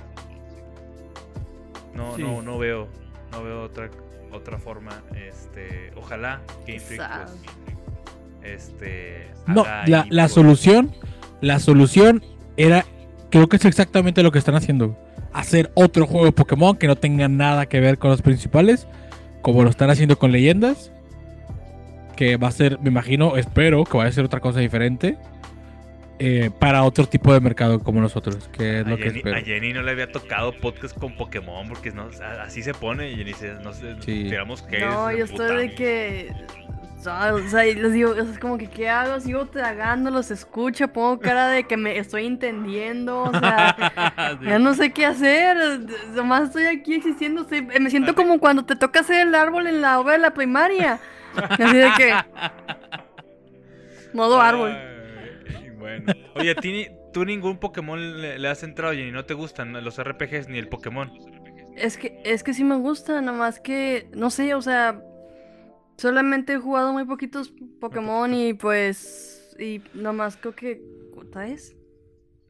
No, 1.95 2.17
no, 2.17 2.43
no 2.43 2.59
veo, 2.59 2.89
no 3.33 3.43
veo 3.43 3.63
otra, 3.65 3.91
otra 4.31 4.59
forma. 4.59 5.03
Este, 5.15 5.93
ojalá 5.97 6.41
Game 6.67 6.81
Freak, 6.81 7.03
pues, 7.25 7.37
este, 8.43 9.31
no, 9.47 9.65
la, 9.87 10.07
la 10.09 10.29
solución, 10.29 10.93
la 11.41 11.59
solución 11.59 12.23
era, 12.57 12.85
creo 13.31 13.49
que 13.49 13.57
es 13.57 13.65
exactamente 13.65 14.23
lo 14.23 14.33
que 14.33 14.39
están 14.39 14.55
haciendo. 14.55 14.97
Hacer 15.33 15.71
otro 15.75 16.07
juego 16.07 16.27
de 16.27 16.33
Pokémon 16.33 16.77
que 16.77 16.87
no 16.87 16.97
tenga 16.97 17.29
nada 17.29 17.67
que 17.67 17.81
ver 17.81 17.99
con 17.99 18.11
los 18.11 18.21
principales, 18.23 18.87
como 19.41 19.65
lo 19.65 19.71
están 19.71 19.91
haciendo 19.91 20.19
con 20.19 20.33
leyendas. 20.33 20.93
Que 22.17 22.37
va 22.37 22.49
a 22.49 22.53
ser, 22.53 22.79
me 22.81 22.89
imagino, 22.89 23.37
espero 23.37 23.85
que 23.85 23.97
vaya 23.97 24.11
a 24.11 24.13
ser 24.13 24.25
otra 24.25 24.41
cosa 24.41 24.61
diferente. 24.61 25.17
Eh, 26.19 26.51
para 26.57 26.85
otro 26.85 27.07
tipo 27.07 27.33
de 27.33 27.41
mercado 27.41 27.81
como 27.81 28.01
nosotros, 28.01 28.49
que 28.53 28.81
es 28.81 28.87
a 28.87 28.89
lo 28.89 28.97
Jenny, 28.97 29.11
que 29.11 29.19
espero. 29.19 29.37
A 29.37 29.41
Jenny 29.41 29.73
no 29.73 29.83
le 29.83 29.91
había 29.91 30.13
tocado 30.13 30.53
podcast 30.53 30.97
con 30.97 31.17
Pokémon 31.17 31.69
porque 31.69 31.91
no, 31.91 32.11
así 32.41 32.63
se 32.63 32.75
pone 32.75 33.11
y 33.11 33.17
Jenny 33.17 33.25
dice, 33.25 33.55
no 33.65 33.73
sé, 33.73 33.97
sí. 34.01 34.31
que 34.69 34.79
No, 34.79 35.11
yo 35.11 35.25
estoy 35.25 35.57
de 35.57 35.75
que 35.75 36.33
o 37.09 37.49
sea, 37.49 37.65
les 37.65 37.93
digo, 37.93 38.15
es 38.15 38.39
como 38.39 38.59
que, 38.59 38.69
¿qué 38.69 38.89
hago? 38.89 39.19
Sigo 39.19 39.47
tragando, 39.47 40.11
los 40.11 40.31
escucho, 40.31 40.87
pongo 40.89 41.19
cara 41.19 41.49
de 41.49 41.65
que 41.65 41.77
me 41.77 41.99
estoy 41.99 42.27
entendiendo, 42.27 43.23
o 43.23 43.31
sea, 43.33 44.39
ya 44.41 44.59
no 44.61 44.75
sé 44.75 44.93
qué 44.93 45.07
hacer, 45.07 45.81
nomás 46.15 46.45
estoy 46.45 46.67
aquí 46.67 46.95
existiendo, 46.95 47.45
me 47.81 47.91
siento 47.91 48.15
como 48.15 48.39
cuando 48.39 48.65
te 48.65 48.77
toca 48.77 49.01
hacer 49.01 49.27
el 49.27 49.35
árbol 49.35 49.67
en 49.67 49.81
la 49.81 49.99
obra 49.99 50.13
de 50.13 50.19
la 50.21 50.33
primaria, 50.33 51.01
así 51.49 51.77
de 51.77 51.91
que, 51.97 52.15
modo 54.13 54.41
árbol. 54.41 54.77
bueno. 55.79 56.13
Oye, 56.35 56.51
¿a 56.51 56.55
ti, 56.55 56.89
tú 57.13 57.25
ningún 57.25 57.59
Pokémon 57.59 58.21
le, 58.21 58.49
has 58.49 58.63
entrado, 58.63 58.95
y 58.95 59.11
¿No 59.11 59.25
te 59.25 59.35
gustan 59.35 59.73
los 59.85 60.03
RPGs 60.03 60.49
ni 60.49 60.59
el 60.59 60.69
Pokémon? 60.69 61.11
Es 61.77 61.97
que, 61.97 62.21
es 62.25 62.43
que 62.43 62.55
sí 62.55 62.65
me 62.65 62.77
gusta, 62.77 63.21
nomás 63.23 63.61
que, 63.61 64.09
no 64.13 64.31
sé, 64.31 64.55
o 64.55 64.63
sea, 64.63 65.01
Solamente 66.03 66.55
he 66.55 66.59
jugado 66.59 66.93
muy 66.93 67.05
poquitos 67.05 67.53
Pokémon 67.81 68.35
y 68.35 68.55
pues. 68.55 69.55
Y 69.59 69.83
nomás 69.95 70.37
creo 70.37 70.55
que. 70.55 70.83
¿Sabes? 71.33 71.77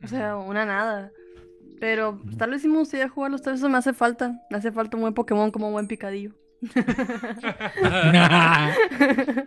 O 0.03 0.09
sea, 0.09 0.37
una 0.37 0.65
nada. 0.65 1.13
Pero 1.79 2.21
tal 2.39 2.51
vez 2.51 2.63
si 2.63 2.69
me 2.69 2.79
gustaría 2.79 3.09
jugarlos, 3.09 3.43
tal 3.43 3.53
vez 3.53 3.61
eso 3.61 3.69
me 3.69 3.79
hace 3.79 3.93
falta. 3.93 4.41
Me 4.51 4.57
hace 4.57 4.73
falta 4.73 4.97
un 4.97 5.03
buen 5.03 5.15
Pokémon 5.15 5.51
como 5.51 5.67
un 5.67 5.75
buen 5.75 5.87
picadillo. 5.87 6.33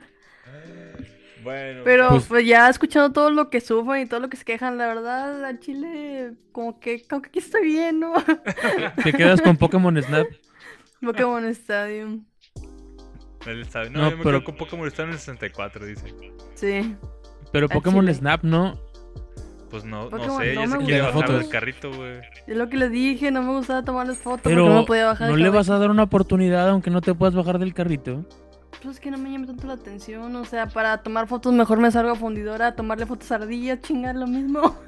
bueno. 1.43 1.81
Pero 1.85 2.09
pues... 2.09 2.25
pues... 2.25 2.45
ya 2.45 2.69
escuchando 2.69 3.13
todo 3.13 3.31
lo 3.31 3.49
que 3.49 3.61
sufren 3.61 4.03
y 4.03 4.05
todo 4.07 4.19
lo 4.19 4.29
que 4.29 4.37
se 4.37 4.43
quejan, 4.43 4.77
la 4.77 4.87
verdad, 4.87 5.45
a 5.45 5.59
Chile, 5.59 6.33
como 6.51 6.79
que, 6.79 7.07
como 7.07 7.21
que 7.21 7.29
aquí 7.29 7.39
estoy 7.39 7.63
bien, 7.63 8.01
¿no? 8.01 8.13
¿Te 9.03 9.13
quedas 9.13 9.41
con 9.41 9.57
Pokémon 9.57 9.99
Snap? 10.01 10.27
Pokémon 11.01 11.45
Stadium. 11.45 12.25
No, 13.91 14.09
yo 14.09 14.17
me 14.17 14.23
pero... 14.23 14.43
con 14.43 14.55
Pokémon 14.55 14.87
está 14.87 15.03
en 15.03 15.09
el 15.09 15.19
64, 15.19 15.85
dice. 15.85 16.11
Sí. 16.55 16.95
Pero 17.51 17.69
Pokémon 17.69 18.11
Snap 18.13 18.43
no. 18.43 18.79
Pues 19.75 19.83
no, 19.83 20.09
no 20.09 20.39
sé, 20.39 20.55
ya 20.55 20.67
se 20.69 20.77
quiere 20.77 21.01
bajar 21.01 21.33
del 21.33 21.49
carrito, 21.49 21.91
güey. 21.91 22.21
Es 22.47 22.55
lo 22.55 22.69
que 22.69 22.77
le 22.77 22.87
dije, 22.87 23.29
no 23.29 23.43
me 23.43 23.51
gustaba 23.51 23.83
tomar 23.83 24.07
las 24.07 24.17
fotos 24.17 24.39
pero 24.41 24.63
porque 24.63 24.73
no 24.73 24.85
podía 24.85 25.05
bajar 25.07 25.29
¿No 25.29 25.35
le 25.35 25.49
vas 25.49 25.69
a 25.69 25.77
dar 25.77 25.91
una 25.91 26.03
oportunidad 26.03 26.69
aunque 26.69 26.89
no 26.89 27.01
te 27.01 27.13
puedas 27.13 27.35
bajar 27.35 27.59
del 27.59 27.73
carrito? 27.73 28.23
Pues 28.81 28.95
es 28.95 29.01
que 29.01 29.11
no 29.11 29.17
me 29.17 29.29
llama 29.29 29.47
tanto 29.47 29.67
la 29.67 29.73
atención, 29.73 30.33
o 30.33 30.45
sea, 30.45 30.67
para 30.67 30.99
tomar 30.99 31.27
fotos 31.27 31.51
mejor 31.51 31.79
me 31.79 31.91
salgo 31.91 32.11
a 32.11 32.15
fundidora 32.15 32.67
a 32.67 32.75
tomarle 32.75 33.05
fotos 33.05 33.29
a 33.33 33.35
ardillas, 33.35 33.81
chingar 33.81 34.15
lo 34.15 34.27
mismo. 34.27 34.79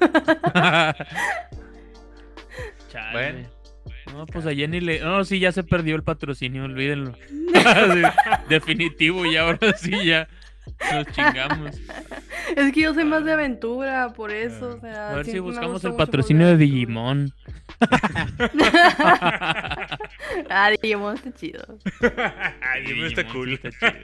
Chale. 2.90 3.12
Bueno. 3.12 3.48
No, 4.14 4.24
pues 4.24 4.46
a 4.46 4.54
Jenny 4.54 4.80
le. 4.80 5.00
No, 5.00 5.22
sí, 5.22 5.38
ya 5.38 5.52
se 5.52 5.64
perdió 5.64 5.96
el 5.96 6.02
patrocinio, 6.02 6.64
olvídenlo. 6.64 7.12
Definitivo, 8.48 9.26
y 9.26 9.36
ahora 9.36 9.76
sí 9.76 10.06
ya 10.06 10.28
nos 10.92 11.06
chingamos. 11.12 11.76
Es 12.56 12.72
que 12.72 12.80
yo 12.80 12.94
soy 12.94 13.04
más 13.04 13.24
de 13.26 13.32
aventura, 13.32 14.08
por 14.14 14.30
eso. 14.30 14.70
O 14.70 14.80
sea, 14.80 15.10
a 15.10 15.16
ver 15.16 15.26
si 15.26 15.38
buscamos 15.38 15.84
el 15.84 15.94
patrocinio 15.94 16.46
de 16.46 16.56
Digimon. 16.56 17.30
ah, 20.48 20.70
Digimon 20.80 21.16
está 21.16 21.30
chido. 21.34 21.62
Digimon 22.86 23.06
está 23.06 23.28
cool. 23.28 23.52
Está 23.52 23.70
chido. 23.70 23.98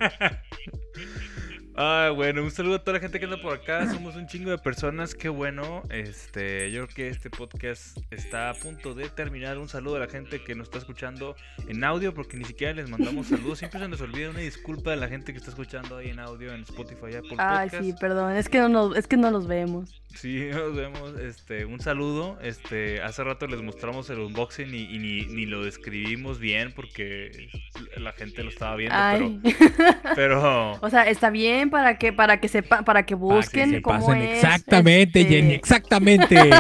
Ah, 1.77 2.13
bueno, 2.15 2.43
un 2.45 2.53
saludo 2.53 2.77
a 2.77 2.79
toda 2.79 2.95
la 2.95 3.01
gente 3.01 3.19
que 3.19 3.25
anda 3.25 3.41
por 3.41 3.53
acá. 3.53 3.91
Somos 3.93 4.15
un 4.15 4.29
chingo 4.29 4.51
de 4.51 4.59
personas, 4.59 5.15
qué 5.15 5.29
bueno. 5.29 5.83
Este, 5.91 6.71
yo 6.71 6.85
creo 6.85 6.95
que 6.95 7.09
este 7.09 7.31
podcast 7.31 7.99
está 8.13 8.51
a 8.51 8.55
punto 8.55 8.95
de 8.95 9.09
terminar. 9.09 9.59
Un 9.59 9.69
saludo 9.69 9.97
a 9.97 9.99
la 9.99 10.07
gente 10.07 10.45
que 10.45 10.55
nos 10.55 10.69
está 10.69 10.79
escuchando 10.79 11.35
en 11.67 11.83
audio, 11.83 12.15
porque 12.15 12.37
ni 12.37 12.45
siquiera 12.45 12.73
les 12.75 12.89
mandamos 12.89 13.27
saludos. 13.27 13.59
Siempre 13.59 13.81
se 13.81 13.89
nos 13.89 14.01
olvida 14.01 14.31
una 14.31 14.39
disculpa 14.39 14.93
a 14.93 14.97
la 14.97 15.09
gente 15.09 15.33
que 15.33 15.39
está 15.39 15.51
escuchando 15.51 15.97
ahí 15.97 16.11
en 16.11 16.21
audio 16.21 16.55
en 16.55 16.63
Spotify, 16.63 17.17
Apple 17.17 17.37
Ay, 17.39 17.69
sí, 17.71 17.93
perdón, 17.99 18.37
es 18.37 18.49
que 18.49 18.61
no 18.61 18.69
nos, 18.69 18.97
es 18.97 19.09
que 19.09 19.17
no 19.17 19.33
los 19.33 19.49
vemos. 19.49 20.01
Sí, 20.15 20.49
nos 20.53 20.75
vemos. 20.75 21.19
Este, 21.21 21.65
un 21.65 21.81
saludo. 21.81 22.39
Este, 22.43 23.03
hace 23.03 23.25
rato 23.25 23.47
les 23.47 23.61
mostramos 23.63 24.09
el 24.11 24.21
unboxing 24.21 24.75
y, 24.75 24.99
ni, 24.99 25.27
ni, 25.27 25.47
lo 25.47 25.65
describimos 25.65 26.39
bien 26.39 26.73
porque 26.73 27.49
la 27.97 28.13
gente 28.13 28.43
lo 28.43 28.51
estaba 28.51 28.77
viendo, 28.77 28.97
pero, 29.13 29.41
pero, 30.15 30.73
o 30.81 30.91
sea, 30.91 31.09
está 31.09 31.31
bien 31.31 31.71
para 31.71 31.99
que 31.99 32.13
para 32.13 32.41
que 32.41 32.49
sepa 32.49 32.83
para 32.83 33.05
que 33.05 33.15
busquen 33.15 33.81
cómo 33.83 34.15
es, 34.15 34.37
exactamente 34.37 35.21
este 35.21 35.33
Jenny 35.33 35.55
exactamente 35.55 36.37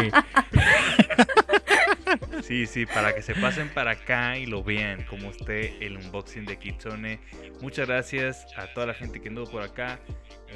sí 2.42 2.66
sí 2.66 2.86
para 2.86 3.14
que 3.14 3.22
se 3.22 3.34
pasen 3.34 3.68
para 3.68 3.92
acá 3.92 4.38
y 4.38 4.46
lo 4.46 4.62
vean 4.62 5.04
cómo 5.08 5.30
esté 5.30 5.84
el 5.84 5.96
unboxing 5.96 6.46
de 6.46 6.58
Kitsune 6.58 7.20
muchas 7.60 7.88
gracias 7.88 8.46
a 8.56 8.72
toda 8.74 8.86
la 8.86 8.94
gente 8.94 9.20
que 9.20 9.28
anduvo 9.28 9.50
por 9.50 9.62
acá 9.62 9.98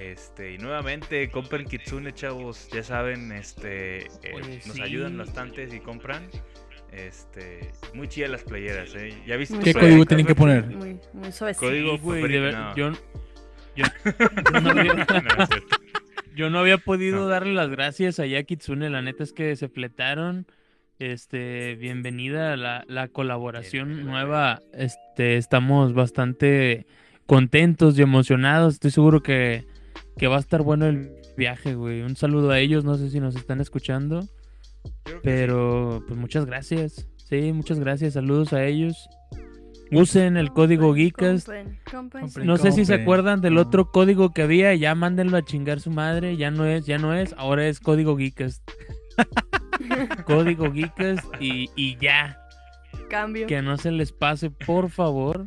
este 0.00 0.54
y 0.54 0.58
nuevamente 0.58 1.30
compren 1.30 1.66
Kitsune 1.66 2.12
chavos 2.14 2.68
ya 2.72 2.82
saben 2.82 3.32
este 3.32 4.06
eh, 4.22 4.60
nos 4.66 4.80
ayudan 4.80 5.16
bastante 5.16 5.68
si 5.68 5.80
compran 5.80 6.28
este, 6.92 7.70
muy 7.94 8.08
chidas 8.08 8.30
las 8.30 8.42
playeras, 8.42 8.94
¿eh? 8.94 9.14
¿Ya 9.26 9.36
viste? 9.36 9.58
¿Qué 9.58 9.74
código 9.74 10.06
tienen 10.06 10.26
que 10.26 10.34
poner? 10.34 10.66
Muy, 10.66 10.98
muy 11.12 11.30
Código, 11.54 11.98
güey, 11.98 12.22
yo, 12.76 12.92
Yo, 16.34 16.50
no, 16.50 16.58
había, 16.58 16.78
podido 16.78 17.28
darle 17.28 17.52
las 17.54 17.68
gracias 17.68 18.18
a 18.18 18.26
Yakitsune, 18.26 18.90
la 18.90 19.02
neta 19.02 19.22
es 19.22 19.32
que 19.32 19.54
se 19.56 19.68
fletaron. 19.68 20.46
Este, 20.98 21.76
bienvenida 21.76 22.54
a 22.54 22.56
la, 22.56 23.08
colaboración 23.08 24.04
nueva. 24.04 24.62
Este, 24.72 25.36
estamos 25.36 25.94
bastante 25.94 26.86
contentos 27.26 27.98
y 27.98 28.02
emocionados. 28.02 28.74
Estoy 28.74 28.90
seguro 28.90 29.22
que, 29.22 29.66
va 30.27 30.36
a 30.36 30.40
estar 30.40 30.62
bueno 30.62 30.86
el 30.86 31.12
viaje, 31.36 31.74
güey. 31.74 32.03
Un 32.03 32.16
saludo 32.16 32.51
a 32.51 32.59
ellos, 32.59 32.85
no 32.85 32.97
sé 32.97 33.11
si 33.11 33.20
nos 33.20 33.36
están 33.36 33.61
escuchando. 33.61 34.27
Pero, 35.23 36.03
pues 36.07 36.19
muchas 36.19 36.47
gracias. 36.47 37.07
Sí, 37.16 37.53
muchas 37.53 37.78
gracias. 37.78 38.15
Saludos 38.15 38.53
a 38.53 38.65
ellos. 38.65 39.09
Usen 39.90 40.36
el 40.36 40.53
código 40.53 40.95
Geekast. 40.95 41.49
No 42.43 42.59
sé 42.59 42.73
si 42.73 42.85
se 42.85 42.95
acuerdan 42.95 43.40
del 43.40 43.59
otro 43.59 43.90
código 43.90 44.32
que 44.32 44.43
había, 44.43 44.74
ya 44.74 44.95
mándenlo 44.95 45.36
a 45.36 45.45
chingar 45.45 45.81
su 45.81 45.90
madre, 45.90 46.36
ya 46.36 46.51
no 46.51 46.66
es, 46.66 46.85
ya 46.85 46.99
no 46.99 47.15
es, 47.15 47.35
ahora 47.39 47.66
es 47.66 47.81
código 47.81 48.16
Geekast. 48.16 48.62
código 50.27 50.70
Geekast 50.73 51.24
y, 51.40 51.70
y 51.74 51.97
ya. 51.99 52.39
Cambio. 53.09 53.47
Que 53.47 53.62
no 53.62 53.78
se 53.78 53.90
les 53.90 54.12
pase, 54.12 54.51
por 54.51 54.90
favor. 54.90 55.47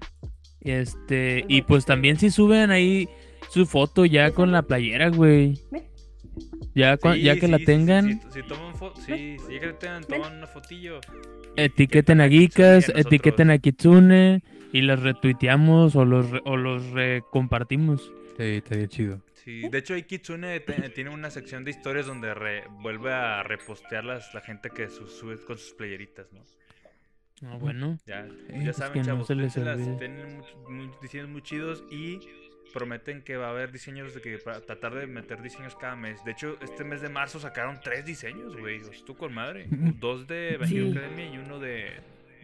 Este, 0.61 1.45
y 1.47 1.63
pues 1.63 1.85
también 1.85 2.17
si 2.17 2.29
suben 2.29 2.71
ahí 2.71 3.09
su 3.51 3.65
foto 3.65 4.05
ya 4.05 4.31
con 4.31 4.51
la 4.51 4.61
playera, 4.61 5.09
güey. 5.09 5.59
Ya, 6.73 6.97
ya 6.97 7.35
que 7.35 7.47
la 7.49 7.59
tengan. 7.59 8.21
Si, 8.31 8.43
toman 8.43 8.73
sí, 9.05 9.37
si 9.45 9.59
que 9.59 9.73
tengan, 9.73 10.03
toman 10.05 10.37
una 10.37 10.47
fotillo. 10.47 11.01
Etiqueten 11.57 12.21
a 12.21 12.29
Geekas, 12.29 12.89
etiqueten 12.95 13.51
a 13.51 13.57
Kitsune 13.57 14.41
y 14.71 14.81
las 14.83 15.01
retuiteamos 15.01 15.97
o 15.97 16.05
los, 16.05 16.27
o 16.45 16.55
los 16.55 16.89
recompartimos. 16.91 18.09
Sí, 18.37 18.43
estaría 18.43 18.87
chido. 18.87 19.21
Sí, 19.33 19.67
de 19.67 19.77
hecho, 19.79 19.95
Kitsune 20.07 20.61
tiene 20.95 21.09
una 21.09 21.29
sección 21.29 21.65
de 21.65 21.71
historias 21.71 22.05
donde 22.05 22.63
vuelve 22.79 23.11
a 23.11 23.43
repostearlas 23.43 24.33
la 24.33 24.39
gente 24.39 24.69
que 24.69 24.87
sube 24.87 25.37
con 25.45 25.57
sus 25.57 25.73
playeritas, 25.73 26.31
¿no? 26.31 26.45
Ah, 27.43 27.57
bueno. 27.59 27.97
Ya, 28.05 28.27
ya 28.63 28.71
saben, 28.71 29.03
chavos, 29.03 29.27
tienen, 29.27 30.43
muy, 30.69 30.91
diseños 31.01 31.27
muy 31.27 31.41
chidos 31.41 31.83
y 31.91 32.19
prometen 32.71 33.21
que 33.21 33.37
va 33.37 33.47
a 33.47 33.49
haber 33.51 33.71
diseños 33.71 34.13
de 34.13 34.21
que 34.21 34.37
para 34.37 34.61
tratar 34.61 34.95
de 34.95 35.07
meter 35.07 35.41
diseños 35.41 35.75
cada 35.75 35.95
mes. 35.95 36.23
De 36.23 36.31
hecho, 36.31 36.57
este 36.61 36.83
mes 36.83 37.01
de 37.01 37.09
marzo 37.09 37.39
sacaron 37.39 37.79
tres 37.83 38.05
diseños, 38.05 38.57
güey. 38.57 38.81
Tú 39.05 39.15
con 39.15 39.33
madre. 39.33 39.67
Dos 39.99 40.27
de 40.27 40.55
Evangelion 40.55 40.97
Academy 40.97 41.23
y 41.33 41.37
uno 41.37 41.59
de, 41.59 41.91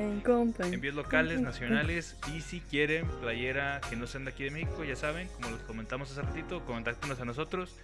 envíos 0.72 0.96
locales, 0.96 1.42
nacionales 1.42 2.16
y 2.34 2.42
si 2.42 2.60
quieren 2.62 3.08
playera 3.22 3.82
que 3.90 3.96
no 3.96 4.08
sean 4.08 4.26
de 4.26 4.32
aquí 4.32 4.44
de 4.44 4.52
México, 4.52 4.84
ya 4.84 4.96
saben, 4.96 5.28
como 5.36 5.50
les 5.50 5.62
comentamos 5.62 6.12
hace 6.12 6.22
ratito, 6.22 6.64
contáctenos 6.66 7.20
a 7.20 7.26
nosotros. 7.26 7.76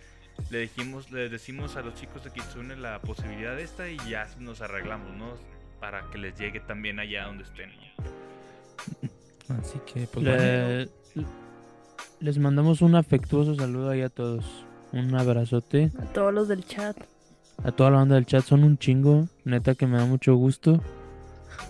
Le 0.49 0.59
dijimos, 0.59 1.11
le 1.11 1.27
decimos 1.27 1.75
a 1.75 1.81
los 1.81 1.95
chicos 1.95 2.23
de 2.23 2.31
Kitsune 2.31 2.77
la 2.77 3.01
posibilidad 3.01 3.55
de 3.55 3.63
esta 3.63 3.89
y 3.89 3.97
ya 4.09 4.27
nos 4.39 4.61
arreglamos, 4.61 5.13
¿no? 5.17 5.33
Para 5.81 6.09
que 6.11 6.17
les 6.17 6.37
llegue 6.37 6.61
también 6.61 6.99
allá 6.99 7.25
donde 7.25 7.43
estén. 7.43 7.71
Así 9.49 9.79
que, 9.85 10.07
pues 10.07 10.89
Les 12.21 12.37
mandamos 12.37 12.81
un 12.81 12.95
afectuoso 12.95 13.55
saludo 13.55 13.89
ahí 13.89 14.01
a 14.01 14.09
todos. 14.09 14.45
Un 14.91 15.15
abrazote. 15.15 15.91
A 15.99 16.05
todos 16.13 16.33
los 16.33 16.47
del 16.47 16.65
chat. 16.65 16.97
A 17.63 17.71
toda 17.71 17.91
la 17.91 17.97
banda 17.97 18.15
del 18.15 18.25
chat, 18.25 18.43
son 18.43 18.63
un 18.63 18.77
chingo. 18.77 19.27
Neta 19.43 19.75
que 19.75 19.85
me 19.85 19.97
da 19.97 20.05
mucho 20.05 20.35
gusto. 20.35 20.81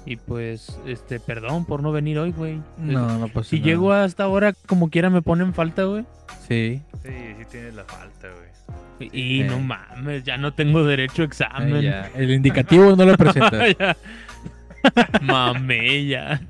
Y 0.06 0.18
pues, 0.18 0.80
este, 0.86 1.20
perdón 1.20 1.66
por 1.66 1.82
no 1.82 1.92
venir 1.92 2.20
hoy, 2.20 2.32
güey. 2.32 2.62
No, 2.78 3.18
no 3.18 3.28
pasa 3.28 3.50
Si 3.50 3.62
llego 3.62 3.92
hasta 3.92 4.24
ahora, 4.24 4.54
como 4.68 4.90
quiera 4.90 5.10
me 5.10 5.22
ponen 5.22 5.54
falta, 5.54 5.84
güey. 5.84 6.06
Sí. 6.48 6.82
Sí, 7.04 7.12
sí 7.38 7.46
tienes 7.50 7.76
la 7.76 7.84
falta, 7.84 8.28
güey. 8.28 8.50
Y 9.12 9.44
no 9.44 9.60
mames, 9.60 10.24
ya 10.24 10.38
no 10.38 10.54
tengo 10.54 10.84
derecho 10.84 11.22
a 11.22 11.26
examen. 11.26 11.94
El 12.16 12.32
indicativo 12.32 12.96
no 12.96 13.06
lo 13.06 13.16
presentas. 13.16 13.76
Mame, 15.22 16.06
ya. 16.08 16.42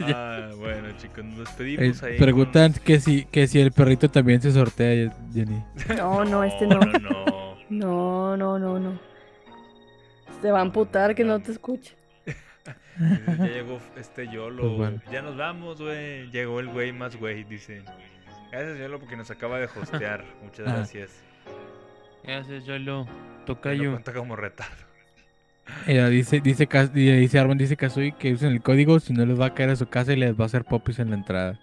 ah, 0.00 0.50
bueno, 0.58 0.88
chicos, 0.98 1.24
nos 1.24 1.38
despedimos 1.38 2.02
ahí. 2.02 2.18
Preguntan 2.18 2.72
que, 2.72 3.00
si, 3.00 3.24
que 3.24 3.46
si 3.48 3.60
el 3.60 3.72
perrito 3.72 4.10
también 4.10 4.40
se 4.40 4.52
sortea, 4.52 5.12
Jenny. 5.32 5.62
No, 5.96 6.24
no, 6.24 6.44
este 6.44 6.66
no. 6.66 6.80
No, 6.80 6.92
no, 6.98 7.45
no, 7.68 8.78
no. 8.80 8.98
Se 10.40 10.50
va 10.50 10.58
a 10.58 10.62
amputar 10.62 11.14
que 11.14 11.24
no 11.24 11.40
te 11.40 11.52
escuche. 11.52 11.94
ya 12.98 13.46
llegó 13.46 13.80
este 13.96 14.28
Yolo. 14.28 14.76
Pues 14.76 15.00
ya 15.10 15.22
nos 15.22 15.36
vamos, 15.36 15.80
güey. 15.80 16.30
Llegó 16.30 16.60
el 16.60 16.68
güey 16.68 16.92
más 16.92 17.16
güey, 17.16 17.44
dice. 17.44 17.82
Gracias, 18.50 18.78
Yolo, 18.78 18.98
porque 18.98 19.16
nos 19.16 19.30
acaba 19.30 19.58
de 19.58 19.66
hostear. 19.66 20.24
Muchas 20.42 20.68
ah. 20.68 20.76
gracias. 20.76 21.22
Gracias, 22.22 22.64
Yolo. 22.64 23.06
Tocayo. 23.44 23.92
Cuenta 23.92 24.12
como 24.12 24.36
retardo. 24.36 24.86
Ella 25.86 26.08
dice, 26.08 26.40
dice, 26.40 26.68
dice 26.92 27.38
Armand, 27.38 27.60
dice 27.60 27.76
Kazui 27.76 28.12
que 28.12 28.32
usen 28.32 28.52
el 28.52 28.62
código, 28.62 29.00
si 29.00 29.12
no 29.12 29.26
les 29.26 29.38
va 29.38 29.46
a 29.46 29.54
caer 29.54 29.70
a 29.70 29.76
su 29.76 29.88
casa 29.88 30.12
y 30.12 30.16
les 30.16 30.38
va 30.38 30.44
a 30.44 30.46
hacer 30.46 30.64
popis 30.64 31.00
en 31.00 31.10
la 31.10 31.16
entrada. 31.16 31.58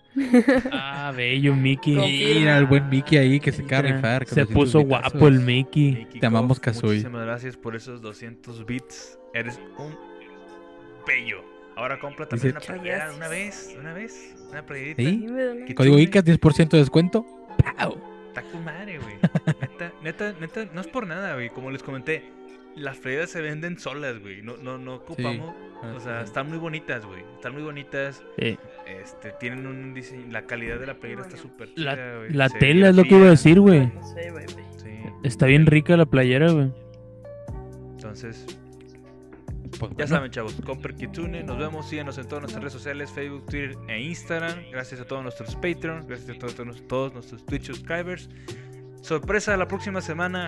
Ah, 0.72 1.12
bello, 1.16 1.56
Mickey. 1.56 1.96
Mira 1.96 2.58
el 2.58 2.66
buen 2.66 2.90
Mickey 2.90 3.18
ahí 3.18 3.40
que 3.40 3.52
se 3.52 3.64
acaba 3.64 3.84
rifar. 3.84 4.26
Se 4.28 4.46
puso 4.46 4.82
guapo 4.82 5.28
el 5.28 5.40
Mickey. 5.40 6.08
Te 6.20 6.26
amamos, 6.26 6.60
Kazui. 6.60 6.90
Muchísimas 6.90 7.26
gracias 7.26 7.58
por 7.58 7.76
esos 7.76 8.02
200 8.02 8.66
bits. 8.66 9.20
Eres 9.34 9.60
un 9.78 9.96
bello. 11.08 11.44
Ahora 11.76 12.00
compra 12.00 12.28
también 12.28 12.56
una 12.56 12.60
playera 12.60 13.12
una 13.16 13.28
vez, 13.28 13.76
una 13.80 13.94
vez, 13.94 14.36
una 14.52 14.64
playerita. 14.64 15.02
¿Sí? 15.02 15.74
Código 15.74 15.98
ICAS, 15.98 16.24
10% 16.24 16.70
de 16.70 16.78
descuento. 16.78 17.26
¡Pau! 17.78 17.98
Está 18.28 18.44
con 18.44 18.64
madre, 18.64 19.00
güey. 19.00 19.16
neta, 19.62 19.94
neta, 20.04 20.34
neta, 20.40 20.66
no 20.74 20.82
es 20.82 20.88
por 20.88 21.08
nada, 21.08 21.34
güey. 21.34 21.50
Como 21.50 21.72
les 21.72 21.82
comenté, 21.82 22.24
las 22.76 22.98
playeras 22.98 23.30
se 23.30 23.42
venden 23.42 23.78
solas, 23.80 24.20
güey. 24.20 24.42
No, 24.42 24.58
no, 24.58 24.78
no 24.78 24.96
ocupamos. 24.96 25.54
O 25.96 26.00
sea, 26.00 26.22
están 26.22 26.48
muy 26.50 26.58
bonitas, 26.58 27.06
güey. 27.06 27.24
Están 27.36 27.54
muy 27.54 27.64
bonitas. 27.64 28.24
Este, 28.38 29.32
tienen 29.40 29.68
un 29.68 29.94
diseño. 29.94 30.32
La 30.32 30.46
calidad 30.46 30.80
de 30.80 30.88
la 30.88 30.96
playera 30.96 31.24
está 31.24 31.38
súper 31.38 31.70
La, 31.76 31.96
la 32.30 32.50
tela 32.50 32.90
es 32.90 32.96
lo 32.96 33.04
que 33.04 33.16
iba 33.16 33.28
a 33.28 33.32
decir, 33.32 33.60
güey. 33.60 33.92
Está 35.24 35.46
bien 35.46 35.66
rica 35.66 35.98
la 35.98 36.06
playera, 36.06 36.52
güey. 36.52 36.72
Entonces, 37.96 38.46
pues 39.80 39.92
ya 39.98 40.08
saben, 40.08 40.30
chavos, 40.32 40.56
Comper 40.66 40.96
Kitsune, 40.96 41.44
nos 41.44 41.58
vemos, 41.58 41.88
síganos 41.88 42.18
en 42.18 42.28
todas 42.28 42.42
nuestras 42.42 42.62
redes 42.62 42.74
sociales, 42.74 43.12
Facebook, 43.12 43.46
Twitter 43.46 43.76
e 43.88 44.02
Instagram. 44.02 44.60
Gracias 44.72 45.02
a 45.02 45.06
todos 45.06 45.24
nuestros 45.24 45.56
Patreons, 45.56 46.06
gracias 46.06 46.30
a 46.30 46.40
todos, 46.40 46.88
todos 46.88 47.14
nuestros 47.14 47.46
Twitch 47.46 47.68
subscribers. 47.68 48.30
Sorpresa 49.02 49.56
la 49.58 49.68
próxima 49.68 50.02
semana. 50.02 50.48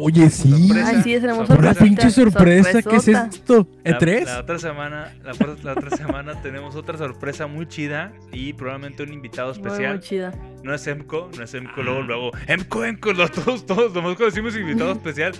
Oye, 0.00 0.30
sí. 0.30 0.70
Ay, 0.84 1.02
sí, 1.02 1.20
tenemos 1.20 1.50
Una 1.50 1.74
pinche 1.74 2.10
sorpresa. 2.10 2.82
¿Qué 2.82 2.96
es 2.96 3.08
esto? 3.08 3.68
¿E3? 3.84 4.24
La, 4.24 4.40
otra 4.40 4.58
semana, 4.58 5.12
la, 5.24 5.72
otra 5.72 5.96
semana 5.96 6.40
tenemos 6.40 6.76
otra 6.76 6.96
sorpresa 6.96 7.48
muy 7.48 7.66
chida 7.66 8.12
y 8.32 8.52
probablemente 8.52 9.02
un 9.02 9.12
invitado 9.12 9.50
especial. 9.50 9.94
Muy, 9.96 10.00
chida. 10.00 10.32
No 10.62 10.72
es 10.72 10.86
Emco, 10.86 11.30
no 11.36 11.42
es 11.42 11.52
Emco, 11.54 11.82
luego, 11.82 12.02
luego, 12.02 12.30
Emco, 12.46 12.84
Emco, 12.84 13.12
todos, 13.28 13.66
todos, 13.66 13.92
nomás 13.92 14.16
cuando 14.16 14.26
decimos 14.26 14.56
invitado 14.56 14.92
especial, 15.02 15.32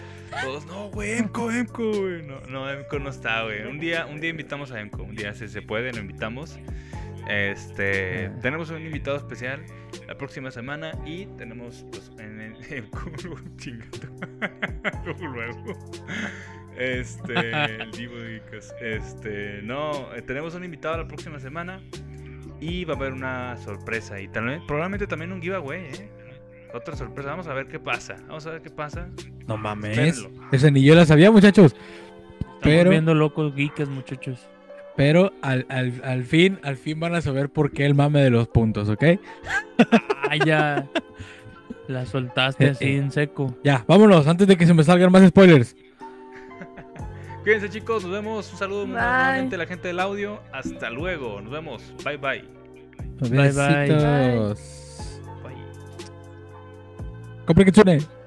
todos, 0.43 0.67
no, 0.67 0.91
güey, 0.91 1.19
Emco, 1.19 1.51
Emco, 1.53 1.93
güey. 1.93 2.23
No, 2.23 2.41
no, 2.49 2.71
Emco 2.71 2.99
no 2.99 3.11
está, 3.11 3.45
güey. 3.45 3.65
Un 3.65 3.79
día, 3.79 4.07
un 4.07 4.21
día 4.21 4.31
invitamos 4.31 4.73
a 4.73 4.81
Emco, 4.81 5.03
un 5.05 5.15
día 5.15 5.35
si 5.35 5.47
se 5.47 5.63
puede, 5.63 5.93
lo 5.93 6.01
invitamos. 6.01 6.59
Este, 7.29 8.27
ah. 8.27 8.39
tenemos 8.41 8.71
un 8.71 8.83
invitado 8.83 9.19
especial 9.19 9.65
la 10.07 10.17
próxima 10.17 10.51
semana 10.51 10.93
y 11.05 11.27
tenemos 11.37 11.85
pues 11.91 12.11
en 12.19 12.41
el, 12.41 12.55
luego 15.05 15.27
luego. 15.27 15.75
Este 16.77 17.83
el 17.83 17.91
Divo 17.91 18.17
este 18.81 19.61
no 19.63 20.15
eh, 20.15 20.23
tenemos 20.23 20.55
un 20.55 20.65
invitado 20.65 20.97
la 20.97 21.09
próxima 21.09 21.39
semana 21.39 21.83
y 22.61 22.85
va 22.85 22.95
a 22.95 22.97
haber 22.97 23.13
una 23.13 23.57
sorpresa 23.59 24.21
y 24.21 24.29
también 24.29 24.65
probablemente 24.67 25.07
también 25.07 25.33
un 25.33 25.43
giveaway 25.43 25.87
¿eh? 25.87 26.11
otra 26.73 26.97
sorpresa. 26.97 27.31
Vamos 27.31 27.47
a 27.47 27.55
ver 27.55 27.67
qué 27.67 27.79
pasa. 27.79 28.17
Vamos 28.27 28.47
a 28.47 28.53
ver 28.53 28.63
qué 28.63 28.71
pasa. 28.71 29.09
No 29.47 29.57
mames. 29.57 30.27
Ese 30.53 30.71
ni 30.71 30.83
yo 30.83 30.95
la 30.95 31.05
sabía 31.05 31.31
muchachos. 31.31 31.75
Estamos 31.75 32.61
pero 32.63 32.91
viendo 32.91 33.15
locos 33.15 33.55
geeks 33.55 33.89
muchachos 33.89 34.49
pero 34.99 35.33
al, 35.43 35.65
al, 35.69 35.93
al, 36.03 36.25
fin, 36.25 36.59
al 36.65 36.77
fin 36.77 36.99
van 36.99 37.15
a 37.15 37.20
saber 37.20 37.51
por 37.51 37.70
qué 37.70 37.87
el 37.87 37.95
mame 37.95 38.20
de 38.20 38.31
los 38.31 38.49
puntos, 38.49 38.89
¿ok? 38.89 39.05
Ah, 40.29 40.35
ya. 40.45 40.89
La 41.87 42.05
soltaste 42.05 42.66
eh, 42.66 42.70
así 42.70 42.85
eh. 42.85 42.97
en 42.97 43.12
seco. 43.12 43.57
Ya, 43.62 43.85
vámonos, 43.87 44.27
antes 44.27 44.49
de 44.49 44.57
que 44.57 44.66
se 44.66 44.75
me 44.75 44.83
salgan 44.83 45.12
más 45.12 45.25
spoilers. 45.29 45.77
Cuídense 47.45 47.70
chicos, 47.70 48.03
nos 48.03 48.12
vemos. 48.12 48.53
Un 48.53 48.59
saludo 48.59 48.87
nuevamente 48.89 49.55
a 49.55 49.59
la 49.59 49.66
gente 49.66 49.87
del 49.87 50.01
audio. 50.01 50.41
Hasta 50.53 50.91
luego, 50.91 51.41
nos 51.41 51.53
vemos. 51.53 51.81
Bye 52.05 52.16
bye. 52.16 52.45
Bye 53.20 53.31
bye. 53.31 53.53
bye. 53.53 53.97
bye. 53.97 54.55
Compre 57.47 58.18